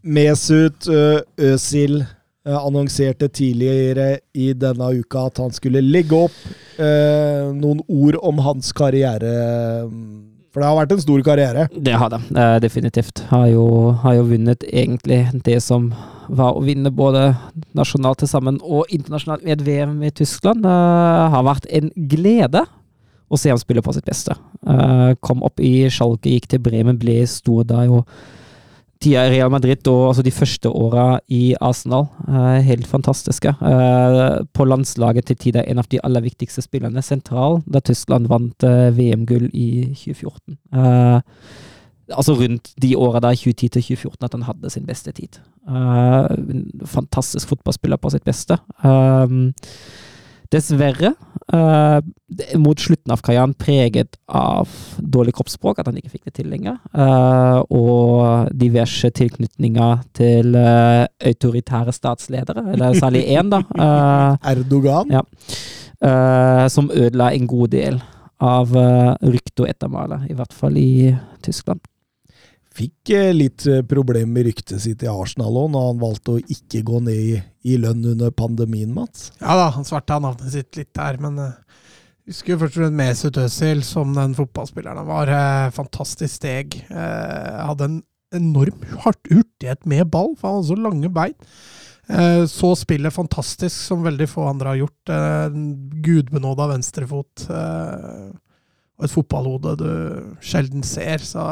Mesut 0.03 0.89
Øsil. 1.39 2.01
eh, 2.45 2.59
annonserte 2.59 3.29
tidligere 3.33 4.19
i 4.37 4.51
denne 4.53 4.91
uka 4.99 5.23
at 5.31 5.39
han 5.41 5.53
skulle 5.55 5.81
legge 5.81 6.19
opp 6.27 6.35
eh, 6.77 7.49
noen 7.57 7.81
ord 7.89 8.19
om 8.21 8.39
hans 8.45 8.73
karriere. 8.77 9.33
For 10.53 10.61
det 10.61 10.69
har 10.69 10.77
vært 10.83 10.93
en 10.95 11.01
stor 11.07 11.23
karriere. 11.27 11.65
Det 11.73 11.95
har 11.99 12.11
det, 12.13 12.21
eh, 12.37 12.59
definitivt. 12.67 13.25
Har 13.31 13.47
jo, 13.49 13.65
har 14.05 14.15
jo 14.19 14.27
vunnet 14.35 14.61
egentlig 14.69 15.23
det 15.47 15.63
som 15.65 15.89
var 16.29 16.57
å 16.57 16.63
vinne 16.65 16.93
både 16.95 17.33
nasjonalt 17.77 18.23
til 18.23 18.31
sammen 18.31 18.61
og 18.63 18.91
internasjonalt 18.95 19.45
med 19.45 19.59
et 19.59 19.67
VM 19.67 19.99
i 20.07 20.13
Tyskland. 20.15 20.65
Det 20.65 20.79
har 21.35 21.47
vært 21.47 21.69
en 21.71 21.91
glede 21.97 22.65
å 23.29 23.41
se 23.41 23.51
ham 23.51 23.61
spille 23.61 23.83
på 23.85 23.95
sitt 23.97 24.07
beste. 24.07 24.37
Eh, 24.67 25.11
kom 25.25 25.43
opp 25.47 25.61
i 25.61 25.91
Schalke, 25.93 26.31
gikk 26.31 26.49
til 26.51 26.63
Bremen, 26.65 27.01
ble 27.01 27.23
stor 27.31 27.65
da 27.69 27.85
jo 27.89 28.05
tida 29.05 29.27
i 29.27 29.35
Real 29.35 29.53
Madrid 29.53 29.85
og 29.91 30.09
altså 30.11 30.25
de 30.25 30.33
første 30.33 30.71
åra 30.71 31.19
i 31.33 31.55
Arsenal. 31.61 32.09
eh, 32.29 32.63
helt 32.65 32.87
fantastiske. 32.87 33.49
Eh, 33.49 34.45
på 34.53 34.65
landslaget 34.65 35.27
til 35.27 35.37
tider 35.37 35.69
en 35.69 35.79
av 35.79 35.89
de 35.89 36.01
aller 36.03 36.25
viktigste 36.25 36.63
spillerne 36.63 37.03
sentral 37.03 37.63
da 37.67 37.81
Tyskland 37.81 38.29
vant 38.29 38.65
eh, 38.65 38.91
VM-gull 38.91 39.51
i 39.53 39.93
2014. 39.93 40.59
Altså 42.13 42.35
rundt 42.37 42.73
de 42.83 42.95
åra 42.97 43.21
der, 43.21 43.37
2010 43.39 43.69
til 43.69 43.83
2014, 43.83 44.25
at 44.25 44.35
han 44.37 44.49
hadde 44.49 44.71
sin 44.71 44.87
beste 44.87 45.13
tid. 45.13 45.41
Uh, 45.69 46.29
fantastisk 46.85 47.49
fotballspiller 47.49 47.97
på 47.97 48.13
sitt 48.13 48.25
beste. 48.25 48.59
Uh, 48.85 49.55
Dessverre, 50.53 51.15
uh, 51.55 51.99
mot 52.61 52.79
slutten 52.79 53.11
av 53.11 53.23
karrieren 53.25 53.55
preget 53.59 54.19
av 54.29 54.71
dårlig 55.01 55.33
kroppsspråk, 55.35 55.81
at 55.81 55.89
han 55.89 55.97
ikke 55.99 56.13
fikk 56.13 56.29
det 56.29 56.35
til 56.37 56.51
lenger, 56.53 56.77
eh, 56.95 57.59
og 57.75 58.53
diverse 58.55 59.09
tilknytninger 59.17 60.05
til 60.15 60.55
autoritære 60.55 61.95
statsledere, 61.97 62.67
eller 62.75 62.99
særlig 62.99 63.25
én, 63.35 63.51
da, 63.51 63.63
Erdogan. 64.53 65.15
Ja. 65.15 65.25
som 66.69 66.91
ødela 66.93 67.33
en 67.33 67.47
god 67.49 67.69
del 67.73 68.03
av 68.45 68.73
uh, 68.77 69.15
ryktet 69.23 69.63
og 69.63 69.71
ettermælet, 69.71 70.29
i 70.31 70.37
hvert 70.37 70.55
fall 70.55 70.79
i 70.81 71.15
Tyskland. 71.45 71.83
Fikk 72.75 73.11
eh, 73.15 73.31
litt 73.35 73.67
eh, 73.71 73.85
problemer 73.87 74.33
med 74.35 74.49
ryktet 74.49 74.83
sitt 74.83 75.05
i 75.05 75.11
Arsenal 75.11 75.55
òg, 75.61 75.69
når 75.75 75.91
han 75.93 76.01
valgte 76.01 76.35
å 76.35 76.41
ikke 76.43 76.83
gå 76.87 77.03
ned 77.07 77.21
i, 77.63 77.77
lønn 77.79 78.03
under 78.15 78.33
pandemien, 78.35 78.91
Mats. 78.95 79.29
Ja 79.39 79.55
da, 79.61 79.69
han 79.77 79.87
svarte 79.87 80.19
navnet 80.19 80.51
sitt 80.53 80.75
litt 80.81 80.91
der, 80.97 81.21
men 81.23 81.39
uh, 81.39 81.53
husker 82.27 82.55
jo 82.55 82.59
først 82.65 82.77
og 82.77 82.83
fremst 82.83 82.99
Mesut 82.99 83.39
Özil 83.41 83.85
som 83.87 84.17
den 84.17 84.35
fotballspilleren 84.37 85.05
han 85.05 85.11
var. 85.11 85.31
eh, 85.31 85.71
fantastisk 85.77 86.35
steg. 86.41 86.81
Eh, 86.91 87.63
hadde 87.69 87.91
en 87.91 88.03
enorm 88.35 88.83
hurtighet 89.05 89.87
med 89.87 90.11
ball, 90.11 90.35
for 90.35 90.51
han 90.51 90.61
hadde 90.63 90.73
så 90.73 90.81
lange 90.81 91.13
bein. 91.15 91.37
Eh, 92.09 92.45
så 92.51 92.75
spillet 92.77 93.15
fantastisk, 93.15 93.77
som 93.77 94.05
veldig 94.05 94.29
få 94.29 94.49
andre 94.51 94.75
har 94.75 94.83
gjort. 94.83 95.13
Eh, 95.15 95.45
en 95.47 95.69
gudbenåda 96.05 96.69
venstrefot. 96.75 97.47
Eh, 97.49 98.33
og 98.95 99.07
et 99.07 99.15
fotballhode 99.15 99.77
du 99.81 99.91
sjelden 100.45 100.85
ser, 100.87 101.23
så 101.25 101.45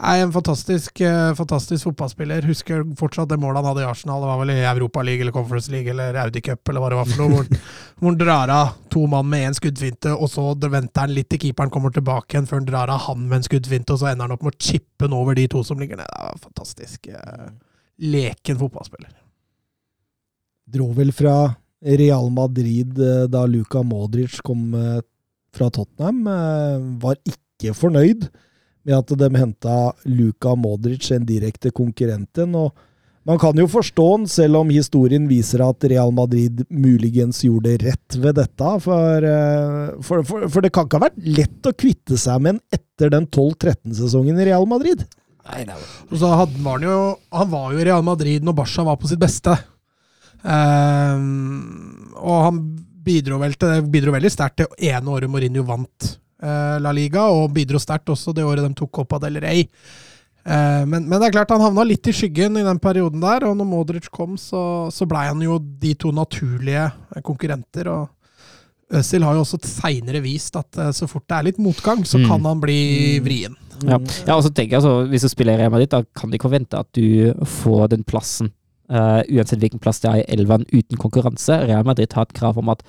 Nei, 0.00 0.20
en 0.22 0.30
fantastisk, 0.32 1.00
eh, 1.04 1.34
fantastisk 1.36 1.84
fotballspiller. 1.84 2.46
Husker 2.48 2.86
fortsatt 2.96 3.28
det 3.28 3.36
målet 3.40 3.60
han 3.60 3.66
hadde 3.68 3.82
i 3.82 3.88
Arsenal. 3.90 4.22
Det 4.22 4.30
var 4.30 4.38
vel 4.40 4.52
i 4.54 4.62
Europa 4.64 5.02
League 5.04 5.20
eller 5.20 5.34
Conference 5.34 5.68
League 5.70 5.92
eller 5.92 6.16
Audi 6.22 6.40
Cup 6.40 6.68
eller 6.72 6.80
hva 6.80 6.88
det 6.88 7.00
var 7.02 7.10
for 7.10 7.20
noe. 7.20 7.34
Hvor, 7.34 7.60
hvor 7.98 8.08
han 8.08 8.16
drar 8.22 8.52
av 8.54 8.70
to 8.94 9.04
mann 9.12 9.28
med 9.28 9.44
én 9.50 9.58
skuddfinte, 9.58 10.14
og 10.16 10.32
så 10.32 10.46
venter 10.62 11.04
han 11.04 11.12
litt 11.12 11.28
til 11.34 11.42
keeperen 11.44 11.72
kommer 11.74 11.92
tilbake 11.92 12.32
igjen 12.32 12.48
før 12.48 12.62
han 12.62 12.70
drar 12.72 12.94
av 12.96 13.04
han 13.10 13.28
med 13.28 13.42
en 13.42 13.48
skuddfinte, 13.50 13.92
og 13.92 14.00
så 14.00 14.08
ender 14.14 14.24
han 14.24 14.38
opp 14.38 14.48
med 14.48 14.56
å 14.56 14.62
chippe 14.70 15.04
den 15.04 15.20
over 15.20 15.36
de 15.36 15.46
to 15.52 15.64
som 15.68 15.82
ligger 15.84 16.00
nede. 16.00 16.08
Det 16.16 16.32
var 16.32 16.42
fantastisk. 16.48 17.12
eh, 17.12 17.48
Leken 18.00 18.56
fotballspiller. 18.64 19.12
Dro 20.70 20.92
vel 20.96 21.12
fra 21.12 21.38
Real 21.84 22.32
Madrid 22.32 22.96
eh, 22.96 23.26
da 23.28 23.44
Luka 23.44 23.84
Modric 23.84 24.40
kom 24.46 24.70
fra 25.52 25.68
Tottenham. 25.68 26.24
Var 27.04 27.20
ikke 27.28 27.76
fornøyd 27.76 28.30
med 28.86 28.96
at 28.96 29.12
de 29.20 29.28
henta 29.36 29.80
Luka 30.08 30.54
Modric, 30.56 31.10
en 31.12 31.26
direkte 31.28 31.72
konkurrenten. 31.74 32.54
og 32.54 32.72
man 33.28 33.38
kan 33.38 33.58
jo 33.58 33.66
forstå 33.68 34.04
den, 34.16 34.28
selv 34.32 34.62
om 34.62 34.70
historien 34.72 35.26
viser 35.28 35.60
at 35.60 35.84
Real 35.92 36.12
Madrid 36.16 36.62
muligens 36.72 37.42
gjorde 37.44 37.76
rett 37.82 38.16
ved 38.16 38.38
dette. 38.40 38.70
For, 38.80 39.26
eh, 39.28 39.90
for, 40.00 40.24
for, 40.24 40.46
for 40.48 40.64
det 40.64 40.72
kan 40.72 40.88
ikke 40.88 41.00
ha 41.02 41.08
vært 41.10 41.20
lett 41.28 41.68
å 41.68 41.74
kvitte 41.76 42.16
seg 42.20 42.40
med 42.40 42.56
en 42.56 42.62
etter 42.78 43.12
den 43.12 43.28
12-13-sesongen 43.28 44.40
i 44.40 44.48
Real 44.48 44.64
Madrid. 44.70 45.04
Og 46.08 46.16
så 46.20 46.32
hadde, 46.32 46.62
han, 46.64 46.86
jo, 46.88 46.96
han 47.36 47.52
var 47.52 47.74
jo 47.74 47.82
i 47.82 47.86
Real 47.90 48.06
Madrid 48.06 48.46
når 48.46 48.56
Barca 48.62 48.86
var 48.88 48.98
på 49.00 49.10
sitt 49.12 49.20
beste. 49.20 49.54
Um, 50.40 52.14
og 52.16 52.44
han 52.46 52.64
bidro, 53.04 53.36
vel 53.42 53.56
til, 53.60 53.84
bidro 53.92 54.16
veldig 54.16 54.32
sterkt 54.32 54.62
det 54.62 54.90
ene 54.90 55.12
året 55.12 55.28
Mourinho 55.28 55.64
vant 55.68 56.14
La 56.42 56.92
Liga, 56.96 57.26
og 57.28 57.50
bidro 57.52 57.78
sterkt 57.82 58.08
også 58.12 58.32
det 58.36 58.44
året 58.46 58.64
de 58.64 58.74
tok 58.78 58.90
Copa 59.00 59.18
del 59.22 59.36
Rey. 59.42 59.66
Eh, 60.44 60.84
men, 60.88 61.04
men 61.04 61.18
det 61.20 61.28
er 61.28 61.34
klart 61.34 61.50
han 61.52 61.60
havna 61.60 61.84
litt 61.84 62.06
i 62.08 62.14
skyggen 62.16 62.56
i 62.56 62.64
den 62.64 62.78
perioden 62.80 63.20
der, 63.20 63.44
og 63.48 63.58
når 63.58 63.68
Modric 63.68 64.08
kom, 64.12 64.38
så, 64.40 64.88
så 64.92 65.04
blei 65.08 65.26
han 65.28 65.42
jo 65.44 65.58
de 65.60 65.92
to 66.00 66.12
naturlige 66.16 66.86
eh, 66.88 67.20
konkurrenter. 67.26 67.90
og 67.92 68.08
Øzil 68.90 69.22
har 69.22 69.36
jo 69.36 69.42
også 69.44 69.60
seinere 69.68 70.22
vist 70.24 70.56
at 70.58 70.78
eh, 70.80 70.92
så 70.96 71.06
fort 71.10 71.26
det 71.28 71.36
er 71.36 71.48
litt 71.50 71.60
motgang, 71.62 72.06
så 72.08 72.18
Mm. 72.18 72.24
kan 72.30 72.48
han 72.48 72.62
bli 72.62 72.80
vrien. 73.22 73.58
Ja, 73.84 73.98
ja 74.26 74.34
og 74.36 74.42
så 74.44 74.50
tenker 74.52 74.76
jeg 74.76 74.82
altså, 74.82 75.06
Hvis 75.08 75.22
du 75.24 75.28
spiller 75.32 75.54
i 75.54 75.60
Real 75.62 75.70
Madrid, 75.72 75.88
da 75.88 76.02
kan 76.16 76.28
de 76.28 76.36
ikke 76.36 76.50
forvente 76.50 76.76
at 76.80 76.88
du 76.96 77.34
får 77.60 77.92
den 77.96 78.04
plassen, 78.04 78.52
Uh, 78.90 79.22
uansett 79.30 79.60
hvilken 79.62 79.78
plass 79.78 80.00
det 80.02 80.08
er 80.10 80.16
i 80.18 80.34
elveren, 80.34 80.64
uten 80.74 80.98
konkurranse. 80.98 81.54
Real 81.68 81.84
Madrid 81.86 82.10
har 82.12 82.24
et 82.26 82.32
krav 82.34 82.56
om 82.58 82.72
at 82.72 82.80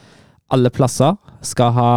alle 0.54 0.72
plasser 0.74 1.16
skal 1.46 1.74
ha 1.76 1.92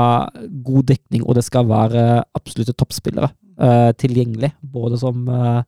god 0.67 0.91
dekning, 0.93 1.25
og 1.25 1.37
det 1.39 1.45
skal 1.47 1.67
være 1.69 2.23
absolutte 2.37 2.77
toppspillere 2.79 3.31
uh, 3.61 3.91
tilgjengelig. 4.01 4.53
Både 4.63 4.99
som, 5.01 5.27
uh, 5.29 5.63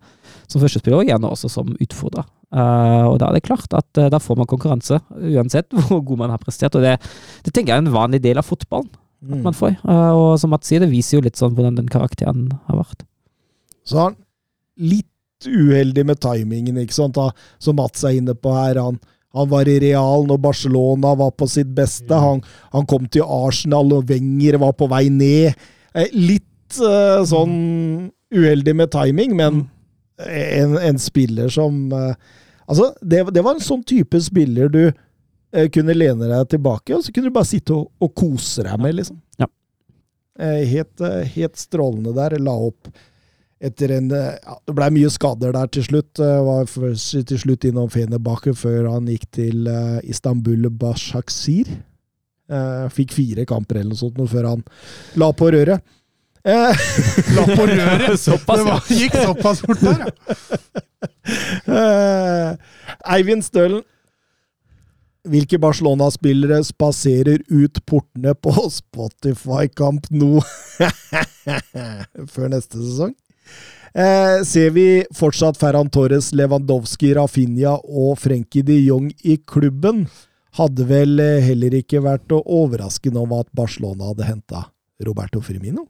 som 0.46 0.62
førstespiller 0.62 1.02
og 1.02 1.10
gjerne 1.10 1.32
også 1.32 1.50
som 1.52 1.74
utfordrer. 1.74 2.28
Uh, 2.54 3.10
og 3.10 3.18
da 3.20 3.28
er 3.28 3.36
det 3.36 3.46
klart 3.48 3.74
at 3.74 4.04
da 4.12 4.20
får 4.22 4.38
man 4.38 4.48
konkurranse, 4.48 5.00
uansett 5.10 5.74
hvor 5.88 6.04
god 6.06 6.22
man 6.24 6.36
har 6.36 6.42
prestert. 6.42 6.78
Og 6.78 6.86
det, 6.86 6.96
det 7.44 7.52
tenker 7.52 7.74
jeg 7.74 7.82
er 7.82 7.86
en 7.86 7.96
vanlig 7.96 8.22
del 8.24 8.40
av 8.42 8.48
fotballen 8.48 8.94
Mm. 9.26 9.42
man 9.42 9.54
får. 9.56 9.78
Og 9.82 10.38
som 10.38 10.52
Mats 10.52 10.68
sier, 10.68 10.82
det 10.82 10.92
viser 10.92 11.16
jo 11.16 11.24
litt 11.24 11.38
sånn 11.40 11.54
hvordan 11.56 11.78
den 11.78 11.88
karakteren 11.90 12.50
har 12.68 12.80
vært. 12.82 13.04
Så 13.88 13.98
han 13.98 14.16
litt 14.76 15.08
uheldig 15.46 16.04
med 16.08 16.20
timingen, 16.22 16.78
ikke 16.80 16.96
sant, 16.96 17.16
da, 17.16 17.30
som 17.62 17.78
Mats 17.78 18.04
er 18.06 18.18
inne 18.18 18.36
på 18.36 18.52
her. 18.54 18.80
Han, 18.82 19.00
han 19.36 19.48
var 19.50 19.68
i 19.68 19.78
Real 19.82 20.26
når 20.28 20.40
Barcelona 20.42 21.12
var 21.18 21.32
på 21.36 21.48
sitt 21.50 21.68
beste. 21.76 22.16
Han, 22.16 22.42
han 22.72 22.86
kom 22.88 23.06
til 23.12 23.26
Arsenal 23.26 23.92
og 23.98 24.08
Wenger 24.10 24.58
var 24.62 24.72
på 24.78 24.88
vei 24.90 25.06
ned. 25.12 25.56
Eh, 25.94 26.12
Litt 26.16 26.80
eh, 26.80 27.22
sånn 27.28 27.56
uheldig 28.34 28.74
med 28.76 28.90
timing, 28.94 29.36
men 29.38 29.66
en, 30.26 30.78
en 30.80 30.98
spiller 31.00 31.52
som 31.52 31.86
eh, 31.92 32.14
Altså, 32.66 32.88
det, 32.98 33.20
det 33.30 33.42
var 33.46 33.54
en 33.54 33.62
sånn 33.62 33.84
type 33.86 34.18
spiller 34.24 34.66
du 34.72 34.80
kunne 35.70 35.94
lene 35.94 36.26
deg 36.26 36.48
tilbake, 36.50 36.96
og 36.96 37.04
så 37.06 37.12
kunne 37.14 37.30
du 37.30 37.34
bare 37.36 37.46
sitte 37.46 37.76
og, 37.76 37.84
og 38.02 38.10
kose 38.18 38.64
deg 38.66 38.80
med, 38.82 38.96
liksom. 38.98 39.20
Ja. 39.38 39.46
Helt, 40.66 41.04
helt 41.36 41.60
strålende 41.62 42.10
der. 42.16 42.34
La 42.42 42.56
opp 42.66 42.90
etter 43.64 43.92
en 43.96 44.10
eh, 44.12 44.36
ja, 44.42 44.56
Det 44.66 44.74
blei 44.76 44.88
mye 44.92 45.10
skader 45.12 45.54
der 45.56 45.70
til 45.72 45.84
slutt. 45.86 46.20
Eh, 46.20 46.40
Var 46.46 46.68
først 46.70 47.16
til 47.30 47.40
slutt 47.40 47.64
innom 47.68 47.90
Fenebakke 47.92 48.54
før 48.56 48.90
han 48.92 49.08
gikk 49.10 49.26
til 49.38 49.68
eh, 49.70 50.00
Istanbul 50.04 50.68
Bashaksir. 50.70 51.70
Fikk 52.94 53.10
fire 53.10 53.42
kamper 53.42 53.80
eller 53.80 53.90
noe 53.90 53.98
sånt 53.98 54.20
før 54.30 54.44
han 54.52 54.60
la 55.18 55.32
på 55.34 55.48
røret. 55.50 55.82
La 56.46 57.42
på 57.42 57.64
røret! 57.66 58.12
Såpass, 58.22 58.60
det 58.60 58.66
var, 58.68 58.84
gikk 58.86 59.16
såpass 59.18 59.64
fort 59.66 59.80
der, 59.82 60.04
ja. 61.66 62.52
Eivind 63.16 63.42
Stølen. 63.42 63.82
Hvilke 65.26 65.58
Barcelona-spillere 65.58 66.60
spaserer 66.68 67.42
ut 67.50 67.80
portene 67.82 68.30
på 68.38 68.54
Spotify-kamp 68.70 70.06
nå 70.14 70.38
før 72.30 72.52
neste 72.54 72.78
sesong? 72.78 73.16
Eh, 73.96 74.42
ser 74.44 74.74
vi 74.76 75.04
fortsatt 75.16 75.56
Ferran 75.56 75.88
Torres, 75.88 76.32
Lewandowski, 76.36 77.14
Rafinha 77.16 77.78
og 77.80 78.18
Frenkie 78.20 78.66
de 78.66 78.76
Jong 78.84 79.08
i 79.24 79.38
klubben? 79.48 80.04
Hadde 80.58 80.84
vel 80.88 81.20
eh, 81.20 81.44
heller 81.44 81.78
ikke 81.78 82.02
vært 82.04 82.32
overraskende 82.36 83.22
om 83.22 83.32
at 83.38 83.48
Barcelona 83.56 84.10
hadde 84.10 84.28
henta 84.28 84.66
Roberto 85.06 85.40
Firmino? 85.44 85.86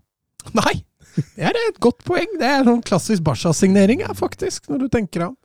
Nei, 0.54 0.78
det 1.16 1.48
er 1.50 1.58
et 1.64 1.80
godt 1.82 2.04
poeng. 2.06 2.30
Det 2.38 2.46
er 2.46 2.70
en 2.70 2.82
klassisk 2.86 3.24
Barca-signering, 3.26 4.04
faktisk, 4.14 4.68
når 4.70 4.84
du 4.84 4.88
tenker 4.92 5.24
deg 5.24 5.28
om. 5.32 5.36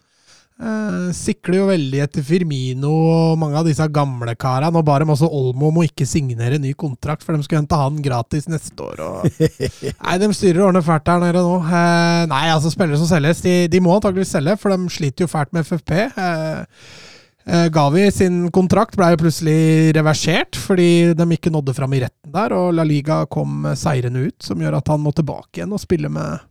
Eh, 0.61 1.11
sikler 1.17 1.57
jo 1.57 1.67
veldig 1.71 2.01
etter 2.03 2.25
Firmino 2.25 2.91
og 2.93 3.39
mange 3.41 3.57
av 3.57 3.67
disse 3.67 3.85
gamle 3.93 4.35
kara. 4.39 4.69
Nå 4.73 4.83
ba 4.85 4.99
dem 5.01 5.13
også 5.13 5.29
Olmo 5.29 5.71
om 5.71 5.79
å 5.81 5.85
ikke 5.87 6.07
signere 6.09 6.59
ny 6.61 6.75
kontrakt, 6.77 7.25
for 7.25 7.33
de 7.33 7.45
skulle 7.45 7.63
hente 7.63 7.79
han 7.79 8.01
gratis 8.05 8.49
neste 8.51 8.77
år. 8.85 9.01
Og... 9.07 9.45
Nei, 10.05 10.17
de 10.21 10.33
styrer 10.37 10.67
årene 10.67 10.83
fælt 10.85 11.07
der 11.09 11.23
nede 11.25 11.45
nå. 11.45 11.55
Uh, 11.65 12.27
nei, 12.29 12.45
altså 12.53 12.73
spillere 12.73 12.99
som 13.01 13.09
selges, 13.09 13.41
de, 13.45 13.55
de 13.71 13.81
må 13.81 13.95
antakeligvis 13.97 14.35
selge, 14.37 14.59
for 14.61 14.73
de 14.73 14.93
sliter 14.93 15.25
jo 15.25 15.31
fælt 15.31 15.55
med 15.55 15.65
FFP. 15.65 15.97
Uh, 16.13 17.09
Eh, 17.45 17.67
Gavi 17.73 18.03
sin 18.13 18.43
kontrakt 18.53 18.93
ble 18.97 19.11
jo 19.13 19.21
plutselig 19.23 19.93
reversert 19.97 20.57
fordi 20.61 21.13
de 21.17 21.25
ikke 21.33 21.53
nådde 21.53 21.73
fram 21.73 21.95
i 21.97 22.03
retten 22.03 22.33
der, 22.35 22.53
og 22.53 22.75
La 22.77 22.85
Liga 22.85 23.23
kom 23.31 23.65
seirende 23.77 24.27
ut, 24.27 24.37
som 24.45 24.61
gjør 24.61 24.77
at 24.77 24.91
han 24.93 25.01
må 25.01 25.13
tilbake 25.15 25.57
igjen 25.59 25.73
og 25.73 25.81
spille 25.81 26.11
med 26.11 26.45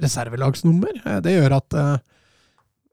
reservelagsnummer. 0.00 1.02
Det 1.20 1.34
gjør 1.36 1.58
at 1.58 1.76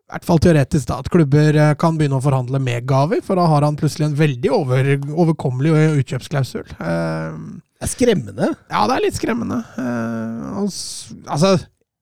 i 0.07 0.13
hvert 0.15 0.23
fall 0.23 0.39
teoretisk 0.39 0.87
da, 0.87 0.97
at 1.03 1.09
klubber 1.11 1.57
eh, 1.59 1.73
kan 1.79 1.97
begynne 1.99 2.15
å 2.15 2.23
forhandle 2.23 2.61
med 2.63 2.85
Gavi, 2.87 3.17
for 3.25 3.35
da 3.35 3.43
har 3.51 3.65
han 3.67 3.75
plutselig 3.75 4.05
en 4.07 4.15
veldig 4.15 4.51
over, 4.55 4.91
overkommelig 5.11 5.73
utkjøpsklausul. 5.99 6.63
Eh, 6.79 7.39
Det 7.77 7.83
er 7.89 7.91
skremmende. 7.91 8.47
ja, 8.71 8.85
det 8.87 8.95
er 8.95 9.03
litt 9.03 9.17
skremmende. 9.19 9.57
Eh, 9.77 10.61
altså, 11.27 11.57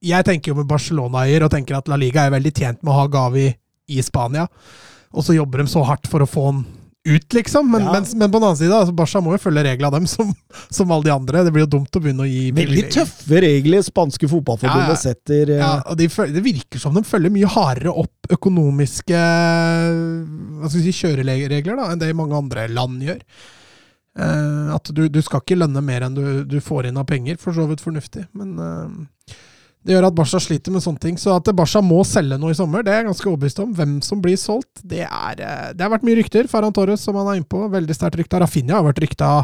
jeg 0.06 0.28
tenker 0.28 0.54
jo 0.54 0.60
med 0.62 0.70
Barcelona-eier 0.70 1.48
og 1.48 1.52
tenker 1.56 1.80
at 1.80 1.90
La 1.90 1.98
Liga 1.98 2.28
er 2.28 2.36
veldig 2.38 2.54
tjent 2.54 2.84
med 2.86 2.94
å 2.94 3.00
ha 3.02 3.08
Gavi 3.10 3.48
i 3.90 4.02
Spania, 4.06 4.46
og 5.16 5.26
så 5.26 5.34
jobber 5.34 5.64
de 5.64 5.72
så 5.74 5.82
hardt 5.90 6.06
for 6.12 6.22
å 6.22 6.30
få 6.30 6.46
han 6.52 6.66
ut, 7.06 7.28
liksom. 7.38 7.68
Men, 7.72 7.84
Ja. 7.86 7.92
men, 7.94 8.06
men 8.18 8.32
på 8.32 8.40
den 8.40 8.46
annen 8.48 8.58
side, 8.58 8.74
altså, 8.74 8.94
Barca 8.98 9.22
må 9.22 9.36
jo 9.36 9.42
følge 9.44 9.64
reglene 9.68 9.88
av 9.92 9.96
dem, 10.00 10.08
som, 10.16 10.32
som 10.74 10.92
alle 10.96 11.06
de 11.08 11.14
andre. 11.14 11.44
Det 11.46 11.54
blir 11.56 11.66
jo 11.68 11.72
dumt 11.78 11.96
å 12.00 12.02
begynne 12.02 12.26
å 12.26 12.30
gi 12.30 12.48
Veldig 12.58 12.86
tøffe 12.96 13.42
regler 13.46 13.86
spanske 13.86 14.30
fotballforbundet 14.32 14.90
Ja, 14.90 14.96
ja. 14.96 15.02
setter. 15.04 15.52
eh, 15.56 15.62
Ja, 15.62 15.72
og 15.86 16.00
de, 16.02 16.08
følger, 16.10 16.38
Det 16.40 16.46
virker 16.48 16.82
som 16.82 16.98
de 16.98 17.04
følger 17.06 17.34
mye 17.36 17.52
hardere 17.56 17.94
opp 18.06 18.32
økonomiske 18.40 19.20
hva 19.20 20.70
skal 20.70 20.82
vi 20.82 20.86
si, 20.92 20.96
kjøreregler 21.04 21.78
da, 21.80 21.92
enn 21.94 22.02
det 22.02 22.12
mange 22.18 22.38
andre 22.38 22.68
land 22.72 23.04
gjør. 23.06 23.22
Eh, 24.16 24.70
at 24.76 24.92
du, 24.96 25.06
du 25.12 25.22
skal 25.26 25.42
ikke 25.44 25.58
lønne 25.60 25.82
mer 25.84 26.06
enn 26.08 26.16
du, 26.16 26.24
du 26.48 26.58
får 26.64 26.88
inn 26.90 26.98
av 27.02 27.08
penger, 27.10 27.38
for 27.42 27.56
så 27.58 27.66
vidt 27.70 27.84
fornuftig. 27.84 28.26
Men 28.38 28.56
eh, 28.64 29.36
det 29.86 29.94
gjør 29.94 30.08
at 30.08 30.16
Barca 30.18 30.40
sliter 30.42 30.74
med 30.74 30.82
sånne 30.82 31.02
ting. 31.02 31.18
Så 31.22 31.36
at 31.36 31.50
Barca 31.54 31.82
må 31.86 32.00
selge 32.08 32.40
noe 32.42 32.56
i 32.56 32.58
sommer, 32.58 32.82
det 32.82 32.94
er 32.94 33.04
jeg 33.04 33.10
ganske 33.12 33.30
overbevist 33.30 33.62
om. 33.62 33.74
Hvem 33.78 34.00
som 34.06 34.24
blir 34.24 34.40
solgt, 34.42 34.82
det 34.82 35.04
er 35.06 35.44
eh, 35.46 35.68
Det 35.78 35.86
har 35.86 35.94
vært 35.94 36.08
mye 36.08 36.18
rykter. 36.18 36.50
Ferran 36.50 36.74
Torres, 36.74 37.04
som 37.06 37.18
han 37.20 37.30
er 37.30 37.42
innpå, 37.42 37.68
veldig 37.74 37.98
sterkt 37.98 38.18
rykta. 38.24 38.42
Rafinha 38.42 38.80
har 38.80 38.88
vært 38.88 39.04
rykta 39.06 39.36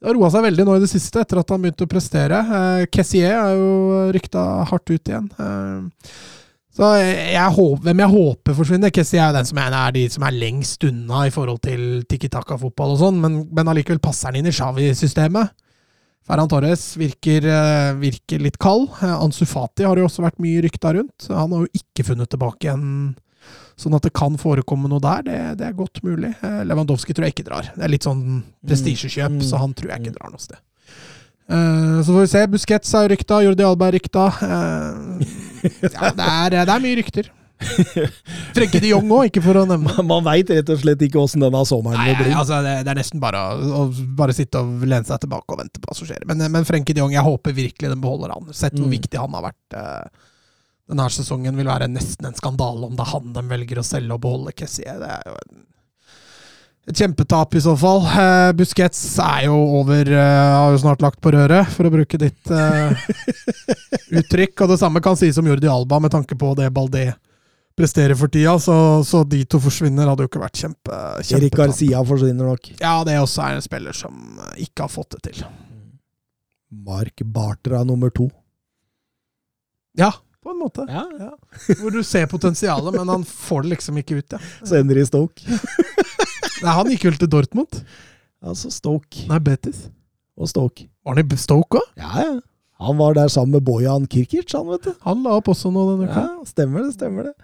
det 0.00 0.08
har 0.08 0.16
roa 0.16 0.30
seg 0.32 0.46
veldig 0.46 0.64
nå 0.64 0.74
i 0.78 0.80
det 0.80 0.88
siste, 0.88 1.20
etter 1.20 1.42
at 1.42 1.50
han 1.52 1.60
begynte 1.60 1.84
å 1.84 1.90
prestere. 1.90 2.38
Eh, 2.40 2.84
Kessier 2.88 3.34
er 3.36 3.58
jo 3.58 3.72
rykta 4.16 4.44
hardt 4.70 4.88
ut 4.88 5.10
igjen. 5.10 5.26
Eh, 5.36 6.14
så 6.76 6.92
jeg, 6.96 7.16
jeg 7.34 7.54
håper, 7.56 7.82
hvem 7.84 8.00
jeg 8.00 8.12
håper 8.14 8.56
forsvinner 8.56 8.92
Kessier 8.96 9.20
er 9.26 9.32
jo 9.32 9.36
den 9.36 9.48
som 9.50 9.60
er, 9.60 9.76
er 9.76 9.96
de 9.96 10.04
som 10.14 10.24
er 10.24 10.38
lengst 10.40 10.86
unna 10.88 11.26
i 11.28 11.34
forhold 11.34 11.60
til 11.66 11.82
Tiki 12.08 12.30
Taka-fotball 12.32 12.94
og 12.94 13.02
sånn, 13.02 13.20
men, 13.20 13.36
men 13.52 13.72
allikevel 13.72 14.00
passer 14.00 14.30
han 14.30 14.40
inn 14.40 14.48
i 14.48 14.54
Xavi-systemet. 14.56 15.52
Ferran 16.28 16.48
Torres 16.50 16.82
virker, 17.00 17.46
eh, 17.48 17.92
virker 17.98 18.42
litt 18.44 18.58
kald. 18.60 18.90
Eh, 19.02 19.14
Ansu 19.16 19.44
Fati 19.48 19.86
har 19.88 19.98
jo 19.98 20.06
også 20.06 20.22
vært 20.22 20.38
mye 20.42 20.62
rykta 20.66 20.92
rundt. 20.94 21.26
Han 21.32 21.52
har 21.56 21.64
jo 21.66 21.80
ikke 21.80 22.06
funnet 22.12 22.30
tilbake 22.30 22.68
igjen. 22.68 22.86
Sånn 23.80 23.96
at 23.96 24.04
det 24.04 24.12
kan 24.12 24.36
forekomme 24.36 24.90
noe 24.92 25.00
der, 25.00 25.22
det, 25.24 25.38
det 25.58 25.66
er 25.70 25.72
godt 25.78 26.02
mulig. 26.04 26.34
Eh, 26.44 26.60
Lewandowski 26.68 27.16
tror 27.16 27.26
jeg 27.26 27.34
ikke 27.38 27.48
drar. 27.48 27.70
Det 27.74 27.86
er 27.86 27.92
litt 27.94 28.04
sånn 28.06 28.42
prestisjekjøp, 28.68 29.38
Mm. 29.40 29.42
så 29.48 29.58
han 29.62 29.72
tror 29.74 29.94
jeg 29.94 30.04
ikke 30.04 30.18
drar 30.18 30.30
noe 30.34 30.42
sted. 30.42 30.60
Uh, 31.50 31.98
så 32.06 32.12
får 32.14 32.20
vi 32.20 32.26
se. 32.30 32.40
Busquets 32.46 32.92
er 32.94 33.08
rykta, 33.10 33.40
Jordi 33.42 33.64
Alba 33.66 33.88
er 33.88 33.96
rykta. 33.96 34.28
Uh, 34.38 35.18
ja, 35.82 36.10
det 36.14 36.26
er, 36.28 36.54
det 36.60 36.74
er 36.76 36.84
mye 36.84 36.98
rykter. 37.00 37.30
Frenke 38.56 38.80
de 38.82 38.90
Jong 38.92 39.10
òg, 39.12 39.26
ikke 39.30 39.42
for 39.44 39.58
å 39.60 39.64
nevne. 39.68 39.92
Man 40.06 40.24
veit 40.26 40.50
rett 40.52 40.70
og 40.72 40.80
slett 40.80 41.02
ikke 41.06 41.20
åssen 41.20 41.42
denne 41.44 41.60
sommeren 41.68 42.00
Nei, 42.00 42.14
bli. 42.18 42.32
altså 42.32 42.60
det, 42.64 42.74
det 42.86 42.92
er 42.94 43.00
nesten 43.02 43.20
bare 43.22 43.42
å, 43.60 43.84
bare 44.18 44.34
sitte 44.36 44.62
og 44.64 44.82
lene 44.86 45.04
seg 45.08 45.20
tilbake 45.24 45.54
og 45.54 45.60
vente 45.62 45.80
på 45.82 45.90
hva 45.92 45.96
som 45.98 46.08
skjer. 46.08 46.24
Men, 46.30 46.44
men 46.54 46.66
Frenke 46.68 46.96
de 46.96 47.02
Jong, 47.04 47.14
jeg 47.16 47.26
håper 47.26 47.56
virkelig 47.56 47.92
den 47.92 48.02
beholder 48.02 48.34
han. 48.36 48.50
Sett 48.56 48.76
hvor 48.78 48.88
Mm. 48.90 48.94
viktig 48.96 49.20
han 49.20 49.34
har 49.36 49.44
vært. 49.50 49.76
eh, 49.76 50.28
denne 50.90 51.04
sesongen 51.14 51.54
vil 51.54 51.68
være 51.70 51.86
nesten 51.86 52.26
en 52.26 52.34
skandale 52.34 52.88
om 52.88 52.96
det 52.98 53.04
er 53.04 53.12
han 53.12 53.32
de 53.36 53.42
velger 53.52 53.78
å 53.78 53.84
selge 53.86 54.16
og 54.16 54.22
beholde 54.24 54.50
Kessie. 54.58 54.90
Det 54.98 55.06
er 55.14 55.28
jo 55.30 55.36
en, 55.38 55.60
et 56.90 56.98
kjempetap 56.98 57.54
i 57.54 57.62
så 57.62 57.76
fall. 57.78 58.00
Uh, 58.10 58.50
Busquets 58.58 58.98
er 59.22 59.44
jo 59.46 59.54
over 59.78 60.08
uh, 60.10 60.56
Har 60.64 60.72
jo 60.74 60.80
snart 60.82 61.04
lagt 61.04 61.20
på 61.22 61.30
røret, 61.36 61.68
for 61.76 61.86
å 61.86 61.92
bruke 61.94 62.18
ditt 62.18 62.50
uh, 62.50 62.90
uttrykk. 64.18 64.64
Og 64.64 64.72
det 64.72 64.80
samme 64.80 65.02
kan 65.04 65.18
sies 65.20 65.38
om 65.38 65.46
Jordi 65.46 65.70
Alba, 65.70 66.00
med 66.02 66.10
tanke 66.16 66.34
på 66.40 66.54
det 66.58 66.72
Baldé 66.74 67.12
presterer 67.80 68.16
for 68.20 68.28
tida. 68.32 68.54
Så, 68.62 68.74
så 69.08 69.22
de 69.28 69.42
to 69.48 69.60
forsvinner 69.64 70.08
hadde 70.10 70.26
jo 70.26 70.30
ikke 70.30 70.42
vært 70.44 70.60
kjempe, 70.60 71.00
Erik. 71.36 71.56
Garcia 71.58 72.02
forsvinner 72.06 72.52
nok. 72.52 72.70
Ja, 72.80 72.98
det 73.08 73.16
også 73.20 73.44
er 73.48 73.58
en 73.58 73.64
spiller 73.64 73.96
som 73.96 74.38
eh, 74.46 74.64
ikke 74.68 74.86
har 74.86 74.92
fått 74.92 75.16
det 75.16 75.22
til. 75.30 75.44
Mark 76.86 77.22
Bartra 77.26 77.82
nummer 77.84 78.12
to. 78.14 78.28
Ja, 79.98 80.12
på 80.44 80.52
en 80.54 80.60
måte. 80.62 80.84
Ja, 80.88 81.06
Ja. 81.18 81.32
Hvor 81.80 81.90
du 81.92 82.02
ser 82.06 82.28
potensialet, 82.30 82.94
men 82.94 83.08
han 83.10 83.24
får 83.26 83.64
det 83.66 83.72
liksom 83.74 83.98
ikke 84.00 84.20
ut. 84.20 84.36
Ja. 84.36 84.38
Så 84.64 84.78
ender 84.78 85.00
i 85.00 85.06
Stoke. 85.08 85.42
Nei, 86.62 86.72
han 86.76 86.90
gikk 86.92 87.08
vel 87.08 87.18
til 87.20 87.30
Dortmund? 87.32 87.80
Altså 88.40 88.70
Stoke 88.72 89.26
Nei, 89.28 89.38
Betis. 89.44 89.88
og 90.38 90.48
Stoke. 90.48 90.86
Var 91.04 91.16
han 91.18 91.26
i 91.34 91.40
Stoke 91.40 91.80
òg? 91.80 91.90
Ja, 92.00 92.12
ja. 92.24 92.38
Han 92.80 92.96
var 92.98 93.14
der 93.18 93.28
sammen 93.28 93.52
med 93.58 93.64
Bojan 93.66 94.06
Kirkic, 94.08 94.52
han, 94.56 94.66
vet 94.72 94.86
du. 94.88 94.92
Han 95.04 95.22
la 95.26 95.36
opp 95.38 95.48
også 95.52 95.70
nå 95.72 95.82
denne 95.92 96.08
uka. 96.08 96.22
Ja, 96.26 96.44
stemmer 96.48 96.86
det, 96.86 96.94
stemmer 96.96 97.30
det. 97.30 97.34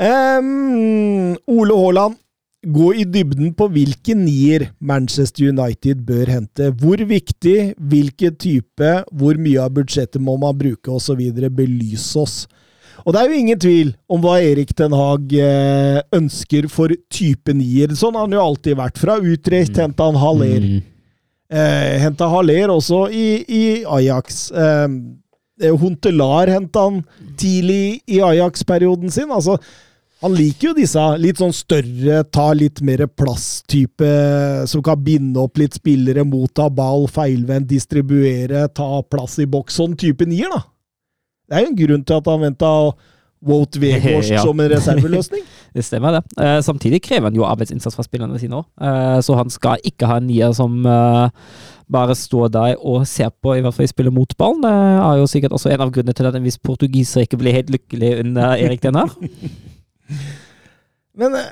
Um, 0.00 1.36
Ole 1.50 1.74
Haaland, 1.76 2.16
gå 2.66 2.90
i 3.00 3.04
dybden 3.08 3.54
på 3.56 3.66
hvilke 3.72 4.14
nier 4.16 4.66
Manchester 4.84 5.48
United 5.50 6.02
bør 6.08 6.28
hente. 6.28 6.70
Hvor 6.80 7.00
viktig, 7.08 7.74
hvilke 7.80 8.30
type, 8.36 8.90
hvor 9.16 9.38
mye 9.40 9.60
av 9.64 9.72
budsjettet 9.78 10.20
må 10.22 10.36
man 10.40 10.58
bruke 10.60 10.92
osv. 10.92 11.20
Belys 11.56 12.10
oss. 12.20 12.42
Og 13.00 13.14
det 13.16 13.20
er 13.22 13.30
jo 13.32 13.38
ingen 13.40 13.60
tvil 13.60 13.94
om 14.12 14.20
hva 14.20 14.34
Erik 14.44 14.74
Den 14.76 14.92
Hag 14.92 15.32
eh, 15.32 16.00
ønsker 16.12 16.66
for 16.68 16.92
type 17.08 17.54
nier. 17.56 17.94
Sånn 17.96 18.12
har 18.18 18.26
han 18.28 18.36
jo 18.36 18.42
alltid 18.44 18.76
vært. 18.76 19.00
Fra 19.00 19.16
Utrecht 19.16 19.72
Mm. 19.72 19.82
henta 19.86 20.10
han 20.10 20.18
Haller. 20.20 20.60
Mm. 20.60 20.82
Eh, 21.50 21.98
henta 21.98 22.28
Haller 22.30 22.70
også 22.70 23.08
i, 23.10 23.42
i 23.42 23.62
Ajax. 23.82 24.50
Eh, 24.54 24.88
eh, 25.62 25.76
Hontelar 25.76 26.50
henta 26.52 26.86
han 26.86 27.00
tidlig 27.40 28.00
i 28.06 28.20
Ajax-perioden 28.22 29.10
sin. 29.10 29.32
Altså, 29.34 29.56
han 30.20 30.36
liker 30.36 30.68
jo 30.68 30.76
disse 30.76 31.02
litt 31.18 31.40
sånn 31.40 31.54
større, 31.56 32.20
ta 32.30 32.50
litt 32.54 32.82
mer 32.86 33.06
plass-type, 33.08 34.10
som 34.70 34.82
kan 34.84 35.00
binde 35.02 35.40
opp 35.42 35.58
litt 35.58 35.78
spillere, 35.80 36.26
motta 36.28 36.68
ball, 36.70 37.08
feilvendt, 37.10 37.70
distribuere, 37.72 38.66
ta 38.76 39.00
plass 39.10 39.38
i 39.40 39.48
boks. 39.50 39.80
Sånn 39.80 39.96
type 39.98 40.28
nier, 40.28 40.52
da. 40.52 40.62
Det 41.48 41.56
er 41.56 41.64
jo 41.64 41.70
en 41.72 41.80
grunn 41.80 42.04
til 42.06 42.20
at 42.20 42.28
han 42.30 42.44
venta 42.44 42.74
Wout 43.46 43.76
Weghorst 43.80 44.30
Ja. 44.34 44.42
som 44.44 44.58
en 44.60 44.68
reserveløsning. 44.70 45.42
Det 45.74 45.84
stemmer, 45.86 46.10
det. 46.18 46.22
Eh, 46.42 46.58
samtidig 46.66 46.98
krever 47.02 47.28
han 47.30 47.36
jo 47.38 47.44
arbeidsinnsats 47.46 47.94
fra 47.94 48.02
spillerne 48.02 48.34
sine 48.42 48.58
òg. 48.58 48.64
Eh, 48.82 49.20
så 49.22 49.36
han 49.38 49.50
skal 49.54 49.78
ikke 49.86 50.08
ha 50.10 50.16
en 50.18 50.26
nier 50.26 50.50
som 50.52 50.80
eh, 50.84 51.28
bare 51.90 52.14
står 52.18 52.48
der 52.50 52.74
og 52.82 53.06
ser 53.06 53.30
på, 53.30 53.54
i 53.54 53.60
hvert 53.62 53.74
fall 53.76 53.86
i 53.86 53.92
spillet 53.92 54.12
mot 54.12 54.34
ballen. 54.36 54.64
Det 54.66 54.72
er 54.72 55.20
jo 55.20 55.28
sikkert 55.30 55.52
også 55.54 55.70
en 55.70 55.80
av 55.86 55.92
grunnene 55.94 56.12
til 56.18 56.26
at 56.26 56.34
en 56.34 56.42
viss 56.44 56.58
portugiser 56.58 57.22
ikke 57.22 57.38
blir 57.38 57.54
helt 57.54 57.70
lykkelig 57.70 58.16
under 58.24 58.56
Erik 58.58 58.82
den 58.82 58.98
her. 58.98 59.14
Men 61.20 61.34
eh, 61.38 61.50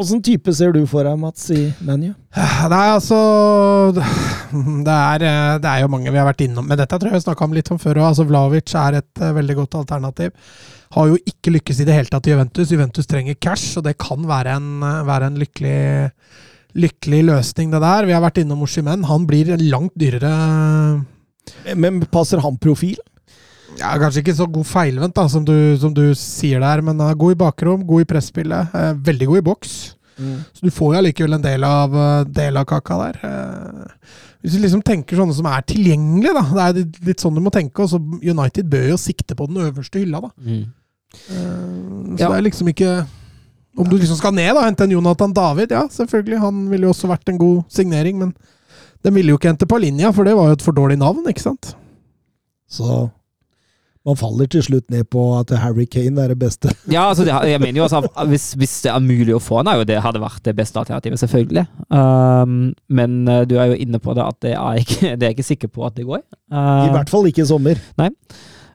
åssen 0.00 0.22
type 0.24 0.52
ser 0.54 0.72
du 0.74 0.82
for 0.90 1.06
deg, 1.06 1.18
Mats, 1.20 1.46
i 1.54 1.68
ManU? 1.84 2.12
Nei, 2.72 2.86
altså 2.90 3.18
det 3.94 4.94
er, 4.94 5.24
eh, 5.26 5.56
det 5.62 5.70
er 5.70 5.82
jo 5.84 5.90
mange 5.92 6.10
vi 6.10 6.20
har 6.20 6.28
vært 6.28 6.44
innom. 6.46 6.66
Men 6.68 6.80
dette 6.80 6.98
tror 6.98 7.12
jeg 7.12 7.20
vi 7.20 7.26
snakka 7.26 7.46
om 7.46 7.54
litt 7.56 7.70
om 7.74 7.80
før 7.82 8.00
òg. 8.00 8.08
Altså, 8.10 8.26
Vlavic 8.28 8.74
er 8.78 9.00
et 9.00 9.22
eh, 9.22 9.34
veldig 9.38 9.58
godt 9.60 9.78
alternativ. 9.82 10.34
Har 10.94 11.10
jo 11.10 11.20
ikke 11.26 11.54
lykkes 11.56 11.82
i 11.82 11.86
det 11.88 11.96
hele 11.96 12.10
tatt 12.10 12.28
i 12.28 12.34
Juventus. 12.34 12.72
Juventus 12.74 13.08
trenger 13.10 13.38
cash, 13.38 13.78
og 13.78 13.86
det 13.86 13.96
kan 14.02 14.26
være 14.28 14.58
en, 14.58 14.68
eh, 14.82 15.00
være 15.08 15.30
en 15.30 15.40
lykkelig, 15.42 15.80
lykkelig 16.84 17.24
løsning, 17.30 17.72
det 17.74 17.82
der. 17.86 18.10
Vi 18.10 18.14
har 18.16 18.22
vært 18.24 18.42
innom 18.42 18.62
Oshimen. 18.66 19.06
Han 19.10 19.26
blir 19.30 19.54
langt 19.62 19.94
dyrere 19.98 20.34
Men 21.76 22.00
passer 22.08 22.40
han 22.40 22.56
profil? 22.56 22.96
Ja, 23.78 23.90
Kanskje 23.98 24.22
ikke 24.24 24.36
så 24.38 24.46
god 24.50 24.64
feilvendt, 24.68 25.14
da, 25.16 25.26
som 25.28 25.44
du, 25.44 25.54
som 25.80 25.92
du 25.94 26.04
sier 26.18 26.60
der, 26.62 26.82
men 26.84 26.98
han 27.00 27.10
er 27.12 27.18
god 27.20 27.32
i 27.34 27.40
bakrom, 27.44 27.84
god 27.86 28.04
i 28.04 28.08
presspillet. 28.14 28.74
Uh, 28.74 28.92
veldig 29.06 29.26
god 29.32 29.38
i 29.42 29.46
boks. 29.50 29.74
Så 30.14 30.62
du 30.62 30.70
får 30.70 30.92
jo 30.94 30.98
allikevel 31.00 31.32
en 31.34 31.42
del 31.42 31.64
av, 31.66 31.90
eh, 31.98 32.24
del 32.30 32.54
av 32.60 32.68
kaka 32.70 32.98
der. 33.00 33.16
Hvis 34.44 34.52
du 34.54 34.60
liksom 34.62 34.82
tenker 34.86 35.18
sånne 35.18 35.34
som 35.34 35.48
er 35.50 35.64
tilgjengelige, 35.66 36.30
da. 36.36 36.44
Det 36.54 36.62
er 36.84 37.06
litt- 37.08 37.18
sånn 37.24 37.34
du 37.34 37.40
må 37.42 37.50
tenke. 37.50 37.82
Også 37.82 37.98
United 38.22 38.68
bør 38.70 38.90
jo 38.92 38.96
sikte 38.96 39.34
på 39.34 39.48
den 39.50 39.56
øverste 39.64 39.98
hylla, 39.98 40.20
da. 40.20 40.30
Mm. 40.38 40.62
Eh, 41.30 42.14
Så 42.14 42.20
Ja. 42.20 42.28
det 42.28 42.38
er 42.38 42.42
liksom 42.50 42.68
ikke 42.70 43.06
Om 43.76 43.88
du 43.90 43.96
liksom 43.98 44.16
skal 44.16 44.30
ned, 44.32 44.54
da, 44.54 44.62
hente 44.62 44.82
en 44.84 44.90
Jonathan 44.90 45.32
David, 45.32 45.70
ja, 45.72 45.88
selvfølgelig. 45.88 46.38
Han 46.38 46.68
ville 46.70 46.86
jo 46.86 46.92
også 46.92 47.08
vært 47.10 47.28
en 47.28 47.38
god 47.38 47.64
signering, 47.68 48.16
men 48.20 48.32
den 49.02 49.14
ville 49.14 49.30
jo 49.30 49.36
ikke 49.36 49.50
hente 49.50 49.66
på 49.66 49.80
linja, 49.80 50.12
for 50.14 50.22
det 50.22 50.36
var 50.36 50.46
jo 50.46 50.52
et 50.52 50.62
for 50.62 50.70
dårlig 50.72 50.96
navn, 50.96 51.26
ikke 51.26 51.42
sant? 51.42 51.74
Så 52.70 53.10
man 54.04 54.18
faller 54.20 54.48
til 54.52 54.64
slutt 54.66 54.90
ned 54.92 55.06
på 55.12 55.22
at 55.38 55.52
Harry 55.62 55.86
Kane 55.88 56.20
er 56.20 56.34
det 56.34 56.38
beste. 56.40 56.72
Ja, 56.92 57.08
altså 57.08 57.24
det, 57.24 57.32
jeg 57.48 57.60
mener 57.62 57.80
jo 57.80 57.86
altså, 57.86 58.24
hvis, 58.28 58.52
hvis 58.60 58.74
det 58.84 58.92
er 58.92 59.04
mulig 59.04 59.34
å 59.36 59.40
få 59.42 59.62
han, 59.62 59.70
det 59.88 60.00
hadde 60.04 60.20
vært 60.22 60.44
det 60.44 60.56
beste 60.58 60.80
alternativet, 60.82 61.22
selvfølgelig. 61.22 61.64
Um, 61.88 62.74
men 62.92 63.22
uh, 63.30 63.42
du 63.48 63.56
er 63.56 63.72
jo 63.72 63.80
inne 63.86 64.00
på 64.02 64.14
det 64.16 64.26
at 64.26 64.40
det 64.44 64.52
er 64.58 64.82
ikke, 64.82 65.14
det 65.20 65.28
er 65.28 65.36
ikke 65.36 65.48
sikker 65.48 65.72
på 65.72 65.86
at 65.88 65.96
det 65.96 66.08
går. 66.08 66.20
I 66.52 66.54
Uh, 66.54 66.92
hvert 66.92 67.10
fall 67.10 67.26
ikke 67.30 67.42
i 67.42 67.48
sommer. 67.48 67.80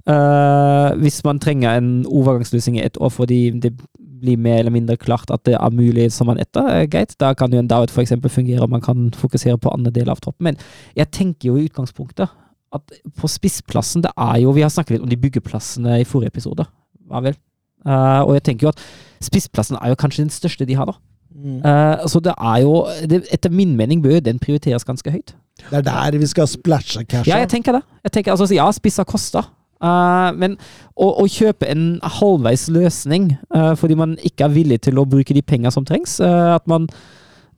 uh, 0.10 0.90
hvis 1.00 1.22
man 1.24 1.40
trenger 1.40 1.78
en 1.78 1.92
overgangsløsning 2.08 2.80
i 2.80 2.86
et 2.88 2.98
år 3.00 3.14
fordi 3.14 3.44
det 3.62 3.76
blir 4.20 4.40
mer 4.42 4.60
eller 4.60 4.74
mindre 4.76 4.98
klart 5.00 5.32
at 5.32 5.46
det 5.48 5.56
er 5.56 5.72
mulig 5.72 6.10
som 6.12 6.28
man 6.28 6.42
etter, 6.42 6.66
er 6.68 6.90
greit. 6.92 7.14
Da 7.22 7.32
kan 7.38 7.54
jo 7.54 7.62
en 7.62 7.70
Daud 7.70 7.94
f.eks. 7.94 8.18
fungere, 8.28 8.66
og 8.66 8.74
man 8.74 8.84
kan 8.84 9.12
fokusere 9.16 9.58
på 9.62 9.72
andre 9.72 9.94
deler 9.96 10.12
av 10.12 10.20
troppen. 10.24 10.50
Men 10.50 10.60
jeg 10.98 11.12
tenker 11.16 11.52
jo 11.52 11.60
i 11.60 11.70
utgangspunktet 11.70 12.28
at 12.76 12.96
på 13.18 13.28
spissplassen 13.32 14.04
det 14.06 14.12
er 14.14 14.40
jo 14.44 14.52
Vi 14.54 14.62
har 14.62 14.70
snakket 14.70 14.96
litt 14.98 15.06
om 15.06 15.10
de 15.10 15.18
byggeplassene 15.18 16.00
i 16.02 16.08
forrige 16.08 16.34
episode. 16.34 16.66
Ja 17.10 17.22
vel. 17.26 17.38
Uh, 17.86 18.28
og 18.28 18.34
jeg 18.36 18.44
tenker 18.44 18.68
jo 18.68 18.74
at 18.74 18.82
spissplassen 19.24 19.78
er 19.80 19.94
jo 19.94 20.00
kanskje 20.00 20.26
den 20.26 20.34
største 20.34 20.68
de 20.68 20.76
har, 20.76 20.90
da. 20.90 20.98
Mm. 21.30 21.62
Uh, 21.64 22.08
så 22.12 22.20
det 22.20 22.34
er 22.36 22.58
jo 22.66 22.74
det, 23.08 23.22
Etter 23.32 23.50
min 23.50 23.78
mening 23.78 24.04
bør 24.04 24.20
den 24.20 24.40
prioriteres 24.40 24.86
ganske 24.86 25.12
høyt. 25.12 25.36
Det 25.70 25.78
er 25.80 25.86
der 25.86 26.18
vi 26.18 26.28
skal 26.28 26.48
splæsje 26.48 27.04
casha. 27.04 27.30
Ja, 27.32 27.40
jeg 27.40 27.50
tenker 27.50 27.72
det. 27.72 27.82
Jeg 28.04 28.12
tenker, 28.12 28.32
altså, 28.32 28.54
ja, 28.56 28.72
spissa 28.72 29.04
koster. 29.04 29.48
Uh, 29.80 30.36
men 30.36 30.58
å, 31.00 31.08
å 31.24 31.26
kjøpe 31.32 31.70
en 31.72 32.02
halvveis 32.04 32.66
løsning 32.68 33.30
eh, 33.56 33.70
fordi 33.80 33.96
man 33.96 34.18
ikke 34.28 34.50
er 34.50 34.52
villig 34.52 34.82
til 34.84 35.00
å 35.00 35.06
bruke 35.08 35.32
de 35.32 35.40
penger 35.40 35.72
som 35.72 35.86
trengs 35.88 36.18
eh, 36.20 36.50
At 36.52 36.66
man 36.68 36.90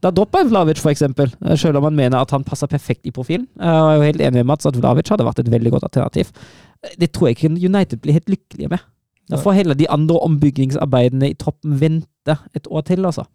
da 0.02 0.10
dropper 0.12 0.48
Vlavic, 0.50 0.82
eksempel, 0.90 1.32
eh, 1.46 1.56
selv 1.56 1.78
om 1.78 1.84
han 1.84 1.96
mener 1.96 2.18
at 2.22 2.32
han 2.32 2.44
passer 2.44 2.68
perfekt 2.68 3.06
i 3.06 3.12
profilen. 3.12 3.48
Eh, 3.60 3.66
jeg 3.66 3.92
er 3.92 3.96
jo 4.00 4.08
helt 4.08 4.22
enig 4.22 4.34
med 4.42 4.46
Mats 4.46 4.66
at 4.66 4.76
Vlavic 4.76 5.10
hadde 5.10 5.26
vært 5.28 5.40
et 5.40 5.52
veldig 5.52 5.72
godt 5.72 5.84
alternativ. 5.90 6.32
Eh, 6.84 6.96
Det 7.00 7.12
tror 7.14 7.28
jeg 7.30 7.38
ikke 7.38 7.66
United 7.70 8.02
blir 8.02 8.14
helt 8.14 8.30
lykkelige 8.30 8.70
med. 8.70 8.80
Da 9.30 9.38
får 9.38 9.54
heller 9.54 9.76
de 9.76 9.88
andre 9.88 10.18
ombyggingsarbeidene 10.20 11.30
i 11.30 11.34
troppen 11.40 11.78
vente 11.80 12.38
et 12.56 12.68
år 12.70 12.82
til, 12.84 13.06
altså. 13.06 13.26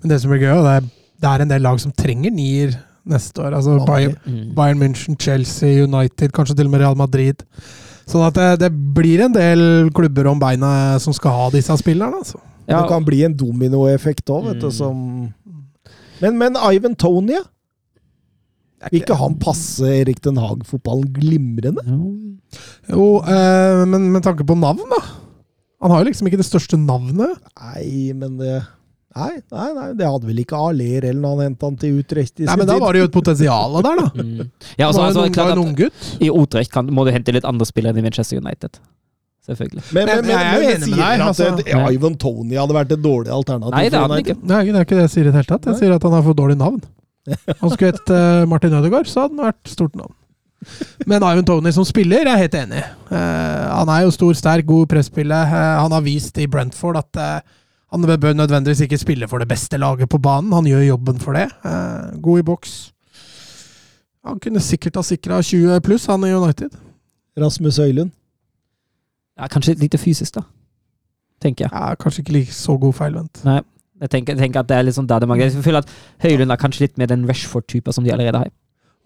Men 0.00 0.08
det 0.10 0.20
som 0.20 0.30
blir 0.32 0.40
gøy, 0.40 0.62
det 0.64 0.72
er, 0.76 0.80
det 1.20 1.28
er 1.30 1.42
en 1.44 1.48
del 1.52 1.62
lag 1.62 1.78
som 1.80 1.92
trenger 1.92 2.32
nier 2.34 2.74
neste 3.06 3.38
år. 3.44 3.54
Altså 3.54 3.76
Bayern, 3.86 4.16
Mm. 4.26 4.54
Bayern 4.54 4.78
München, 4.80 5.16
Chelsea, 5.20 5.84
United, 5.84 6.32
kanskje 6.32 6.56
til 6.56 6.66
og 6.66 6.72
med 6.72 6.80
Real 6.80 6.96
Madrid. 6.96 7.44
Sånn 8.06 8.26
at 8.26 8.34
det, 8.34 8.48
det 8.64 8.72
blir 8.94 9.20
en 9.24 9.32
del 9.32 9.90
klubber 9.94 10.26
om 10.26 10.40
beina 10.40 10.98
som 10.98 11.12
skal 11.12 11.30
ha 11.30 11.50
disse 11.50 11.76
spillerne. 11.78 12.18
Altså. 12.24 12.40
Ja, 12.68 12.80
Det 12.82 12.88
kan 12.90 13.04
bli 13.04 13.22
en 13.24 13.34
dominoeffekt 13.34 14.26
òg, 14.30 14.44
vet 14.50 14.60
du, 14.60 14.66
Mm. 14.66 14.72
som 14.72 15.34
men, 16.20 16.38
men 16.40 16.60
Ivan 16.70 16.96
Tony, 16.98 17.38
ja? 17.38 17.46
Vil 18.88 19.02
ikke 19.02 19.18
han 19.20 19.34
passe 19.36 19.84
Erik 19.84 20.22
Den 20.24 20.38
Haag-fotballen 20.40 21.10
glimrende? 21.12 21.82
Jo, 22.88 23.20
eh, 23.20 23.82
men 23.84 24.08
med 24.14 24.24
tanke 24.24 24.46
på 24.48 24.56
navn, 24.56 24.86
da. 24.88 25.00
Han 25.84 25.92
har 25.92 26.02
jo 26.02 26.08
liksom 26.08 26.28
ikke 26.28 26.40
det 26.40 26.48
største 26.48 26.78
navnet. 26.80 27.40
Nei, 27.60 28.12
men 28.16 28.38
det 28.40 28.60
Nei, 29.10 29.40
nei, 29.50 29.68
nei, 29.74 29.86
det 29.98 30.06
hadde 30.06 30.28
vel 30.28 30.38
ikke 30.38 30.54
Aller 30.54 31.02
eller 31.08 31.18
når 31.18 31.32
han 31.32 31.48
hentet 31.48 31.64
han 31.66 31.78
til 31.82 31.96
Utrecht 31.98 32.36
i 32.38 32.44
Nei, 32.44 32.52
sin 32.52 32.60
men 32.60 32.68
da 32.68 32.76
var 32.78 32.94
det 32.94 33.00
jo 33.00 33.08
et 33.08 33.16
potensial 33.16 33.74
der, 33.82 33.98
da. 33.98 34.04
Mm. 34.14 34.44
Ja, 34.78 34.86
altså, 34.86 35.00
var 35.00 35.08
altså, 35.08 35.24
en, 35.24 35.34
var 35.34 35.50
en 35.50 35.56
at 35.56 35.62
unggutt. 35.64 36.04
I 36.22 36.28
Utrecht 36.30 36.70
kan, 36.70 36.92
må 36.94 37.02
du 37.02 37.10
hente 37.10 37.34
litt 37.34 37.48
andre 37.48 37.66
spillere 37.66 37.90
enn 37.90 38.04
i 38.04 38.04
Manchester 38.06 38.38
United. 38.38 38.78
Selvfølgelig. 39.50 39.82
Men, 39.90 40.06
men, 40.06 40.20
Men 40.20 40.26
men, 40.28 40.40
jeg 40.46 40.60
men 40.62 40.84
sier 40.84 41.00
deg, 41.00 41.24
at 41.24 41.26
altså. 41.26 41.48
ja, 41.66 41.82
Ivan 41.90 42.16
Tony 42.22 42.54
hadde 42.54 42.76
vært 42.76 42.94
et 42.94 43.02
dårlig 43.02 43.32
alternativ. 43.34 43.74
Nei, 43.74 43.88
det 43.90 43.98
er 43.98 44.06
han 44.06 44.22
ikke. 44.22 44.36
Nei, 44.38 44.62
det 44.68 44.78
er 44.78 44.86
ikke 44.86 44.98
det 45.00 45.06
jeg 45.08 45.14
sier 45.16 45.26
i 45.26 45.30
det 45.32 45.38
hele 45.40 45.50
tatt. 45.50 45.68
Jeg 45.72 45.80
sier 45.80 45.94
at 45.96 46.06
han 46.06 46.14
har 46.14 46.24
for 46.28 46.38
dårlig 46.38 46.58
navn. 46.60 46.80
Han 47.60 47.68
skulle 47.68 47.90
hett 47.92 48.10
uh, 48.14 48.46
Martin 48.48 48.72
Ødegaard, 48.74 49.06
så 49.06 49.26
hadde 49.26 49.36
han 49.36 49.50
vært 49.50 49.68
stort 49.68 49.92
navn. 49.98 50.14
Men 51.08 51.22
Ivan 51.22 51.44
Tony 51.46 51.70
som 51.76 51.84
spiller, 51.84 52.24
er 52.26 52.40
helt 52.40 52.56
enig. 52.56 52.80
Uh, 53.10 53.60
han 53.80 53.92
er 53.92 54.06
jo 54.06 54.14
stor, 54.14 54.32
sterk, 54.38 54.66
god 54.68 54.86
i 54.86 54.90
presspillet. 54.94 55.52
Eh, 55.52 55.74
han 55.80 55.92
har 55.94 56.04
vist 56.04 56.38
i 56.40 56.48
Brentford 56.50 56.98
at 57.00 57.20
eh, 57.20 57.58
han 57.90 58.06
bør 58.06 58.36
nødvendigvis 58.36 58.84
ikke 58.86 58.98
spille 59.00 59.28
for 59.28 59.42
det 59.42 59.48
beste 59.50 59.78
laget 59.80 60.10
på 60.10 60.20
banen. 60.22 60.52
Han 60.52 60.68
gjør 60.68 60.86
jobben 60.92 61.20
for 61.22 61.36
det. 61.38 61.48
Eh, 61.64 62.20
god 62.22 62.42
i 62.42 62.46
boks. 62.46 62.76
Han 64.26 64.40
kunne 64.40 64.60
sikkert 64.60 65.00
ha 65.00 65.04
sikra 65.06 65.40
20 65.42 65.80
pluss, 65.84 66.06
han 66.10 66.24
i 66.28 66.32
United. 66.34 66.76
Rasmus 67.40 67.80
Høylund. 67.80 68.12
Ja, 69.40 69.48
kanskje 69.48 69.74
litt 69.74 69.86
lite 69.86 70.00
fysisk, 70.00 70.36
da. 70.36 70.44
Tenker 71.40 71.66
jeg. 71.66 71.72
Ja, 71.72 71.96
kanskje 71.96 72.24
ikke 72.24 72.36
like 72.36 72.54
så 72.54 72.76
god 72.80 72.98
feilvendt. 72.98 73.40
Nei, 73.48 73.60
jeg 74.04 74.12
tenker, 74.12 74.36
jeg 74.36 74.44
tenker 74.44 74.62
at 74.62 74.68
det 74.68 74.76
er 74.76 74.84
litt 74.84 74.96
sånn 74.96 75.08
der 75.08 75.22
det 75.22 75.30
mangler. 75.30 75.48
Jeg 75.48 75.64
føler 75.64 75.84
at 75.84 75.94
Høylund 76.20 76.52
er 76.52 76.60
kanskje 76.60 76.84
litt 76.84 77.00
mer 77.00 77.08
den 77.08 77.24
Rashford-typen 77.28 77.96
som 77.96 78.04
de 78.04 78.12
allerede 78.12 78.42
har. 78.42 78.52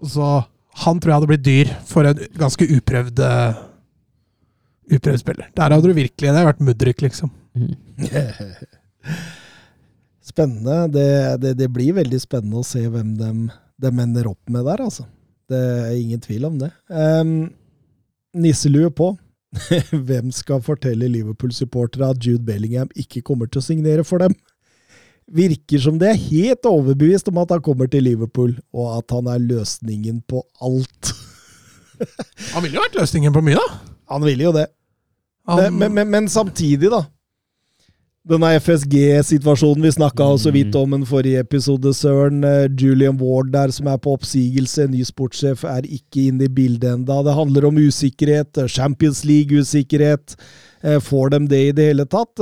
Så 0.02 0.32
han 0.84 0.98
tror 0.98 1.12
jeg 1.12 1.20
hadde 1.20 1.30
blitt 1.30 1.46
dyr 1.46 1.70
for 1.86 2.08
en 2.08 2.24
ganske 2.40 2.66
uprøvd 2.76 3.22
uh, 3.22 3.62
Uprøvd 4.84 5.20
spiller. 5.22 5.46
Der 5.56 5.72
hadde 5.72 5.88
du 5.88 5.96
virkelig 5.96 6.28
Det 6.28 6.34
hadde 6.34 6.48
vært 6.50 6.58
Mudrik, 6.60 6.98
liksom. 7.00 7.30
Mm. 7.56 7.70
Spennende. 10.30 10.76
Det, 10.92 11.06
det, 11.40 11.52
det 11.62 11.68
blir 11.72 11.94
veldig 11.96 12.20
spennende 12.20 12.60
å 12.60 12.66
se 12.66 12.82
hvem 12.82 13.14
de, 13.16 13.30
de 13.80 13.92
ender 14.04 14.28
opp 14.28 14.52
med 14.52 14.66
der, 14.68 14.82
altså. 14.84 15.06
Det 15.48 15.60
er 15.60 15.96
ingen 15.96 16.20
tvil 16.20 16.44
om 16.50 16.58
det. 16.60 16.68
Um, 16.88 17.32
nisselue 18.36 18.92
på. 18.92 19.14
Hvem 20.08 20.32
skal 20.34 20.62
fortelle 20.64 21.08
Liverpool-supportere 21.12 22.10
at 22.14 22.26
Jude 22.26 22.44
Bellingham 22.46 22.90
ikke 22.98 23.22
kommer 23.26 23.50
til 23.50 23.62
å 23.62 23.66
signere 23.66 24.04
for 24.06 24.22
dem? 24.24 24.34
Virker 25.34 25.80
som 25.80 25.96
det 26.00 26.10
er 26.10 26.20
helt 26.20 26.66
overbevist 26.68 27.30
om 27.30 27.38
at 27.40 27.54
han 27.54 27.62
kommer 27.64 27.88
til 27.88 28.04
Liverpool, 28.04 28.52
og 28.76 28.98
at 28.98 29.14
han 29.14 29.30
er 29.32 29.40
løsningen 29.40 30.20
på 30.28 30.42
alt. 30.60 31.14
Han 32.52 32.64
ville 32.64 32.74
jo 32.74 32.82
vært 32.82 32.96
løsningen 32.98 33.32
på 33.32 33.40
mye, 33.46 33.54
da. 33.54 33.94
Han 34.10 34.24
ville 34.26 34.42
jo 34.48 34.50
det. 34.52 34.64
Han, 35.46 35.60
Men, 35.62 35.76
men, 35.78 35.92
men, 35.94 36.08
men 36.10 36.28
samtidig, 36.28 36.90
da. 36.90 37.04
Denne 38.24 38.54
FSG-situasjonen 38.56 39.84
vi 39.84 39.90
snakka 39.92 40.24
så 40.40 40.48
vidt 40.54 40.72
om 40.80 40.94
en 40.96 41.02
forrige 41.04 41.42
episode, 41.44 41.90
Søren. 41.92 42.38
eh, 42.42 42.70
Julian 42.72 43.18
Ward 43.20 43.50
der 43.52 43.68
som 43.68 43.86
er 43.86 43.98
på 43.98 44.14
oppsigelse. 44.16 44.86
Ny 44.88 45.02
sportssjef 45.04 45.64
er 45.68 45.82
ikke 45.84 46.30
inne 46.30 46.46
i 46.46 46.48
bildet 46.48 46.88
enda. 46.88 47.18
Det 47.22 47.34
handler 47.36 47.66
om 47.68 47.76
usikkerhet. 47.76 48.56
eh, 48.56 48.66
Champions 48.66 49.24
League-usikkerhet. 49.26 50.36
Eh, 50.82 50.98
Får 51.00 51.30
de 51.32 51.46
det 51.48 51.68
i 51.68 51.72
det 51.72 51.84
hele 51.92 52.06
tatt? 52.06 52.34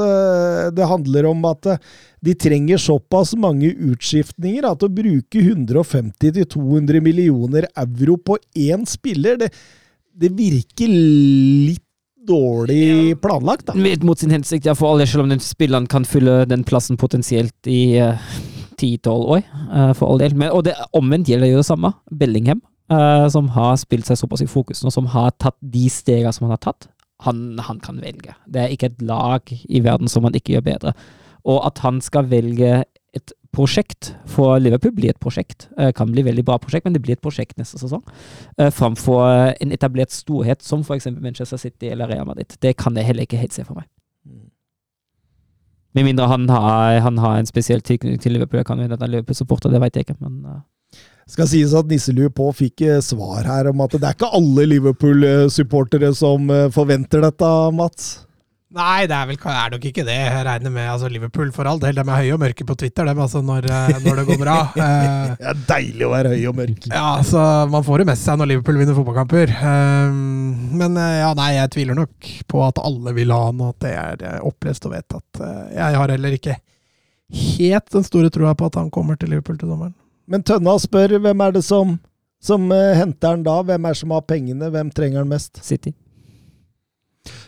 Det 0.72 0.86
handler 0.86 1.26
om 1.26 1.44
at 1.46 1.80
de 2.22 2.34
trenger 2.34 2.78
såpass 2.78 3.34
mange 3.34 3.74
utskiftninger 3.74 4.62
at 4.64 4.82
å 4.84 4.88
bruke 4.88 5.34
150-200 5.42 7.00
millioner 7.02 7.66
euro 7.76 8.16
på 8.18 8.38
én 8.54 8.86
spiller, 8.86 9.36
det, 9.36 9.50
det 10.14 10.30
virker 10.30 10.86
litt 10.88 11.82
dårlig 12.28 13.16
planlagt, 13.22 13.66
da. 13.68 13.76
Litt 13.78 14.04
mot 14.06 14.18
sin 14.18 14.32
hensikt, 14.34 14.66
ja, 14.68 14.74
for 14.78 14.94
alle, 14.94 15.06
selv 15.08 15.26
om 15.26 15.32
den 15.32 15.42
spilleren 15.42 15.88
kan 15.90 16.06
fylle 16.08 16.42
den 16.50 16.64
plassen 16.68 16.98
potensielt 17.00 17.70
i 17.70 17.98
ti-tolv 18.80 19.36
år, 19.36 19.42
uh, 19.70 19.92
for 19.96 20.10
all 20.10 20.22
del. 20.22 20.36
Men, 20.38 20.52
og 20.54 20.66
det 20.66 20.76
omvendt 20.96 21.30
gjelder 21.30 21.52
jo 21.52 21.62
det 21.62 21.68
samme. 21.68 21.92
Bellingham, 22.10 22.62
uh, 22.92 23.26
som 23.32 23.50
har 23.56 23.76
spilt 23.80 24.08
seg 24.08 24.20
såpass 24.20 24.44
i 24.44 24.50
fokus 24.50 24.82
nå, 24.84 24.92
som 24.94 25.10
har 25.12 25.34
tatt 25.42 25.58
de 25.60 25.86
stegene 25.92 26.32
som 26.34 26.48
han 26.48 26.56
har 26.56 26.64
tatt. 26.70 26.88
Han, 27.26 27.60
han 27.62 27.78
kan 27.82 28.00
velge. 28.02 28.34
Det 28.50 28.64
er 28.64 28.72
ikke 28.74 28.90
et 28.90 29.02
lag 29.06 29.52
i 29.52 29.82
verden 29.84 30.10
som 30.10 30.26
han 30.26 30.34
ikke 30.34 30.56
gjør 30.56 30.66
bedre. 30.72 30.94
Og 31.46 31.60
at 31.66 31.78
han 31.84 32.00
skal 32.02 32.26
velge 32.30 32.82
prosjekt 33.52 34.14
for 34.32 34.56
Liverpool 34.60 34.94
blir 34.96 35.12
et 35.12 35.20
prosjekt. 35.20 35.68
Eh, 35.78 35.92
Kan 35.92 36.12
bli 36.12 36.24
veldig 36.24 36.44
bra 36.44 36.58
prosjekt, 36.58 36.86
men 36.86 36.94
det 36.96 37.02
blir 37.04 37.18
et 37.18 37.22
prosjekt 37.24 37.58
neste 37.60 37.78
sesong. 37.80 38.02
Eh, 38.58 38.70
Framfor 38.72 39.52
en 39.60 39.72
etablert 39.72 40.12
storhet 40.14 40.64
som 40.64 40.80
f.eks. 40.80 41.10
Manchester 41.20 41.60
City 41.60 41.90
eller 41.92 42.08
Real 42.08 42.26
Madrid. 42.26 42.56
Det 42.60 42.76
kan 42.80 42.96
jeg 42.96 43.04
heller 43.04 43.28
ikke 43.28 43.40
helt 43.40 43.52
se 43.52 43.64
for 43.68 43.76
meg. 43.80 43.88
Med 45.92 46.06
mindre 46.08 46.24
han 46.26 46.48
har, 46.48 47.00
han 47.04 47.18
har 47.20 47.36
en 47.36 47.46
spesiell 47.46 47.82
tilknytning 47.84 48.20
til 48.22 48.32
Liverpool. 48.32 48.62
Jeg 48.62 48.66
kan 48.70 48.78
hende 48.80 48.96
at 48.96 49.02
han 49.04 49.10
er 49.10 49.18
Liverpool-supporter, 49.18 49.68
det 49.68 49.80
vet 49.82 49.98
jeg 50.00 50.06
ikke. 50.06 50.16
Men 50.24 50.38
eh, 50.48 51.02
Skal 51.28 51.50
sies 51.50 51.74
at 51.76 51.92
Nisselue 51.92 52.32
på 52.32 52.48
fikk 52.56 52.80
svar 53.04 53.44
her 53.44 53.68
om 53.68 53.84
at 53.84 53.92
det 53.98 54.08
er 54.08 54.16
ikke 54.16 54.32
alle 54.32 54.64
Liverpool-supportere 54.72 56.14
som 56.16 56.48
forventer 56.72 57.20
dette, 57.28 57.50
Mats. 57.76 58.14
Nei, 58.72 59.04
det 59.04 59.12
er 59.12 59.26
vel 59.28 59.36
er 59.52 59.72
nok 59.74 59.82
ikke 59.84 60.04
det. 60.06 60.14
Jeg 60.16 60.44
regner 60.46 60.72
med 60.72 60.86
altså 60.88 61.08
Liverpool 61.12 61.50
for 61.52 61.68
all 61.68 61.80
del. 61.82 61.92
De 61.98 62.00
er 62.06 62.22
høye 62.22 62.32
og 62.32 62.40
mørke 62.40 62.64
på 62.64 62.76
Twitter, 62.80 63.04
dem, 63.04 63.18
altså, 63.20 63.42
når, 63.44 63.66
eh, 63.68 63.98
når 64.00 64.20
det 64.20 64.24
går 64.30 64.40
bra. 64.40 64.54
Eh, 64.82 65.34
Det 65.38 65.48
er 65.50 65.60
deilig 65.68 66.06
å 66.06 66.10
være 66.12 66.32
høy 66.32 66.46
og 66.48 66.56
mørk. 66.56 66.86
Ja, 66.88 67.10
så 67.26 67.42
man 67.70 67.84
får 67.84 68.02
det 68.02 68.06
med 68.12 68.18
seg 68.20 68.38
når 68.40 68.48
Liverpool 68.50 68.78
vinner 68.80 68.96
fotballkamper. 68.96 69.52
Um, 69.60 70.76
men 70.80 70.96
eh, 71.00 71.18
ja, 71.20 71.30
nei, 71.36 71.50
jeg 71.58 71.72
tviler 71.76 71.98
nok 71.98 72.30
på 72.48 72.62
at 72.64 72.80
alle 72.82 73.12
vil 73.16 73.32
ha 73.34 73.40
han, 73.50 73.60
og 73.60 73.74
at 73.74 73.84
det 73.84 73.92
er 74.00 74.24
eh, 74.30 74.38
opplest 74.48 74.88
og 74.88 74.94
vedtatt. 74.96 75.42
Eh, 75.44 75.64
Jeg 75.76 76.00
har 76.00 76.14
heller 76.16 76.38
ikke 76.38 76.56
helt 77.32 77.92
den 77.92 78.04
store 78.08 78.32
troa 78.32 78.54
på 78.56 78.68
at 78.72 78.80
han 78.80 78.90
kommer 78.92 79.20
til 79.20 79.32
Liverpool 79.32 79.60
til 79.60 79.68
sommeren. 79.72 79.94
Men 80.32 80.44
Tønna 80.48 80.78
spør 80.80 81.18
hvem 81.20 81.44
er 81.44 81.54
det 81.58 81.64
som, 81.66 81.98
som 82.42 82.68
eh, 82.72 82.94
henter 82.98 83.36
han 83.36 83.44
da? 83.46 83.58
Hvem 83.68 83.84
er 83.88 83.96
det 83.96 84.00
som 84.00 84.16
har 84.16 84.24
pengene? 84.28 84.72
Hvem 84.72 84.92
trenger 84.96 85.22
han 85.24 85.32
mest? 85.32 85.60
City. 85.64 85.92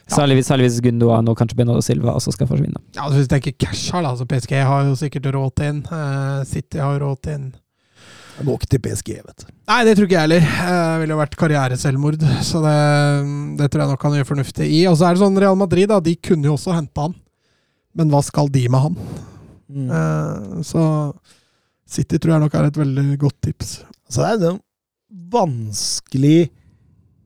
Særlig, 0.08 0.36
hvis- 0.36 0.46
særlig 0.50 0.66
hvis 0.68 0.80
Gundogan 0.84 1.28
og 1.28 1.36
kanskje 1.38 1.56
Bernardo 1.56 1.80
Silva 1.80 2.12
også 2.12 2.32
skal 2.32 2.46
forsvinne. 2.46 2.76
Ja, 2.94 3.04
altså 3.06 3.18
Hvis 3.18 3.28
du 3.28 3.34
tenker 3.34 3.52
cash 3.58 3.92
her, 3.92 4.02
da, 4.02 4.14
så 4.16 4.26
PSG 4.28 4.52
har 4.62 4.84
jo 4.84 4.94
sikkert 4.94 5.30
råd 5.32 5.54
til 5.56 5.64
inn. 5.72 5.78
Eh, 5.90 6.44
City 6.44 6.78
har 6.78 6.98
råd 7.00 7.22
til 7.22 7.32
inn. 7.38 7.54
Jeg 8.36 8.46
går 8.46 8.58
ikke 8.58 8.68
til 8.68 8.78
PSG, 8.80 9.08
vet 9.24 9.36
du. 9.38 9.44
Nei, 9.68 9.84
det 9.84 9.96
tror 9.96 10.04
ikke 10.08 10.18
jeg 10.18 10.26
heller. 10.26 10.42
Eh, 10.42 10.92
Det 10.94 11.00
ville 11.00 11.14
jo 11.14 11.20
vært 11.22 11.36
karriereselvmord, 11.38 12.18
så 12.42 12.60
det, 12.64 13.58
det 13.58 13.70
tror 13.70 13.80
jeg 13.84 13.90
nok 13.94 14.02
han 14.02 14.12
gjør 14.18 14.28
fornuftig 14.34 14.66
i. 14.70 14.86
Og 14.90 14.96
så 14.98 15.06
er 15.08 15.14
det 15.14 15.22
sånn 15.22 15.38
Real 15.40 15.56
Madrid, 15.56 15.88
da, 15.88 16.00
de 16.00 16.16
kunne 16.16 16.44
jo 16.44 16.54
også 16.58 16.74
hente 16.74 17.00
han. 17.00 17.14
Men 17.94 18.10
hva 18.10 18.22
skal 18.24 18.48
de 18.48 18.68
med 18.68 18.80
han? 18.80 18.96
Mm. 19.70 19.90
Eh, 19.90 20.62
Så 20.62 21.14
City 21.86 22.18
tror 22.18 22.32
jeg 22.34 22.40
nok 22.40 22.54
er 22.54 22.64
et 22.66 22.74
veldig 22.76 23.18
godt 23.18 23.40
tips. 23.40 23.84
Så 24.10 24.20
det 24.20 24.42
er 24.42 24.50
en 24.50 24.60
vanskelig 25.30 26.50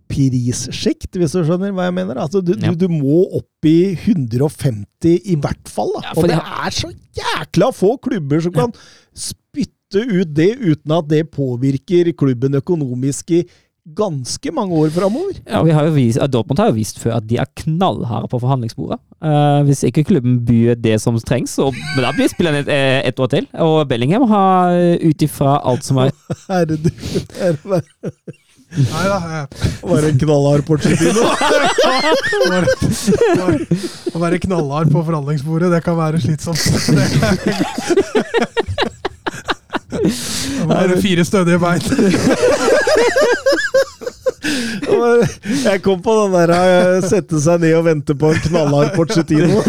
prissjikt, 0.09 1.17
hvis 1.21 1.35
du 1.37 1.43
skjønner 1.45 1.75
hva 1.77 1.89
jeg 1.89 1.97
mener. 1.99 2.21
Altså, 2.25 2.43
du, 2.45 2.55
Ja. 2.59 2.73
du, 2.73 2.87
du 2.87 2.89
må 2.93 3.23
opp 3.39 3.69
i 3.69 3.95
150 3.95 5.21
i 5.29 5.37
hvert 5.41 5.69
fall. 5.71 5.93
Da. 5.99 6.09
Ja, 6.09 6.17
og 6.17 6.29
det 6.31 6.41
er 6.41 6.77
så 6.81 6.91
jækla 7.21 7.71
få 7.77 7.95
klubber 8.03 8.43
som 8.45 8.53
kan 8.57 8.75
spytte 9.15 10.05
ut 10.05 10.35
det 10.37 10.51
uten 10.61 10.93
at 10.99 11.09
det 11.09 11.31
påvirker 11.33 12.13
klubben 12.19 12.55
økonomisk 12.59 13.31
i 13.39 13.43
ganske 13.97 14.51
mange 14.53 14.77
år 14.77 14.91
framover. 14.93 15.39
Ja, 15.49 15.63
vi 15.65 15.73
har 15.73 15.87
jo 15.87 15.95
vist, 15.95 16.21
Dortmund 16.29 16.59
har 16.61 16.69
jo 16.69 16.77
vist 16.77 16.99
før 17.01 17.15
at 17.17 17.25
de 17.25 17.39
er 17.41 17.49
knallharde 17.57 18.29
på 18.29 18.41
forhandlingsbordet. 18.43 18.99
Uh, 19.25 19.65
hvis 19.65 19.81
ikke 19.89 20.05
klubben 20.05 20.43
byr 20.45 20.75
det 20.77 20.99
som 21.01 21.17
trengs, 21.25 21.55
så 21.57 21.71
men 21.73 22.05
da 22.05 22.13
blir 22.13 22.29
spillerne 22.29 22.61
et, 22.67 22.69
eh, 22.69 23.01
et 23.09 23.17
år 23.25 23.31
til. 23.33 23.49
Og 23.65 23.89
Bellingham 23.89 24.29
har 24.29 24.77
ut 25.01 25.25
ifra 25.25 25.57
alt 25.65 25.89
som 25.89 26.03
er 26.05 26.13
Herre 26.51 26.77
Nei 28.77 29.05
da. 29.09 29.47
en 30.11 30.19
knallhard 30.21 30.65
Pochettino. 30.69 31.23
Å 31.29 32.51
være, 32.53 32.67
å 32.69 33.41
være- 33.41 33.67
være 34.21 34.39
knallhard 34.45 34.91
på 34.93 35.03
forhandlingsbordet, 35.07 35.71
det 35.73 35.81
kan 35.87 35.97
være 35.99 36.21
slitsomt. 36.21 36.61
Det 39.89 40.67
være 40.69 40.99
fire 41.01 41.25
stødige 41.25 41.59
bein. 41.63 41.81
Jeg 45.65 45.83
kom 45.85 46.03
på 46.05 46.15
den 46.21 46.37
der 46.37 46.53
sette 47.09 47.41
seg 47.43 47.61
ned 47.65 47.75
og 47.79 47.85
vente 47.89 48.15
på 48.19 48.35
en 48.35 48.41
knallhard 48.49 48.93
Pochettino. 48.97 49.63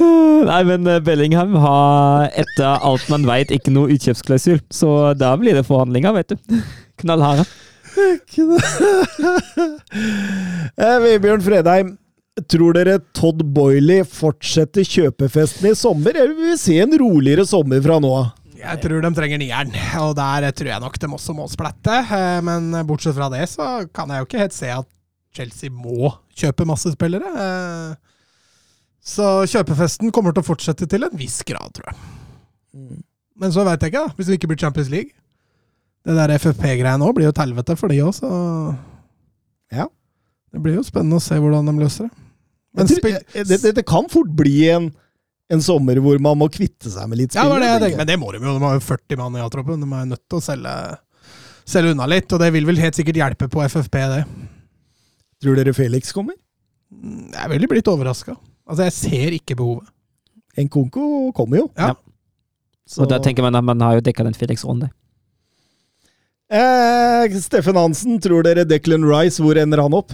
Nei, 0.50 0.60
men 0.68 0.86
eh, 0.88 1.00
Bellingham 1.04 1.54
har 1.60 2.28
etter 2.40 2.80
alt 2.86 3.08
man 3.12 3.26
vet, 3.28 3.52
ikke 3.54 3.72
noe 3.74 3.90
utkjøpsklausul. 3.94 4.60
Så 4.72 4.90
da 5.20 5.34
blir 5.40 5.56
det 5.58 5.66
forhandlinger, 5.68 6.14
vet 6.16 6.34
du. 6.34 6.60
Knallharde. 7.02 7.46
Eh, 10.80 10.96
Vebjørn 11.02 11.42
Fredheim, 11.44 11.88
tror 12.48 12.76
dere 12.76 13.00
Todd 13.16 13.42
Boiley 13.52 14.04
fortsetter 14.06 14.86
kjøpefesten 14.86 15.66
i 15.72 15.74
sommer, 15.76 16.14
eller 16.16 16.36
vil 16.38 16.52
vi 16.52 16.60
se 16.60 16.76
en 16.80 16.94
roligere 17.02 17.44
sommer 17.48 17.82
fra 17.84 17.98
nå 18.00 18.12
av? 18.16 18.30
Jeg 18.60 18.80
tror 18.84 19.02
de 19.04 19.10
trenger 19.16 19.40
nieren, 19.40 19.74
og 20.04 20.14
der 20.18 20.46
tror 20.56 20.70
jeg 20.70 20.84
nok 20.84 20.96
de 21.02 21.10
også 21.16 21.34
må 21.36 21.48
splatte. 21.50 21.98
Eh, 22.06 22.38
Men 22.46 22.70
bortsett 22.88 23.16
fra 23.18 23.28
det, 23.32 23.42
så 23.52 23.82
kan 23.92 24.12
jeg 24.12 24.22
jo 24.22 24.28
ikke 24.30 24.42
helt 24.44 24.56
se 24.56 24.70
at 24.78 24.88
Chelsea 25.36 25.70
må 25.74 26.14
kjøpe 26.38 26.66
masse 26.68 26.90
spillere. 26.94 27.28
Så 29.00 29.26
kjøpefesten 29.48 30.12
kommer 30.12 30.34
til 30.36 30.44
å 30.44 30.48
fortsette 30.50 30.88
til 30.90 31.06
en 31.06 31.16
viss 31.16 31.40
grad, 31.48 31.72
tror 31.76 31.90
jeg. 31.90 33.00
Men 33.40 33.54
så 33.54 33.64
veit 33.64 33.80
jeg 33.82 33.94
ikke, 33.94 34.04
da. 34.04 34.14
Hvis 34.16 34.28
det 34.28 34.36
ikke 34.38 34.50
blir 34.52 34.60
Champions 34.60 34.90
League. 34.92 35.14
Det 36.04 36.16
der 36.16 36.32
FFP-greia 36.36 36.96
nå 37.00 37.10
blir 37.16 37.28
jo 37.28 37.32
et 37.34 37.42
helvete 37.42 37.76
for 37.76 37.92
de 37.92 38.00
òg, 38.04 38.12
så 38.16 38.30
Ja. 39.72 39.86
Det 40.50 40.58
blir 40.64 40.80
jo 40.80 40.82
spennende 40.82 41.20
å 41.20 41.22
se 41.22 41.36
hvordan 41.38 41.68
de 41.68 41.76
løser 41.78 42.08
det. 42.08 42.24
Men 42.74 42.86
eh, 42.86 43.72
det, 43.74 43.84
kan 43.86 44.06
fort 44.10 44.30
bli 44.34 44.68
en, 44.70 44.88
en 45.50 45.62
sommer 45.62 45.98
hvor 46.02 46.18
man 46.22 46.38
må 46.38 46.46
kvitte 46.52 46.90
seg 46.90 47.08
med 47.10 47.18
litt 47.18 47.34
Ja, 47.34 47.48
det 47.50 47.60
det 47.62 47.68
jeg 47.68 47.82
tenker 47.82 47.86
tenkte. 47.86 48.00
Men 48.00 48.10
det 48.10 48.18
må 48.22 48.30
de 48.32 48.40
jo. 48.40 48.54
De 48.54 48.64
har 48.64 48.76
jo 48.76 48.84
40 48.86 49.20
mann 49.20 49.38
i 49.38 49.42
A-troppen. 49.42 49.82
De 49.82 49.88
er 49.98 50.10
nødt 50.12 50.22
til 50.26 50.38
å 50.38 50.44
selge, 50.44 50.74
selge 51.68 51.94
unna 51.96 52.06
litt, 52.10 52.30
og 52.30 52.42
det 52.42 52.52
vil 52.54 52.68
vel 52.68 52.82
helt 52.82 52.98
sikkert 52.98 53.20
hjelpe 53.22 53.50
på 53.50 53.64
FFP, 53.66 53.98
det. 54.14 54.22
Tror 55.40 55.58
dere 55.58 55.74
Felix 55.74 56.14
kommer? 56.14 56.36
Mm, 56.92 57.30
Jeg 57.34 57.52
ville 57.54 57.70
blitt 57.70 57.90
overraska. 57.90 58.36
Altså, 58.70 58.86
jeg 58.86 58.94
ser 58.94 59.34
ikke 59.40 59.56
behovet. 59.58 59.88
Nkonko 60.60 61.32
kommer 61.34 61.64
jo. 61.64 61.66
Ja. 61.78 61.92
Så, 62.90 63.02
Og 63.04 63.10
da 63.10 63.18
tenker 63.22 63.42
man 63.46 63.54
at 63.58 63.64
man 63.66 63.80
har 63.82 63.98
jo 63.98 64.02
dekka 64.06 64.24
den 64.26 64.34
Felix-runden. 64.38 64.90
eh, 66.50 67.38
Steffen 67.40 67.78
Hansen, 67.78 68.18
tror 68.22 68.42
dere 68.46 68.64
Declan 68.68 69.04
Rice, 69.06 69.42
hvor 69.42 69.58
ender 69.60 69.82
han 69.82 69.94
opp? 69.94 70.12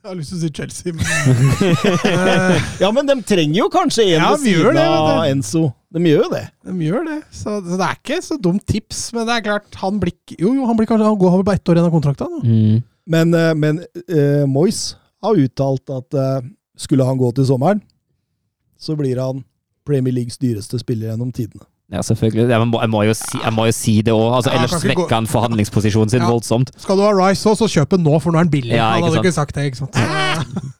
Jeg 0.00 0.08
har 0.08 0.16
lyst 0.16 0.30
til 0.32 0.38
å 0.38 0.42
si 0.46 0.50
Chelsea, 0.56 0.92
men 0.96 1.04
Eh, 2.08 2.62
Ja, 2.80 2.88
men 2.96 3.04
de 3.10 3.18
trenger 3.28 3.58
jo 3.60 3.66
kanskje 3.72 4.06
en 4.06 4.14
Ja, 4.16 4.30
ved 4.32 4.46
siden 4.46 4.78
det, 4.78 4.84
av. 4.88 5.24
Enzo. 5.28 5.66
De 5.92 6.00
gjør 6.06 6.22
jo 6.24 6.30
det. 6.32 6.44
De 6.70 6.86
gjør 6.86 7.04
det. 7.10 7.18
Så, 7.36 7.58
så 7.66 7.76
det 7.76 7.84
er 7.90 7.98
ikke 7.98 8.20
så 8.24 8.38
dumt 8.40 8.64
tips, 8.70 9.02
men 9.12 9.26
det 9.28 9.34
er 9.36 9.44
klart, 9.50 9.68
han 9.82 9.98
blir 10.00 10.14
Jo, 10.38 10.54
jo, 10.56 10.64
han 10.70 10.78
blir 10.78 10.88
kanskje 10.88 11.04
Han 11.10 11.18
går 11.20 11.34
vel 11.36 11.44
på 11.50 11.52
ett 11.58 11.68
år 11.68 11.76
igjen 11.80 11.90
av 11.90 11.94
kontrakta. 11.98 12.30
Mm. 12.46 12.78
Men, 13.10 13.34
eh, 13.36 13.52
men 13.58 13.82
uh, 14.08 14.46
Moyes 14.48 14.80
har 15.20 15.36
uttalt 15.44 15.92
at 15.92 16.16
eh, 16.16 16.40
skulle 16.80 17.04
han 17.06 17.20
gå 17.20 17.28
til 17.36 17.48
sommeren, 17.50 17.82
så 18.80 18.96
blir 18.96 19.20
han 19.20 19.44
Premier 19.86 20.14
Leagues 20.16 20.40
dyreste 20.40 20.80
spiller 20.80 21.12
gjennom 21.12 21.32
tidene. 21.36 21.66
Ja, 21.90 22.04
selvfølgelig. 22.06 22.46
Jeg 22.52 22.66
må, 22.70 22.78
jeg 22.80 22.90
må, 22.92 23.00
jo, 23.08 23.14
si, 23.18 23.38
jeg 23.42 23.52
må 23.52 23.64
jo 23.66 23.72
si 23.74 23.96
det 24.06 24.12
òg. 24.14 24.28
Altså, 24.36 24.52
Ja, 24.52 24.60
ellers 24.60 24.74
kan 24.76 24.82
svekker 24.84 25.14
han 25.16 25.26
forhandlingsposisjonen 25.26 26.12
sin 26.12 26.22
Ja. 26.22 26.28
voldsomt. 26.30 26.70
Skal 26.78 26.96
du 26.96 27.02
ha 27.02 27.10
Rice 27.10 27.48
òg, 27.50 27.56
så 27.58 27.66
kjøp 27.66 27.96
den 27.96 28.04
nå, 28.06 28.18
for 28.22 28.30
nå 28.30 28.38
er 28.38 28.46
den 28.46 28.52
billig. 28.52 28.76
Ja, 28.78 28.92
han 28.94 29.02
hadde 29.02 29.16
sant. 29.16 29.24
ikke 29.26 29.34
sagt 29.34 29.54
det, 29.58 29.64
ikke 29.72 29.82
sant. 29.84 29.96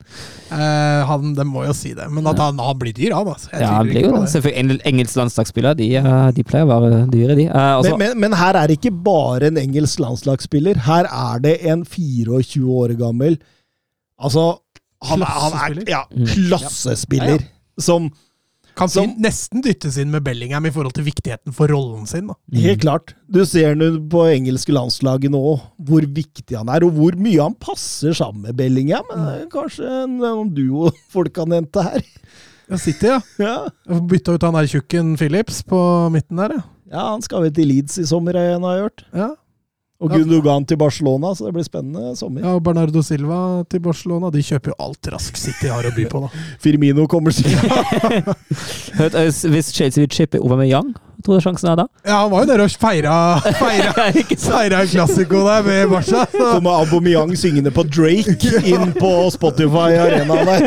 Eh, 0.51 1.03
han, 1.07 1.35
de 1.39 1.45
må 1.47 1.61
jo 1.63 1.73
si 1.79 1.93
det. 1.95 2.09
Men 2.11 2.27
at 2.27 2.41
han, 2.43 2.59
han 2.59 2.79
blir 2.79 2.91
dyr, 2.91 3.13
han. 3.15 3.29
Altså. 3.31 3.53
Jeg 3.53 3.63
Ja, 3.63 3.69
han 3.77 3.87
blir 3.87 4.01
ikke 4.01 4.09
jo 4.09 4.17
på 4.17 4.23
det. 4.25 4.31
Selvfølgelig. 4.33 5.17
landslagsspiller, 5.21 5.77
de, 5.79 5.87
eh, 6.01 6.31
de 6.35 6.43
pleier 6.43 6.67
å 6.67 6.71
være 6.73 6.99
dyre, 7.13 7.37
de. 7.39 7.45
Uh, 7.47 7.83
Men, 7.85 7.99
men, 8.01 8.17
men 8.25 8.33
her 8.41 8.59
er 8.59 8.67
det 8.67 8.81
ikke 8.81 8.91
bare 9.05 9.47
en 9.47 9.61
engelsk 9.63 10.03
landslagsspiller. 10.03 10.83
Her 10.89 11.07
er 11.07 11.39
det 11.45 11.55
en 11.71 11.85
24 11.85 12.67
år 12.67 12.97
gammel 12.99 13.39
Altså, 14.21 14.59
han, 15.03 15.21
han 15.23 15.53
er 15.53 15.75
Klassespiller. 15.75 15.89
ja, 15.89 16.05
Mm. 16.11 16.27
klassespiller 16.35 17.47
som 17.79 18.11
Kan 18.77 18.89
Som- 18.89 19.17
nesten 19.21 19.61
dyttes 19.61 19.99
inn 19.99 20.11
med 20.11 20.23
Bellingham 20.25 20.65
i 20.65 20.71
forhold 20.71 20.95
til 20.95 21.05
viktigheten 21.05 21.53
for 21.53 21.67
rollen 21.69 22.07
sin. 22.07 22.29
Da. 22.29 22.35
Helt 22.55 22.81
klart. 22.81 23.15
Du 23.29 23.45
ser 23.45 23.75
nå 23.75 24.09
på 24.09 24.23
engelske 24.31 24.73
landslaget 24.73 25.29
nå 25.35 25.61
hvor 25.85 26.01
viktig 26.07 26.57
han 26.57 26.69
er, 26.71 26.85
og 26.87 26.93
hvor 26.95 27.13
mye 27.19 27.43
han 27.43 27.55
passer 27.61 28.15
sammen 28.15 28.43
med 28.47 28.57
Bellingham. 28.57 29.05
Mm. 29.11 29.51
Kanskje 29.51 29.85
en, 30.05 30.15
en 30.25 30.49
duo 30.55 30.93
folk 31.11 31.35
kan 31.35 31.51
hente 31.51 31.83
her. 31.83 32.01
Ja, 32.71 32.77
City, 32.79 33.07
ja. 33.11 33.21
Ja. 33.43 33.69
Bytta 34.01 34.33
ut 34.39 34.43
han 34.43 34.55
der 34.55 34.71
tjukken 34.71 35.17
Phillips 35.19 35.61
på 35.67 36.09
midten 36.15 36.37
der, 36.41 36.55
ja. 36.55 36.63
ja, 36.95 37.05
han 37.11 37.21
skal 37.27 37.43
vel 37.43 37.53
til 37.53 37.69
Leeds 37.69 37.99
i 37.99 38.05
sommer, 38.07 38.33
har 38.39 38.55
jeg 38.55 38.85
hørt. 38.87 39.05
ja. 39.13 39.35
Og 40.01 40.09
Gundogan 40.15 40.65
til 40.65 40.79
Barcelona, 40.81 41.35
så 41.37 41.45
det 41.45 41.53
blir 41.59 41.65
spennende 41.67 42.15
sommer. 42.17 42.41
Ja, 42.41 42.55
og 42.57 42.63
Bernardo 42.65 43.03
Silva 43.05 43.61
til 43.69 43.83
Barcelona. 43.85 44.31
De 44.33 44.41
kjøper 44.41 44.73
jo 44.73 44.77
alt 44.81 45.11
rask 45.13 45.37
City 45.37 45.69
har 45.69 45.85
å 45.85 45.93
by 45.93 46.07
på, 46.09 46.23
da. 46.25 46.31
Firmino 46.65 47.05
kommer 47.11 47.35
sikkert. 47.37 47.69
eh, 49.05 49.29
hvis 49.53 49.69
Chelsea 49.77 50.01
vil 50.01 50.09
chippe 50.15 50.41
Aubameyang, 50.41 50.95
tror 51.21 51.37
du 51.37 51.45
sjansen 51.45 51.69
er 51.75 51.83
da? 51.83 51.85
Ja, 52.09 52.23
han 52.23 52.33
var 52.33 52.47
jo 52.47 52.49
der 52.49 52.63
og 52.65 52.79
feira, 52.81 53.19
feira, 53.59 54.07
feira 54.47 54.81
en 54.87 54.89
klassiko 54.95 55.43
der 55.51 55.69
med 55.69 55.93
Barca. 55.93 56.25
så- 56.33 56.49
Kommer 56.55 56.81
Aubameyang 56.81 57.37
syngende 57.37 57.75
på 57.77 57.85
Drake 57.93 58.65
inn 58.73 58.97
på 58.97 59.13
Spotify 59.37 60.01
Arena 60.01 60.41
der. 60.49 60.67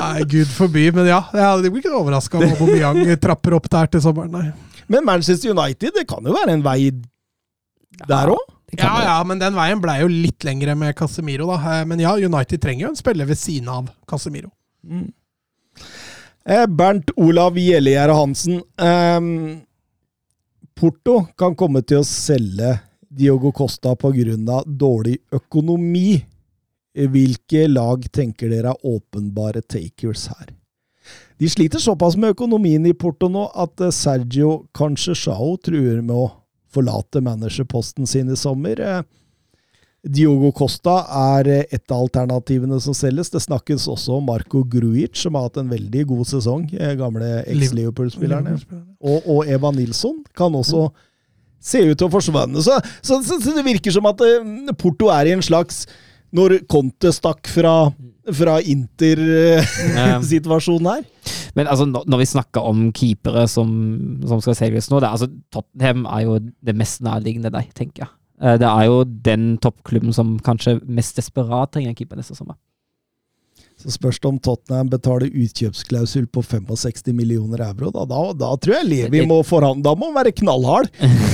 Nei, 0.00 0.24
gud 0.32 0.48
forby. 0.56 0.88
Men 0.96 1.12
ja, 1.12 1.20
jeg 1.36 1.68
blir 1.68 1.84
ikke 1.84 1.92
overraska 2.00 2.40
om 2.40 2.48
Aubameyang 2.56 3.04
trapper 3.20 3.60
opp 3.60 3.68
der 3.68 3.92
til 3.92 4.08
sommeren. 4.08 4.32
Nei. 4.32 4.48
Men 4.90 5.04
Manchester 5.04 5.52
United, 5.52 5.92
det 6.00 6.08
kan 6.08 6.24
jo 6.24 6.32
være 6.34 6.56
en 6.56 6.64
vei 6.64 6.88
der 8.08 8.32
òg? 8.34 8.46
Ja, 8.78 9.02
ja, 9.02 9.16
men 9.26 9.40
den 9.40 9.56
veien 9.56 9.80
blei 9.82 9.96
jo 10.00 10.06
litt 10.06 10.44
lengre 10.46 10.76
med 10.78 10.94
Casemiro, 10.94 11.48
da. 11.50 11.80
Eh, 11.80 11.84
Men 11.90 11.98
ja, 11.98 12.12
United 12.14 12.60
trenger 12.62 12.86
jo 12.86 12.90
en 12.92 12.96
spiller 13.00 13.26
ved 13.26 13.36
siden 13.38 13.68
av 13.68 13.88
Casemiro. 14.06 14.50
Eh, 16.46 16.66
Bernt 16.66 17.10
Olav 17.16 17.58
Gjellegjerde 17.58 18.14
Hansen. 18.14 18.62
ehm, 18.78 19.60
Porto 20.74 21.26
kan 21.36 21.54
komme 21.54 21.82
til 21.84 21.98
å 21.98 22.04
selge 22.06 22.80
Diogo 23.10 23.52
Costa 23.52 23.94
pga. 23.96 24.62
dårlig 24.64 25.18
økonomi. 25.32 26.24
Hvilke 26.94 27.68
lag 27.68 28.02
tenker 28.12 28.48
dere 28.50 28.70
er 28.70 28.84
åpenbare 28.84 29.62
takers 29.62 30.28
her? 30.28 30.46
De 31.38 31.46
sliter 31.48 31.78
såpass 31.78 32.16
med 32.16 32.34
økonomien 32.36 32.84
i 32.86 32.92
Porto 32.92 33.28
nå 33.28 33.50
at 33.54 33.80
eh, 33.80 33.90
Sergio 33.90 34.66
Canchechao 34.74 35.56
truer 35.62 36.02
med 36.02 36.14
å 36.16 36.30
forlate 36.74 37.20
managerposten 37.24 38.06
sin 38.06 38.30
i 38.30 38.36
sommer. 38.38 38.80
Eh, 38.80 39.02
Diogo 40.00 40.48
Costa 40.56 41.02
er 41.36 41.44
eh, 41.52 41.66
et 41.76 41.92
av 41.92 42.00
alternativene 42.06 42.78
som 42.80 42.94
selges. 42.96 43.28
Det 43.32 43.40
snakkes 43.44 43.88
også 43.92 44.10
om 44.16 44.24
Marco 44.30 44.62
Gruic, 44.64 45.12
som 45.20 45.34
har 45.36 45.42
hatt 45.48 45.58
en 45.60 45.72
veldig 45.72 46.02
god 46.08 46.26
sesong. 46.30 46.62
eh, 46.72 46.94
Gamle 47.00 47.28
eks-Liverpool-spillerne. 47.44 48.50
Og, 49.04 49.18
og 49.28 49.40
Eva 49.50 49.70
Nilsson 49.76 50.16
kan 50.36 50.54
også 50.56 50.88
se 51.60 51.78
ut 51.90 51.98
til 52.00 52.06
å 52.08 52.12
forsvinne. 52.14 52.62
Så, 52.64 52.72
så, 53.04 53.14
så, 53.26 53.34
så 53.42 53.50
det 53.58 53.64
virker 53.66 53.92
som 53.92 54.06
at 54.08 54.18
Porto 54.80 55.06
er 55.12 55.24
i 55.28 55.34
en 55.36 55.44
slags 55.44 55.84
Når 56.32 56.62
Conte 56.70 57.10
stakk 57.12 57.48
fra, 57.52 57.90
fra 58.32 58.60
Inter-situasjonen 58.62 60.88
her. 60.94 61.02
Men 61.58 61.66
altså, 61.66 61.86
når 61.90 62.18
vi 62.22 62.28
snakker 62.30 62.66
om 62.70 62.86
keepere 62.96 63.46
som, 63.50 63.68
som 64.28 64.40
skal 64.44 64.54
selges 64.58 64.90
nå, 64.90 65.00
det 65.02 65.08
er, 65.08 65.16
altså, 65.18 65.28
Tottenham 65.54 66.06
er 66.06 66.24
jo 66.26 66.38
det 66.70 66.76
mest 66.78 67.02
nærliggende 67.06 67.52
deg, 67.54 67.70
tenker 67.76 68.06
jeg. 68.06 68.12
Eh, 68.40 68.56
Det 68.60 68.68
er 68.70 68.88
jo 68.88 69.04
den 69.04 69.54
toppklubben 69.62 70.14
som 70.16 70.38
kanskje 70.46 70.78
mest 70.86 71.16
desperat 71.20 71.72
trenger 71.74 71.92
en 71.92 71.98
keeper 71.98 72.20
neste 72.20 72.36
sommer. 72.38 72.56
Så 73.80 73.94
spørs 73.94 74.18
det 74.20 74.28
om 74.28 74.38
Tottenham 74.44 74.90
betaler 74.92 75.30
utkjøpsklausul 75.32 76.26
på 76.28 76.42
65 76.44 77.14
millioner 77.16 77.62
euro. 77.64 77.88
Da, 77.94 78.02
da, 78.04 78.18
da 78.36 78.50
tror 78.60 78.76
jeg 78.76 78.88
Levi 78.90 79.22
må 79.28 79.38
forhandle. 79.46 79.86
Da 79.86 79.94
må 79.96 80.10
han 80.10 80.18
være 80.18 80.34
knallhard. 80.36 80.90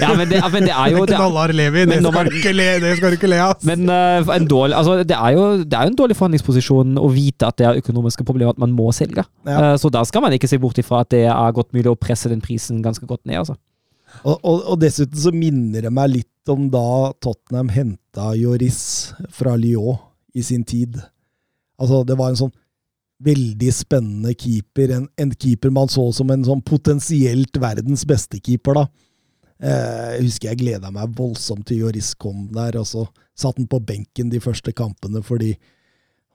Ja, 0.00 0.10
men 0.16 0.28
det, 0.30 0.40
men 0.52 0.66
det 0.66 0.72
er 0.74 0.92
jo 0.92 1.04
det, 1.06 1.14
er- 1.14 1.20
Knallhard 1.20 1.54
Levi, 1.56 1.84
det 1.88 1.98
skal, 2.00 2.12
man- 2.14 2.30
le, 2.60 2.66
det 2.84 2.92
skal 2.98 3.14
du 3.14 3.16
ikke 3.18 3.30
le 3.30 3.38
av. 3.44 3.64
Men 3.66 3.88
uh, 3.88 4.34
en 4.36 4.46
dårlig, 4.50 4.76
altså, 4.76 4.98
det, 5.02 5.16
er 5.16 5.36
jo, 5.36 5.44
det 5.64 5.78
er 5.78 5.86
jo 5.88 5.92
en 5.94 5.98
dårlig 6.02 6.16
forhandlingsposisjon 6.18 6.98
å 7.00 7.08
vite 7.14 7.48
at 7.48 7.58
det 7.60 7.66
er 7.70 7.80
økonomiske 7.82 8.26
problemer, 8.28 8.54
at 8.54 8.62
man 8.62 8.74
må 8.76 8.90
selge. 8.96 9.24
Ja. 9.48 9.72
Uh, 9.72 9.74
så 9.80 9.90
da 9.92 10.04
skal 10.08 10.24
man 10.26 10.36
ikke 10.36 10.50
se 10.50 10.60
bort 10.62 10.78
ifra 10.82 11.02
at 11.04 11.12
det 11.14 11.24
er 11.30 11.56
godt 11.56 11.72
mulig 11.76 11.90
å 11.92 11.98
presse 11.98 12.30
den 12.32 12.42
prisen 12.44 12.82
ganske 12.84 13.08
godt 13.08 13.24
ned. 13.28 13.40
altså. 13.42 13.56
Og, 14.24 14.36
og, 14.42 14.64
og 14.74 14.80
dessuten 14.82 15.16
så 15.22 15.30
minner 15.32 15.86
det 15.86 15.92
meg 15.94 16.10
litt 16.18 16.50
om 16.50 16.66
da 16.72 17.12
Tottenham 17.22 17.68
henta 17.72 18.32
Joris 18.36 18.80
fra 19.32 19.54
Lyon 19.60 20.00
i 20.34 20.42
sin 20.46 20.64
tid. 20.66 20.98
Altså, 21.80 22.02
det 22.04 22.16
var 22.18 22.32
en 22.32 22.40
sånn 22.44 22.52
veldig 23.24 23.72
spennende 23.74 24.34
keeper. 24.34 24.94
En, 24.96 25.08
en 25.20 25.34
keeper 25.34 25.72
man 25.74 25.90
så 25.92 26.06
som 26.16 26.30
en 26.32 26.46
sånn 26.46 26.62
potensielt 26.66 27.60
verdens 27.60 28.06
beste 28.08 28.40
keeper, 28.40 28.80
da. 28.80 28.86
Eh, 29.60 30.06
jeg 30.16 30.24
husker 30.24 30.48
jeg 30.50 30.62
gleda 30.62 30.92
meg 30.94 31.12
voldsomt 31.18 31.66
til 31.68 31.84
Joris 31.84 32.14
kom 32.16 32.46
der, 32.54 32.78
og 32.80 32.88
så 32.88 33.04
satt 33.36 33.60
han 33.60 33.68
på 33.68 33.82
benken 33.84 34.32
de 34.32 34.40
første 34.42 34.72
kampene 34.76 35.20
fordi 35.24 35.54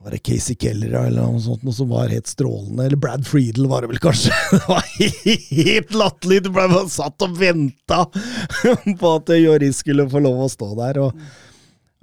var 0.03 0.11
det 0.13 0.19
Casey 0.27 0.57
Keller 0.59 0.91
eller 0.99 1.23
noe 1.23 1.39
sånt 1.41 1.63
noe 1.65 1.73
som 1.73 1.87
var 1.89 2.11
helt 2.13 2.27
strålende? 2.29 2.83
Eller 2.83 2.99
Brad 2.99 3.23
Friedel 3.25 3.65
var 3.71 3.81
det 3.81 3.93
vel 3.93 4.01
kanskje? 4.03 4.33
Det 4.51 4.61
var 4.67 4.85
helt 4.91 5.95
latterlig! 5.97 6.41
Du 6.45 6.51
ble 6.51 6.67
bare 6.69 6.91
satt 6.93 7.25
og 7.25 7.37
venta 7.39 8.03
på 9.01 9.13
at 9.15 9.31
Joris 9.39 9.81
skulle 9.81 10.05
få 10.11 10.21
lov 10.21 10.43
å 10.45 10.51
stå 10.51 10.67
der. 10.77 10.99
Og, 11.07 11.25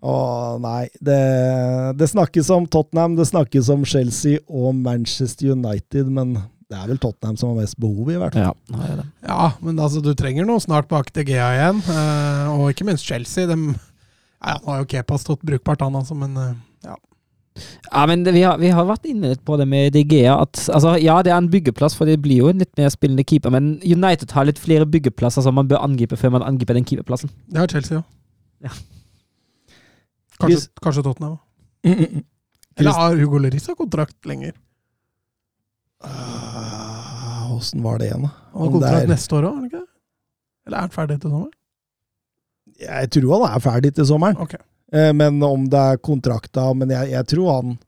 og 0.03 0.59
nei, 0.65 0.89
det, 0.99 1.19
det 1.99 2.09
snakkes 2.11 2.49
om 2.55 2.65
Tottenham, 2.67 3.15
det 3.19 3.29
snakkes 3.29 3.69
om 3.71 3.85
Chelsea 3.87 4.41
og 4.51 4.75
Manchester 4.83 5.53
United, 5.55 6.11
men 6.11 6.35
det 6.73 6.79
er 6.81 6.89
vel 6.91 6.99
Tottenham 6.99 7.37
som 7.39 7.53
har 7.53 7.61
mest 7.63 7.79
behov, 7.79 8.09
i 8.11 8.19
hvert 8.19 8.35
fall. 8.35 8.57
Ja. 8.73 9.07
Ja, 9.29 9.49
men 9.63 9.79
altså, 9.79 10.01
du 10.03 10.11
trenger 10.19 10.47
noe 10.49 10.63
snart 10.65 10.89
bak 10.91 11.13
til 11.15 11.27
GA 11.29 11.51
igjen. 11.55 11.83
eh, 11.93 12.51
og 12.55 12.71
ikke 12.73 12.87
minst 12.89 13.07
Chelsea. 13.07 13.47
De, 13.51 13.57
ja, 13.77 14.55
nå 14.59 14.73
har 14.73 14.81
jo 14.83 14.89
Kepa 14.95 15.19
stått 15.21 15.45
brukbart, 15.47 15.85
han 15.85 15.99
altså, 16.01 16.17
men 16.19 16.35
eh, 16.41 16.55
ja. 16.89 16.97
Ja, 17.93 18.07
men 18.09 18.25
det, 18.25 18.33
vi, 18.33 18.43
har, 18.47 18.57
vi 18.59 18.71
har 18.73 18.87
vært 18.89 19.05
inne 19.11 19.35
på 19.45 19.59
det 19.61 19.67
med 19.69 19.93
De 19.93 20.01
Gea. 20.09 20.39
At, 20.47 20.65
altså, 20.73 20.95
ja, 20.99 21.19
det 21.23 21.35
er 21.35 21.43
en 21.43 21.51
byggeplass, 21.53 21.95
for 21.99 22.09
det 22.09 22.17
blir 22.25 22.41
jo 22.41 22.49
en 22.49 22.65
litt 22.65 22.73
mer 22.81 22.89
spillende 22.95 23.27
keeper. 23.29 23.53
Men 23.53 23.75
United 23.85 24.33
har 24.33 24.49
litt 24.49 24.59
flere 24.63 24.89
byggeplasser 24.89 25.45
som 25.45 25.61
man 25.61 25.69
bør 25.69 25.85
angripe 25.85 26.17
før 26.17 26.33
man 26.39 26.47
angriper 26.49 26.81
den 26.81 26.89
keeperplassen. 26.89 27.31
Det 27.53 27.61
har 27.61 27.69
Chelsea 27.71 28.01
òg. 28.01 28.09
Ja. 28.65 28.73
Kanskje, 30.43 30.69
kanskje 30.83 31.05
Tottenham. 31.07 31.39
Mm, 31.87 31.95
mm, 31.95 32.11
mm. 32.17 32.25
Eller 32.81 32.97
har 32.99 33.17
Hugo 33.21 33.39
Lloris 33.43 33.67
kontrakt 33.79 34.27
lenger? 34.29 34.53
Åssen 37.53 37.81
uh, 37.81 37.85
var 37.85 37.99
det 37.99 38.11
igjen, 38.11 38.27
da? 38.27 38.31
Han 38.53 38.63
har 38.67 38.73
kontrakt 38.77 39.03
er- 39.07 39.13
neste 39.13 39.39
år 39.39 39.49
òg, 39.51 39.65
ikke? 39.69 39.83
Eller 40.67 40.77
er 40.79 40.87
han 40.87 40.95
ferdig 40.95 41.19
til 41.23 41.31
sommeren? 41.33 41.53
Jeg 42.83 43.11
tror 43.15 43.33
han 43.47 43.57
er 43.57 43.63
ferdig 43.63 43.95
til 43.95 44.07
sommeren. 44.09 44.39
Ok. 44.43 44.55
Eh, 44.93 45.13
Men 45.17 45.43
om 45.43 45.65
det 45.73 45.79
er 45.81 45.97
kontrakta 46.05 46.67
Men 46.77 46.91
jeg, 46.93 47.13
jeg 47.15 47.27
tror 47.33 47.47
han 47.57 47.79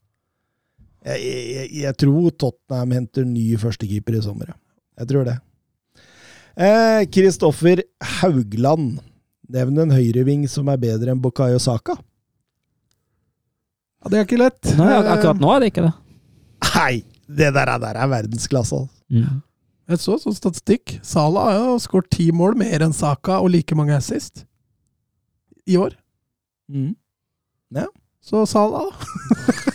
jeg, 1.04 1.20
jeg, 1.20 1.66
jeg 1.82 1.96
tror 2.00 2.30
Tottenham 2.40 2.94
henter 2.96 3.26
ny 3.28 3.58
førstekeeper 3.60 4.16
i 4.16 4.22
sommer. 4.24 4.54
Jeg 4.96 5.08
tror 5.10 5.26
det. 5.28 5.34
Eh, 6.56 7.02
Kristoffer 7.12 7.82
Haugland. 8.22 9.02
Nevn 9.52 9.82
en 9.82 9.92
høyreving 9.92 10.46
som 10.48 10.70
er 10.72 10.80
bedre 10.80 11.12
enn 11.12 11.20
Bukayo 11.20 11.60
Saka. 11.60 11.98
Ja, 14.04 14.10
det 14.12 14.18
er 14.20 14.26
ikke 14.28 14.38
lett. 14.40 14.60
Nei, 14.76 14.90
akkurat 15.00 15.40
nå 15.40 15.50
er 15.56 15.64
det 15.64 15.72
ikke 15.72 15.86
det. 15.88 15.94
Nei! 16.74 16.94
Det 17.24 17.48
der, 17.56 17.70
er- 17.72 17.80
der 17.80 17.96
er 17.96 18.08
verdensklasse. 18.12 18.76
altså. 18.84 18.90
Mm. 19.10 19.38
Jeg 19.88 19.98
så 20.00 20.14
sånn 20.20 20.36
statistikk. 20.36 20.98
Salah 21.04 21.46
har 21.48 21.56
jo 21.72 21.78
skåret 21.80 22.10
ti 22.12 22.26
mål 22.32 22.54
mer 22.60 22.84
enn 22.84 22.92
Saka 22.96 23.38
og 23.40 23.50
like 23.52 23.74
mange 23.76 23.96
assist 23.96 24.44
i 25.68 25.76
år. 25.80 25.96
Mm. 26.68 26.94
Så 28.24 28.44
Salah, 28.48 28.86
da. 28.88 28.94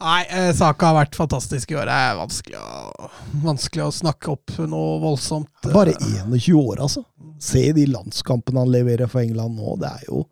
Nei, 0.00 0.22
eh, 0.32 0.48
Saka 0.56 0.86
har 0.88 0.96
vært 0.96 1.14
fantastisk 1.18 1.70
i 1.70 1.76
år. 1.76 1.84
Det 1.90 1.96
er 2.06 2.14
vanskelig 2.16 2.56
å, 2.62 3.08
vanskelig 3.44 3.84
å 3.84 3.92
snakke 3.92 4.30
opp 4.32 4.54
noe 4.70 4.94
voldsomt. 5.02 5.50
Bare 5.74 5.92
21 6.00 6.54
år, 6.56 6.80
altså. 6.86 7.02
Se 7.42 7.66
de 7.76 7.84
landskampene 7.90 8.62
han 8.64 8.72
leverer 8.72 9.10
for 9.12 9.20
England 9.20 9.58
nå. 9.60 9.74
Det 9.82 9.90
er 9.98 10.06
jo 10.08 10.22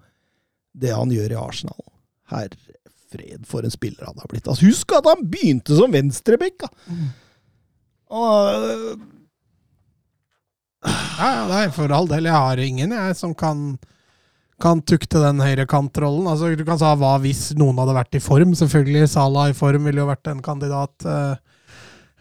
det 0.81 0.95
han 0.95 1.13
gjør 1.13 1.35
i 1.35 1.39
Arsenal. 1.41 1.81
Herre 2.33 2.57
fred, 3.09 3.45
for 3.49 3.65
en 3.65 3.73
spiller 3.73 4.05
han 4.09 4.19
har 4.21 4.29
blitt. 4.31 4.49
Altså, 4.49 4.67
husk 4.69 4.93
at 4.99 5.07
han 5.09 5.25
begynte 5.33 5.77
som 5.79 5.93
venstreback! 5.95 6.67
Mm. 6.89 7.07
Ja, 11.19 11.31
nei, 11.51 11.65
for 11.75 11.93
all 11.93 12.09
del. 12.11 12.29
Jeg 12.29 12.37
har 12.37 12.61
ingen 12.63 12.93
jeg 12.95 13.17
som 13.19 13.33
kan, 13.37 13.63
kan 14.63 14.81
tukte 14.87 15.21
den 15.25 15.43
høyrekantrollen. 15.43 16.29
Altså, 16.31 16.53
du 16.57 16.65
kan 16.69 16.79
sa 16.81 16.93
hva 17.01 17.17
hvis 17.23 17.49
noen 17.59 17.81
hadde 17.83 17.97
vært 17.97 18.19
i 18.21 18.23
form. 18.23 18.55
Selvfølgelig, 18.59 19.09
Salah 19.13 19.51
i 19.51 19.57
form 19.57 19.89
ville 19.89 20.05
jo 20.05 20.11
vært 20.11 20.31
en 20.31 20.45
kandidat. 20.45 20.95
eh, 21.09 21.48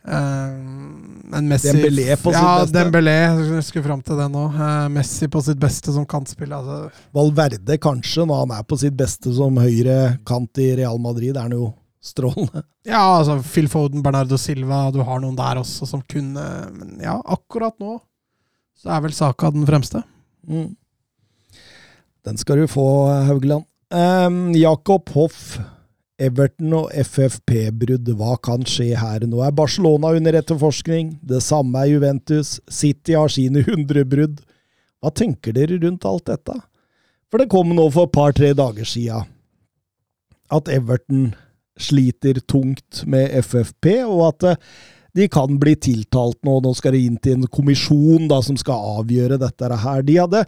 eh, 0.08 1.38
en 1.38 1.50
Messi 1.50 1.72
Dembélé 1.72 2.16
på 2.16 2.32
sitt 2.32 2.40
ja, 2.40 2.54
beste. 2.62 2.78
Dembélé. 2.78 3.16
Jeg 3.54 3.66
skulle 3.68 3.88
fram 3.88 4.04
til 4.06 4.20
det 4.20 4.28
nå. 4.34 4.46
Eh, 4.54 4.88
Messi 4.96 5.30
på 5.32 5.42
sitt 5.44 5.60
beste 5.62 5.94
som 5.96 6.08
kantspill. 6.10 6.54
Altså, 6.56 6.88
Valverde 7.16 7.80
kanskje, 7.84 8.26
når 8.28 8.46
han 8.46 8.56
er 8.60 8.66
på 8.68 8.80
sitt 8.80 8.96
beste 8.98 9.34
som 9.36 9.60
høyre 9.62 10.18
kant 10.28 10.64
i 10.64 10.72
Real 10.80 11.00
Madrid, 11.04 11.36
er 11.36 11.48
han 11.48 11.58
jo 11.58 11.72
strålende. 12.04 12.64
ja, 12.88 13.04
altså 13.20 13.40
Phil 13.44 13.70
Foden, 13.72 14.04
Bernardo 14.06 14.40
Silva, 14.40 14.88
du 14.96 15.02
har 15.04 15.22
noen 15.24 15.36
der 15.38 15.60
også 15.60 15.88
som 15.90 16.04
kunne 16.08 16.44
Men 16.72 17.02
ja, 17.04 17.18
akkurat 17.26 17.76
nå 17.84 17.98
så 18.78 18.92
er 18.94 19.02
vel 19.08 19.16
Saka 19.16 19.50
den 19.54 19.66
fremste. 19.66 20.04
Mm. 20.48 20.76
Den 22.28 22.38
skal 22.38 22.62
du 22.62 22.68
få, 22.70 22.86
Haugland. 23.26 23.66
Um, 23.90 24.52
Jakob 24.54 25.10
Hoff, 25.16 25.58
Everton 26.18 26.73
og 26.73 26.91
FFP-brudd. 26.98 28.10
Hva 28.18 28.35
kan 28.44 28.65
skje 28.65 28.95
her? 28.98 29.26
Nå 29.30 29.44
er 29.45 29.56
Barcelona 29.56 30.15
under 30.18 30.39
etterforskning. 30.39 31.15
Det 31.22 31.44
samme 31.45 31.84
er 31.84 31.94
Juventus. 31.94 32.57
City 32.69 33.18
har 33.18 33.30
sine 33.34 33.61
100 33.61 34.06
brudd. 34.10 34.41
Hva 35.02 35.14
tenker 35.14 35.53
dere 35.53 35.77
rundt 35.84 36.07
alt 36.10 36.26
dette? 36.30 36.57
For 37.30 37.41
det 37.41 37.52
kom 37.52 37.73
nå 37.76 37.89
for 37.94 38.07
et 38.07 38.15
par-tre 38.15 38.53
dager 38.57 38.88
sia 38.88 39.22
at 40.53 40.69
Everton 40.72 41.34
sliter 41.77 42.39
tungt 42.48 43.03
med 43.06 43.34
FFP, 43.44 43.89
og 44.07 44.22
at 44.30 44.45
eh, 44.48 44.61
de 45.18 45.27
kan 45.31 45.57
bli 45.60 45.73
tiltalt 45.81 46.39
nå. 46.45 46.60
Nå 46.64 46.73
skal 46.77 46.95
det 46.95 47.03
inn 47.06 47.18
til 47.22 47.38
en 47.38 47.49
kommisjon 47.52 48.30
da, 48.31 48.39
som 48.45 48.57
skal 48.60 49.02
avgjøre 49.02 49.39
dette 49.41 49.69
her. 49.84 50.03
De 50.06 50.18
hadde 50.22 50.44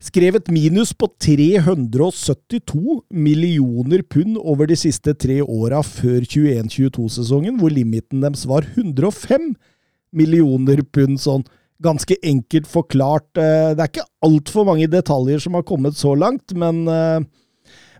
skrevet 0.00 0.48
minus 0.52 0.92
på 0.96 1.08
372 1.20 3.00
millioner 3.12 4.02
pund 4.08 4.38
over 4.40 4.70
de 4.70 4.76
siste 4.80 5.12
tre 5.14 5.40
åra 5.44 5.82
før 5.84 6.24
21-22-sesongen, 6.24 7.58
hvor 7.60 7.72
limiten 7.74 8.22
deres 8.24 8.46
var 8.48 8.64
105 8.74 9.52
millioner 10.16 10.82
pund. 10.92 11.20
sånn 11.20 11.44
Ganske 11.80 12.16
enkelt 12.28 12.66
forklart. 12.68 13.28
Eh, 13.40 13.72
Det 13.72 13.80
er 13.80 13.88
ikke 13.88 14.08
altfor 14.26 14.66
mange 14.68 14.88
detaljer 14.92 15.40
som 15.40 15.54
har 15.56 15.62
kommet 15.64 15.96
så 15.96 16.14
langt, 16.16 16.52
men 16.52 16.86
eh, 16.88 17.20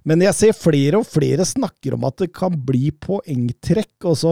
men 0.02 0.22
jeg 0.24 0.32
ser 0.32 0.56
flere 0.56 0.97
og 0.97 1.05
flere 1.05 1.44
snakker 1.44 1.93
om 1.93 2.06
at 2.09 2.16
det 2.22 2.31
kan 2.32 2.55
bli 2.56 2.89
poengtrekk, 2.90 4.06
og 4.09 4.14
så, 4.16 4.31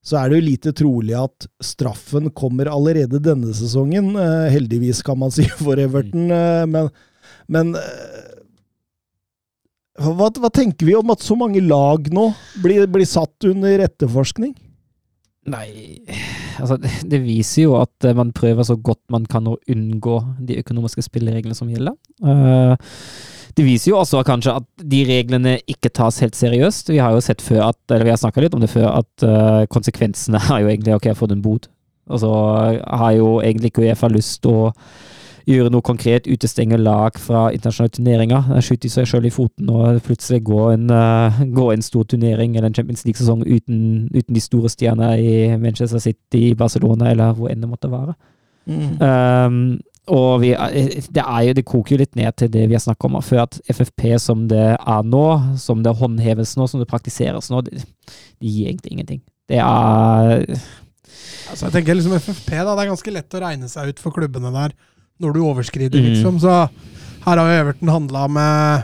så 0.00 0.16
er 0.16 0.30
det 0.30 0.38
jo 0.38 0.46
lite 0.46 0.72
trolig 0.72 1.12
at 1.12 1.44
straffen 1.60 2.30
kommer 2.32 2.70
allerede 2.72 3.20
denne 3.20 3.52
sesongen. 3.52 4.14
Eh, 4.16 4.48
heldigvis, 4.48 5.02
kan 5.04 5.18
man 5.20 5.30
si, 5.30 5.44
for 5.60 5.76
Everton. 5.76 6.32
Men 6.72 6.88
men 7.50 7.74
eh, 7.78 8.40
hva, 10.00 10.30
hva 10.30 10.50
tenker 10.54 10.88
vi 10.88 10.96
om 10.96 11.12
at 11.12 11.24
så 11.24 11.36
mange 11.38 11.62
lag 11.64 12.06
nå 12.14 12.30
blir, 12.62 12.86
blir 12.90 13.08
satt 13.08 13.50
under 13.50 13.82
etterforskning? 13.84 14.54
Nei, 15.50 16.04
altså 16.60 16.76
det, 16.78 17.18
viser 17.24 17.64
jo 17.64 17.74
at 17.80 18.06
eh, 18.06 18.16
man 18.16 18.30
prøver 18.36 18.66
så 18.68 18.76
godt 18.78 19.02
man 19.12 19.26
kan 19.28 19.48
å 19.50 19.58
unngå 19.72 20.20
de 20.46 20.60
økonomiske 20.62 21.04
spillereglene 21.08 21.58
som 21.58 21.70
gjelder. 21.72 21.98
Eh, 22.22 22.94
det 23.58 23.66
viser 23.66 23.90
jo 23.90 23.98
også 23.98 24.22
kanskje 24.24 24.54
at 24.60 24.86
de 24.92 25.02
reglene 25.08 25.56
ikke 25.68 25.90
tas 25.96 26.20
helt 26.22 26.38
seriøst. 26.38 26.92
Vi 26.94 27.00
har 27.02 27.16
jo 27.16 27.24
sett 27.24 27.42
før 27.42 27.66
at, 27.72 27.80
eller 27.90 28.06
vi 28.06 28.12
har 28.14 28.20
snakka 28.20 28.44
litt 28.44 28.54
om 28.54 28.62
det 28.62 28.70
før, 28.70 28.92
at 29.02 29.24
konsekvensene 29.74 30.38
er 30.54 30.62
jo 30.62 30.70
egentlig 30.70 30.94
ok, 30.94 31.08
jeg 31.08 31.16
har 31.16 31.18
fått 31.18 31.34
en 31.34 31.42
bot. 31.42 31.66
Og 32.10 32.22
så 32.22 32.30
har 32.30 33.16
jo 33.18 33.40
egentlig 33.42 33.72
ikke 33.72 33.88
Uefa 33.88 34.08
lyst 34.12 34.38
til 34.44 34.54
å 34.54 34.70
gjøre 35.48 35.70
noe 35.72 35.84
konkret, 35.84 36.28
utestenge 36.30 36.78
lag 36.80 37.18
fra 37.20 37.48
internasjonale 37.54 37.94
turneringer. 37.96 38.50
Skyte 38.64 38.90
seg 38.92 39.08
sjøl 39.08 39.28
i 39.28 39.34
foten 39.34 39.70
og 39.72 40.00
plutselig 40.06 40.42
gå 40.48 40.62
en, 40.74 40.88
uh, 40.92 41.40
gå 41.56 41.70
en 41.72 41.84
stor 41.84 42.08
turnering 42.10 42.56
eller 42.56 42.70
en 42.70 42.76
Champions 42.76 43.06
League-sesong 43.06 43.44
uten, 43.46 44.08
uten 44.14 44.36
de 44.36 44.42
store 44.44 44.72
stjernene 44.72 45.14
i 45.20 45.36
Manchester 45.60 46.02
City, 46.02 46.50
Barcelona 46.58 47.12
eller 47.14 47.36
hvor 47.38 47.52
enn 47.52 47.62
det 47.64 47.70
måtte 47.70 47.92
være. 47.92 48.16
Um, 48.70 49.78
og 50.10 50.40
vi, 50.42 50.50
det, 51.14 51.22
er 51.22 51.42
jo, 51.46 51.54
det 51.56 51.66
koker 51.68 51.94
jo 51.94 52.00
litt 52.02 52.16
ned 52.18 52.34
til 52.38 52.50
det 52.52 52.66
vi 52.70 52.76
har 52.76 52.82
snakket 52.82 53.08
om 53.08 53.18
før, 53.22 53.44
at 53.46 53.58
FFP 53.70 54.14
som 54.22 54.46
det 54.50 54.74
er 54.74 55.02
nå, 55.06 55.24
som 55.60 55.84
det 55.86 55.96
håndheves 56.00 56.56
nå, 56.58 56.66
som 56.70 56.82
det 56.82 56.90
praktiseres 56.90 57.50
nå, 57.52 57.62
det, 57.66 57.84
det 58.40 58.52
gir 58.52 58.70
egentlig 58.70 58.96
ingenting. 58.96 59.24
Det 59.50 59.58
er 59.62 60.46
Altså, 61.50 61.66
jeg 61.66 61.74
tenker 61.74 61.96
liksom 61.96 62.14
FFP, 62.14 62.52
da. 62.54 62.74
Det 62.76 62.82
er 62.84 62.90
ganske 62.92 63.12
lett 63.14 63.34
å 63.34 63.40
regne 63.42 63.68
seg 63.70 63.90
ut 63.90 64.02
for 64.02 64.14
klubbene 64.14 64.52
der 64.54 64.74
når 65.20 65.34
du 65.36 65.40
overskrider, 65.44 66.00
Mm. 66.00 66.08
liksom. 66.14 66.38
Så 66.40 66.68
her 67.24 67.36
har 67.36 67.46
jo 67.50 67.60
Everton 67.60 67.88
handla 67.88 68.26
med, 68.28 68.82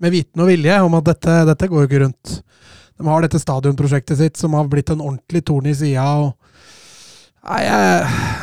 med 0.00 0.10
viten 0.12 0.40
og 0.42 0.48
vilje 0.48 0.80
om 0.82 0.94
at 0.94 1.04
dette, 1.04 1.44
dette 1.46 1.68
går 1.68 1.84
jo 1.84 1.88
ikke 1.88 2.02
rundt. 2.04 2.42
De 3.00 3.06
har 3.08 3.22
dette 3.24 3.40
stadionprosjektet 3.40 4.18
sitt 4.18 4.36
som 4.36 4.52
har 4.52 4.68
blitt 4.68 4.90
en 4.92 5.00
ordentlig 5.00 5.44
torn 5.48 5.66
i 5.66 5.72
sida. 5.74 6.32
Nei, 7.40 7.60
jeg, 7.64 8.00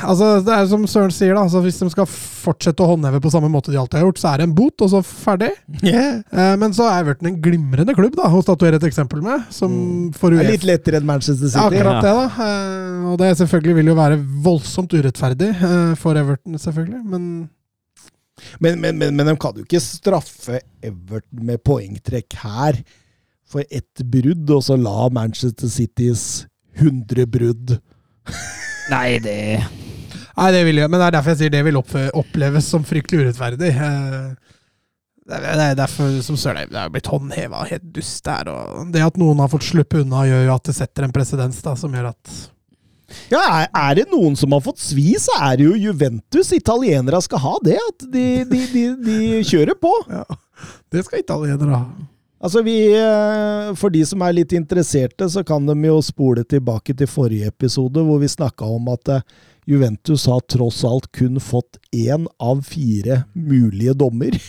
altså 0.09 0.27
Det 0.41 0.53
er 0.55 0.63
som 0.71 0.85
Søren 0.89 1.11
sier, 1.13 1.35
da. 1.37 1.43
Altså, 1.45 1.59
hvis 1.61 1.75
de 1.77 1.87
skal 1.93 2.07
fortsette 2.09 2.81
å 2.81 2.87
håndheve 2.95 3.19
på 3.21 3.29
samme 3.29 3.49
måte 3.53 3.69
de 3.69 3.77
alltid 3.77 3.99
har 3.99 4.07
gjort, 4.07 4.21
så 4.23 4.31
er 4.31 4.41
det 4.41 4.47
en 4.47 4.55
bot, 4.57 4.73
og 4.81 4.89
så 4.89 5.01
ferdig. 5.05 5.51
Yeah. 5.85 6.23
Eh, 6.33 6.55
men 6.57 6.73
så 6.73 6.87
er 6.89 7.03
Everton 7.03 7.29
en 7.29 7.37
glimrende 7.43 7.93
klubb 7.97 8.15
da, 8.17 8.25
å 8.33 8.41
statuere 8.41 8.79
et 8.81 8.87
eksempel 8.89 9.21
med. 9.25 9.45
Som 9.53 9.75
Mm. 9.77 10.13
for 10.17 10.33
UEFA 10.33 10.47
litt 10.49 10.65
lettere 10.65 10.97
enn 10.97 11.05
Manchester 11.05 11.45
ja, 11.45 11.51
City. 11.53 11.77
akkurat 11.77 12.01
det, 12.07 12.15
da. 12.17 12.47
Eh, 12.47 13.05
og 13.11 13.19
det 13.21 13.29
selvfølgelig 13.37 13.75
vil 13.81 13.91
jo 13.93 13.97
være 14.01 14.17
voldsomt 14.47 14.97
urettferdig 14.97 15.51
eh, 15.53 15.93
for 16.01 16.17
Everton, 16.17 16.57
selvfølgelig. 16.57 17.03
Men 17.05 17.29
Men, 18.59 18.79
men, 18.81 18.97
men, 19.01 19.15
men 19.17 19.25
de 19.25 19.33
kan 19.41 19.55
jo 19.57 19.63
ikke 19.65 19.79
straffe 19.81 20.59
Everton 20.85 21.45
med 21.45 21.61
poengtrekk 21.65 22.33
her 22.43 22.81
for 23.49 23.63
ett 23.71 24.01
brudd, 24.05 24.49
og 24.53 24.61
så 24.65 24.75
la 24.77 25.07
Manchester 25.09 25.67
Citys 25.69 26.45
100 26.77 27.25
brudd 27.25 27.77
Nei, 28.91 29.17
det 29.23 29.37
Nei, 30.37 30.51
det 30.53 30.59
vil 30.67 30.77
jeg, 30.83 30.89
men 30.91 31.01
det 31.01 31.07
er 31.07 31.15
derfor 31.15 31.33
jeg 31.33 31.39
sier 31.41 31.53
det 31.53 31.63
vil 31.65 31.79
oppleves 31.81 32.67
som 32.69 32.83
fryktelig 32.85 33.23
urettferdig. 33.25 33.71
Eh, 33.73 34.27
Det 35.27 35.39
er, 35.43 35.59
er 35.59 35.73
derfor 35.75 36.13
som 36.23 36.37
søren, 36.39 36.69
det 36.71 36.77
er 36.79 36.91
blitt 36.93 37.09
håndheva 37.11 37.65
helt 37.67 37.87
dust 37.95 38.21
der. 38.23 38.47
Og 38.47 38.91
det 38.93 39.01
at 39.03 39.17
noen 39.19 39.41
har 39.43 39.49
fått 39.51 39.65
sluppe 39.67 39.99
unna, 40.03 40.21
gjør 40.29 40.45
jo 40.45 40.53
at 40.53 40.69
det 40.69 40.75
setter 40.77 41.03
en 41.03 41.11
presedens 41.15 41.59
som 41.81 41.91
gjør 41.97 42.13
at 42.13 42.35
Ja, 43.31 43.41
er, 43.41 43.67
er 43.75 43.97
det 43.97 44.05
noen 44.11 44.37
som 44.39 44.53
har 44.55 44.61
fått 44.63 44.79
svi, 44.79 45.09
så 45.19 45.35
er 45.49 45.57
det 45.59 45.65
jo 45.67 45.75
Juventus. 45.89 46.53
Italienere 46.55 47.19
skal 47.25 47.43
ha 47.43 47.55
det, 47.65 47.75
at 47.89 48.05
de, 48.13 48.25
de, 48.47 48.61
de, 48.71 48.85
de 49.03 49.17
kjører 49.47 49.75
på. 49.79 49.91
Ja, 50.11 50.23
det 50.93 51.03
skal 51.07 51.25
italienere 51.25 51.81
ha. 51.81 52.07
Altså 52.37 52.61
vi, 52.61 52.93
eh, 52.93 53.73
For 53.77 53.89
de 53.93 54.03
som 54.05 54.21
er 54.21 54.33
litt 54.37 54.53
interesserte, 54.53 55.29
så 55.29 55.43
kan 55.45 55.65
de 55.65 55.75
jo 55.87 56.01
spole 56.05 56.43
tilbake 56.45 56.93
til 56.97 57.07
forrige 57.09 57.47
episode, 57.49 58.03
hvor 58.05 58.19
vi 58.21 58.27
snakka 58.29 58.65
om 58.77 58.87
at 58.93 59.09
eh, 59.09 59.21
Juventus 59.67 60.25
har 60.29 60.41
tross 60.47 60.83
alt 60.87 61.11
kun 61.11 61.39
fått 61.43 61.77
én 61.91 62.27
av 62.39 62.61
fire 62.63 63.23
mulige 63.33 63.93
dommer. 63.97 64.37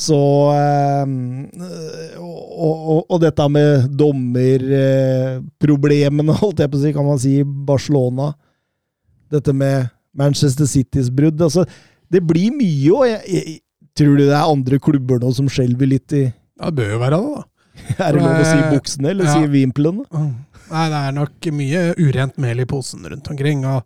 Så 0.00 0.16
eh, 0.54 1.06
og, 2.16 2.56
og, 2.56 3.04
og 3.10 3.20
dette 3.20 3.48
med 3.52 3.88
dommerproblemene, 4.00 6.32
holdt 6.40 6.60
jeg 6.62 6.70
på 6.70 6.76
å 6.78 6.82
si, 6.84 6.92
kan 6.94 7.08
man 7.10 7.18
si, 7.20 7.30
i 7.42 7.44
Barcelona. 7.44 8.32
Dette 9.30 9.52
med 9.52 9.86
Manchester 10.16 10.66
Citys 10.66 11.10
brudd. 11.10 11.42
Altså, 11.42 11.64
det 12.10 12.26
blir 12.26 12.50
mye, 12.54 12.92
og 12.94 13.06
jeg, 13.10 13.20
jeg, 13.26 13.60
tror 13.98 14.16
det 14.16 14.28
er 14.30 14.46
andre 14.46 14.78
klubber 14.80 15.18
nå 15.20 15.32
som 15.34 15.48
skjelver 15.50 15.86
litt 15.90 16.12
i 16.14 16.32
Ja, 16.60 16.70
det 16.70 16.76
bør 16.76 16.94
jo 16.94 17.00
være 17.00 17.18
det, 17.18 17.34
da. 17.34 17.46
er 18.04 18.12
det 18.12 18.20
lov 18.20 18.32
å 18.36 18.44
si 18.44 18.56
Eh, 18.58 18.70
buksene, 18.74 19.12
eller 19.14 19.28
ja. 19.28 19.36
si 19.38 19.52
vimplene? 19.52 20.04
Nei, 20.70 20.86
det 20.92 20.98
er 21.00 21.14
nok 21.16 21.48
mye 21.56 21.84
urent 21.98 22.36
mel 22.42 22.60
i 22.62 22.68
posen 22.68 23.06
rundt 23.08 23.30
omkring. 23.32 23.64
og 23.66 23.80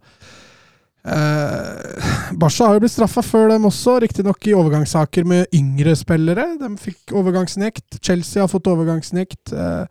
eh, 1.06 2.10
Barca 2.40 2.68
har 2.68 2.76
jo 2.76 2.82
blitt 2.84 2.96
straffa 2.96 3.22
før 3.24 3.54
dem 3.54 3.68
også, 3.70 4.00
riktignok 4.04 4.50
i 4.50 4.56
overgangssaker 4.58 5.28
med 5.28 5.54
yngre 5.54 5.94
spillere. 5.96 6.50
De 6.60 6.72
fikk 6.80 7.14
overgangsnekt. 7.16 8.00
Chelsea 8.02 8.42
har 8.42 8.50
fått 8.52 8.68
overgangsnekt. 8.72 9.54
Eh, 9.54 9.86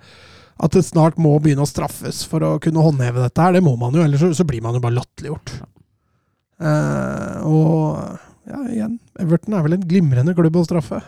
at 0.64 0.76
det 0.76 0.84
snart 0.85 1.18
må 1.22 1.34
begynne 1.41 1.65
å 1.65 1.69
straffes 1.69 2.22
for 2.30 2.45
å 2.45 2.51
kunne 2.61 2.84
håndheve 2.84 3.23
dette 3.23 3.41
her, 3.41 3.55
det 3.55 3.64
må 3.65 3.73
man 3.80 3.95
jo, 3.97 4.03
ellers 4.05 4.22
så, 4.22 4.30
så 4.38 4.45
blir 4.47 4.61
man 4.64 4.77
jo 4.77 4.84
bare 4.84 4.99
latterliggjort. 4.99 5.55
Eh, 6.64 7.39
og 7.49 7.97
ja, 8.47 8.60
igjen, 8.69 8.97
Everton 9.19 9.57
er 9.57 9.65
vel 9.65 9.77
en 9.77 9.88
glimrende 9.88 10.35
klubb 10.38 10.61
å 10.61 10.65
straffe. 10.68 11.01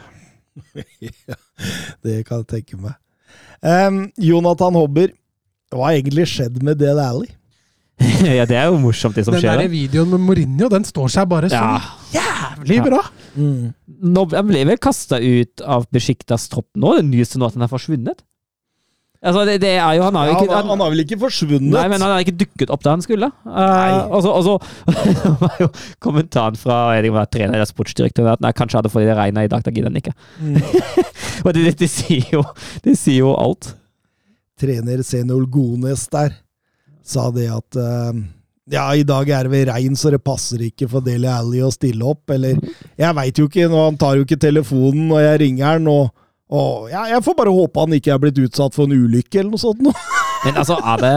ja, 1.29 1.35
det 2.05 2.19
kan 2.27 2.43
jeg 2.43 2.47
tenke 2.51 2.79
meg. 2.81 2.95
Um, 3.65 4.05
Jonathan 4.21 4.75
Hobber, 4.77 5.11
hva 5.73 5.89
har 5.89 5.97
egentlig 5.97 6.27
skjedd 6.31 6.61
med 6.63 6.79
Del 6.81 6.99
Alley? 7.01 7.31
Ja, 8.25 8.43
det 8.47 8.57
er 8.59 8.65
jo 8.67 8.79
morsomt, 8.83 9.15
det 9.15 9.23
som 9.27 9.35
Den 9.35 9.43
skjer. 9.45 9.59
der 9.61 9.71
videoen 9.71 10.09
med 10.11 10.23
Mourinho, 10.25 10.67
den 10.71 10.83
står 10.87 11.11
seg 11.13 11.29
bare 11.31 11.47
så 11.51 11.59
Ja. 11.61 11.79
jævlig 12.15 12.81
bra! 12.83 13.01
Nå 13.35 14.23
han 14.33 14.47
ble 14.49 14.63
vel 14.67 14.79
kasta 14.83 15.19
ut 15.23 15.63
av 15.63 15.85
Besjiktas 15.95 16.49
tropp 16.51 16.67
nå? 16.79 16.95
Det 16.99 17.05
nyeste 17.07 17.39
nå 17.39 17.47
at 17.47 17.55
han 17.55 17.63
er 17.67 17.71
forsvunnet? 17.71 18.23
Altså, 19.25 19.41
det, 19.49 19.55
det 19.63 19.71
jo 19.75 20.03
Han 20.05 20.17
har 20.19 20.27
Ja, 20.29 20.33
ikke 20.37 20.53
han, 20.53 20.67
han 20.69 20.83
har 20.83 20.91
vel 20.93 21.01
ikke 21.01 21.17
forsvunnet? 21.23 21.71
Nei, 21.73 21.85
men 21.89 22.03
han 22.03 22.13
har 22.13 22.21
ikke 22.21 22.35
dukket 22.43 22.73
opp 22.73 22.83
da 22.85 22.93
han 22.93 23.01
skulle. 23.05 23.31
Uh, 23.41 24.05
og 24.13 24.21
så- 24.45 24.57
var 25.41 25.57
jo 25.63 25.69
kommentaren 26.03 26.59
fra 26.59 26.77
jeg 26.97 27.13
vet 27.15 27.33
trener 27.33 27.57
eller 27.57 27.69
sportsdirektør 27.69 28.29
at 28.35 28.45
nei, 28.45 28.53
kanskje 28.55 28.79
hadde 28.79 28.93
fått 28.93 29.07
det 29.09 29.17
regna 29.17 29.45
i 29.45 29.49
dag, 29.51 29.65
da 29.65 29.73
gidder 29.73 29.89
han 29.89 29.97
ikke. 30.01 30.13
Mm. 30.39 30.61
Og 31.45 31.51
det, 31.57 31.65
det, 31.81 31.89
sier 31.91 32.29
jo, 32.37 32.43
det 32.85 32.95
sier 32.99 33.23
jo 33.23 33.33
alt. 33.37 33.73
Trener 34.61 35.01
Senol 35.03 35.49
Gones 35.51 36.05
der 36.13 36.37
sa 37.05 37.27
det 37.33 37.49
at 37.53 37.77
uh, 37.81 38.13
ja, 38.71 38.85
i 38.97 39.03
dag 39.05 39.29
er 39.29 39.45
det 39.45 39.51
vel 39.53 39.67
regn, 39.69 39.97
så 39.97 40.09
det 40.13 40.23
passer 40.25 40.63
ikke 40.65 40.87
for 40.89 41.05
Deli 41.05 41.29
Alli 41.29 41.61
å 41.61 41.71
stille 41.73 42.05
opp. 42.07 42.29
Eller 42.33 42.57
Jeg 42.97 43.17
veit 43.17 43.41
jo 43.41 43.49
ikke, 43.49 43.67
han 43.69 43.97
tar 44.01 44.17
jo 44.17 44.25
ikke 44.25 44.39
telefonen 44.41 45.09
når 45.11 45.25
jeg 45.27 45.41
ringer 45.43 45.75
han. 45.75 45.89
og 45.91 46.13
og 46.55 46.87
jeg, 46.91 47.11
Jeg 47.13 47.23
får 47.25 47.35
bare 47.37 47.53
håpe 47.55 47.83
han 47.85 47.95
ikke 47.97 48.13
er 48.15 48.21
blitt 48.23 48.41
utsatt 48.45 48.75
for 48.77 48.87
en 48.87 48.95
ulykke 48.95 49.41
eller 49.41 49.53
noe 49.53 49.61
sånt. 49.61 49.83
nå. 49.85 49.93
Men 50.45 50.59
altså, 50.61 50.77
er 50.77 51.01
det, 51.01 51.13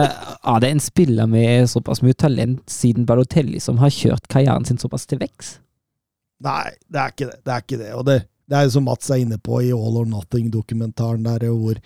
er 0.53 0.63
det 0.63 0.69
en 0.73 0.81
spiller 0.83 1.29
med 1.29 1.69
såpass 1.69 2.01
mye 2.05 2.17
talent 2.17 2.63
siden 2.71 3.05
Balotelli 3.09 3.59
som 3.61 3.77
har 3.81 3.93
kjørt 3.93 4.25
karrieren 4.31 4.65
sin 4.65 4.81
såpass 4.81 5.05
til 5.09 5.21
vekst? 5.21 5.59
Nei, 6.45 6.71
det 6.87 7.01
er 7.01 7.13
ikke 7.13 7.27
det. 7.27 7.37
Det 7.45 7.53
er 7.53 7.63
ikke 7.65 7.79
det. 7.81 7.91
Og 7.99 8.05
det, 8.07 8.17
det 8.49 8.57
er 8.57 8.65
jo 8.65 8.73
som 8.77 8.87
Mats 8.87 9.11
er 9.11 9.21
inne 9.21 9.37
på 9.43 9.61
i 9.61 9.73
All 9.75 9.99
or 10.01 10.07
Nothing-dokumentaren, 10.09 11.25
der 11.27 11.49
hvor 11.51 11.77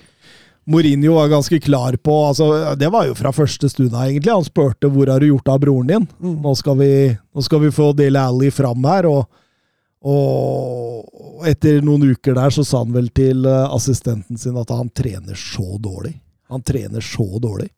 Mourinho 0.64 1.18
var 1.18 1.28
ganske 1.28 1.58
klar 1.60 1.98
på 2.00 2.14
altså, 2.30 2.76
Det 2.80 2.88
var 2.94 3.10
jo 3.10 3.16
fra 3.20 3.34
første 3.36 3.68
stund 3.70 3.92
av, 3.92 4.06
egentlig. 4.08 4.32
Han 4.32 4.46
spurte 4.48 4.88
hvor 4.88 5.12
har 5.12 5.20
du 5.20 5.28
gjort 5.28 5.52
av 5.52 5.60
broren 5.66 5.90
din. 5.90 6.06
Nå 6.24 6.54
skal 6.56 6.78
vi, 6.80 6.92
nå 7.12 7.44
skal 7.44 7.66
vi 7.66 7.74
få 7.76 7.92
Dele 7.98 8.22
Alli 8.24 8.52
fram 8.54 8.86
her. 8.88 9.10
og 9.10 9.28
og 10.04 11.48
etter 11.48 11.80
noen 11.86 12.12
uker 12.12 12.36
der 12.36 12.52
så 12.52 12.66
sa 12.68 12.84
han 12.84 12.94
vel 12.96 13.08
til 13.16 13.46
eh, 13.48 13.66
assistenten 13.72 14.40
sin 14.40 14.60
at 14.60 14.72
han 14.74 14.92
trener 14.92 15.38
så 15.40 15.78
dårlig. 15.80 16.18
Han 16.52 16.64
trener 16.66 17.04
så 17.04 17.26
dårlig. 17.42 17.70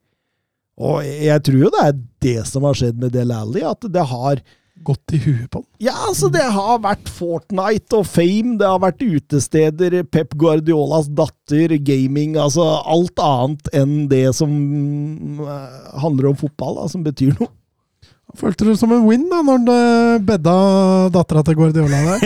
Og 0.81 1.05
jeg 1.05 1.43
tror 1.45 1.61
jo 1.61 1.71
det 1.71 1.83
er 1.85 1.99
det 2.25 2.39
som 2.49 2.65
har 2.67 2.75
skjedd 2.75 2.97
med 2.99 3.13
Del 3.15 3.31
Alli, 3.31 3.61
at 3.63 3.85
det 3.87 4.07
har 4.09 4.41
Gått 4.83 5.13
i 5.15 5.17
huet 5.23 5.47
på 5.51 5.61
den. 5.61 5.67
ja, 5.87 5.93
altså 6.09 6.27
det 6.27 6.43
har 6.51 6.81
vært 6.83 7.07
Fortnite 7.07 7.95
og 7.95 8.09
Fame, 8.11 8.57
det 8.59 8.67
har 8.67 8.81
vært 8.83 8.99
utesteder, 8.99 10.01
Pep 10.03 10.35
Guardiolas 10.35 11.07
datter, 11.15 11.77
gaming, 11.79 12.35
altså 12.35 12.65
alt 12.83 13.21
annet 13.23 13.71
enn 13.71 13.93
det 14.11 14.25
som 14.35 14.51
eh, 15.39 15.77
handler 16.03 16.33
om 16.33 16.35
fotball, 16.43 16.75
da, 16.81 16.89
som 16.91 17.05
betyr 17.07 17.37
noe. 17.39 17.47
Følte 18.39 18.67
det 18.67 18.75
som 18.79 18.91
en 18.91 19.05
win 19.07 19.25
da, 19.31 19.39
når 19.45 19.69
eh, 19.71 20.19
bedda 20.27 20.55
dattera 21.13 21.43
til 21.47 21.55
Guardiola 21.59 22.01
der. 22.07 22.25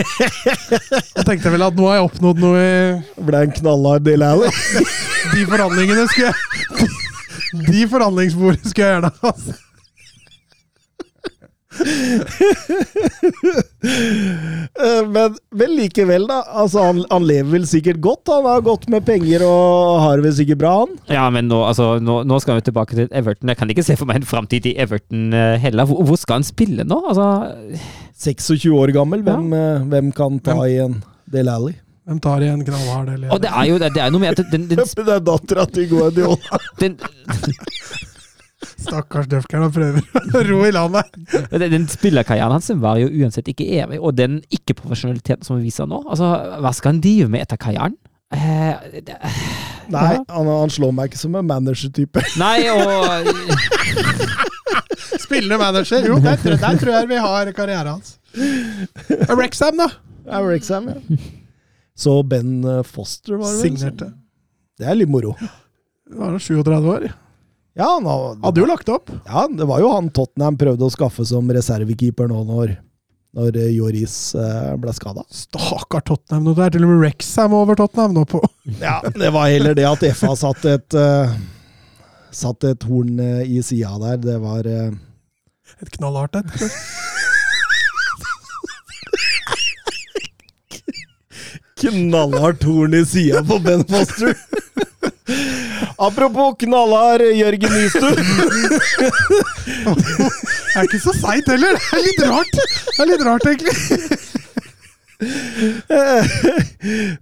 Jeg 1.20 1.26
tenkte 1.26 1.52
vel 1.54 1.66
at 1.66 1.76
nå 1.78 1.86
har 1.86 2.00
jeg 2.00 2.06
oppnådd 2.08 2.40
noe 2.42 2.60
i 2.60 3.24
Ble 3.26 3.42
en 3.46 3.54
knallhard 3.60 4.06
deal 4.06 4.24
alley. 4.26 4.50
De 5.34 5.44
forhandlingene 5.46 6.06
skulle 6.10 6.30
jeg 6.32 6.90
De 7.70 7.86
forhandlingsbordet 7.90 8.62
skulle 8.70 8.86
jeg 8.86 8.96
gjerne 8.96 9.12
ha. 9.20 9.32
altså. 9.34 9.58
Eh, 14.80 15.06
Men, 15.08 15.34
men 15.56 15.72
likevel, 15.76 16.26
da. 16.28 16.40
Altså, 16.62 16.82
han, 16.84 17.02
han 17.10 17.24
lever 17.26 17.50
vel 17.54 17.66
sikkert 17.68 18.00
godt. 18.04 18.28
Han 18.32 18.46
har 18.48 18.62
godt 18.64 18.86
med 18.92 19.04
penger 19.06 19.44
og 19.46 20.00
har 20.04 20.20
det 20.20 20.26
vel 20.28 20.36
sikkert 20.36 20.60
bra, 20.62 20.72
han. 20.82 20.96
Ja, 21.10 21.24
men 21.32 21.48
nå, 21.50 21.60
altså, 21.66 21.94
nå, 22.02 22.20
nå 22.28 22.40
skal 22.42 22.58
vi 22.60 22.66
tilbake 22.68 22.98
til 22.98 23.08
Everton. 23.10 23.50
Jeg 23.52 23.60
kan 23.60 23.72
ikke 23.72 23.86
se 23.86 23.96
for 23.98 24.10
meg 24.10 24.20
en 24.20 24.28
framtid 24.28 24.68
i 24.70 24.76
Everton 24.80 25.30
eh, 25.36 25.56
heller. 25.62 25.88
Hvor, 25.90 26.04
hvor 26.10 26.20
skal 26.20 26.40
han 26.40 26.48
spille 26.48 26.86
nå? 26.86 27.00
Altså, 27.10 27.28
26 28.20 28.74
år 28.76 28.94
gammel. 28.96 29.24
Hvem, 29.26 29.52
eh, 29.56 29.86
hvem 29.94 30.12
kan 30.16 30.40
ta 30.44 30.58
i 30.68 30.78
en 30.84 31.00
Del 31.30 31.50
Alley? 31.52 31.78
Hvem 32.10 32.18
tar 32.24 32.42
igjen 32.42 32.62
knallhard, 32.66 33.10
Del 33.12 33.26
og 33.30 33.42
det 33.42 33.50
er 33.54 33.66
jo 33.68 33.76
det 33.78 33.90
er 34.02 34.10
noe 34.10 34.22
med 34.22 34.32
at 34.32 34.48
den, 34.50 34.64
den, 34.66 34.80
til 35.76 35.90
Guardiola. 35.92 36.58
den, 36.80 36.96
Stakkars 38.80 39.26
Døfkern, 39.30 39.66
og 39.68 39.74
prøver 39.74 40.00
å 40.00 40.42
ro 40.50 40.60
i 40.66 40.70
land 40.74 40.96
der. 40.96 41.68
den, 41.68 41.86
spillerkarrieren 41.90 42.54
hans 42.56 42.70
var 42.80 42.96
jo 43.02 43.08
uansett 43.22 43.48
ikke 43.52 43.66
evig, 43.80 43.98
og 44.00 44.14
den 44.18 44.38
ikke-profesjonaliteten 44.48 45.44
som 45.46 45.58
vi 45.60 45.66
viser 45.68 45.88
nå 45.90 45.98
altså, 46.08 46.30
Hva 46.64 46.72
skal 46.76 46.94
han 46.94 47.02
drive 47.04 47.28
med 47.32 47.44
etter 47.44 47.60
karrieren? 47.60 47.96
Eh, 48.32 49.00
det, 49.04 49.16
Nei, 49.90 50.04
Ja. 50.14 50.22
han, 50.36 50.46
han 50.46 50.70
slår 50.70 50.92
meg 50.94 51.10
ikke 51.10 51.18
som 51.18 51.34
en 51.40 51.48
manager-type. 51.50 52.22
nei, 52.44 52.68
og 52.70 53.26
Spillende 55.24 55.58
manager. 55.58 56.06
Jo, 56.06 56.18
der, 56.22 56.36
tror- 56.38 56.60
der 56.62 56.78
tror 56.78 56.94
jeg 56.94 57.08
vi 57.10 57.18
har 57.22 57.50
karrieren 57.56 57.92
hans. 57.96 58.16
Rexham, 59.30 59.76
da. 59.80 59.88
Ja, 60.26 60.40
Rexham, 60.46 60.88
ja. 60.92 61.18
Så 62.00 62.20
Ben 62.24 62.60
eh, 62.64 62.82
Foster, 62.86 63.34
var 63.36 63.50
det 63.50 63.56
vel? 63.58 63.64
Signerte. 63.66 64.12
Det 64.80 64.86
er 64.88 64.96
litt 64.96 65.10
moro. 65.12 65.34
Var 66.10 66.30
han 66.32 66.40
37 66.40 66.86
år? 66.94 67.08
Ja, 67.10 67.16
han 67.78 68.04
det, 68.04 68.44
Hadde 68.44 68.60
jo 68.60 68.66
lagt 68.66 68.88
opp. 68.88 69.10
ja, 69.26 69.46
det 69.48 69.64
var 69.68 69.80
jo 69.80 69.92
han 69.94 70.10
Tottenham 70.10 70.56
prøvde 70.58 70.84
å 70.84 70.90
skaffe 70.92 71.24
som 71.28 71.48
reservekeeper 71.54 72.28
nå 72.28 72.42
når, 72.48 72.72
når 73.38 73.56
eh, 73.56 73.70
Joris 73.76 74.34
eh, 74.34 74.72
ble 74.82 74.92
skada. 74.96 75.22
Stakkar 75.30 76.00
Tottenham. 76.08 76.44
nå. 76.48 76.54
Det 76.58 76.64
er 76.66 76.74
til 76.76 76.84
og 76.84 76.90
med 76.94 77.04
Rexham 77.06 77.54
over 77.54 77.78
Tottenham 77.78 78.14
nå 78.18 78.24
på 78.28 78.42
Ja, 78.82 78.98
det 79.14 79.30
var 79.32 79.48
heller 79.52 79.74
det 79.78 79.86
at 79.88 80.02
FA 80.18 80.34
satt 80.36 80.64
et 80.66 80.94
eh, 80.98 81.38
Satt 82.30 82.62
et 82.62 82.84
horn 82.86 83.18
eh, 83.18 83.42
i 83.42 83.62
sida 83.66 83.96
der. 83.98 84.16
Det 84.22 84.36
var 84.42 84.66
eh, 84.70 84.90
et 85.82 85.90
knallhardt 85.96 86.36
et. 86.38 86.46
knallhardt 91.80 92.62
horn 92.64 92.94
i 92.94 93.04
sida 93.06 93.42
på 93.46 93.58
Ben 93.64 93.84
Foster. 93.88 94.34
Apropos 96.00 96.54
knallhard 96.64 97.24
Jørgen 97.36 97.72
Nystuen. 97.76 98.16
Det 100.70 100.76
er 100.76 100.88
ikke 100.88 101.02
så 101.02 101.14
seigt 101.18 101.50
heller. 101.52 101.76
Det 101.76 101.98
er 101.98 102.04
litt 102.08 102.22
rart. 102.30 102.54
Det 102.60 103.00
er 103.04 103.10
litt 103.12 103.24
rart, 103.26 103.48
egentlig. 103.50 103.74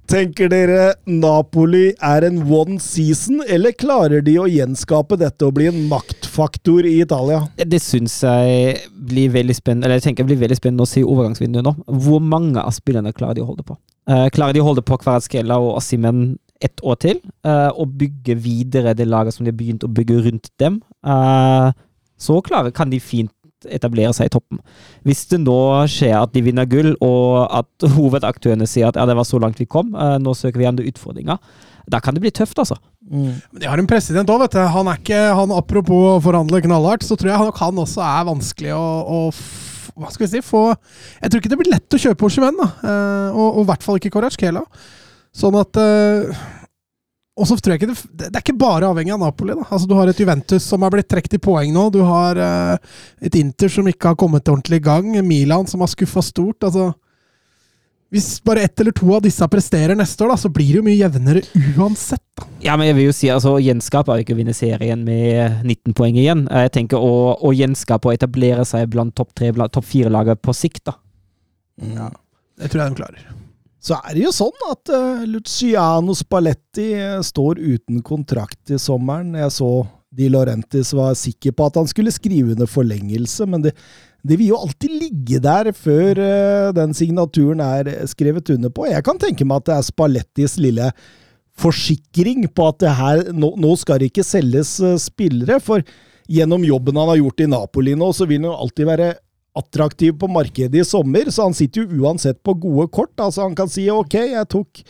Tenker 0.09 0.51
dere 0.53 0.95
Napoli 1.11 1.89
er 1.99 2.27
en 2.29 2.39
one 2.47 2.79
season, 2.83 3.43
eller 3.49 3.75
klarer 3.75 4.23
de 4.25 4.37
å 4.39 4.47
gjenskape 4.47 5.19
dette 5.19 5.47
og 5.47 5.57
bli 5.59 5.67
en 5.73 5.81
maktfaktor 5.91 6.87
i 6.87 7.01
Italia? 7.03 7.43
Det 7.59 7.81
syns 7.83 8.21
jeg 8.23 8.79
blir 9.09 9.33
veldig 9.35 9.57
spennende 9.57 9.89
Eller 9.89 9.99
jeg 9.99 10.11
tenker 10.11 10.25
det 10.25 10.31
blir 10.35 10.45
veldig 10.47 10.59
spennende 10.61 10.87
å 10.87 10.91
se 10.91 11.03
i 11.03 11.07
overgangsvinduet 11.07 11.67
nå. 11.67 11.75
Hvor 12.07 12.23
mange 12.23 12.63
av 12.63 12.75
spillerne 12.77 13.15
klarer 13.17 13.41
de 13.41 13.45
å 13.45 13.51
holde 13.51 13.67
på? 13.67 13.79
Eh, 14.09 14.29
klarer 14.33 14.57
de 14.57 14.63
å 14.63 14.69
holde 14.71 14.85
på 14.87 14.97
Kvaratskhelia 15.03 15.59
og 15.61 15.77
Ossimen 15.83 16.39
ett 16.65 16.81
år 16.83 16.97
til, 17.05 17.21
eh, 17.47 17.69
og 17.75 17.93
bygge 18.01 18.35
videre 18.43 18.95
det 18.99 19.07
laget 19.09 19.35
som 19.37 19.45
de 19.47 19.53
har 19.53 19.59
begynt 19.59 19.85
å 19.87 19.91
bygge 19.95 20.21
rundt 20.27 20.49
dem? 20.59 20.81
Eh, 21.07 21.73
så 22.19 22.41
klare 22.43 22.73
kan 22.75 22.91
de 22.91 22.99
fint 22.99 23.31
etablere 23.67 24.13
seg 24.15 24.27
i 24.29 24.33
toppen. 24.35 24.59
Hvis 25.07 25.25
det 25.31 25.41
nå 25.43 25.55
skjer 25.91 26.15
at 26.21 26.33
de 26.35 26.43
vinner 26.47 26.67
gull, 26.71 26.93
og 27.03 27.49
at 27.51 27.87
hovedaktørene 27.97 28.67
sier 28.71 28.89
at 28.91 28.99
ja, 29.01 29.07
det 29.07 29.17
var 29.19 29.27
så 29.27 29.41
langt 29.43 29.59
vi 29.59 29.67
kom, 29.71 29.95
eh, 29.99 30.17
nå 30.23 30.35
søker 30.39 30.59
vi 30.63 30.69
andre 30.71 30.87
utfordringer, 30.91 31.39
da 31.89 31.99
kan 32.05 32.15
det 32.15 32.21
bli 32.23 32.31
tøft, 32.35 32.59
altså. 32.61 32.77
Men 33.09 33.39
de 33.63 33.65
har 33.71 33.81
en 33.81 33.87
president 33.89 34.29
òg, 34.29 34.43
vet 34.43 34.53
du. 34.59 34.61
Han 34.69 34.91
er 34.93 34.99
ikke, 35.01 35.19
han 35.39 35.55
Apropos 35.57 36.03
å 36.19 36.21
forhandle 36.21 36.59
knallhardt, 36.67 37.07
så 37.07 37.17
tror 37.17 37.31
jeg 37.33 37.41
nok 37.49 37.57
han 37.63 37.79
også 37.81 38.03
er 38.05 38.27
vanskelig 38.29 38.75
å, 38.77 38.83
å 39.09 39.21
f- 39.33 39.89
Hva 39.97 40.11
skal 40.13 40.27
vi 40.27 40.31
si? 40.35 40.43
Få 40.45 40.61
Jeg 40.77 41.31
tror 41.33 41.41
ikke 41.41 41.49
det 41.55 41.59
blir 41.63 41.73
lett 41.73 41.97
å 41.97 42.01
kjøpe 42.03 42.29
Oshimen, 42.29 42.59
da. 42.61 42.67
Eh, 42.85 43.31
og, 43.33 43.63
i 43.63 43.67
hvert 43.71 43.87
fall 43.87 43.97
ikke 43.99 44.13
Korachkela. 44.13 44.61
Sånn 45.35 45.57
at 45.61 45.77
eh, 45.81 46.39
Og 47.39 47.47
så 47.47 47.55
tror 47.59 47.75
jeg 47.75 47.83
ikke 47.83 47.93
det, 47.93 48.29
det 48.29 48.31
er 48.33 48.43
ikke 48.43 48.57
bare 48.59 48.89
avhengig 48.91 49.13
av 49.15 49.21
Napoli. 49.23 49.55
da. 49.55 49.67
Altså 49.71 49.87
Du 49.87 49.95
har 49.99 50.11
et 50.11 50.23
Juventus 50.23 50.65
som 50.67 50.83
er 50.83 50.95
blitt 50.95 51.09
trukket 51.11 51.37
i 51.39 51.43
poeng 51.43 51.75
nå. 51.75 51.85
Du 51.95 52.01
har 52.03 52.41
uh, 52.41 52.97
et 53.23 53.37
Inter 53.39 53.71
som 53.71 53.87
ikke 53.87 54.11
har 54.11 54.19
kommet 54.19 54.49
ordentlig 54.49 54.81
i 54.81 54.87
gang. 54.89 55.13
Milan 55.27 55.69
som 55.71 55.85
har 55.85 55.93
skuffa 55.93 56.25
stort. 56.27 56.67
altså 56.67 56.91
hvis 58.09 58.41
bare 58.41 58.63
ett 58.65 58.81
eller 58.81 58.95
to 58.97 59.11
av 59.13 59.21
disse 59.25 59.45
presterer 59.53 59.97
neste 59.97 60.25
år, 60.25 60.31
da, 60.33 60.37
så 60.41 60.49
blir 60.49 60.71
det 60.71 60.79
jo 60.79 60.85
mye 60.87 60.97
jevnere 60.97 61.43
uansett. 61.77 62.25
da. 62.41 62.47
Ja, 62.65 62.77
men 62.81 62.89
jeg 62.89 62.97
vil 62.97 63.09
jo 63.11 63.17
si 63.17 63.29
altså, 63.29 63.53
å 63.59 63.61
gjenskape 63.61 64.15
er 64.15 64.21
jo 64.21 64.25
ikke 64.25 64.37
å 64.37 64.39
vinne 64.39 64.55
serien 64.57 65.03
med 65.05 65.59
19 65.67 65.97
poeng 65.99 66.17
igjen. 66.17 66.47
Eh, 66.49 66.65
Jeg 66.69 66.73
tenker 66.79 67.05
å, 67.05 67.35
å 67.37 67.53
gjenskape 67.53 68.09
og 68.09 68.17
etablere 68.17 68.65
seg 68.69 68.89
blant 68.95 69.13
topp 69.19 69.35
tre, 69.37 69.53
topp 69.53 69.85
fire-laget 69.85 70.41
på 70.41 70.57
sikt, 70.57 70.87
da. 70.89 70.97
Det 72.57 72.73
tror 72.73 72.83
jeg 72.87 72.95
de 72.95 73.01
klarer. 73.03 73.29
Så 73.89 73.97
er 74.05 74.19
det 74.19 74.27
jo 74.27 74.33
sånn 74.35 74.65
at 74.69 74.91
uh, 74.93 75.23
Luciano 75.29 76.13
Spalletti 76.17 76.91
eh, 76.99 77.21
står 77.25 77.61
uten 77.61 78.03
kontrakt 78.05 78.75
i 78.75 78.81
sommeren. 78.81 79.33
Jeg 79.39 79.55
så 79.55 79.71
Di 80.19 80.29
Laurentis 80.33 80.91
var 80.97 81.15
sikker 81.17 81.55
på 81.57 81.69
at 81.69 81.79
han 81.79 81.89
skulle 81.89 82.13
skrive 82.13 82.55
under 82.55 82.69
forlengelse, 82.69 83.47
men 83.49 83.65
det, 83.65 83.75
det 84.25 84.39
vil 84.41 84.55
jo 84.55 84.61
alltid 84.61 84.93
ligge 84.93 85.41
der 85.45 85.71
før 85.77 86.21
uh, 86.21 86.69
den 86.77 86.93
signaturen 86.97 87.63
er 87.65 87.89
skrevet 88.11 88.53
under 88.53 88.73
på. 88.73 88.91
Jeg 88.91 89.07
kan 89.07 89.21
tenke 89.21 89.47
meg 89.49 89.63
at 89.63 89.71
det 89.71 89.79
er 89.79 89.89
Spallettis 89.89 90.59
lille 90.61 90.91
forsikring 91.59 92.45
på 92.53 92.69
at 92.69 92.83
det 92.85 92.93
her, 92.99 93.25
nå, 93.33 93.55
nå 93.57 93.73
skal 93.81 94.03
det 94.03 94.11
ikke 94.13 94.27
selges 94.27 94.77
uh, 94.85 94.99
spillere, 95.01 95.63
for 95.65 95.85
gjennom 96.29 96.67
jobben 96.67 97.01
han 97.01 97.15
har 97.15 97.23
gjort 97.23 97.41
i 97.41 97.49
Napoli 97.49 97.97
nå, 97.97 98.13
så 98.13 98.29
vil 98.29 98.43
han 98.43 98.51
jo 98.51 98.59
alltid 98.67 98.91
være 98.91 99.13
attraktiv 99.57 100.13
på 100.21 100.29
markedet 100.31 100.81
i 100.83 100.85
sommer, 100.87 101.31
så 101.33 101.49
han 101.49 101.55
sitter 101.57 101.85
jo 101.87 102.03
uansett 102.05 102.43
på 102.47 102.55
gode 102.61 102.89
kort. 102.95 103.15
Altså 103.21 103.43
Han 103.47 103.55
kan 103.59 103.69
si 103.73 103.89
ok, 103.91 104.15
jeg 104.35 104.49
tok 104.53 104.83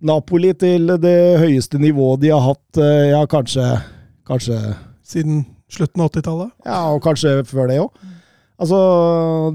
Napoli 0.00 0.54
til 0.56 0.86
det 1.02 1.16
høyeste 1.42 1.78
nivået 1.82 2.22
de 2.22 2.30
har 2.32 2.40
hatt, 2.40 2.78
eh, 2.80 3.10
ja, 3.12 3.24
kanskje, 3.28 3.66
kanskje 4.28 4.56
Siden 5.10 5.42
slutten 5.70 6.00
av 6.04 6.08
80-tallet. 6.12 6.50
ja, 6.64 6.78
og 6.94 7.02
kanskje 7.02 7.40
før 7.44 7.66
det 7.68 7.80
òg. 7.82 7.90
Altså, 8.60 8.78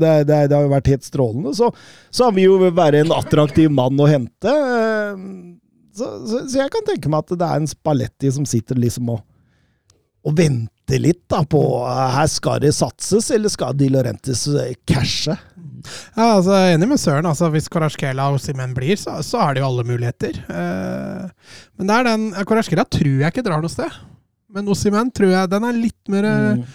det, 0.02 0.12
det, 0.28 0.38
det 0.50 0.56
har 0.58 0.66
jo 0.66 0.72
vært 0.74 0.88
helt 0.92 1.06
strålende. 1.06 1.54
Så, 1.56 1.70
så 2.12 2.26
han 2.28 2.36
vil 2.36 2.50
jo 2.50 2.72
være 2.76 3.04
en 3.06 3.14
attraktiv 3.16 3.70
mann 3.72 3.96
å 4.02 4.08
hente. 4.10 4.52
eh, 4.52 5.16
Så, 5.96 6.10
så, 6.28 6.42
så 6.50 6.60
jeg 6.60 6.72
kan 6.74 6.84
tenke 6.90 7.08
meg 7.10 7.24
at 7.24 7.38
det 7.40 7.48
er 7.48 7.62
en 7.62 7.70
Spalletti 7.72 8.32
som 8.36 8.46
sitter 8.50 8.76
liksom 8.76 9.14
og, 9.16 9.22
og 10.28 10.36
venter 10.36 10.75
litt 11.02 11.24
da 11.32 11.42
på 11.50 11.62
eh, 11.90 12.12
Her 12.16 12.28
skal 12.30 12.60
det 12.62 12.74
satses, 12.78 13.32
eller 13.34 13.50
skal 13.50 13.74
De 13.78 13.90
Laurentis 13.90 14.46
eh, 14.54 14.74
cashe? 14.88 15.36
Ja, 16.16 16.36
altså, 16.38 16.52
jeg 16.56 16.72
er 16.72 16.76
enig 16.80 16.88
med 16.90 16.98
Søren. 17.02 17.26
altså 17.30 17.50
Hvis 17.54 17.68
Korashkela 17.70 18.30
og 18.34 18.40
Simen 18.42 18.74
blir, 18.74 18.96
så, 18.98 19.20
så 19.26 19.42
er 19.44 19.54
det 19.54 19.62
jo 19.62 19.68
alle 19.70 19.84
muligheter. 19.86 20.40
Eh, 20.50 21.28
men 21.78 21.88
det 21.90 21.96
er 22.00 22.04
den 22.10 22.28
Korashkela 22.46 22.86
tror 22.90 23.20
jeg 23.22 23.34
ikke 23.34 23.44
drar 23.46 23.62
noe 23.62 23.70
sted. 23.74 23.92
Men 24.56 24.70
Osimen 24.72 25.10
tror 25.12 25.34
jeg 25.34 25.50
den 25.52 25.64
er 25.68 25.74
litt 25.82 26.10
mer 26.14 26.24
eh, 26.30 26.52
Mm. 26.56 26.66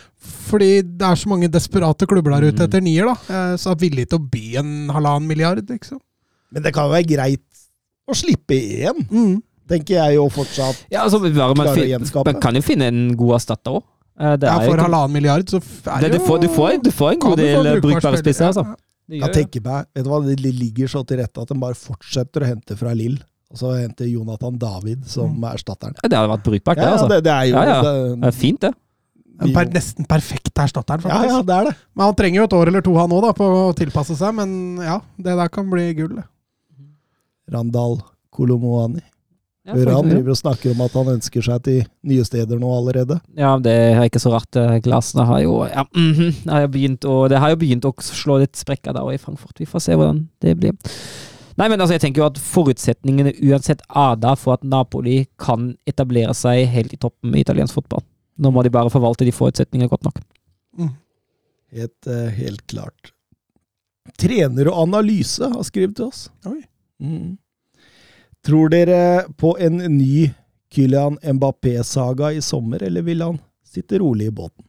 Fordi 0.51 0.83
det 0.85 1.07
er 1.07 1.17
så 1.17 1.31
mange 1.31 1.49
desperate 1.49 2.05
klubber 2.05 2.35
der 2.35 2.51
ute 2.51 2.61
Mm. 2.61 2.67
etter 2.67 2.83
nier, 2.85 3.07
da. 3.09 3.15
Eh, 3.33 3.53
så 3.57 3.71
er 3.73 3.79
villig 3.81 4.05
til 4.11 4.19
å 4.19 4.27
by 4.29 4.43
en 4.61 4.73
halvannen 4.93 5.27
milliard, 5.31 5.63
liksom. 5.65 5.97
Men 6.53 6.63
det 6.67 6.75
kan 6.77 6.85
jo 6.85 6.93
være 6.93 7.09
greit 7.09 7.63
å 8.11 8.13
slippe 8.19 8.59
én, 8.85 9.01
Mm. 9.09 9.39
tenker 9.71 9.95
jeg 9.97 10.17
jo 10.19 10.27
fortsatt. 10.29 10.83
Ja, 10.93 11.05
altså, 11.07 11.21
bare 11.23 11.55
man, 11.57 11.71
man 12.27 12.41
kan 12.43 12.55
jo 12.55 12.61
finne 12.61 12.91
en 12.93 13.17
god 13.17 13.39
erstatter 13.39 13.79
òg. 13.79 13.85
Ja, 14.21 14.37
for 14.67 14.77
halvannen 14.85 15.15
milliard, 15.17 15.49
så 15.49 15.59
er 15.63 16.03
det, 16.05 16.11
det 16.13 16.19
du, 16.21 16.25
får, 16.27 16.41
du, 16.45 16.49
får, 16.53 16.75
du 16.85 16.91
får 16.93 17.15
en 17.15 17.21
god 17.25 17.37
del 17.41 17.67
eh, 17.71 17.79
brukbare 17.81 18.19
spisser, 18.21 18.51
altså. 18.51 18.67
Ja. 19.11 19.25
Jeg 19.27 19.33
tenker 19.35 19.63
meg, 19.65 19.87
vet 19.97 20.05
du 20.07 20.11
hva, 20.13 20.19
Det 20.23 20.37
ligger 20.45 20.87
så 20.93 21.01
til 21.09 21.19
rette 21.19 21.41
at 21.43 21.49
de 21.51 21.57
bare 21.59 21.75
fortsetter 21.75 22.45
å 22.45 22.51
hente 22.53 22.77
fra 22.79 22.93
Lill. 22.95 23.17
Og 23.51 23.59
så 23.59 23.73
henter 23.81 24.07
Jonathan 24.07 24.55
David 24.61 25.09
som 25.11 25.33
Mm. 25.41 25.49
erstatteren. 25.51 25.97
Ja, 26.03 26.09
Det 26.13 26.17
hadde 26.21 26.31
vært 26.37 26.45
brukbart, 26.47 26.77
det. 26.79 26.85
altså. 26.87 27.09
ja, 27.09 27.15
det, 27.17 27.25
det 27.27 27.33
er 27.33 27.45
jo 27.49 27.55
Ja, 27.57 27.65
ja. 27.67 27.81
Det, 27.83 28.21
Det 28.21 28.29
er 28.29 28.37
fint, 28.39 28.61
det. 28.61 28.71
En 29.41 29.53
per, 29.57 29.65
nesten 29.73 30.05
perfekt 30.07 30.53
erstatteren, 30.61 31.01
ja, 31.01 31.09
faktisk. 31.17 31.33
ja, 31.33 31.43
det 31.49 31.55
er 31.57 31.65
det. 31.71 31.75
Men 31.97 32.05
han 32.05 32.15
trenger 32.21 32.37
jo 32.37 32.45
et 32.45 32.53
år 32.61 32.69
eller 32.69 32.83
to 32.85 32.95
han 33.01 33.11
òg, 33.17 33.27
på 33.41 33.49
å 33.49 33.75
tilpasse 33.75 34.15
seg. 34.21 34.35
Men 34.37 34.77
ja, 34.85 35.01
det 35.17 35.35
der 35.41 35.49
kan 35.49 35.71
bli 35.73 35.89
gull. 35.97 36.21
Randal 37.51 37.99
Kolomoani. 38.31 39.03
Ja, 39.69 39.75
Hører 39.77 39.99
han 39.99 40.09
driver 40.09 40.33
og 40.33 40.39
snakker 40.41 40.73
om 40.73 40.81
at 40.87 40.95
han 40.97 41.09
ønsker 41.13 41.45
seg 41.45 41.65
til 41.67 41.81
nye 42.09 42.25
steder 42.25 42.61
nå 42.61 42.69
allerede. 42.73 43.19
Ja, 43.37 43.53
det 43.61 43.75
er 43.75 44.07
ikke 44.07 44.23
så 44.23 44.33
rart. 44.33 44.49
Glassene 44.51 44.81
Glasene 44.87 45.27
har 45.29 45.41
jo 45.45 45.57
ja, 45.69 45.85
mm 45.95 46.13
-hmm, 46.15 46.51
har 46.51 46.69
begynt 46.69 47.05
å, 47.05 47.29
Det 47.29 47.39
har 47.39 47.51
jo 47.51 47.57
begynt 47.57 47.85
å 47.85 47.93
slå 48.01 48.39
litt 48.41 48.57
sprekker 48.57 48.93
der 48.93 49.03
og 49.03 49.15
i 49.15 49.19
Frankfurt. 49.19 49.61
Vi 49.61 49.67
får 49.67 49.81
se 49.81 49.93
hvordan 49.93 50.29
det 50.41 50.57
blir. 50.57 50.73
Nei, 51.57 51.69
men 51.69 51.81
altså, 51.81 51.93
jeg 51.93 52.01
tenker 52.01 52.23
jo 52.23 52.27
at 52.27 52.39
forutsetningene 52.39 53.35
uansett 53.43 53.83
er 53.95 54.17
der 54.17 54.35
for 54.35 54.55
at 54.55 54.65
Napoli 54.65 55.27
kan 55.39 55.77
etablere 55.87 56.35
seg 56.35 56.67
helt 56.69 56.93
i 56.93 56.97
toppen 56.97 57.35
i 57.35 57.41
italiensk 57.41 57.75
fotball. 57.75 58.03
Nå 58.39 58.51
må 58.51 58.63
de 58.63 58.71
bare 58.71 58.91
forvalte 58.91 59.25
de 59.25 59.33
forutsetningene 59.33 59.91
godt 59.91 60.05
nok. 60.05 60.21
Helt, 61.71 62.07
eh, 62.07 62.31
helt 62.35 62.67
klart. 62.67 63.13
Trener 64.19 64.71
og 64.73 64.89
analyse 64.89 65.45
har 65.53 65.63
skrevet 65.63 65.97
til 65.97 66.07
oss. 66.07 66.31
Oi. 66.47 66.63
Mm. 67.03 67.39
Tror 68.47 68.71
dere 68.73 69.27
på 69.37 69.57
en 69.61 69.77
ny 69.77 70.31
Kylian 70.73 71.19
Mbappé-saga 71.23 72.33
i 72.33 72.43
sommer, 72.43 72.83
eller 72.83 73.03
vil 73.03 73.23
han 73.23 73.39
sitte 73.67 73.99
rolig 73.99 74.31
i 74.31 74.35
båten? 74.35 74.65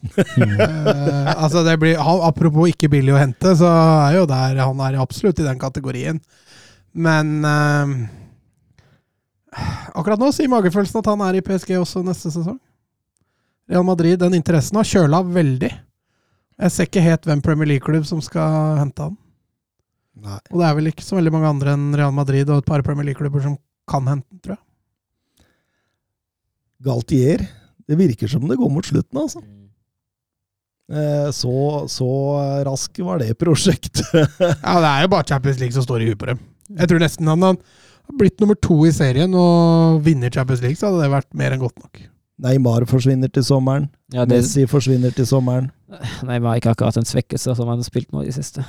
uh, 0.00 1.42
altså 1.42 1.62
det 1.64 1.76
blir, 1.80 1.98
apropos 2.00 2.70
ikke 2.72 2.90
billig 2.92 3.14
å 3.14 3.20
hente, 3.20 3.52
så 3.56 3.68
er 4.06 4.16
jo 4.20 4.28
der 4.28 4.62
han 4.62 4.80
er 4.86 5.00
absolutt 5.00 5.40
i 5.40 5.46
den 5.46 5.60
kategorien. 5.60 6.20
Men 6.92 7.44
uh, 7.44 7.94
akkurat 9.94 10.20
nå 10.20 10.32
sier 10.34 10.50
magefølelsen 10.50 11.00
at 11.02 11.12
han 11.12 11.24
er 11.28 11.38
i 11.38 11.44
PSG 11.44 11.76
også 11.78 12.04
neste 12.06 12.32
sesong. 12.32 12.58
Real 13.70 13.86
Madrid, 13.86 14.18
den 14.18 14.34
interessen 14.34 14.80
har 14.80 14.88
kjøla 14.88 15.22
veldig. 15.30 15.70
Jeg 16.60 16.72
ser 16.74 16.88
ikke 16.88 17.04
helt 17.04 17.28
hvem 17.28 17.42
Premier 17.44 17.68
League-klubb 17.70 18.04
som 18.08 18.20
skal 18.24 18.80
hente 18.80 19.06
han. 19.06 19.14
Nei. 20.20 20.38
Og 20.50 20.58
det 20.60 20.66
er 20.66 20.74
vel 20.76 20.90
ikke 20.90 21.04
så 21.06 21.16
veldig 21.18 21.32
mange 21.32 21.48
andre 21.52 21.74
enn 21.76 21.90
Real 21.96 22.12
Madrid 22.12 22.48
og 22.50 22.62
et 22.62 22.66
par 22.68 22.82
Premier 22.86 23.06
League-klubber 23.10 23.44
som 23.44 23.54
kan 23.90 24.08
hente 24.10 24.26
den, 24.30 24.40
tror 24.44 24.56
jeg. 24.56 25.46
Galtier. 26.84 27.42
Det 27.90 27.98
virker 27.98 28.30
som 28.30 28.44
det 28.48 28.56
går 28.60 28.70
mot 28.72 28.86
slutten, 28.86 29.18
altså. 29.20 29.42
Eh, 30.90 31.30
Så, 31.34 31.52
så 31.90 32.08
rask 32.66 32.98
var 33.06 33.18
det 33.22 33.34
prosjektet. 33.38 34.06
Ja, 34.40 34.76
det 34.80 34.90
er 34.90 35.02
jo 35.06 35.12
bare 35.14 35.26
Champions 35.28 35.58
League 35.60 35.74
som 35.76 35.86
står 35.86 36.02
i 36.04 36.10
huet 36.10 36.18
på 36.20 36.30
dem. 36.30 36.40
Jeg 36.78 36.90
tror 36.90 37.02
nesten 37.02 37.26
han 37.30 37.42
hadde 37.42 38.16
blitt 38.18 38.40
nummer 38.42 38.58
to 38.58 38.76
i 38.86 38.92
serien 38.94 39.34
og 39.38 40.00
vinner 40.06 40.30
Champions 40.34 40.62
League, 40.62 40.78
så 40.78 40.88
hadde 40.90 41.02
det 41.04 41.12
vært 41.12 41.30
mer 41.38 41.54
enn 41.54 41.62
godt 41.62 41.78
nok. 41.82 42.00
Neymar 42.40 42.86
forsvinner 42.88 43.28
til 43.30 43.44
sommeren. 43.44 43.90
Ja, 44.14 44.24
det, 44.24 44.40
Messi 44.40 44.64
forsvinner 44.70 45.12
til 45.14 45.26
sommeren. 45.28 45.68
Neymar 46.24 46.54
det 46.56 46.62
ikke 46.62 46.72
akkurat 46.72 46.96
en 46.96 47.06
svekkelse 47.06 47.52
som 47.58 47.68
han 47.68 47.82
har 47.82 47.86
spilt 47.86 48.08
nå 48.14 48.22
i 48.24 48.30
det 48.30 48.36
siste. 48.38 48.64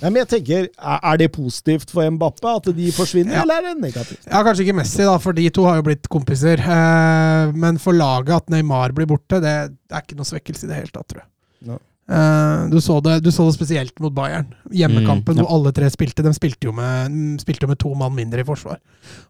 Nei, 0.00 0.10
men 0.14 0.20
jeg 0.22 0.28
tenker, 0.30 0.68
Er 0.78 1.16
det 1.18 1.30
positivt 1.34 1.90
for 1.90 2.06
Mbappe 2.10 2.46
at 2.56 2.68
de 2.76 2.90
forsvinner, 2.94 3.34
Ja. 3.34 3.42
eller 3.42 3.58
er 3.58 3.74
det 3.74 3.82
negativt? 3.82 4.26
Ja, 4.30 4.42
Kanskje 4.46 4.64
ikke 4.66 4.76
Messi, 4.78 5.02
da, 5.02 5.16
for 5.18 5.32
de 5.34 5.48
to 5.50 5.64
har 5.66 5.76
jo 5.80 5.82
blitt 5.88 6.06
kompiser. 6.08 6.58
Eh, 6.62 7.52
men 7.58 7.78
for 7.82 7.92
laget 7.92 8.30
at 8.36 8.48
Neymar 8.54 8.92
blir 8.94 9.06
borte, 9.10 9.40
det, 9.42 9.56
det 9.88 9.96
er 9.96 10.02
ikke 10.06 10.16
noe 10.20 10.28
svekkelse 10.28 10.64
i 10.64 10.68
det 10.70 10.76
hele 10.82 10.92
tatt, 10.94 11.08
tror 11.10 11.22
jeg. 11.24 11.30
No. 11.66 11.80
Eh, 12.08 12.68
du, 12.72 12.78
så 12.80 13.02
det, 13.04 13.18
du 13.26 13.28
så 13.34 13.44
det 13.50 13.56
spesielt 13.58 13.98
mot 14.00 14.14
Bayern. 14.14 14.46
Hjemmekampen 14.72 15.34
Mm, 15.34 15.42
ja. 15.42 15.44
hvor 15.44 15.58
alle 15.58 15.72
tre 15.76 15.90
spilte. 15.92 16.22
De 16.24 16.32
spilte 16.32 16.64
jo, 16.70 16.72
med, 16.72 17.18
spilte 17.42 17.66
jo 17.66 17.68
med 17.74 17.78
to 17.82 17.90
mann 17.98 18.14
mindre 18.16 18.40
i 18.40 18.48
forsvar. 18.48 18.78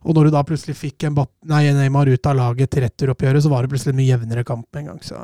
Og 0.05 0.15
når 0.15 0.29
du 0.29 0.31
da 0.37 0.45
plutselig 0.47 0.77
fikk 0.79 1.09
Mbappé, 1.11 1.49
nei, 1.51 1.65
Neymar 1.75 2.07
ut 2.13 2.27
av 2.31 2.37
laget 2.39 2.71
til 2.71 2.85
returoppgjøret, 2.87 3.43
så 3.43 3.51
var 3.51 3.63
det 3.67 3.73
plutselig 3.73 3.97
en 3.97 4.03
mye 4.05 4.13
jevnere 4.13 4.45
kamp 4.47 4.67
med 4.73 4.85
en 4.85 4.93
gang. 4.93 5.01
Så 5.03 5.17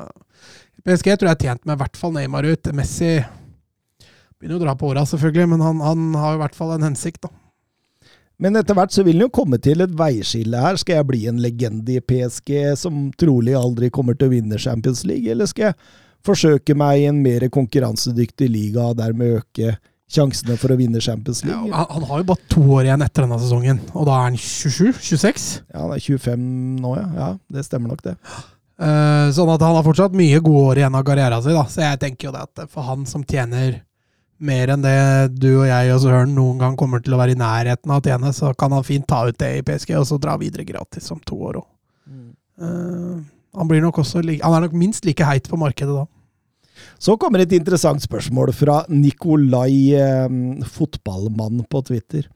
PSG 0.85 1.15
tror 1.21 1.31
jeg 1.31 1.37
er 1.37 1.45
tjent 1.53 1.65
med 1.69 1.77
i 1.79 1.83
hvert 1.85 1.97
fall 2.01 2.12
Neymar 2.16 2.49
ut. 2.49 2.73
Messi 2.75 3.12
begynner 4.40 4.61
å 4.61 4.65
dra 4.65 4.74
på 4.78 4.90
åra, 4.90 5.06
selvfølgelig, 5.09 5.48
men 5.55 5.65
han, 5.65 5.81
han 5.85 6.12
har 6.20 6.36
i 6.36 6.43
hvert 6.43 6.59
fall 6.59 6.74
en 6.77 6.86
hensikt, 6.90 7.23
da. 7.27 7.32
Men 8.43 8.59
etter 8.59 8.74
hvert 8.74 8.90
så 8.90 9.05
vil 9.06 9.20
han 9.20 9.28
jo 9.28 9.35
komme 9.35 9.61
til 9.62 9.85
et 9.85 9.93
veiskille 9.94 10.59
her. 10.59 10.74
Skal 10.81 10.98
jeg 10.98 11.06
bli 11.06 11.20
en 11.31 11.39
legende 11.43 11.94
i 11.94 12.02
PSG 12.02 12.51
som 12.77 13.06
trolig 13.20 13.55
aldri 13.55 13.93
kommer 13.94 14.19
til 14.19 14.27
å 14.27 14.35
vinne 14.35 14.59
Champions 14.59 15.05
League, 15.06 15.31
eller 15.31 15.47
skal 15.47 15.70
jeg 15.70 15.78
forsøke 16.24 16.74
meg 16.77 17.02
i 17.02 17.09
en 17.11 17.20
mer 17.23 17.47
konkurransedyktig 17.52 18.48
liga 18.51 18.89
og 18.90 18.98
dermed 18.98 19.39
øke 19.39 19.77
sjansene 20.11 20.56
for 20.61 20.74
å 20.74 20.78
vinne 20.78 21.01
Champions 21.05 21.44
League? 21.47 21.70
han, 21.70 21.86
han 21.94 22.09
har 22.11 22.20
jo 22.24 22.27
bare 22.32 22.51
to 22.51 22.65
år 22.74 22.89
igjen 22.89 23.06
etter 23.06 23.24
denne 23.24 23.39
sesongen, 23.43 23.81
og 23.94 24.09
da 24.09 24.19
er 24.19 24.27
han 24.32 24.40
27-26. 24.40 25.47
Ja, 25.70 25.85
han 25.85 25.94
er 25.94 26.02
25 26.02 26.51
nå, 26.82 26.98
ja. 26.98 27.06
Ja, 27.20 27.31
Det 27.55 27.65
stemmer 27.69 27.94
nok, 27.94 28.02
det. 28.05 28.16
Eh, 28.74 29.31
sånn 29.36 29.55
at 29.55 29.62
han 29.62 29.77
har 29.78 29.86
fortsatt 29.86 30.16
mye 30.19 30.43
gode 30.43 30.69
år 30.73 30.82
igjen 30.82 30.98
av 30.98 31.06
karrieren 31.06 31.43
sin. 31.44 31.55
Da. 31.55 31.66
Så 31.70 31.85
jeg 31.86 32.01
tenker 32.02 32.28
jo 32.28 32.35
det 32.35 32.47
at 32.48 32.65
for 32.73 32.86
han 32.89 33.06
som 33.06 33.23
tjener 33.23 33.85
mer 34.39 34.73
enn 34.74 34.82
det 34.85 34.97
du 35.39 35.51
og 35.52 35.69
jeg 35.69 35.93
og 35.94 36.01
Søren 36.02 36.35
noen 36.36 36.59
gang 36.61 36.74
kommer 36.78 37.02
til 37.02 37.15
å 37.15 37.20
være 37.20 37.36
i 37.36 37.39
nærheten 37.39 37.93
av 37.93 38.02
å 38.02 38.05
tjene, 38.05 38.32
så 38.35 38.51
kan 38.59 38.74
han 38.74 38.86
fint 38.86 39.06
ta 39.09 39.23
ut 39.28 39.39
det 39.40 39.52
i 39.59 39.62
PSG 39.66 39.94
og 40.01 40.09
så 40.11 40.19
dra 40.20 40.36
videre 40.40 40.66
gratis 40.69 41.11
om 41.15 41.23
to 41.23 41.39
år 41.51 41.61
òg. 41.62 41.69
han 43.55 43.69
blir 43.70 43.82
nok 43.82 43.98
Han 44.02 44.55
er 44.55 44.61
nok 44.66 44.73
minst 44.73 45.05
like 45.05 45.24
heit 45.24 45.48
på 45.48 45.56
markedet 45.56 45.94
da. 45.94 46.06
Så 46.98 47.16
kommer 47.16 47.43
et 47.43 47.52
interessant 47.52 48.02
spørsmål 48.02 48.52
fra 48.52 48.85
Nikolai 48.89 49.94
eh, 49.94 50.28
fotballmann 50.66 51.65
på 51.70 51.82
Twitter. 51.86 52.27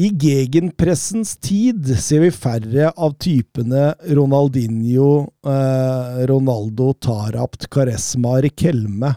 I 0.00 0.08
gegenpressens 0.16 1.34
tid 1.42 1.84
ser 2.00 2.22
vi 2.24 2.30
færre 2.32 2.88
av 2.96 3.16
typene 3.20 3.90
Ronaldinho, 4.16 5.28
eh, 5.44 6.22
Ronaldo, 6.30 6.94
Tarapt, 6.94 7.68
Karesma, 7.70 8.38
Rikelme. 8.40 9.14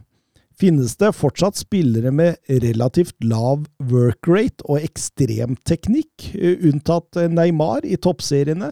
Finnes 0.59 0.95
det 1.01 1.13
fortsatt 1.17 1.57
spillere 1.57 2.11
med 2.13 2.35
relativt 2.61 3.15
lav 3.25 3.65
workrate 3.89 4.65
og 4.69 4.84
ekstrem 4.84 5.55
teknikk, 5.65 6.30
eh, 6.35 6.61
unntatt 6.69 7.17
eh, 7.17 7.30
Neymar 7.31 7.85
i 7.85 7.97
toppseriene? 7.97 8.71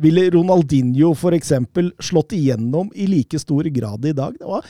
Ville 0.00 0.30
Ronaldinho 0.34 1.12
for 1.18 1.36
eksempel 1.36 1.92
slått 2.02 2.34
igjennom 2.34 2.88
i 2.96 3.06
like 3.10 3.38
stor 3.38 3.68
grad 3.70 4.06
i 4.08 4.14
dag? 4.16 4.36
Det 4.38 4.48
var 4.48 4.66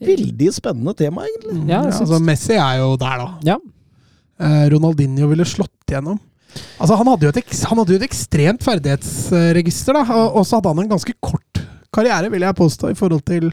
veldig 0.00 0.52
spennende 0.52 0.94
tema, 0.96 1.26
egentlig. 1.28 1.58
Ja, 1.68 1.84
jeg 1.84 1.92
Ja, 1.92 2.00
altså 2.00 2.20
Messi 2.24 2.56
er 2.56 2.80
jo 2.80 2.94
der, 3.00 3.22
da. 3.22 3.28
Ja. 3.52 3.58
Eh, 4.40 4.64
Ronaldinho 4.72 5.28
ville 5.30 5.46
slått 5.48 5.92
igjennom. 5.92 6.18
Altså, 6.80 6.96
han 6.96 7.08
hadde 7.10 7.28
jo 7.28 7.32
et, 7.34 7.54
han 7.68 7.78
hadde 7.82 7.94
jo 7.94 8.00
et 8.00 8.08
ekstremt 8.08 8.64
ferdighetsregister, 8.64 9.96
da, 9.96 10.04
og 10.16 10.40
og 10.40 10.46
så 10.48 10.58
hadde 10.58 10.72
han 10.72 10.84
en 10.86 10.92
ganske 10.94 11.14
kort 11.20 11.62
karriere, 11.92 12.30
vil 12.32 12.44
jeg 12.44 12.58
påstå, 12.58 12.90
i 12.92 12.98
forhold 12.98 13.24
til 13.28 13.50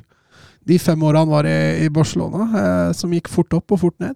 de 0.68 0.80
fem 0.80 1.03
åra 1.03 1.23
han 1.23 1.31
var 1.31 1.48
i, 1.49 1.85
i 1.85 1.90
Barcelona, 1.94 2.48
eh, 2.61 2.91
som 2.98 3.14
gikk 3.14 3.31
fort 3.31 3.53
opp 3.57 3.76
og 3.76 3.81
fort 3.85 3.98
ned. 4.03 4.15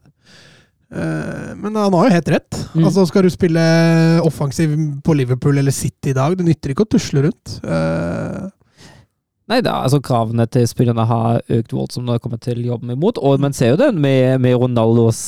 Eh, 0.87 1.55
men 1.59 1.75
han 1.75 1.93
har 1.93 2.07
jo 2.07 2.15
helt 2.15 2.29
rett. 2.31 2.59
Mm. 2.73 2.85
Altså, 2.85 3.05
Skal 3.09 3.27
du 3.27 3.31
spille 3.33 3.63
offensiv 4.23 4.75
på 5.03 5.17
Liverpool 5.17 5.57
eller 5.57 5.75
City 5.75 6.13
i 6.13 6.17
dag, 6.17 6.37
det 6.37 6.47
nytter 6.47 6.73
ikke 6.73 6.87
å 6.87 6.93
tusle 6.95 7.27
rundt. 7.27 7.57
Eh, 7.63 8.47
Nei 9.47 9.61
da, 9.63 9.77
altså 9.85 10.01
kravene 10.03 10.43
til 10.51 10.65
spillerne 10.67 11.05
har 11.07 11.37
økt 11.55 11.71
voldsomt 11.71 12.03
når 12.03 12.17
det 12.17 12.23
kommer 12.25 12.39
til 12.43 12.65
jobben 12.67 12.91
imot, 12.91 13.15
og 13.23 13.39
man 13.39 13.53
ser 13.55 13.71
jo 13.71 13.77
det 13.79 13.93
med, 13.95 14.41
med 14.43 14.57
Ronaldos 14.59 15.21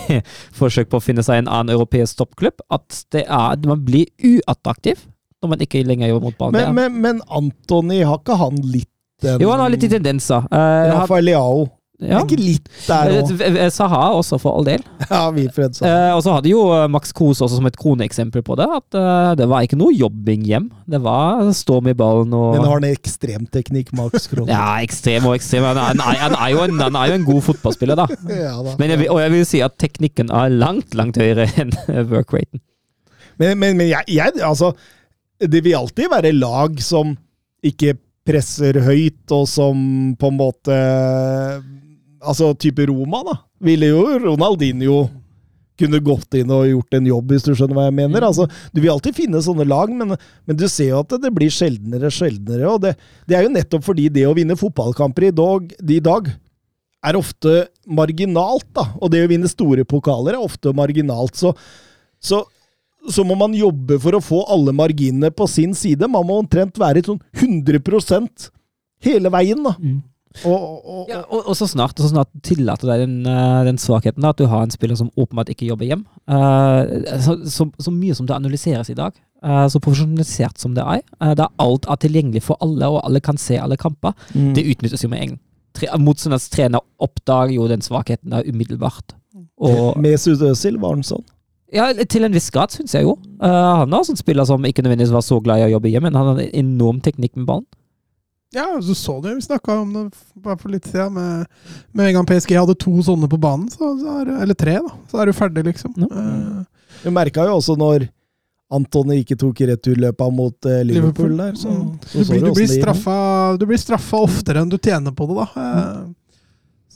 forsøk 0.58 0.88
på 0.88 0.96
å 0.96 1.04
finne 1.04 1.24
seg 1.26 1.42
en 1.42 1.50
annen 1.52 1.74
europeisk 1.74 2.22
toppklubb, 2.22 2.64
at 2.72 3.02
det 3.12 3.26
er, 3.28 3.60
man 3.68 3.84
blir 3.84 4.08
uattraktiv 4.24 5.04
når 5.44 5.52
man 5.52 5.64
ikke 5.66 5.84
lenger 5.84 6.08
jobber 6.08 6.30
mot 6.30 6.38
ballen. 6.40 6.56
Men, 6.56 6.72
men, 6.78 7.00
men 7.04 7.20
Antony, 7.28 8.00
har 8.00 8.22
ikke 8.22 8.38
han 8.40 8.56
litt 8.64 8.88
den 9.24 9.40
jo, 9.40 9.50
han 9.54 9.60
har 9.64 9.72
litt 9.72 9.84
i 9.86 9.88
tendenser. 9.92 10.44
Uh, 10.52 10.92
Rafael 11.00 11.24
Leao. 11.24 11.66
ja. 12.04 12.18
Ikke 12.20 12.36
litt 12.36 12.66
der 12.84 13.08
òg. 13.22 13.30
Eh, 13.40 13.70
Saha 13.72 14.10
også, 14.18 14.36
for 14.42 14.58
all 14.58 14.66
del. 14.68 14.82
Ja, 15.08 15.22
vi 15.32 15.46
Fred 15.54 15.78
Eh, 15.80 16.10
og 16.12 16.20
så 16.26 16.34
hadde 16.34 16.50
jo 16.50 16.66
eh, 16.74 16.82
Max 16.92 17.14
Kose 17.16 17.40
også 17.46 17.56
som 17.56 17.68
et 17.70 17.78
koneeksempel 17.80 18.42
på 18.44 18.56
det, 18.60 18.66
at 18.68 18.98
uh, 18.98 19.30
det 19.38 19.46
var 19.48 19.64
ikke 19.64 19.78
noe 19.80 19.94
jobbing 19.96 20.44
hjem. 20.44 20.66
Det 20.92 21.00
var 21.00 21.40
stå 21.56 21.78
med 21.86 21.96
ballen 21.96 22.34
og 22.36 22.58
Men 22.58 22.66
har 22.68 22.74
han 22.82 22.88
ekstremteknikk, 22.90 23.94
Max 23.96 24.26
Krone? 24.30 24.50
Ja, 24.52 24.76
ekstrem 24.84 25.24
og 25.30 25.38
ekstrem. 25.38 25.64
Han 25.70 25.80
er, 25.80 25.88
han 25.94 26.04
er, 26.04 26.20
han 26.26 26.36
er, 26.36 26.48
jo, 26.52 26.62
en, 26.68 26.76
han 26.84 27.00
er 27.00 27.12
jo 27.14 27.18
en 27.22 27.26
god 27.32 27.42
fotballspiller, 27.48 27.96
da. 28.04 28.08
Ja 28.44 28.52
da. 28.66 28.76
Men 28.82 28.92
jeg, 28.92 29.04
vil- 29.06 29.12
og 29.16 29.22
jeg 29.24 29.32
vil 29.38 29.46
si 29.48 29.64
at 29.64 29.78
teknikken 29.80 30.28
er 30.42 30.52
langt, 30.52 30.92
langt 30.98 31.16
høyere 31.16 31.48
enn 31.64 31.72
workraten. 32.12 32.60
Men, 33.40 33.56
men, 33.60 33.76
men 33.80 33.88
jeg, 33.94 34.04
jeg 34.20 34.36
Altså, 34.44 34.74
det 35.40 35.64
vil 35.64 35.76
alltid 35.80 36.12
være 36.12 36.36
lag 36.36 36.76
som 36.84 37.16
ikke 37.64 37.96
presser 38.26 38.80
høyt, 38.84 39.24
og 39.34 39.46
som 39.50 39.76
på 40.18 40.32
en 40.32 40.40
måte 40.40 40.80
Altså, 42.26 42.48
type 42.58 42.82
Roma, 42.88 43.20
da. 43.22 43.34
Ville 43.62 43.86
jo 43.92 44.00
Ronaldinho 44.18 45.04
kunne 45.78 46.00
gått 46.02 46.38
inn 46.40 46.50
og 46.50 46.64
gjort 46.66 46.96
en 46.96 47.08
jobb, 47.10 47.32
hvis 47.32 47.44
du 47.44 47.52
skjønner 47.52 47.76
hva 47.76 47.84
jeg 47.86 47.96
mener. 47.98 48.24
Altså, 48.26 48.46
du 48.72 48.80
vil 48.80 48.90
alltid 48.94 49.14
finne 49.14 49.42
sånne 49.44 49.66
lag, 49.68 49.92
men, 49.92 50.16
men 50.48 50.58
du 50.58 50.64
ser 50.72 50.90
jo 50.90 51.02
at 51.04 51.12
det 51.22 51.30
blir 51.36 51.52
sjeldnere 51.52 52.08
og 52.08 52.16
sjeldnere. 52.16 52.64
Og 52.72 52.80
det, 52.82 52.94
det 53.28 53.36
er 53.36 53.46
jo 53.46 53.52
nettopp 53.54 53.84
fordi 53.86 54.08
det 54.10 54.24
å 54.26 54.34
vinne 54.36 54.58
fotballkamper 54.58 55.28
i 55.28 55.34
dag, 55.36 55.70
i 55.84 56.00
dag 56.02 56.32
er 57.06 57.18
ofte 57.20 57.66
marginalt, 57.86 58.66
da. 58.74 58.88
Og 58.98 59.12
det 59.12 59.22
å 59.22 59.30
vinne 59.30 59.52
store 59.52 59.86
pokaler 59.86 60.34
er 60.34 60.42
ofte 60.42 60.72
marginalt. 60.76 61.36
Så, 61.38 61.52
så, 62.18 62.42
så 63.12 63.24
må 63.26 63.36
man 63.38 63.54
jobbe 63.56 63.98
for 64.02 64.16
å 64.16 64.22
få 64.24 64.42
alle 64.52 64.74
marginene 64.76 65.30
på 65.34 65.46
sin 65.50 65.74
side. 65.76 66.08
Man 66.10 66.26
må 66.28 66.40
omtrent 66.42 66.78
være 66.80 67.04
sånn 67.06 67.22
100 67.36 68.50
hele 69.06 69.32
veien, 69.32 69.64
da. 69.64 69.74
Og, 70.44 70.52
og, 70.52 70.80
og, 70.84 71.04
Ja, 71.08 71.22
og, 71.32 71.46
og 71.48 71.56
så 71.56 71.68
snart, 71.70 71.96
så 72.00 72.10
snart 72.10 72.28
tillater 72.44 72.90
deg 72.90 73.06
den, 73.06 73.14
eh, 73.30 73.60
den 73.68 73.78
svakheten 73.80 74.24
da, 74.24 74.34
at 74.34 74.40
du 74.40 74.44
har 74.50 74.66
en 74.66 74.74
spiller 74.74 74.98
som 74.98 75.08
åpenbart 75.16 75.52
ikke 75.52 75.68
jobber 75.70 75.88
hjem. 75.88 76.02
Uh, 76.28 76.84
så, 77.24 77.38
så, 77.48 77.68
så 77.80 77.92
mye 77.94 78.16
som 78.16 78.28
det 78.28 78.36
analyseres 78.36 78.90
i 78.92 78.98
dag, 78.98 79.16
uh, 79.46 79.64
så 79.72 79.80
profesjonalisert 79.80 80.60
som 80.60 80.74
det 80.76 80.84
er, 80.84 81.00
uh, 81.22 81.32
der 81.38 81.48
alt 81.62 81.88
er 81.88 82.00
tilgjengelig 82.02 82.44
for 82.50 82.60
alle, 82.64 82.90
og 82.92 83.00
alle 83.06 83.22
kan 83.24 83.40
se 83.40 83.58
alle 83.60 83.80
kamper, 83.80 84.12
Mm. 84.34 84.52
det 84.56 84.66
utnyttes 84.74 85.04
jo 85.04 85.12
med 85.12 85.24
en 85.24 85.38
Motstanderens 86.00 86.48
trener 86.48 86.80
oppdager 87.04 87.52
jo 87.52 87.66
den 87.68 87.82
svakheten 87.84 88.32
der 88.32 88.46
umiddelbart. 88.48 89.12
Og 89.60 89.98
Mesut 90.00 90.40
Özil 90.40 90.78
var 90.80 90.94
han 90.94 91.04
sånn. 91.04 91.24
Ja, 91.74 91.88
til 92.06 92.24
en 92.26 92.32
viss 92.36 92.50
grad, 92.54 92.70
syns 92.70 92.94
jeg 92.94 93.02
jo. 93.06 93.16
Uh, 93.42 93.82
han 93.82 93.92
er 93.92 93.98
også 93.98 94.14
en 94.14 94.20
spiller 94.20 94.46
som 94.48 94.62
ikke 94.68 94.84
nødvendigvis 94.84 95.14
var 95.14 95.24
så 95.26 95.40
glad 95.42 95.58
i 95.62 95.66
å 95.66 95.72
jobbe 95.76 95.90
hjemme, 95.90 96.10
men 96.10 96.18
han 96.18 96.30
har 96.34 96.42
en 96.44 96.54
enorm 96.60 97.00
teknikk 97.02 97.34
med 97.36 97.46
ballen. 97.48 97.66
Ja, 98.54 98.68
du 98.80 98.94
så 98.94 99.16
det. 99.20 99.34
Vi 99.34 99.42
snakka 99.42 99.74
om 99.82 99.90
det 99.92 100.04
bare 100.40 100.56
for 100.56 100.70
litt 100.72 100.86
siden. 100.86 101.12
Med, 101.18 101.48
med 101.92 102.06
en 102.12 102.14
gang 102.20 102.28
PSG 102.30 102.54
hadde 102.56 102.76
to 102.78 102.94
sånne 103.04 103.28
på 103.28 103.36
banen, 103.42 103.66
så, 103.72 103.90
så 104.00 104.20
er, 104.22 104.30
eller 104.46 104.54
tre, 104.56 104.76
da, 104.84 104.92
så 105.10 105.18
er 105.20 105.26
du 105.26 105.34
ferdig, 105.36 105.64
liksom. 105.66 105.96
Ja. 106.06 106.06
Uh, 106.12 106.92
Vi 107.02 107.12
merka 107.12 107.44
jo 107.48 107.58
også 107.58 107.74
når 107.76 108.06
Antony 108.72 109.20
ikke 109.22 109.36
tok 109.38 109.60
returløpa 109.68 110.26
mot 110.34 110.56
uh, 110.70 110.78
Liverpool, 110.86 111.34
Liverpool. 111.34 111.36
der. 111.42 111.58
Så, 111.60 111.68
Mm. 111.74 111.90
så 112.06 112.18
du, 112.18 112.24
så 112.24 112.32
blir, 112.32 112.40
du, 112.46 112.52
blir 112.54 112.64
åssen 112.70 112.80
straffa, 112.80 113.18
du 113.60 113.66
blir 113.66 113.78
straffa 113.82 114.22
oftere 114.26 114.62
enn 114.62 114.70
du 114.72 114.78
tjener 114.78 115.12
på 115.14 115.26
det, 115.28 115.36
da. 115.42 115.66
Mm. 115.66 116.14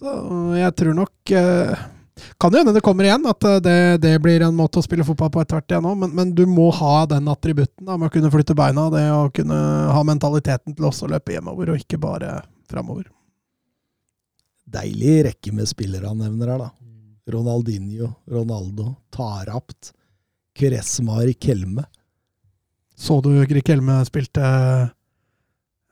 Så 0.00 0.14
jeg 0.56 0.74
tror 0.80 0.94
nok 1.02 1.34
Kan 2.40 2.52
jo 2.52 2.60
hende 2.62 2.74
det 2.76 2.82
kommer 2.84 3.06
igjen, 3.06 3.26
at 3.30 3.46
eh, 3.48 3.60
det, 3.64 3.76
det 4.04 4.14
blir 4.24 4.44
en 4.46 4.56
måte 4.56 4.80
å 4.80 4.84
spille 4.84 5.06
fotball 5.06 5.32
på 5.34 5.42
etter 5.42 5.58
hvert 5.58 5.74
igjen 5.74 5.88
òg, 5.90 5.96
men, 6.02 6.12
men 6.16 6.34
du 6.36 6.44
må 6.50 6.68
ha 6.78 7.04
den 7.10 7.30
attributten 7.32 7.86
da, 7.88 7.96
med 7.96 8.10
å 8.10 8.14
kunne 8.16 8.32
flytte 8.32 8.56
beina, 8.58 8.88
det 8.92 9.06
å 9.14 9.30
kunne 9.34 9.60
ha 9.94 10.02
mentaliteten 10.06 10.76
til 10.76 10.90
også 10.90 11.08
å 11.08 11.14
løpe 11.14 11.36
hjemover, 11.36 11.72
og 11.72 11.84
ikke 11.84 12.00
bare 12.02 12.40
framover. 12.70 13.08
Deilig 14.70 15.16
rekke 15.26 15.54
med 15.56 15.70
spillere 15.70 16.10
han 16.10 16.20
nevner 16.22 16.54
her, 16.54 16.66
da. 16.68 16.70
Ronaldinho, 17.30 18.10
Ronaldo, 18.30 18.94
Tarapt, 19.14 19.92
Kresma 20.56 21.22
Kelme. 21.40 21.84
Så 22.96 23.20
du 23.24 23.32
Grikelme 23.48 24.04
spilte 24.04 24.44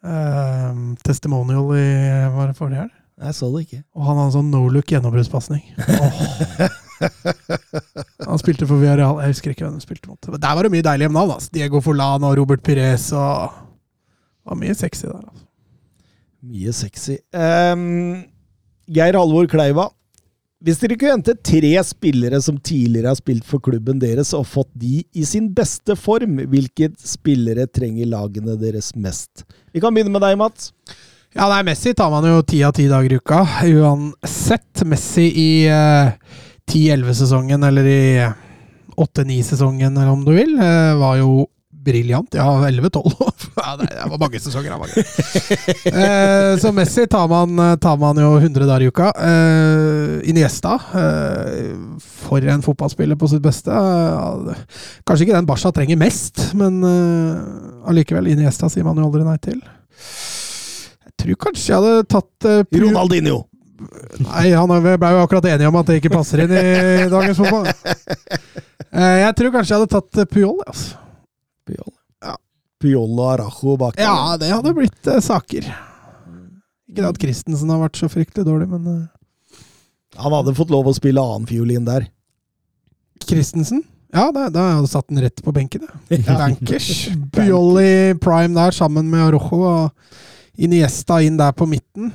eh, 0.04 0.80
testimonial 1.04 1.70
i 1.78 1.86
var 2.34 2.50
det 2.50 2.58
forrige 2.58 2.84
helg? 2.84 2.97
Jeg 3.18 3.34
så 3.34 3.48
det 3.54 3.64
ikke. 3.66 3.80
Og 3.98 4.04
han 4.06 4.18
hadde 4.20 4.28
en 4.28 4.36
sånn 4.36 4.52
no 4.52 4.60
look 4.70 4.92
gjennombruddspasning. 4.92 5.64
Oh. 5.98 6.68
Han 8.28 8.40
spilte 8.40 8.66
for 8.66 8.80
Villarreal. 8.80 9.20
Jeg 9.22 9.34
husker 9.34 9.52
ikke 9.52 9.64
hvem 9.64 9.76
han 9.76 9.84
spilte 9.84 10.10
mot. 10.10 10.18
Der 10.28 10.56
var 10.58 10.66
det 10.66 10.72
mye 10.74 10.84
deilige 10.84 11.12
navn. 11.14 11.30
Altså. 11.36 11.50
Diego 11.54 11.80
Forlan 11.84 12.26
og 12.26 12.34
Robert 12.40 12.64
Pires 12.66 13.10
og 13.16 13.54
Det 13.54 14.50
var 14.50 14.58
mye 14.58 14.74
sexy 14.74 15.06
der. 15.06 15.22
Altså. 15.22 15.46
Mye 16.48 16.74
sexy. 16.74 17.16
Um, 17.34 18.24
Geir 18.90 19.18
Halvor 19.18 19.48
Kleiva. 19.50 19.88
Hvis 20.58 20.80
dere 20.82 20.96
kunne 20.98 21.14
hente 21.14 21.36
tre 21.38 21.70
spillere 21.86 22.40
som 22.42 22.56
tidligere 22.58 23.12
har 23.12 23.18
spilt 23.20 23.44
for 23.46 23.62
klubben 23.62 24.00
deres, 24.02 24.32
og 24.34 24.48
fått 24.50 24.70
de 24.74 25.04
i 25.14 25.26
sin 25.28 25.52
beste 25.54 25.94
form, 25.94 26.40
hvilke 26.50 26.88
spillere 26.98 27.68
trenger 27.70 28.10
lagene 28.10 28.56
deres 28.58 28.90
mest? 28.98 29.44
Vi 29.70 29.82
kan 29.84 29.94
begynne 29.94 30.10
med 30.10 30.24
deg, 30.26 30.34
Mats. 30.40 30.72
Ja, 31.36 31.48
nei, 31.50 31.62
Messi 31.68 31.92
tar 31.94 32.10
man 32.10 32.24
jo 32.24 32.40
ti 32.42 32.62
av 32.64 32.72
ti 32.76 32.86
dager 32.88 33.12
i 33.12 33.18
uka, 33.20 33.42
uansett. 33.68 34.84
Messi 34.88 35.26
i 35.28 35.50
ti-elleve-sesongen, 36.68 37.62
eller 37.68 37.86
i 37.86 38.02
åtte-ni-sesongen, 38.98 39.96
eller 39.96 40.10
om 40.10 40.24
du 40.24 40.32
vil, 40.34 40.58
eh, 40.58 40.94
var 40.98 41.16
jo 41.16 41.46
briljant. 41.70 42.34
Ja, 42.34 42.68
11-12. 42.68 43.12
ja, 43.56 43.76
det 43.80 44.10
var 44.10 44.18
mange 44.18 44.40
sesonger. 44.40 44.70
Var 44.70 44.78
mange. 44.78 45.04
eh, 46.02 46.58
så 46.60 46.72
Messi 46.72 47.06
tar 47.06 47.28
man, 47.28 47.78
tar 47.80 47.96
man, 47.96 48.18
jo 48.18 48.34
100 48.36 48.66
dager 48.66 48.84
i 48.84 48.90
uka. 48.90 49.12
Eh, 49.28 50.30
Iniesta, 50.30 50.74
eh, 51.00 51.76
for 52.26 52.44
en 52.44 52.64
fotballspiller 52.66 53.16
på 53.16 53.30
sitt 53.30 53.44
beste. 53.44 53.72
Eh, 53.72 54.64
kanskje 55.06 55.28
ikke 55.28 55.38
den 55.38 55.48
Barca 55.48 55.72
trenger 55.72 56.00
mest, 56.00 56.50
men 56.58 56.82
eh, 56.84 57.88
allikevel. 57.88 58.28
Iniesta 58.34 58.68
sier 58.72 58.86
man 58.88 58.98
jo 58.98 59.08
aldri 59.08 59.24
nei 59.24 59.38
til. 59.44 59.62
Tror 61.18 61.38
kanskje 61.46 61.72
jeg 61.72 61.82
hadde 61.82 62.08
tatt 62.10 62.48
uh, 62.48 62.80
Ronaldinho! 62.84 63.42
Nei, 64.24 64.48
han 64.50 64.70
ble 64.82 65.10
jo 65.14 65.20
akkurat 65.22 65.46
enige 65.52 65.68
om 65.70 65.76
at 65.78 65.90
det 65.90 66.00
ikke 66.00 66.10
passer 66.10 66.42
inn 66.42 66.54
i 66.54 66.62
dagens 67.14 67.38
fotball. 67.38 67.68
Uh, 68.90 69.18
jeg 69.22 69.36
tror 69.38 69.52
kanskje 69.54 69.74
jeg 69.74 69.82
hadde 69.82 69.92
tatt 69.92 70.32
Puyol. 70.32 70.56
Altså. 70.66 70.98
Puyol. 71.68 71.92
Ja. 72.24 72.34
Puyol 72.82 73.12
og 73.12 73.28
Arajo 73.34 73.76
bak 73.78 73.98
der. 73.98 74.08
Ja, 74.08 74.38
det 74.40 74.50
hadde 74.54 74.74
blitt 74.76 75.10
uh, 75.10 75.20
saker. 75.22 75.70
Ikke 76.88 77.02
det 77.02 77.12
at 77.12 77.22
Christensen 77.22 77.70
har 77.70 77.82
vært 77.84 78.00
så 78.00 78.08
fryktelig 78.10 78.48
dårlig, 78.48 78.70
men 78.72 78.88
uh... 78.88 79.06
Han 80.18 80.34
hadde 80.34 80.56
fått 80.56 80.72
lov 80.72 80.88
å 80.88 80.96
spille 80.96 81.22
annenfiolin 81.22 81.86
der. 81.86 82.08
Christensen? 83.28 83.84
Ja, 84.14 84.30
da, 84.32 84.46
da 84.48 84.62
hadde 84.70 84.86
jeg 84.86 84.90
satt 84.94 85.10
den 85.10 85.20
rett 85.22 85.42
på 85.44 85.52
benken. 85.54 85.84
Ja. 86.14 86.38
Bankers. 86.40 87.10
Puyol 87.34 87.78
i 87.82 87.92
prime 88.18 88.56
der, 88.56 88.74
sammen 88.74 89.10
med 89.12 89.26
Arojo. 89.26 89.60
Og 89.68 90.16
Iniesta 90.58 91.20
inn 91.22 91.38
der 91.38 91.52
på 91.54 91.68
midten. 91.70 92.10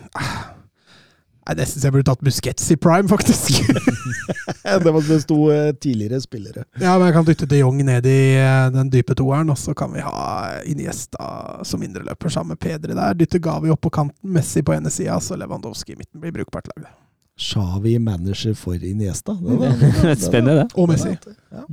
Nei, 1.44 1.56
Nesten 1.60 1.78
syns 1.78 1.86
jeg 1.88 1.94
burde 1.96 2.08
tatt 2.08 2.24
Busquets 2.24 2.70
i 2.72 2.76
prime, 2.80 3.08
faktisk. 3.12 3.52
det 4.84 4.92
var 4.96 5.06
det 5.08 5.20
sto 5.24 5.38
uh, 5.52 5.72
tidligere 5.76 6.22
spillere. 6.24 6.64
Ja, 6.80 6.98
men 6.98 7.10
jeg 7.10 7.16
kan 7.18 7.28
dytte 7.28 7.48
de 7.52 7.60
Jong 7.60 7.82
ned 7.84 8.08
i 8.08 8.20
uh, 8.40 8.68
den 8.72 8.92
dype 8.92 9.16
toeren, 9.20 9.52
og 9.52 9.60
så 9.60 9.76
kan 9.76 9.92
vi 9.96 10.04
ha 10.04 10.24
Iniesta 10.72 11.64
som 11.68 11.84
indreløper 11.84 12.32
sammen 12.32 12.56
med 12.56 12.62
Pedri 12.64 12.96
der. 12.96 13.16
Dytte 13.20 13.40
Gavi 13.44 13.72
opp 13.72 13.84
på 13.84 13.92
kanten, 13.96 14.32
Messi 14.36 14.64
på 14.64 14.76
ene 14.76 14.92
sida, 14.92 15.20
så 15.24 15.40
Lewandowski 15.40 15.98
i 15.98 16.00
midten 16.00 16.24
blir 16.24 16.36
brukbart 16.36 16.72
lag. 16.72 16.88
Shawi 17.40 17.98
manager 18.00 18.56
for 18.56 18.76
Iniesta. 18.80 19.36
Det 19.40 19.60
var, 19.60 19.76
det, 19.80 19.92
det, 20.04 20.16
Spennende, 20.24 20.62
det. 20.64 20.80
Og 20.80 20.92
Messi. 20.92 21.16
Ja. 21.52 21.68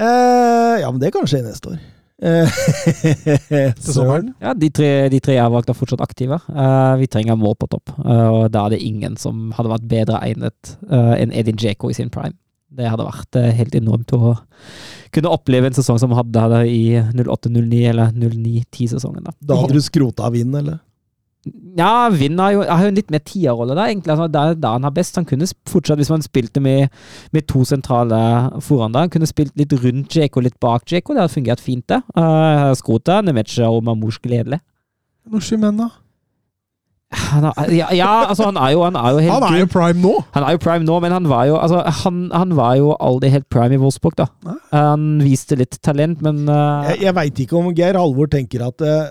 Uh, 0.00 0.76
ja, 0.80 0.90
men 0.90 1.00
det 1.00 1.12
kan 1.16 1.28
skje 1.28 1.44
neste 1.44 1.76
år. 1.76 1.80
Søren? 3.80 4.34
Ja, 4.42 4.52
de 4.52 4.68
tre, 4.74 4.90
de 5.12 5.20
tre 5.24 5.36
jeg 5.38 5.44
har 5.44 5.52
valgt, 5.52 5.70
er 5.72 5.78
fortsatt 5.78 6.02
aktive. 6.04 6.36
Uh, 6.52 6.98
vi 7.00 7.08
trenger 7.10 7.38
mål 7.40 7.56
på 7.60 7.70
topp, 7.72 7.94
uh, 8.04 8.28
og 8.28 8.50
da 8.52 8.66
er 8.66 8.76
det 8.76 8.84
ingen 8.84 9.16
som 9.20 9.48
hadde 9.56 9.72
vært 9.72 9.88
bedre 9.90 10.20
egnet 10.26 10.74
uh, 10.90 11.14
enn 11.16 11.32
Edin 11.32 11.58
Djeko 11.60 11.90
i 11.90 11.96
sin 11.96 12.12
prime. 12.12 12.36
Det 12.70 12.86
hadde 12.86 13.08
vært 13.08 13.34
helt 13.56 13.74
enormt 13.74 14.12
å 14.14 14.36
kunne 15.10 15.32
oppleve 15.34 15.66
en 15.66 15.74
sesong 15.74 15.98
som 15.98 16.12
hadde 16.14 16.44
det 16.52 16.60
i 16.70 16.84
08-09 17.00 17.80
eller 17.90 18.12
09-10-sesongen. 18.14 19.24
Da. 19.26 19.34
da 19.42 19.56
hadde 19.58 19.74
du 19.74 19.82
skrota 19.82 20.30
Vind, 20.30 20.54
eller? 20.54 20.78
Ja, 21.78 22.10
Vind 22.12 22.40
har 22.40 22.52
jo, 22.52 22.64
har 22.68 22.84
en 22.84 22.98
litt 22.98 23.10
mer 23.12 23.22
tierrolle 23.24 23.72
der, 23.72 23.88
egentlig. 23.88 24.12
Altså, 24.12 24.26
det 24.28 24.40
er 24.40 24.58
da 24.60 24.74
han 24.74 24.84
har 24.84 24.92
best. 24.92 25.16
Han 25.16 25.28
kunne 25.28 25.48
fortsatt, 25.68 26.00
hvis 26.00 26.12
man 26.12 26.24
spilte 26.24 26.60
med, 26.60 26.92
med 27.32 27.46
to 27.48 27.64
sentrale 27.64 28.18
foran 28.64 28.92
der, 28.92 29.06
han 29.06 29.14
kunne 29.14 29.30
spilt 29.30 29.56
litt 29.56 29.72
rundt 29.72 30.12
Djeko, 30.12 30.44
litt 30.44 30.58
bak 30.60 30.84
Djeko. 30.84 31.16
Det 31.16 31.24
hadde 31.24 31.36
fungert 31.38 31.64
fint, 31.64 31.86
det. 31.88 32.02
Uh, 32.12 32.70
Skrota, 32.76 33.22
Nemetsja 33.24 33.70
og 33.72 33.82
Mamouche 33.88 34.20
gledelig. 34.24 34.60
Han 37.10 37.48
er, 37.48 37.70
ja, 37.74 37.88
ja, 37.90 38.10
altså 38.28 38.44
han 38.46 38.58
er 38.60 38.70
jo 38.70 38.84
Han 38.84 38.94
er 38.94 39.08
jo, 39.10 39.18
helt, 39.18 39.32
han 39.32 39.54
er 39.56 39.62
jo 39.64 39.66
prime 39.66 39.98
nå! 39.98 40.12
Han 40.36 40.44
er 40.46 40.54
jo 40.54 40.60
prime 40.62 40.86
nå, 40.86 40.98
men 41.02 41.10
han 41.10 41.24
var 41.26 41.48
jo 41.48 41.56
altså, 41.58 41.80
han, 42.04 42.20
han 42.30 42.52
var 42.54 42.76
jo 42.78 42.92
aldri 43.02 43.32
helt 43.34 43.48
prime 43.50 43.74
i 43.74 43.80
Wolfsburg, 43.82 44.14
da. 44.20 44.28
Han 44.70 45.16
viste 45.24 45.58
litt 45.58 45.80
talent, 45.82 46.22
men 46.22 46.44
uh, 46.46 46.86
Jeg, 46.92 47.00
jeg 47.08 47.16
veit 47.18 47.42
ikke 47.42 47.58
om 47.58 47.72
Geir 47.74 47.98
Halvor 47.98 48.30
tenker 48.30 48.62
at 48.68 48.86
uh, 48.86 49.10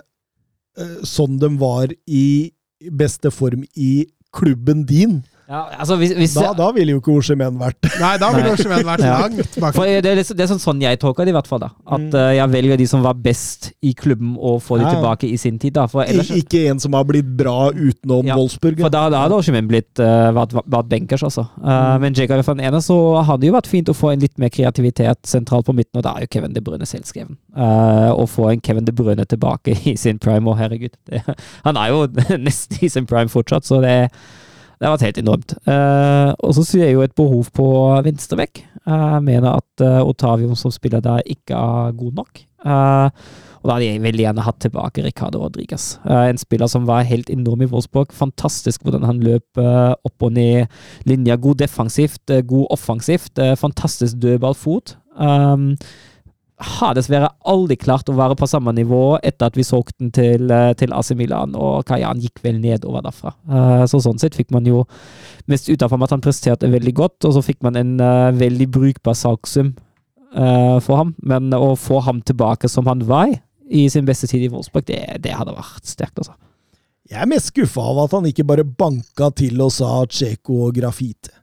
sånn 1.04 1.40
de 1.42 1.50
var 1.60 1.92
i 2.08 2.52
beste 2.96 3.32
form 3.32 3.66
i 3.76 4.08
klubben 4.36 4.86
din. 4.88 5.22
Ja, 5.50 5.64
altså 5.82 5.96
hvis, 5.98 6.12
hvis 6.14 6.34
da, 6.38 6.52
da 6.54 6.68
ville 6.76 6.94
jo 6.94 7.00
ikke 7.00 7.16
Oshimen 7.18 7.56
vært 7.58 7.88
Nei, 7.98 8.12
da 8.22 8.28
ville 8.36 8.52
Oshimen 8.54 8.84
vært 8.86 9.02
langt 9.02 9.56
bak. 9.58 9.74
For 9.74 9.88
det, 9.90 10.12
er, 10.12 10.20
det 10.22 10.44
er 10.44 10.50
sånn, 10.52 10.62
sånn 10.62 10.84
jeg 10.84 11.00
tolker 11.02 11.26
det, 11.26 11.34
i 11.34 11.36
hvert 11.40 11.50
fall. 11.50 11.64
da 11.64 11.72
At 11.90 12.14
uh, 12.14 12.26
jeg 12.38 12.54
velger 12.54 12.78
de 12.78 12.86
som 12.92 13.02
var 13.02 13.18
best 13.18 13.72
i 13.82 13.96
klubben, 13.98 14.36
og 14.38 14.60
får 14.62 14.84
de 14.84 14.86
ja. 14.86 14.92
tilbake 14.94 15.26
i 15.26 15.40
sin 15.42 15.58
tid. 15.58 15.74
da 15.80 15.88
for 15.90 16.04
ellers, 16.04 16.30
Ikke 16.38 16.68
en 16.70 16.82
som 16.84 16.94
har 16.94 17.08
blitt 17.10 17.32
bra 17.40 17.72
utenom 17.74 18.30
ja, 18.30 18.38
Wolfsburg. 18.38 18.78
For 18.84 18.94
da, 18.94 19.08
da 19.10 19.24
hadde 19.24 19.40
Oshimen 19.40 19.72
blitt 19.72 20.04
uh, 20.04 20.30
vært, 20.38 20.54
vært 20.60 20.92
benkers, 20.92 21.26
altså. 21.26 21.48
Uh, 21.58 21.66
mm. 21.66 22.06
Men 22.06 22.20
Jacob 22.20 22.44
van 22.46 22.62
Ene 22.70 22.82
så 22.86 22.98
hadde 23.18 23.42
det 23.42 23.50
jo 23.50 23.56
vært 23.58 23.70
fint 23.72 23.90
å 23.90 23.96
få 23.98 24.12
en 24.14 24.22
litt 24.22 24.38
mer 24.42 24.54
kreativitet 24.54 25.32
sentralt 25.32 25.66
på 25.66 25.74
midten, 25.80 25.98
og 25.98 26.06
da 26.06 26.14
er 26.14 26.28
jo 26.28 26.34
Kevin 26.36 26.54
De 26.54 26.62
Bruyne 26.62 26.86
selvskreven. 26.90 27.40
Uh, 27.58 28.12
å 28.14 28.28
få 28.30 28.52
en 28.52 28.62
Kevin 28.62 28.86
De 28.86 28.94
Bruyne 28.94 29.26
tilbake 29.26 29.74
i 29.90 29.98
sin 29.98 30.22
prime, 30.22 30.46
og 30.46 30.62
herregud 30.62 30.94
det, 31.10 31.24
Han 31.66 31.82
er 31.82 31.90
jo 31.96 32.06
nesten 32.46 32.86
i 32.86 32.92
sin 32.94 33.10
prime 33.10 33.34
fortsatt, 33.34 33.66
så 33.66 33.82
det 33.82 33.96
er 34.04 34.14
det 34.80 34.88
har 34.88 34.96
vært 34.96 35.10
helt 35.10 35.20
enormt. 35.20 35.54
Uh, 35.68 36.32
og 36.40 36.54
så 36.56 36.64
ser 36.64 36.86
jeg 36.86 36.96
jo 36.96 37.04
et 37.04 37.16
behov 37.18 37.50
på 37.56 37.68
venstrebekk. 38.06 38.62
Jeg 38.80 38.88
uh, 38.88 39.20
mener 39.20 39.60
at 39.60 39.84
uh, 39.84 40.08
Otavio 40.08 40.56
som 40.56 40.72
spiller 40.72 41.04
der, 41.04 41.26
ikke 41.28 41.58
er 41.58 41.98
god 42.00 42.22
nok. 42.22 42.46
Og 43.60 43.68
da 43.68 43.76
hadde 43.76 43.90
jeg 43.90 44.02
veldig 44.04 44.24
gjerne 44.24 44.44
hatt 44.44 44.58
tilbake 44.64 45.04
Ricardo 45.04 45.42
Rodriguez. 45.42 45.98
en 46.08 46.38
spiller 46.40 46.68
som 46.68 46.86
var 46.88 47.08
helt 47.08 47.30
enorm 47.32 47.62
i 47.64 47.68
Wolfsburg. 47.72 48.12
Fantastisk 48.16 48.84
hvordan 48.84 49.04
han 49.08 49.20
løp 49.24 49.60
opp 49.60 50.28
og 50.28 50.32
ned 50.36 50.68
linja. 51.08 51.36
God 51.36 51.60
defensivt, 51.60 52.24
god 52.48 52.68
offensivt. 52.72 53.40
fantastisk 53.60 54.20
dødballfot. 54.20 54.96
Um, 55.20 55.76
har 56.60 56.96
dessverre 56.96 57.30
aldri 57.48 57.78
klart 57.80 58.10
å 58.12 58.16
være 58.18 58.36
på 58.40 58.48
samme 58.50 58.74
nivå 58.76 59.18
etter 59.24 59.48
at 59.48 59.58
vi 59.58 59.64
solgte 59.64 59.96
den 60.02 60.12
til, 60.16 60.52
eh, 60.52 60.74
til 60.80 60.94
AC 60.96 61.14
Milan, 61.16 61.56
og 61.56 61.86
Kajan 61.88 62.20
gikk 62.20 62.42
vel 62.44 62.60
nedover 62.60 63.06
derfra. 63.06 63.32
Uh, 63.48 63.86
så 63.88 64.02
sånn 64.04 64.20
sett 64.20 64.36
fikk 64.36 64.52
man 64.52 64.68
jo 64.68 64.84
mest 65.48 65.70
ut 65.70 65.82
at 65.82 65.92
han 66.12 66.26
presterte 66.26 66.72
veldig 66.72 66.94
godt, 67.00 67.24
og 67.26 67.38
så 67.38 67.46
fikk 67.46 67.64
man 67.64 67.80
en 67.80 67.96
uh, 68.04 68.32
veldig 68.36 68.68
brukbar 68.76 69.16
salgssum 69.16 69.76
for 70.30 70.94
ham. 70.94 71.16
Men 71.26 71.50
å 71.58 71.72
få 71.74 72.04
ham 72.06 72.20
tilbake 72.22 72.70
som 72.70 72.86
han 72.86 73.00
var 73.02 73.32
i 73.66 73.88
sin 73.90 74.06
beste 74.06 74.28
tid 74.30 74.44
i 74.46 74.52
Wolfsburg, 74.54 74.86
det, 74.86 75.00
det 75.26 75.34
hadde 75.34 75.56
vært 75.56 75.90
sterkt, 75.90 76.20
altså. 76.22 76.36
Jeg 77.10 77.24
er 77.24 77.30
mest 77.32 77.50
skuffa 77.50 77.82
av 77.82 78.04
at 78.04 78.12
han 78.14 78.28
ikke 78.30 78.46
bare 78.46 78.62
banka 78.62 79.32
til 79.34 79.58
og 79.66 79.72
sa 79.74 80.04
Tsjeko 80.06 80.68
og 80.68 80.76
Grafite. 80.78 81.39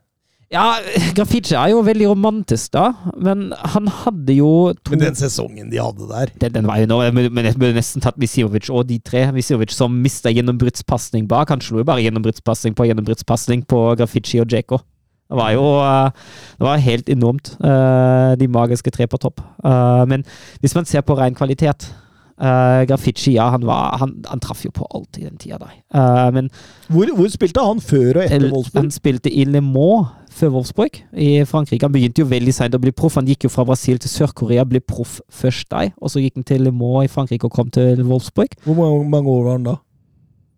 Ja, 0.47 0.77
Graffiti 1.15 1.57
er 1.59 1.73
jo 1.73 1.81
veldig 1.83 2.05
romantisk, 2.07 2.69
da, 2.71 2.93
men 3.19 3.49
han 3.73 3.89
hadde 3.91 4.37
jo 4.37 4.51
to 4.79 4.93
Men 4.93 5.01
den 5.01 5.17
sesongen 5.19 5.73
de 5.73 5.81
hadde 5.81 6.07
der 6.07 6.31
Den, 6.39 6.53
den 6.55 6.69
var 6.69 6.79
jo 6.79 6.87
nå 6.87 7.01
Men 7.11 7.49
jeg 7.49 7.57
burde 7.59 7.75
nesten 7.75 8.03
tatt 8.03 8.15
Visijovic 8.21 8.69
og 8.71 8.87
de 8.87 8.95
tre. 9.03 9.25
Visijovic 9.35 9.75
som 9.75 9.97
mista 10.03 10.31
gjennombruddspasning 10.31 11.27
bak. 11.27 11.51
Han 11.51 11.63
slo 11.63 11.81
jo 11.81 11.87
bare 11.87 12.05
gjennombruddspasning 12.05 12.77
på 12.79 12.87
gjennombruddspasning 12.87 13.65
på 13.67 13.81
Graffiti 13.99 14.39
og 14.39 14.47
Djeko. 14.47 14.79
Det 15.27 15.35
var 15.35 15.51
jo 15.51 15.65
eh, 15.83 16.27
det 16.55 16.63
var 16.63 16.83
helt 16.85 17.09
enormt, 17.11 17.51
eh, 17.59 18.33
de 18.39 18.47
magiske 18.47 18.91
tre 18.95 19.07
på 19.11 19.19
topp. 19.19 19.43
Eh, 19.43 20.03
men 20.07 20.23
hvis 20.63 20.75
man 20.77 20.87
ser 20.87 21.03
på 21.03 21.17
ren 21.19 21.35
kvalitet 21.35 21.89
Uh, 22.37 22.85
Graffiti, 22.85 23.31
ja, 23.33 23.47
han, 23.49 23.63
var, 23.65 23.95
han, 23.97 24.11
han, 24.29 24.41
traff 24.43 24.61
jo 24.61 24.69
på 24.69 24.85
alt 24.93 25.17
i 25.17 25.23
den 25.25 25.39
tida 25.41 25.57
der. 25.57 25.73
Uh, 25.89 26.27
men 26.35 26.51
hvor, 26.85 27.09
hvor, 27.17 27.31
spilte 27.33 27.63
han 27.65 27.81
før 27.81 28.19
og 28.19 28.27
etter 28.27 28.51
Wolfsburg? 28.51 28.83
Han 28.83 28.91
spilte 28.93 29.31
i 29.33 29.47
Le 29.49 29.63
Mans 29.65 30.13
før 30.37 30.51
Wolfsburg 30.53 30.99
i 31.17 31.31
Frankrike. 31.49 31.87
Han 31.87 31.95
begynte 31.95 32.21
jo 32.21 32.29
veldig 32.29 32.53
seint 32.53 32.77
å 32.77 32.81
bli 32.83 32.93
proff. 32.93 33.17
Han 33.17 33.25
gikk 33.25 33.47
jo 33.47 33.53
fra 33.53 33.65
Brasil 33.65 33.97
til 34.03 34.13
Sør-Korea, 34.13 34.67
ble 34.69 34.83
proff 34.85 35.17
først 35.33 35.71
der. 35.73 35.89
Og 35.97 36.13
så 36.13 36.21
gikk 36.21 36.37
han 36.37 36.45
til 36.45 36.67
Le 36.67 36.75
Mans 36.75 37.07
i 37.07 37.11
Frankrike 37.11 37.49
og 37.49 37.57
kom 37.57 37.73
til 37.73 38.05
Wolfsburg. 38.05 38.53
Hvor 38.67 39.01
mange 39.01 39.33
år 39.33 39.43
var 39.47 39.57
han 39.57 39.69
da? 39.71 39.75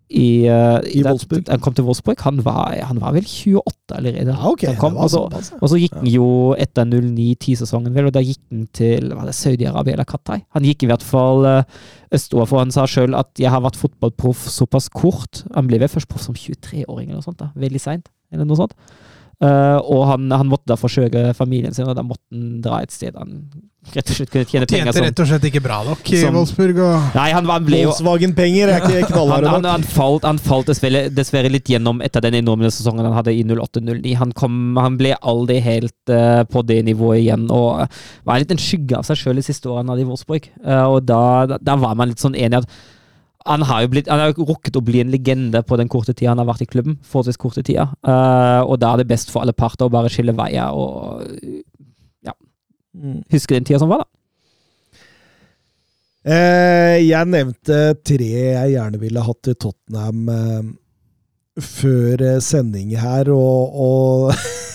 I, 0.09 0.49
uh, 0.49 0.79
I? 0.89 1.03
Da 1.05 1.13
han 1.51 1.61
kom 1.61 1.75
til 1.77 1.85
Wolfsburg. 1.85 2.17
Han 2.25 2.39
var, 2.45 2.73
han 2.81 2.97
var 3.01 3.13
vel 3.13 3.27
28 3.27 3.93
allerede. 3.93 4.33
Ja, 4.33 4.49
okay. 4.49 4.73
kom, 4.79 4.97
og, 4.97 5.11
så, 5.13 5.27
og, 5.29 5.65
så, 5.69 5.77
gikk 5.77 5.99
han 5.99 6.09
jo 6.09 6.29
etter 6.57 6.87
09-10-sesongen, 6.89 7.93
vel, 7.93 8.09
og 8.09 8.15
da 8.15 8.23
gikk 8.25 8.41
han 8.49 8.65
til 8.73 9.13
Saudi-Arabia 9.13 9.93
eller 9.93 10.09
Qatar. 10.09 10.41
Han 10.57 10.65
gikk 10.65 10.87
i 10.87 10.89
hvert 10.89 11.05
fall 11.05 11.45
uh, 11.45 11.61
østover, 12.15 12.49
for 12.49 12.63
han 12.63 12.73
sa 12.73 12.87
sjøl 12.89 13.13
at 13.17 13.29
'jeg 13.37 13.53
har 13.53 13.61
vært 13.61 13.77
fotballproff 13.77 14.47
såpass 14.49 14.89
kort'. 14.89 15.43
Han 15.53 15.69
ble 15.69 15.81
vel 15.83 15.93
først 15.93 16.09
proff 16.09 16.25
som 16.25 16.33
23-åring 16.33 17.11
eller 17.11 17.21
noe 17.21 17.29
sånt. 17.29 17.39
da, 17.43 17.53
Veldig 17.53 17.81
seint, 17.81 18.09
eller 18.33 18.49
noe 18.49 18.57
sånt. 18.57 18.73
Eh, 19.39 19.77
og 19.87 20.01
han, 20.09 20.25
han 20.35 20.49
måtte 20.51 20.67
da 20.67 20.75
forsøke 20.75 21.29
familien 21.37 21.75
sin, 21.75 21.87
og 21.87 21.95
da 21.95 22.03
måtte 22.03 22.25
han 22.35 22.57
dra 22.63 22.81
et 22.83 22.91
sted 22.91 23.15
han 23.15 23.45
rett 23.95 24.11
og 24.11 24.17
slett 24.17 24.31
kunne 24.33 24.43
tjene 24.43 24.67
penger. 24.67 24.89
Tjente 24.91 25.03
rett 25.05 25.21
og 25.23 25.29
slett 25.29 25.45
ikke 25.47 25.61
bra 25.63 25.77
nok 25.87 26.09
i 26.11 26.19
Wolfsburg. 26.35 26.81
Og 26.83 27.15
nei, 27.15 27.29
han, 27.31 27.47
han 27.47 27.63
ble 27.65 27.79
jo 27.85 27.93
Volkswagen-penger 27.93 28.73
er 28.73 28.83
ikke 28.83 28.97
han, 28.99 29.07
knallharde 29.13 29.53
han, 29.53 29.63
nok. 29.63 29.71
han, 29.77 29.87
falt, 29.95 30.27
han 30.27 30.41
falt 30.43 30.73
dessverre, 30.73 31.05
dessverre 31.15 31.51
litt 31.53 31.71
gjennom 31.71 32.03
etter 32.05 32.25
den 32.27 32.41
enorme 32.41 32.67
sesongen 32.67 33.07
han 33.07 33.15
hadde 33.15 33.31
i 33.31 33.45
08-09. 33.47 34.13
Han, 34.19 34.35
kom- 34.35 34.77
han 34.83 34.99
ble 34.99 35.15
aldri 35.23 35.61
helt 35.63 36.13
uh, 36.13 36.43
på 36.51 36.65
det 36.67 36.81
nivået 36.91 37.23
igjen, 37.23 37.47
og 37.55 37.87
var 38.27 38.43
litt 38.43 38.51
en 38.53 38.61
skygge 38.61 38.99
av 38.99 39.07
seg 39.07 39.23
sjøl 39.23 39.39
de 39.39 39.47
siste 39.47 39.71
årene 39.71 39.87
han 39.87 39.95
hadde 39.95 40.03
i 40.03 40.11
Wolfsburg. 40.11 40.51
Uh, 40.59 40.85
og 40.97 41.01
da, 41.07 41.23
da, 41.53 41.63
da 41.71 41.79
var 41.79 41.95
man 41.95 42.11
litt 42.11 42.21
sånn 42.21 42.35
enig 42.35 42.59
at 42.59 42.79
han 43.49 43.65
har 43.65 43.83
jo 43.83 43.89
blitt, 43.95 44.09
han 44.11 44.21
har 44.21 44.31
jo 44.31 44.45
rukket 44.45 44.77
å 44.77 44.83
bli 44.85 45.01
en 45.01 45.09
legende 45.11 45.63
på 45.65 45.77
den 45.79 45.89
korte 45.91 46.13
tida 46.13 46.31
han 46.31 46.41
har 46.41 46.47
vært 46.49 46.67
i 46.67 46.69
klubben. 46.69 46.99
forholdsvis 47.01 47.41
korte 47.41 47.65
tida. 47.65 47.89
Uh, 48.05 48.61
og 48.63 48.77
da 48.81 48.93
er 48.93 49.01
det 49.01 49.09
best 49.09 49.33
for 49.33 49.41
alle 49.43 49.57
parter 49.57 49.89
å 49.89 49.93
bare 49.93 50.11
skille 50.13 50.35
veier 50.37 50.77
og 50.77 51.25
ja, 52.25 52.35
huske 53.33 53.57
den 53.57 53.67
tida 53.67 53.81
som 53.81 53.91
var, 53.91 54.05
da. 54.05 54.13
Eh, 56.27 56.99
jeg 57.07 57.29
nevnte 57.31 57.75
tre 58.03 58.27
jeg 58.27 58.71
gjerne 58.73 58.99
ville 58.99 59.23
hatt 59.23 59.39
til 59.45 59.55
Tottenham 59.55 60.27
eh, 60.33 60.65
før 61.63 62.23
eh, 62.25 62.41
sending 62.43 62.91
her, 62.99 63.31
og, 63.31 63.79
og 63.79 64.33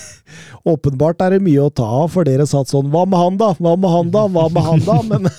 åpenbart 0.73 1.21
er 1.21 1.35
det 1.35 1.45
mye 1.45 1.67
å 1.67 1.69
ta 1.69 1.85
av, 2.01 2.09
for 2.15 2.25
dere 2.25 2.47
satt 2.49 2.71
sånn 2.71 2.89
Hva 2.89 3.05
med 3.05 3.21
han, 3.21 3.37
da? 3.37 3.51
Hva 3.59 3.75
med 3.77 3.93
han, 3.93 4.09
da? 4.15 4.25
Hva 4.25 4.47
med 4.49 4.65
han, 4.65 4.81
da? 4.87 4.97
Men 5.11 5.29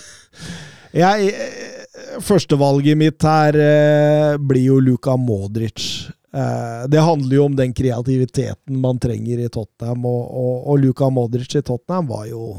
jeg 1.02 1.32
eh, 1.34 1.55
Førstevalget 2.22 2.98
mitt 2.98 3.24
her 3.26 3.56
eh, 3.60 4.36
blir 4.38 4.70
jo 4.70 4.78
Luka 4.80 5.16
Modric. 5.20 6.08
Eh, 6.32 6.86
det 6.88 7.02
handler 7.02 7.36
jo 7.36 7.44
om 7.48 7.56
den 7.56 7.74
kreativiteten 7.76 8.80
man 8.80 9.00
trenger 9.02 9.42
i 9.42 9.50
Tottenham, 9.52 10.06
og, 10.08 10.22
og, 10.30 10.56
og 10.70 10.80
Luka 10.84 11.10
Modric 11.12 11.58
i 11.58 11.64
Tottenham 11.64 12.08
var 12.12 12.26
jo 12.30 12.56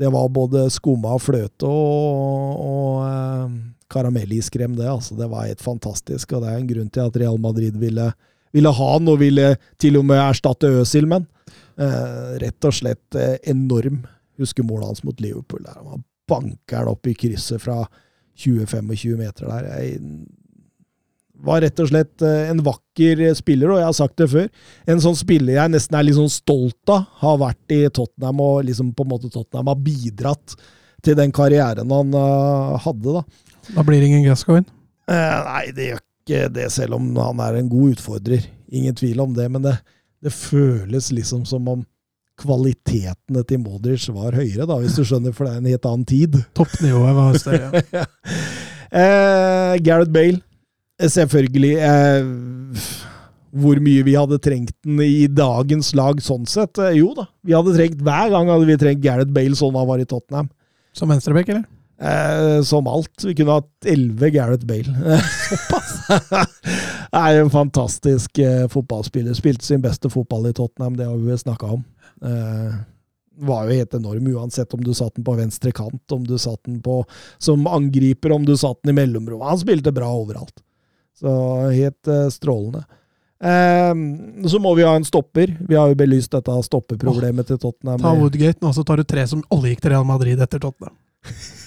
det 0.00 0.08
var 0.08 0.28
både 0.32 0.64
skumma 0.72 1.18
fløte 1.20 1.68
og, 1.68 2.62
og 2.64 3.02
eh, 3.06 3.56
karamelliskrem, 3.92 4.76
det. 4.76 4.88
altså. 4.88 5.14
Det 5.14 5.28
var 5.30 5.46
helt 5.46 5.62
fantastisk. 5.62 6.32
Og 6.32 6.42
det 6.42 6.50
er 6.50 6.60
en 6.60 6.70
grunn 6.70 6.88
til 6.92 7.04
at 7.04 7.18
Real 7.20 7.38
Madrid 7.40 7.76
ville, 7.78 8.08
ville 8.56 8.72
ha 8.78 8.88
han, 8.94 9.10
og 9.12 9.20
ville 9.20 9.52
til 9.82 10.00
og 10.00 10.08
med 10.08 10.22
erstatte 10.22 10.70
Øzil 10.80 11.06
med. 11.10 11.28
Eh, 11.76 12.38
rett 12.42 12.68
og 12.68 12.76
slett 12.76 13.18
eh, 13.18 13.36
enorm. 13.52 14.02
Husker 14.40 14.66
målet 14.66 14.90
hans 14.90 15.04
mot 15.04 15.20
Liverpool. 15.20 15.62
der 15.66 15.78
Han 15.84 16.04
banker 16.28 16.80
den 16.80 16.94
opp 16.94 17.06
i 17.06 17.14
krysset 17.18 17.62
fra 17.62 17.82
20-25 18.42 19.18
meter 19.20 19.48
der. 19.48 19.68
Jeg 19.72 19.98
var 21.42 21.62
rett 21.64 21.80
og 21.82 21.90
slett 21.90 22.22
eh, 22.26 22.50
en 22.52 22.62
vakker 22.64 23.24
spiller, 23.38 23.72
og 23.72 23.80
jeg 23.80 23.88
har 23.88 23.96
sagt 23.96 24.20
det 24.20 24.28
før. 24.32 24.46
En 24.90 25.02
sånn 25.02 25.18
spiller 25.18 25.56
jeg 25.58 25.72
nesten 25.72 25.98
er 25.98 26.06
litt 26.06 26.18
sånn 26.18 26.30
stolt 26.32 26.92
av, 26.92 27.08
har 27.22 27.40
vært 27.42 27.74
i 27.74 27.80
Tottenham, 27.88 28.42
og 28.44 28.62
liksom 28.68 28.92
på 28.96 29.06
en 29.06 29.12
måte 29.14 29.32
Tottenham 29.32 29.72
har 29.72 29.82
bidratt 29.82 30.56
til 31.02 31.18
den 31.18 31.34
karrieren 31.34 31.90
han 31.90 32.14
eh, 32.14 32.76
hadde, 32.84 33.18
da. 33.18 33.24
da 33.74 33.86
blir 33.86 34.02
det 34.02 34.10
ingen 34.12 34.28
Gascoigne. 34.28 34.70
Eh, 35.10 35.38
nei, 35.48 35.64
det 35.74 35.88
gjør 35.90 36.02
ikke 36.02 36.44
det, 36.54 36.68
selv 36.74 36.98
om 36.98 37.10
han 37.18 37.42
er 37.42 37.58
en 37.58 37.72
god 37.72 37.96
utfordrer. 37.96 38.46
Ingen 38.72 38.94
tvil 38.98 39.24
om 39.24 39.34
det, 39.36 39.48
men 39.52 39.66
det, 39.66 39.74
det 40.22 40.34
føles 40.34 41.10
liksom 41.14 41.42
som 41.48 41.66
om 41.68 41.82
kvalitetene 42.42 43.44
til 43.48 43.62
Modric 43.62 44.08
var 44.12 44.36
høyere, 44.36 44.66
da, 44.68 44.78
hvis 44.82 44.98
du 44.98 45.04
skjønner, 45.06 45.34
for 45.36 45.46
det 45.46 45.54
er 45.54 45.62
en 45.62 45.70
helt 45.70 45.88
annen 45.88 46.06
tid. 46.08 46.38
Toppnivået 46.58 47.16
var 47.18 47.38
større. 47.40 47.82
eh, 49.02 49.74
Gareth 49.86 50.12
Bale, 50.14 50.42
eh, 51.00 51.10
selvfølgelig. 51.12 51.72
Eh, 51.88 52.86
hvor 53.52 53.82
mye 53.84 54.04
vi 54.06 54.16
hadde 54.16 54.40
trengt 54.40 54.74
den 54.86 55.02
i 55.04 55.28
dagens 55.28 55.92
lag 55.98 56.20
sånn 56.24 56.48
sett? 56.48 56.80
Eh, 56.80 56.98
jo 57.02 57.12
da, 57.18 57.28
vi 57.44 57.56
hadde 57.56 57.76
trengt 57.76 58.02
hver 58.04 58.32
gang 58.32 58.50
hadde 58.52 58.68
vi 58.68 58.80
trengt 58.80 59.04
Gareth 59.04 59.32
Bale 59.34 59.58
sånn 59.58 59.76
han 59.76 59.88
var 59.90 60.02
i 60.02 60.08
Tottenham. 60.08 60.50
Som 60.96 61.12
venstreback, 61.12 61.52
eller? 61.52 61.68
Eh, 62.02 62.62
som 62.66 62.86
alt. 62.90 63.24
Vi 63.24 63.34
kunne 63.38 63.60
hatt 63.60 63.86
elleve 63.86 64.32
Gareth 64.34 64.66
Bale. 64.66 65.18
Såpass! 65.48 66.48
er 67.12 67.40
en 67.42 67.50
fantastisk 67.52 68.38
eh, 68.38 68.68
fotballspiller. 68.72 69.36
Spilte 69.36 69.64
sin 69.66 69.82
beste 69.84 70.10
fotball 70.10 70.48
i 70.48 70.54
Tottenham, 70.56 70.96
det 70.96 71.06
har 71.06 71.16
vi 71.16 71.38
snakka 71.38 71.66
om. 71.76 71.84
Eh, 72.22 72.80
var 73.42 73.64
jo 73.66 73.78
helt 73.78 73.94
enorm, 73.94 74.26
uansett 74.36 74.74
om 74.74 74.82
du 74.84 74.92
satt 74.94 75.14
den 75.14 75.24
på 75.24 75.34
venstre 75.34 75.72
kant, 75.72 76.12
om 76.12 76.26
du 76.26 76.36
satt 76.38 76.60
den 76.64 76.82
på 76.84 77.02
som 77.38 77.66
angriper, 77.66 78.32
om 78.32 78.44
du 78.46 78.56
satt 78.56 78.82
den 78.82 78.92
i 78.92 78.98
mellomrommet. 79.00 79.48
Han 79.48 79.62
spilte 79.62 79.92
bra 79.92 80.10
overalt. 80.14 80.62
Så 81.18 81.32
helt 81.72 82.08
eh, 82.08 82.28
strålende. 82.28 82.84
Eh, 83.42 83.94
så 84.48 84.60
må 84.62 84.74
vi 84.78 84.86
ha 84.86 84.94
en 84.96 85.08
stopper. 85.08 85.56
Vi 85.68 85.78
har 85.78 85.90
jo 85.90 85.98
belyst 85.98 86.34
dette 86.34 86.58
stoppeproblemet 86.68 87.48
til 87.48 87.58
Tottenham. 87.62 88.02
Ta 88.04 88.14
Woodgate, 88.18 88.60
nå 88.62 88.74
så 88.76 88.84
tar 88.86 89.00
du 89.00 89.08
tre 89.08 89.26
som 89.26 89.42
alle 89.50 89.72
gikk 89.72 89.82
til 89.84 89.96
Real 89.96 90.08
Madrid 90.08 90.40
etter 90.40 90.62
Tottenham. 90.62 90.96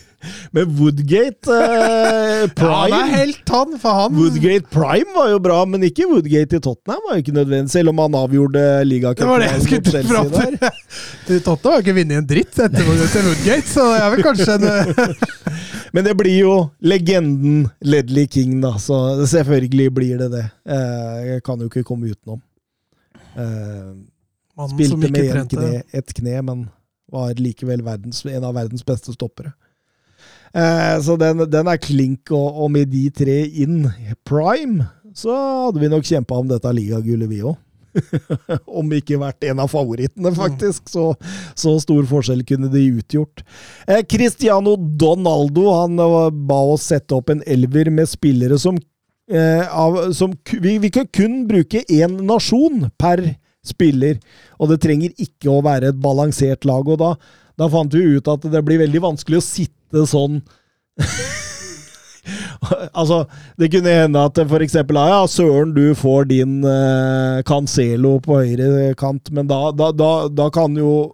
Men 0.56 0.72
Woodgate 0.80 1.56
eh, 1.56 2.46
Prime 2.58 2.90
Ja, 2.96 3.02
han 3.02 3.10
er 3.10 3.14
helt 3.16 3.54
han, 3.56 3.76
for 3.82 4.00
han 4.02 4.16
Woodgate 4.18 4.70
Prime 4.74 5.16
var 5.16 5.30
jo 5.34 5.40
bra, 5.44 5.60
men 5.70 5.86
ikke 5.88 6.08
Woodgate 6.10 6.60
i 6.60 6.64
Tottenham. 6.64 7.02
var 7.08 7.20
jo 7.20 7.26
ikke 7.26 7.36
nødvendig, 7.36 7.72
Selv 7.74 7.94
om 7.94 8.02
han 8.04 8.18
avgjorde 8.20 8.66
Det 8.86 9.30
var 9.30 9.44
det 9.44 9.52
jeg 9.52 9.66
skulle 9.68 10.04
fram 10.10 10.32
til. 11.28 11.40
Tottenham 11.46 11.78
har 11.78 11.86
ikke 11.86 11.98
vunnet 12.00 12.20
en 12.22 12.30
dritt 12.30 12.60
etter 12.68 12.90
Woodgate, 12.90 13.68
så 13.70 13.88
det 13.94 14.02
er 14.02 14.16
vel 14.16 14.26
kanskje 14.26 14.58
en 14.60 15.16
Men 15.96 16.04
det 16.04 16.16
blir 16.20 16.36
jo 16.42 16.56
legenden 16.84 17.70
Ledley 17.80 18.28
King, 18.28 18.58
da. 18.60 18.74
Så 18.82 18.98
selvfølgelig 19.32 19.94
blir 19.96 20.18
det 20.20 20.28
det. 20.34 20.44
Eh, 20.68 21.20
jeg 21.30 21.44
kan 21.46 21.62
jo 21.62 21.70
ikke 21.70 21.86
komme 21.88 22.10
utenom. 22.12 22.42
Eh, 23.36 23.94
mann 24.58 24.74
som 24.74 24.80
spilte 24.80 25.12
med 25.12 25.48
kne, 25.52 25.70
et 25.96 26.14
kne, 26.18 26.42
men 26.50 26.66
var 27.12 27.32
likevel 27.40 27.84
verdens, 27.86 28.26
en 28.28 28.44
av 28.44 28.58
verdens 28.58 28.84
beste 28.84 29.14
stoppere. 29.16 29.54
Eh, 30.56 30.96
så 31.04 31.18
den, 31.20 31.44
den 31.52 31.68
er 31.68 31.82
klink, 31.82 32.32
og, 32.32 32.64
og 32.64 32.72
med 32.72 32.92
de 32.94 33.10
tre 33.12 33.42
inn 33.64 33.84
prime, 34.28 34.88
så 35.16 35.36
hadde 35.68 35.84
vi 35.84 35.92
nok 35.92 36.08
kjempa 36.08 36.40
om 36.40 36.50
dette 36.52 36.74
ligagullet, 36.76 37.32
vi 37.32 37.44
òg. 37.44 37.60
om 38.80 38.92
ikke 38.96 39.20
vært 39.22 39.46
en 39.50 39.62
av 39.64 39.72
favorittene, 39.72 40.32
faktisk. 40.36 40.90
Så, 40.92 41.12
så 41.58 41.76
stor 41.82 42.08
forskjell 42.10 42.44
kunne 42.48 42.70
de 42.74 42.84
utgjort. 43.00 43.44
Eh, 43.88 44.04
Cristiano 44.10 44.76
Donaldo 44.76 45.70
han 45.74 46.02
eh, 46.02 46.18
ba 46.50 46.60
oss 46.74 46.90
sette 46.92 47.16
opp 47.18 47.32
en 47.34 47.44
elver 47.48 47.92
med 47.94 48.10
spillere 48.12 48.60
som, 48.62 48.80
eh, 49.32 49.64
av, 49.66 50.14
som 50.18 50.36
vi, 50.52 50.78
vi 50.84 50.92
kan 50.94 51.10
kun 51.12 51.44
bruke 51.50 51.86
én 51.88 52.20
nasjon 52.28 52.90
per 53.00 53.24
spiller, 53.66 54.20
og 54.62 54.70
det 54.70 54.84
trenger 54.84 55.16
ikke 55.18 55.50
å 55.50 55.64
være 55.66 55.90
et 55.90 56.02
balansert 56.02 56.68
lag. 56.70 56.86
og 56.86 57.00
da, 57.02 57.16
da 57.60 57.70
fant 57.72 57.94
vi 57.94 58.04
ut 58.18 58.28
at 58.32 58.46
det 58.52 58.62
blir 58.68 58.82
veldig 58.84 59.02
vanskelig 59.04 59.40
å 59.40 59.46
sitte 59.46 60.06
sånn 60.10 60.42
Altså, 62.94 63.26
det 63.60 63.70
kunne 63.70 63.92
hende 63.94 64.22
at 64.26 64.40
ah, 64.40 65.10
ja, 65.10 65.28
Søren, 65.30 65.74
du 65.76 65.94
får 65.96 66.26
din 66.32 66.64
eh, 66.66 67.44
Cancelo 67.46 68.16
på 68.24 68.40
høyre 68.42 68.96
kant, 68.98 69.30
men 69.30 69.48
da, 69.48 69.70
da, 69.72 69.92
da, 69.92 70.12
da 70.34 70.50
kan 70.50 70.74
jo 70.80 71.14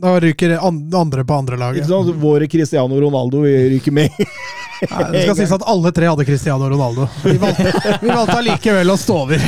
Da 0.00 0.14
ryker 0.20 0.56
andre 0.60 1.24
på 1.24 1.34
andre 1.34 1.56
ikke 1.56 1.64
laget. 1.64 1.88
sant, 1.90 2.14
våre 2.22 2.48
Cristiano 2.48 3.00
Ronaldo 3.00 3.44
ryker 3.44 3.92
med. 3.92 4.16
Nei, 4.90 5.04
det 5.12 5.22
skal 5.24 5.38
sies 5.38 5.54
at 5.56 5.64
alle 5.68 5.92
tre 5.96 6.08
hadde 6.10 6.26
Cristiano 6.28 6.68
Ronaldo. 6.68 7.06
Vi 7.24 7.36
valgte, 7.40 7.72
vi 8.02 8.10
valgte 8.10 8.36
allikevel 8.42 8.92
å 8.92 8.96
stå 9.00 9.20
over. 9.24 9.40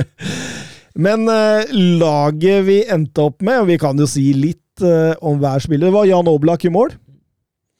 Men 1.06 1.28
eh, 1.30 1.70
laget 2.00 2.64
vi 2.66 2.80
endte 2.90 3.28
opp 3.30 3.42
med, 3.46 3.62
og 3.62 3.70
vi 3.70 3.78
kan 3.78 3.98
jo 3.98 4.08
si 4.10 4.32
litt 4.34 4.58
eh, 4.84 5.14
om 5.20 5.40
hver 5.40 5.62
spiller, 5.64 5.88
det 5.88 5.96
var 5.96 6.08
Jan 6.08 6.28
Oblak 6.30 6.66
i 6.68 6.74
mål. 6.74 6.94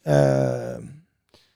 Uh, 0.08 0.80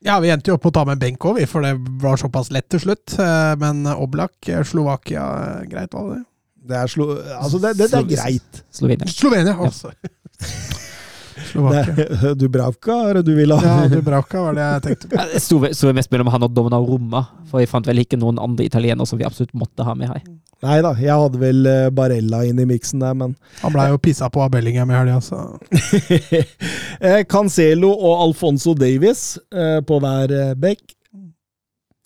Ja, 0.05 0.19
vi 0.21 0.29
endte 0.29 0.51
jo 0.51 0.59
opp 0.59 0.66
med 0.66 0.75
å 0.75 0.77
ta 0.77 0.83
med 0.85 0.99
en 0.99 1.01
benk 1.01 1.25
òg, 1.25 1.39
for 1.49 1.65
det 1.65 1.79
var 2.03 2.19
såpass 2.21 2.51
lett 2.53 2.66
til 2.69 2.83
slutt. 2.83 3.15
Eh, 3.16 3.55
Men 3.57 3.87
Oblak, 3.89 4.37
Slovakia, 4.69 5.25
greit 5.71 5.97
var 5.97 6.11
det? 6.11 6.23
det, 6.65 6.77
er 6.77 6.91
slo, 6.93 7.07
altså 7.39 7.61
det, 7.61 7.75
det, 7.79 7.89
det 7.93 8.01
er 8.01 8.09
greit. 8.09 8.61
Slovenia. 8.73 9.09
Slovenia, 9.09 9.55
altså. 9.57 9.93
Slovakia. 11.51 12.35
Dubravka 12.41 12.99
er 13.09 13.19
det 13.21 13.25
du 13.29 13.33
vil 13.37 13.53
ha? 13.57 13.61
Ja, 13.65 13.89
Dubravka 13.93 14.45
var 14.47 14.57
det 14.57 14.66
jeg 14.66 14.85
tenkte 14.89 15.11
på. 15.12 15.25
Det 15.35 15.75
sto 15.77 15.93
mest 15.97 16.12
mellom 16.12 16.33
han 16.33 16.47
og 16.49 16.61
Roma, 16.89 17.25
for 17.51 17.65
jeg 17.65 17.73
fant 17.73 17.89
vel 17.89 18.05
ikke 18.05 18.21
noen 18.21 18.41
andre 18.43 18.69
italienere 18.69 19.09
som 19.09 19.21
vi 19.21 19.29
absolutt 19.29 19.57
måtte 19.57 19.89
ha 19.89 19.97
med 19.99 20.12
her. 20.12 20.23
Nei 20.62 20.78
da, 20.85 20.93
jeg 20.97 21.10
hadde 21.12 21.39
vel 21.40 21.66
eh, 21.66 21.89
Barella 21.93 22.43
inn 22.47 22.60
i 22.62 22.64
miksen 22.68 23.01
der, 23.02 23.14
men 23.18 23.35
Han 23.62 23.72
blei 23.74 23.89
jo 23.90 23.98
pissa 23.98 24.28
på 24.32 24.40
av 24.44 24.51
Bellingham 24.55 24.90
i 24.90 24.97
helga, 24.97 25.18
så 25.20 25.40
Eh, 27.05 27.24
Cancelo 27.28 27.90
og 27.93 28.22
Alfonso 28.28 28.72
Davies 28.78 29.35
eh, 29.52 29.81
på 29.85 29.98
hver 30.01 30.55
bekk. 30.56 30.81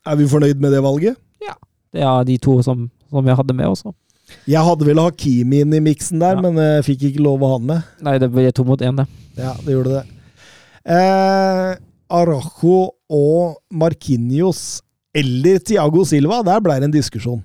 Er 0.08 0.16
vi 0.18 0.26
fornøyd 0.30 0.58
med 0.62 0.72
det 0.72 0.80
valget? 0.82 1.18
Ja. 1.44 1.54
Det 1.92 2.02
er 2.02 2.24
de 2.26 2.38
to 2.42 2.56
som, 2.64 2.86
som 3.12 3.24
vi 3.26 3.34
hadde 3.36 3.54
med 3.54 3.68
også. 3.68 3.92
Jeg 4.48 4.60
hadde 4.64 4.84
vel 4.88 4.98
Hakimi 5.00 5.60
inn 5.64 5.72
i 5.76 5.80
miksen 5.84 6.20
der, 6.20 6.36
Ja. 6.36 6.42
men 6.44 6.56
jeg 6.60 6.84
fikk 6.88 7.04
ikke 7.10 7.22
lov 7.24 7.44
å 7.44 7.52
ha 7.52 7.58
han 7.60 7.68
med. 7.68 7.92
Nei, 8.04 8.16
det 8.20 8.30
ble 8.32 8.48
to 8.52 8.64
mot 8.68 8.80
én, 8.84 8.96
det. 8.98 9.06
Ja, 9.38 9.52
det 9.64 9.76
gjorde 9.76 10.00
det. 10.00 10.04
Eh, 10.88 11.76
Arajo 12.18 12.78
og 13.12 13.58
Marquinhos 13.70 14.80
eller 15.16 15.58
Tiago 15.64 16.04
Silva, 16.08 16.40
der 16.46 16.60
ble 16.64 16.78
det 16.80 16.88
en 16.88 16.94
diskusjon. 16.96 17.42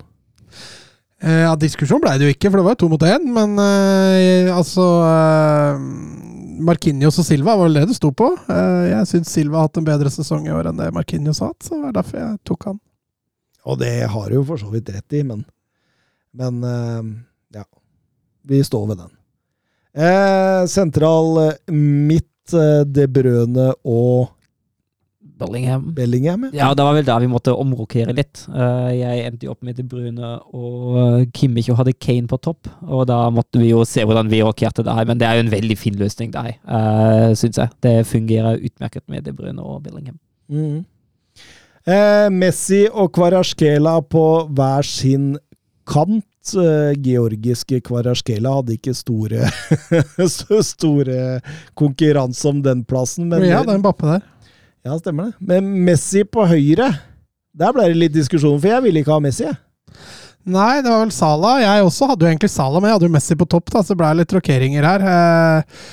Eh, 1.24 1.44
Ja, 1.45 1.54
diskusjon 1.60 2.02
ble 2.04 2.18
det 2.20 2.28
jo 2.28 2.34
ikke, 2.36 2.50
for 2.52 2.60
det 2.60 2.66
var 2.68 2.76
jo 2.76 2.82
to 2.84 2.90
mot 2.91 3.06
én. 3.08 3.26
Men 3.36 3.56
eh, 3.64 4.50
altså 4.54 4.86
eh, 5.08 5.84
Marquinhos 6.64 7.18
og 7.22 7.26
Silva 7.28 7.56
var 7.58 7.68
vel 7.70 7.80
det 7.80 7.88
det 7.91 7.98
sto 7.98 8.12
på. 8.16 8.30
Eh, 8.52 8.84
jeg 8.91 9.10
syns 9.10 9.32
Silva 9.34 9.62
har 9.62 9.70
hatt 9.70 9.80
en 9.82 9.88
bedre 9.88 10.12
sesong 10.14 10.48
i 10.48 10.54
år 10.56 10.70
enn 10.72 10.80
det 10.82 10.91
Marquinhos 10.95 11.41
har 11.44 11.54
hatt, 11.54 11.64
så 11.66 11.78
det 11.78 11.86
var 11.88 11.95
derfor 12.02 12.20
jeg 12.22 12.40
tok 12.50 12.68
han. 12.72 12.80
Og 13.64 13.80
det 13.80 13.94
har 14.12 14.30
du 14.30 14.36
jo 14.41 14.45
for 14.52 14.60
så 14.60 14.70
vidt 14.74 14.91
rett 14.91 15.16
i, 15.16 15.24
men 15.24 15.45
Men 16.36 16.64
eh, 16.66 17.04
ja. 17.60 17.64
Vi 18.44 18.64
står 18.66 18.88
ved 18.90 18.98
den. 19.04 19.12
Eh, 19.94 20.64
sentral 20.68 21.38
eh, 21.48 21.74
midt 21.74 22.54
eh, 22.58 22.82
De 22.90 23.06
Brøne 23.08 23.68
og 23.86 24.32
Bellingham. 25.44 25.86
Bellingham. 25.95 26.48
Ja, 26.56 26.72
det 26.74 26.86
var 26.88 26.98
vel 26.98 27.07
da 27.07 27.18
vi 27.22 27.30
måtte 27.32 27.53
omrokere 27.56 28.15
litt. 28.15 28.45
Eh, 28.49 28.90
jeg 28.98 29.26
endte 29.28 29.48
jo 29.48 29.53
opp 29.53 29.64
med 29.65 29.78
De 29.80 29.86
Bruyne 29.88 30.34
og 30.56 31.28
Kimmich 31.36 31.70
og 31.74 31.82
hadde 31.82 31.95
Kane 31.98 32.30
på 32.32 32.40
topp. 32.44 32.72
Og 32.88 33.06
da 33.10 33.20
måtte 33.34 33.61
vi 33.61 33.72
jo 33.72 33.84
se 33.88 34.06
hvordan 34.07 34.32
vi 34.32 34.41
rokerte 34.45 34.86
der, 34.88 35.03
men 35.10 35.22
det 35.22 35.28
er 35.30 35.38
jo 35.38 35.45
en 35.48 35.53
veldig 35.53 35.78
fin 35.80 35.99
løsning 35.99 36.34
der, 36.34 36.56
her, 36.64 37.36
syns 37.40 37.61
jeg. 37.61 37.76
Det 37.84 37.95
fungerer 38.10 38.61
utmerket 38.64 39.06
med 39.11 39.28
De 39.28 39.36
Bruyne 39.36 39.61
og 39.61 39.84
Bellingham. 39.86 40.20
Mm. 40.52 40.84
Eh, 41.84 42.30
Messi 42.32 42.86
og 42.88 43.11
Kvarasjkela 43.15 43.98
på 44.07 44.28
hver 44.56 44.88
sin 44.88 45.34
kant. 45.90 46.24
Eh, 46.60 46.91
georgiske 46.99 47.80
Kvarasjkela 47.88 48.52
hadde 48.57 48.76
ikke 48.76 48.94
store, 48.95 49.48
store 50.74 51.20
konkurranse 51.80 52.49
om 52.49 52.60
den 52.64 52.84
plassen, 52.88 53.30
men 53.32 53.45
ja, 53.48 53.61
det 53.64 53.72
er 53.72 53.80
en 53.80 53.86
bappe 53.86 54.10
der. 54.10 54.26
Ja, 54.84 54.97
stemmer 54.99 55.30
det. 55.31 55.34
Men 55.39 55.69
Messi 55.88 56.23
på 56.27 56.43
høyre, 56.49 56.89
der 57.55 57.73
ble 57.76 57.88
det 57.91 57.99
litt 57.99 58.15
diskusjon, 58.15 58.60
for 58.60 58.68
jeg 58.73 58.84
ville 58.84 59.03
ikke 59.03 59.15
ha 59.15 59.23
Messi. 59.23 59.45
jeg. 59.47 59.55
Nei, 60.43 60.81
det 60.84 60.91
var 60.91 61.05
vel 61.05 61.11
Salah. 61.15 61.60
Jeg 61.64 61.84
også 61.85 62.07
hadde 62.10 62.26
jo 62.26 62.31
egentlig 62.34 62.51
Salah, 62.51 62.81
men 62.81 62.89
jeg 62.89 62.97
hadde 62.97 63.07
jo 63.07 63.14
Messi 63.15 63.35
på 63.39 63.47
topp, 63.47 63.72
da, 63.72 63.80
så 63.84 63.93
det 63.93 63.99
ble 64.01 64.10
litt 64.19 64.34
rokeringer 64.35 64.84
her. 64.89 65.05
Eh, 65.14 65.85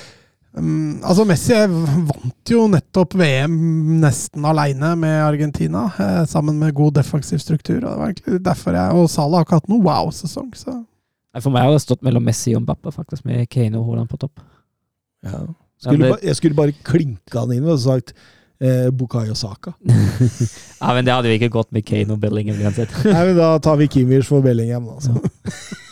mm, 0.59 0.97
altså, 1.07 1.23
Messi 1.29 1.55
vant 1.71 2.51
jo 2.51 2.65
nettopp 2.73 3.15
VM 3.21 3.55
nesten 4.01 4.47
aleine 4.51 4.91
med 4.99 5.15
Argentina, 5.23 5.85
eh, 5.95 6.25
sammen 6.27 6.59
med 6.59 6.75
god 6.75 6.97
defensiv 6.99 7.39
struktur. 7.39 7.77
og 7.79 7.87
det 7.87 7.95
var 8.01 8.11
egentlig 8.11 8.41
derfor 8.43 8.75
jeg, 8.75 8.97
Og 8.99 9.09
Salah 9.09 9.39
har 9.39 9.45
ikke 9.47 9.61
hatt 9.61 9.71
noen 9.71 9.85
wow-sesong, 9.87 10.51
så 10.59 10.81
For 11.39 11.49
meg 11.49 11.63
har 11.63 11.71
det 11.71 11.79
stått 11.85 12.03
mellom 12.03 12.25
Messi 12.27 12.51
og 12.57 12.65
Mbappe, 12.65 12.91
faktisk, 12.91 13.23
med 13.23 13.47
Kane 13.47 13.79
og 13.79 13.85
Haaland 13.87 14.09
på 14.11 14.19
topp. 14.19 14.41
Ja. 15.23 15.45
Ja, 15.85 15.91
det- 15.95 16.09
ba, 16.11 16.17
jeg 16.21 16.35
skulle 16.35 16.55
bare 16.55 16.73
klinka 16.83 17.39
han 17.39 17.53
inn 17.53 17.63
og 17.71 17.79
sagt 17.79 18.11
eh, 18.61 18.89
Bukayo 18.93 19.35
Saka. 19.35 19.73
Ja, 20.81 20.93
men 20.97 21.05
det 21.05 21.13
hadde 21.13 21.29
vi 21.29 21.35
ikke 21.37 21.51
gått 21.53 21.69
med 21.75 21.85
Kane 21.85 22.15
og 22.15 22.19
Bellingham 22.23 22.57
uansett. 22.65 22.93
Nei, 23.05 23.25
men 23.27 23.35
Da 23.37 23.51
tar 23.61 23.75
vi 23.77 23.85
Kimmich 23.91 24.25
for 24.25 24.41
Bellingham, 24.41 24.87
da. 24.89 24.97
Så. 25.05 25.13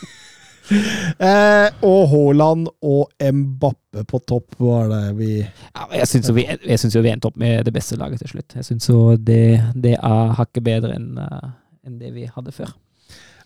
eh, 1.30 1.68
og 1.86 2.08
Haaland 2.10 2.68
og 2.86 3.10
Mbappe 3.22 4.04
på 4.10 4.20
topp 4.26 4.54
var 4.62 4.88
det 4.90 5.02
vi 5.18 5.30
Ja, 5.40 5.86
jeg 6.00 6.06
syns 6.10 6.28
jo, 6.30 6.34
vi- 6.34 6.46
jo 6.46 7.02
vi 7.02 7.10
endte 7.12 7.30
opp 7.30 7.36
med 7.38 7.64
det 7.66 7.72
beste 7.74 7.96
laget 7.98 8.18
til 8.22 8.28
slutt. 8.34 8.54
Jeg 8.58 8.64
syns 8.66 8.88
jo 8.90 9.16
det, 9.16 9.60
det 9.74 9.96
er 9.98 10.34
hakket 10.38 10.62
bedre 10.66 10.94
enn 10.98 11.18
eh, 11.18 11.50
enn 11.86 11.98
det 11.98 12.10
vi 12.14 12.26
hadde 12.28 12.52
før. 12.52 12.70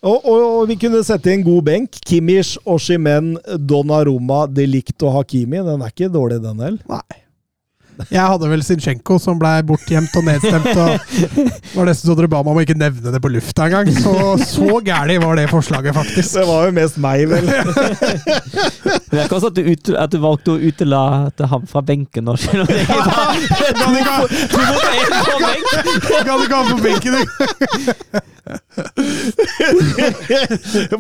og, 0.02 0.24
og, 0.24 0.40
og 0.60 0.68
vi 0.68 0.74
kunne 0.76 1.05
sette 1.06 1.30
i 1.30 1.34
en 1.38 1.44
god 1.46 1.62
benk. 1.64 2.01
Kimmich, 2.05 2.56
Oshimen, 2.66 3.36
Donnarumma, 3.68 4.46
De 4.46 4.66
Ligt 4.66 5.02
og 5.02 5.12
Hakimi. 5.20 5.60
Den 5.64 5.80
er 5.84 5.92
ikke 5.92 6.09
dårlig, 6.12 6.40
den 6.42 6.59
heller. 6.60 7.05
Jeg 8.11 8.25
hadde 8.27 8.49
vel 8.51 8.62
Zinchenko, 8.66 9.16
som 9.23 9.39
blei 9.39 9.61
bortgjemt 9.66 10.15
og 10.19 10.25
nedstemt. 10.27 10.71
og 10.75 10.99
var 11.77 11.89
nesten 11.89 12.11
så 12.11 12.16
dere 12.19 12.31
ba 12.33 12.41
meg 12.43 12.51
om 12.55 12.59
å 12.59 12.65
ikke 12.65 12.77
nevne 12.79 13.12
det 13.15 13.21
på 13.23 13.31
lufta 13.31 13.69
engang. 13.69 13.91
Så, 13.95 14.15
så 14.43 14.81
gærlig 14.87 15.21
var 15.23 15.39
det 15.39 15.47
forslaget, 15.53 15.95
faktisk. 15.97 16.35
Det 16.39 16.47
var 16.49 16.66
jo 16.69 16.75
mest 16.81 16.99
meg, 17.03 17.27
vel. 17.31 17.47
Det 19.15 19.21
er 19.21 19.27
ikke 19.29 19.37
også 19.39 19.51
at 19.53 19.59
du, 19.59 19.62
ut, 19.71 19.89
at 19.95 20.11
du 20.11 20.19
valgte 20.23 20.55
å 20.57 20.59
utelate 20.59 21.47
ham 21.47 21.66
fra 21.71 21.81
benken 21.87 22.25
nå. 22.27 22.35
skjønner 22.41 22.66
du? 22.66 22.75
Det 22.75 22.85
to 23.79 23.87
mot- 23.95 24.33
to 24.51 24.59
mot 24.59 24.85
én 24.91 25.12
på 25.15 25.37
benk. 25.45 25.65
Kan 26.27 26.43
ikke 26.43 26.55
ha 26.55 26.62
ham 26.65 26.69
på 26.73 26.79
benken, 26.83 27.12
du? 27.15 27.23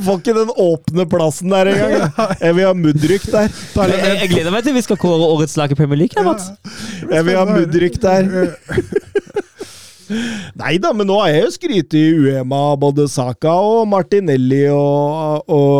Får 0.04 0.18
ikke 0.18 0.34
den 0.36 0.50
åpne 0.50 1.06
plassen 1.10 1.50
der 1.52 1.66
engang. 1.72 1.92
Jeg 2.40 2.54
vil 2.56 2.64
ha 2.66 2.72
Mudryk 2.78 3.24
der. 3.28 3.48
Jeg, 3.50 3.90
jeg, 3.92 4.16
jeg 4.22 4.28
gleder 4.32 4.52
meg 4.54 4.62
til 4.66 4.74
vi 4.76 4.82
skal 4.84 4.98
kåre 5.00 5.26
årets 5.34 5.56
lag 5.60 5.68
i 5.72 5.78
Premier 5.78 5.98
League. 6.04 6.16
Ja, 6.16 6.22
Jeg 7.10 7.22
vil 7.28 7.36
ha 7.40 7.44
Mudryk 7.48 7.96
der. 8.02 8.22
Nei 10.60 10.74
da, 10.82 10.88
men 10.92 11.06
nå 11.08 11.16
har 11.22 11.28
jeg 11.32 11.42
jo 11.46 11.50
skrytt 11.54 11.92
i 11.96 12.04
UEMA 12.20 12.62
både 12.80 13.02
Saka 13.08 13.54
og 13.64 13.88
Martinelli 13.88 14.66
og, 14.68 15.48
og 15.48 15.72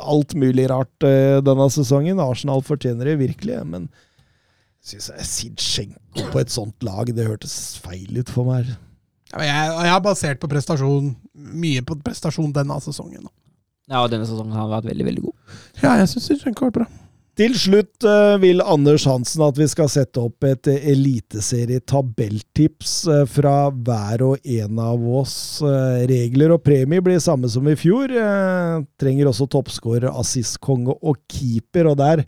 alt 0.00 0.34
mulig 0.38 0.66
rart 0.70 1.02
eh, 1.06 1.38
denne 1.46 1.68
sesongen. 1.72 2.20
Arsenal 2.22 2.62
fortjener 2.66 3.04
det 3.12 3.20
virkelig, 3.22 3.56
men 3.70 3.82
syns 4.82 5.10
jeg 5.12 5.26
Sidsjenko 5.30 6.22
på 6.32 6.38
et 6.42 6.50
sånt 6.52 6.78
lag, 6.86 7.06
det 7.14 7.28
hørtes 7.28 7.54
feil 7.84 8.10
ut 8.18 8.30
for 8.32 8.44
meg. 8.50 8.64
Jeg, 9.30 9.46
jeg 9.46 9.92
har 9.92 10.00
basert 10.02 10.40
på 10.42 10.50
prestasjon, 10.50 11.12
mye 11.34 11.84
på 11.86 11.98
prestasjon 12.02 12.50
denne 12.54 12.80
sesongen. 12.82 13.28
Ja, 13.90 14.02
og 14.02 14.10
denne 14.10 14.26
sesongen 14.26 14.54
har 14.54 14.70
vært 14.70 14.90
veldig, 14.90 15.06
veldig 15.06 15.22
god. 15.28 15.54
Ja, 15.82 15.94
jeg 16.00 16.10
syns 16.10 16.26
Zinchenko 16.30 16.66
har 16.66 16.72
vært 16.72 16.82
bra. 16.82 17.06
Til 17.40 17.54
slutt 17.56 18.04
eh, 18.04 18.34
vil 18.42 18.58
Anders 18.60 19.06
Hansen 19.08 19.40
at 19.46 19.56
vi 19.56 19.64
skal 19.70 19.88
sette 19.88 20.20
opp 20.20 20.44
et 20.44 20.66
eliteserietabelltips 20.68 23.08
eh, 23.08 23.22
fra 23.30 23.70
hver 23.70 24.22
og 24.26 24.36
en 24.44 24.78
av 24.82 25.00
oss. 25.22 25.62
Eh, 25.64 26.04
regler 26.10 26.50
og 26.52 26.60
premie 26.66 27.00
blir 27.04 27.18
samme 27.22 27.48
som 27.48 27.68
i 27.70 27.76
fjor. 27.80 28.08
Trenger 29.00 29.26
også 29.30 29.46
toppskårer, 29.54 30.10
assistkonge 30.10 30.94
og 31.00 31.16
keeper, 31.30 31.86
og 31.92 31.96
der 32.02 32.18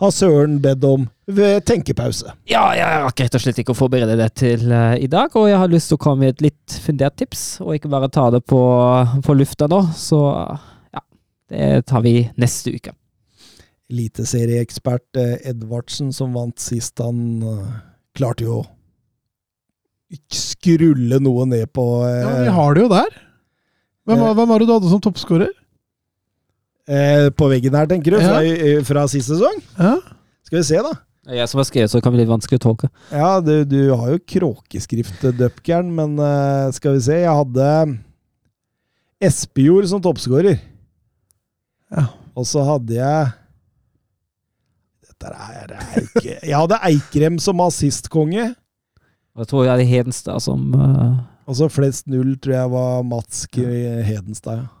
har 0.00 0.12
Søren 0.16 0.58
bedt 0.64 0.84
om 0.88 1.02
ved 1.30 1.64
tenkepause. 1.68 2.32
Ja, 2.50 2.62
jeg 2.74 3.02
rakk 3.04 3.20
rett 3.22 3.36
og 3.36 3.42
slett 3.44 3.58
ikke 3.62 3.74
å 3.74 3.78
forberede 3.78 4.16
det 4.18 4.30
til 4.40 4.64
uh, 4.72 4.94
i 4.96 5.06
dag, 5.12 5.34
og 5.36 5.46
jeg 5.50 5.58
har 5.60 5.68
lyst 5.70 5.92
til 5.92 5.98
å 5.98 6.02
komme 6.02 6.24
med 6.26 6.34
et 6.38 6.44
litt 6.48 6.78
fundert 6.84 7.18
tips, 7.20 7.44
og 7.60 7.76
ikke 7.76 7.90
bare 7.92 8.08
ta 8.12 8.28
det 8.34 8.40
på, 8.48 8.60
på 9.26 9.36
lufta 9.38 9.68
nå. 9.70 9.82
Så 9.94 10.18
ja, 10.24 11.04
det 11.52 11.70
tar 11.92 12.02
vi 12.06 12.14
neste 12.40 12.72
uke. 12.74 12.96
Eliteserieekspert 13.90 15.18
eh, 15.18 15.36
Edvardsen, 15.50 16.12
som 16.14 16.30
vant 16.36 16.58
sist, 16.62 17.00
han 17.02 17.40
eh, 17.42 17.70
klarte 18.14 18.44
jo 18.46 18.60
å 18.60 18.66
skrulle 20.34 21.18
noe 21.22 21.46
ned 21.50 21.70
på 21.74 21.84
eh, 22.06 22.20
Ja, 22.22 22.30
Vi 22.46 22.54
har 22.56 22.74
det 22.76 22.84
jo 22.86 22.90
der. 22.92 23.16
Hvem, 24.08 24.18
var- 24.24 24.34
hvem 24.38 24.48
var 24.50 24.58
det 24.62 24.66
du 24.70 24.72
hadde 24.74 24.90
som 24.90 25.02
toppskårer? 25.04 25.52
Eh, 26.90 27.28
På 27.36 27.46
veggen 27.52 27.76
her, 27.78 27.86
tenker 27.90 28.16
du? 28.16 28.18
Fra, 28.24 28.40
fra 28.88 29.06
sist 29.12 29.30
sesong? 29.30 29.62
Ja. 29.78 29.94
Skal 30.46 30.60
vi 30.60 30.66
se, 30.66 30.82
da. 30.82 30.96
Det 31.20 31.34
er 31.36 31.42
jeg 31.42 31.50
som 31.52 31.60
har 31.60 31.66
skrevet, 31.68 31.90
så 31.92 31.98
det 31.98 32.04
kan 32.06 32.14
bli 32.14 32.22
litt 32.22 32.30
vanskelig 32.32 32.58
å 32.58 32.62
tolke. 32.64 32.88
Ja, 33.12 33.32
du, 33.44 33.52
du 33.68 33.92
har 33.92 34.14
jo 34.14 34.22
kråkeskrift, 34.34 35.26
Dupkern, 35.38 35.92
men 35.94 36.16
eh, 36.18 36.70
skal 36.74 36.96
vi 36.96 37.02
se 37.04 37.18
Jeg 37.20 37.34
hadde 37.42 37.66
Espejord 39.20 39.86
som 39.90 40.00
toppskårer. 40.02 40.56
Ja. 41.92 42.06
Og 42.38 42.48
så 42.48 42.64
hadde 42.64 42.96
jeg 42.96 43.30
Dette 45.04 45.30
er, 45.34 45.72
er 45.74 46.04
ikke 46.04 46.36
Jeg 46.38 46.54
hadde 46.56 46.78
Eikrem 46.88 47.38
som 47.42 47.60
assistkonge. 47.66 48.50
Og 49.36 49.44
jeg 49.44 49.50
tror 49.52 49.66
jeg 49.66 49.74
hadde 49.74 49.88
Hedenstad 49.90 50.42
som 50.42 50.70
uh... 50.72 51.20
Og 51.50 51.58
så 51.58 51.66
flest 51.70 52.06
null 52.10 52.36
tror 52.38 52.54
jeg 52.56 52.70
var 52.72 53.02
Mats. 53.06 53.44
Hedenstad. 53.54 54.62
Ja. 54.64 54.79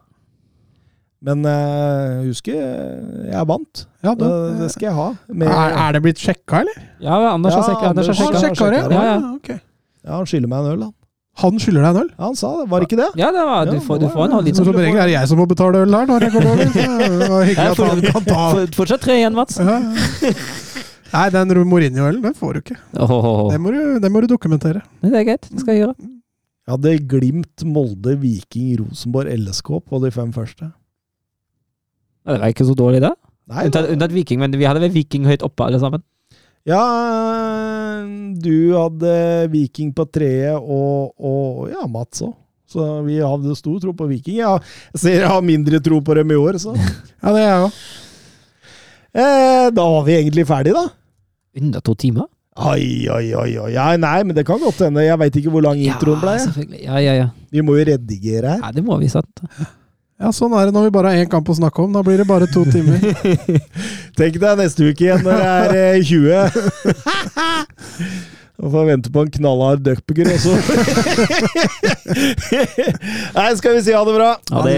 Men 1.20 1.42
jeg 1.44 2.28
husk, 2.30 2.46
jeg 2.48 3.42
vant. 3.48 3.82
Ja, 4.00 4.14
Det, 4.16 4.24
det, 4.24 4.54
det 4.62 4.68
skal 4.72 4.86
jeg 4.88 4.94
ha. 4.96 5.08
Med, 5.28 5.50
er, 5.52 5.74
er 5.82 5.92
det 5.96 6.00
blitt 6.06 6.22
sjekka, 6.22 6.62
eller? 6.62 6.78
Ja, 7.04 7.18
Anders 7.34 7.52
har 7.58 7.60
Ja, 7.60 7.66
sjekka. 7.68 7.90
Anders 7.90 8.08
har 8.08 8.14
Anders 8.14 8.22
Han 8.22 8.40
sjekka. 8.40 8.54
sjekka 8.56 8.70
det? 8.72 8.96
Ja, 8.96 9.02
ja. 9.10 9.18
Okay. 9.36 9.58
ja, 10.06 10.14
han 10.16 10.30
skylder 10.30 10.48
meg 10.52 10.62
en 10.64 10.70
øl, 10.72 10.86
han. 10.88 10.94
Han 11.40 11.60
skylder 11.62 11.84
deg 11.84 11.90
en 11.90 12.00
øl? 12.02 12.08
Ja, 12.16 12.22
han 12.24 12.38
sa 12.40 12.48
det. 12.56 12.64
Var 12.72 12.80
det 12.82 12.88
ikke 12.88 12.98
det? 13.02 13.10
Ja, 13.20 13.28
det 13.36 13.44
var, 13.50 13.68
du, 13.68 13.74
Ja, 13.76 13.82
får, 13.84 14.00
du 14.00 14.06
får 14.14 14.24
en 14.24 14.34
halvliter. 14.38 14.64
Som 14.64 14.78
regel 14.80 14.96
er 15.00 15.10
det 15.10 15.14
jeg 15.14 15.28
som 15.30 15.38
må 15.40 15.46
betale 15.52 15.84
øl 15.84 15.94
her 15.98 16.08
når 16.08 16.24
jeg 16.26 16.34
går 16.38 16.48
over. 16.50 16.72
Så 16.72 16.88
det 17.20 17.28
var 17.34 17.44
hyggelig 17.50 17.70
at 17.70 17.84
han 17.90 18.02
kan 18.08 18.26
ta 18.30 18.48
Fortsatt 18.80 19.04
tre 19.04 19.18
igjen, 19.20 19.36
Mats. 19.36 19.60
ja. 19.60 19.76
ja. 20.24 20.34
Nei, 21.10 21.26
den 21.34 21.52
Mourinho-ølen 21.66 22.20
den 22.22 22.34
får 22.38 22.52
du 22.54 22.58
ikke. 22.64 22.76
Åhåhå. 22.94 23.48
Det 23.50 23.60
må 23.60 23.72
du, 23.74 23.80
den, 24.00 24.12
må 24.14 24.20
du 24.22 24.28
dokumentere. 24.30 24.82
Det 25.02 25.10
er 25.10 25.24
greit, 25.26 25.48
det 25.50 25.62
skal 25.64 25.74
jeg 25.74 25.82
gjøre. 25.84 25.94
Jeg 26.68 26.74
hadde 26.76 26.92
Glimt, 27.10 27.64
Molde, 27.66 28.14
Viking, 28.20 28.76
Rosenborg, 28.84 29.32
LSK 29.34 29.72
på 29.90 29.98
de 30.04 30.12
fem 30.14 30.30
første. 30.32 30.70
Ja, 32.26 32.32
Det 32.36 32.40
var 32.42 32.52
ikke 32.54 32.66
så 32.68 32.74
dårlig, 32.78 33.00
det. 33.04 33.12
Nei, 33.50 33.64
Unntatt, 33.66 33.88
unntatt 33.90 34.12
Viking, 34.14 34.38
men 34.42 34.52
vi 34.54 34.66
hadde 34.68 34.80
vel 34.84 34.92
Viking 34.94 35.24
høyt 35.26 35.42
oppe, 35.42 35.64
alle 35.66 35.80
sammen. 35.82 36.02
Ja, 36.68 36.82
du 38.40 38.54
hadde 38.76 39.14
Viking 39.52 39.90
på 39.96 40.04
treet, 40.12 40.58
og, 40.60 41.14
og 41.18 41.70
ja, 41.72 41.86
Mats 41.90 42.22
òg. 42.26 42.34
Så 42.70 42.84
vi 43.02 43.16
hadde 43.18 43.56
stor 43.58 43.80
tro 43.82 43.90
på 43.98 44.06
Viking. 44.06 44.36
Ja, 44.44 44.52
jeg 44.94 45.00
ser 45.02 45.16
jeg 45.24 45.30
har 45.32 45.40
mindre 45.42 45.80
tro 45.82 45.98
på 46.06 46.14
dem 46.20 46.30
i 46.30 46.38
år, 46.38 46.60
så 46.62 46.76
Ja, 47.24 47.32
det 47.34 47.40
er 47.40 47.48
jeg 47.48 47.64
òg. 47.64 47.80
eh, 49.24 49.70
Da 49.74 49.86
var 49.96 50.04
vi 50.06 50.14
egentlig 50.20 50.46
ferdig, 50.46 50.76
da. 50.76 50.84
Under 51.58 51.82
to 51.82 51.96
timer? 51.98 52.28
Oi, 52.60 53.08
oi, 53.10 53.26
oi. 53.34 53.50
oi. 53.64 53.70
Ja, 53.74 53.88
nei, 53.98 54.20
men 54.26 54.36
det 54.36 54.44
kan 54.46 54.60
godt 54.62 54.78
hende. 54.84 55.02
Jeg 55.06 55.18
veit 55.18 55.36
ikke 55.40 55.50
hvor 55.54 55.64
lang 55.64 55.80
introen 55.82 56.20
ble. 56.22 56.36
Ja. 56.36 56.78
Ja, 56.84 57.02
ja, 57.08 57.12
ja. 57.24 57.28
Vi 57.50 57.62
må 57.66 57.74
jo 57.80 57.86
redigere 57.88 58.54
her. 58.54 58.62
ja 58.62 58.70
det 58.76 58.84
må 58.86 58.98
vi, 59.00 59.08
sant. 59.10 59.42
Ja, 60.20 60.28
sånn 60.36 60.52
er 60.52 60.68
det 60.68 60.74
når 60.76 60.90
vi 60.90 60.92
bare 60.92 61.14
har 61.14 61.22
én 61.22 61.30
kamp 61.32 61.48
å 61.48 61.54
snakke 61.56 61.80
om. 61.80 61.94
Da 61.96 62.02
blir 62.04 62.20
det 62.20 62.26
bare 62.28 62.44
to 62.52 62.60
timer. 62.68 63.00
Tenk 64.20 64.36
deg 64.42 64.58
neste 64.60 64.84
uke 64.90 65.00
igjen 65.06 65.22
når 65.24 65.32
det 65.40 65.48
er 65.48 65.72
eh, 65.80 66.04
20. 66.04 66.20
Og 68.60 68.68
får 68.74 68.84
vente 68.90 69.08
på 69.14 69.22
en 69.24 69.32
knallhard 69.32 69.80
duckburger 69.86 70.28
også. 70.34 70.52
Nei, 73.38 73.48
skal 73.56 73.72
vi 73.78 73.80
si 73.86 73.92
ha 73.96 74.02
det 74.04 74.14
bra? 74.18 74.30
Ha 74.52 74.60
det 74.68 74.76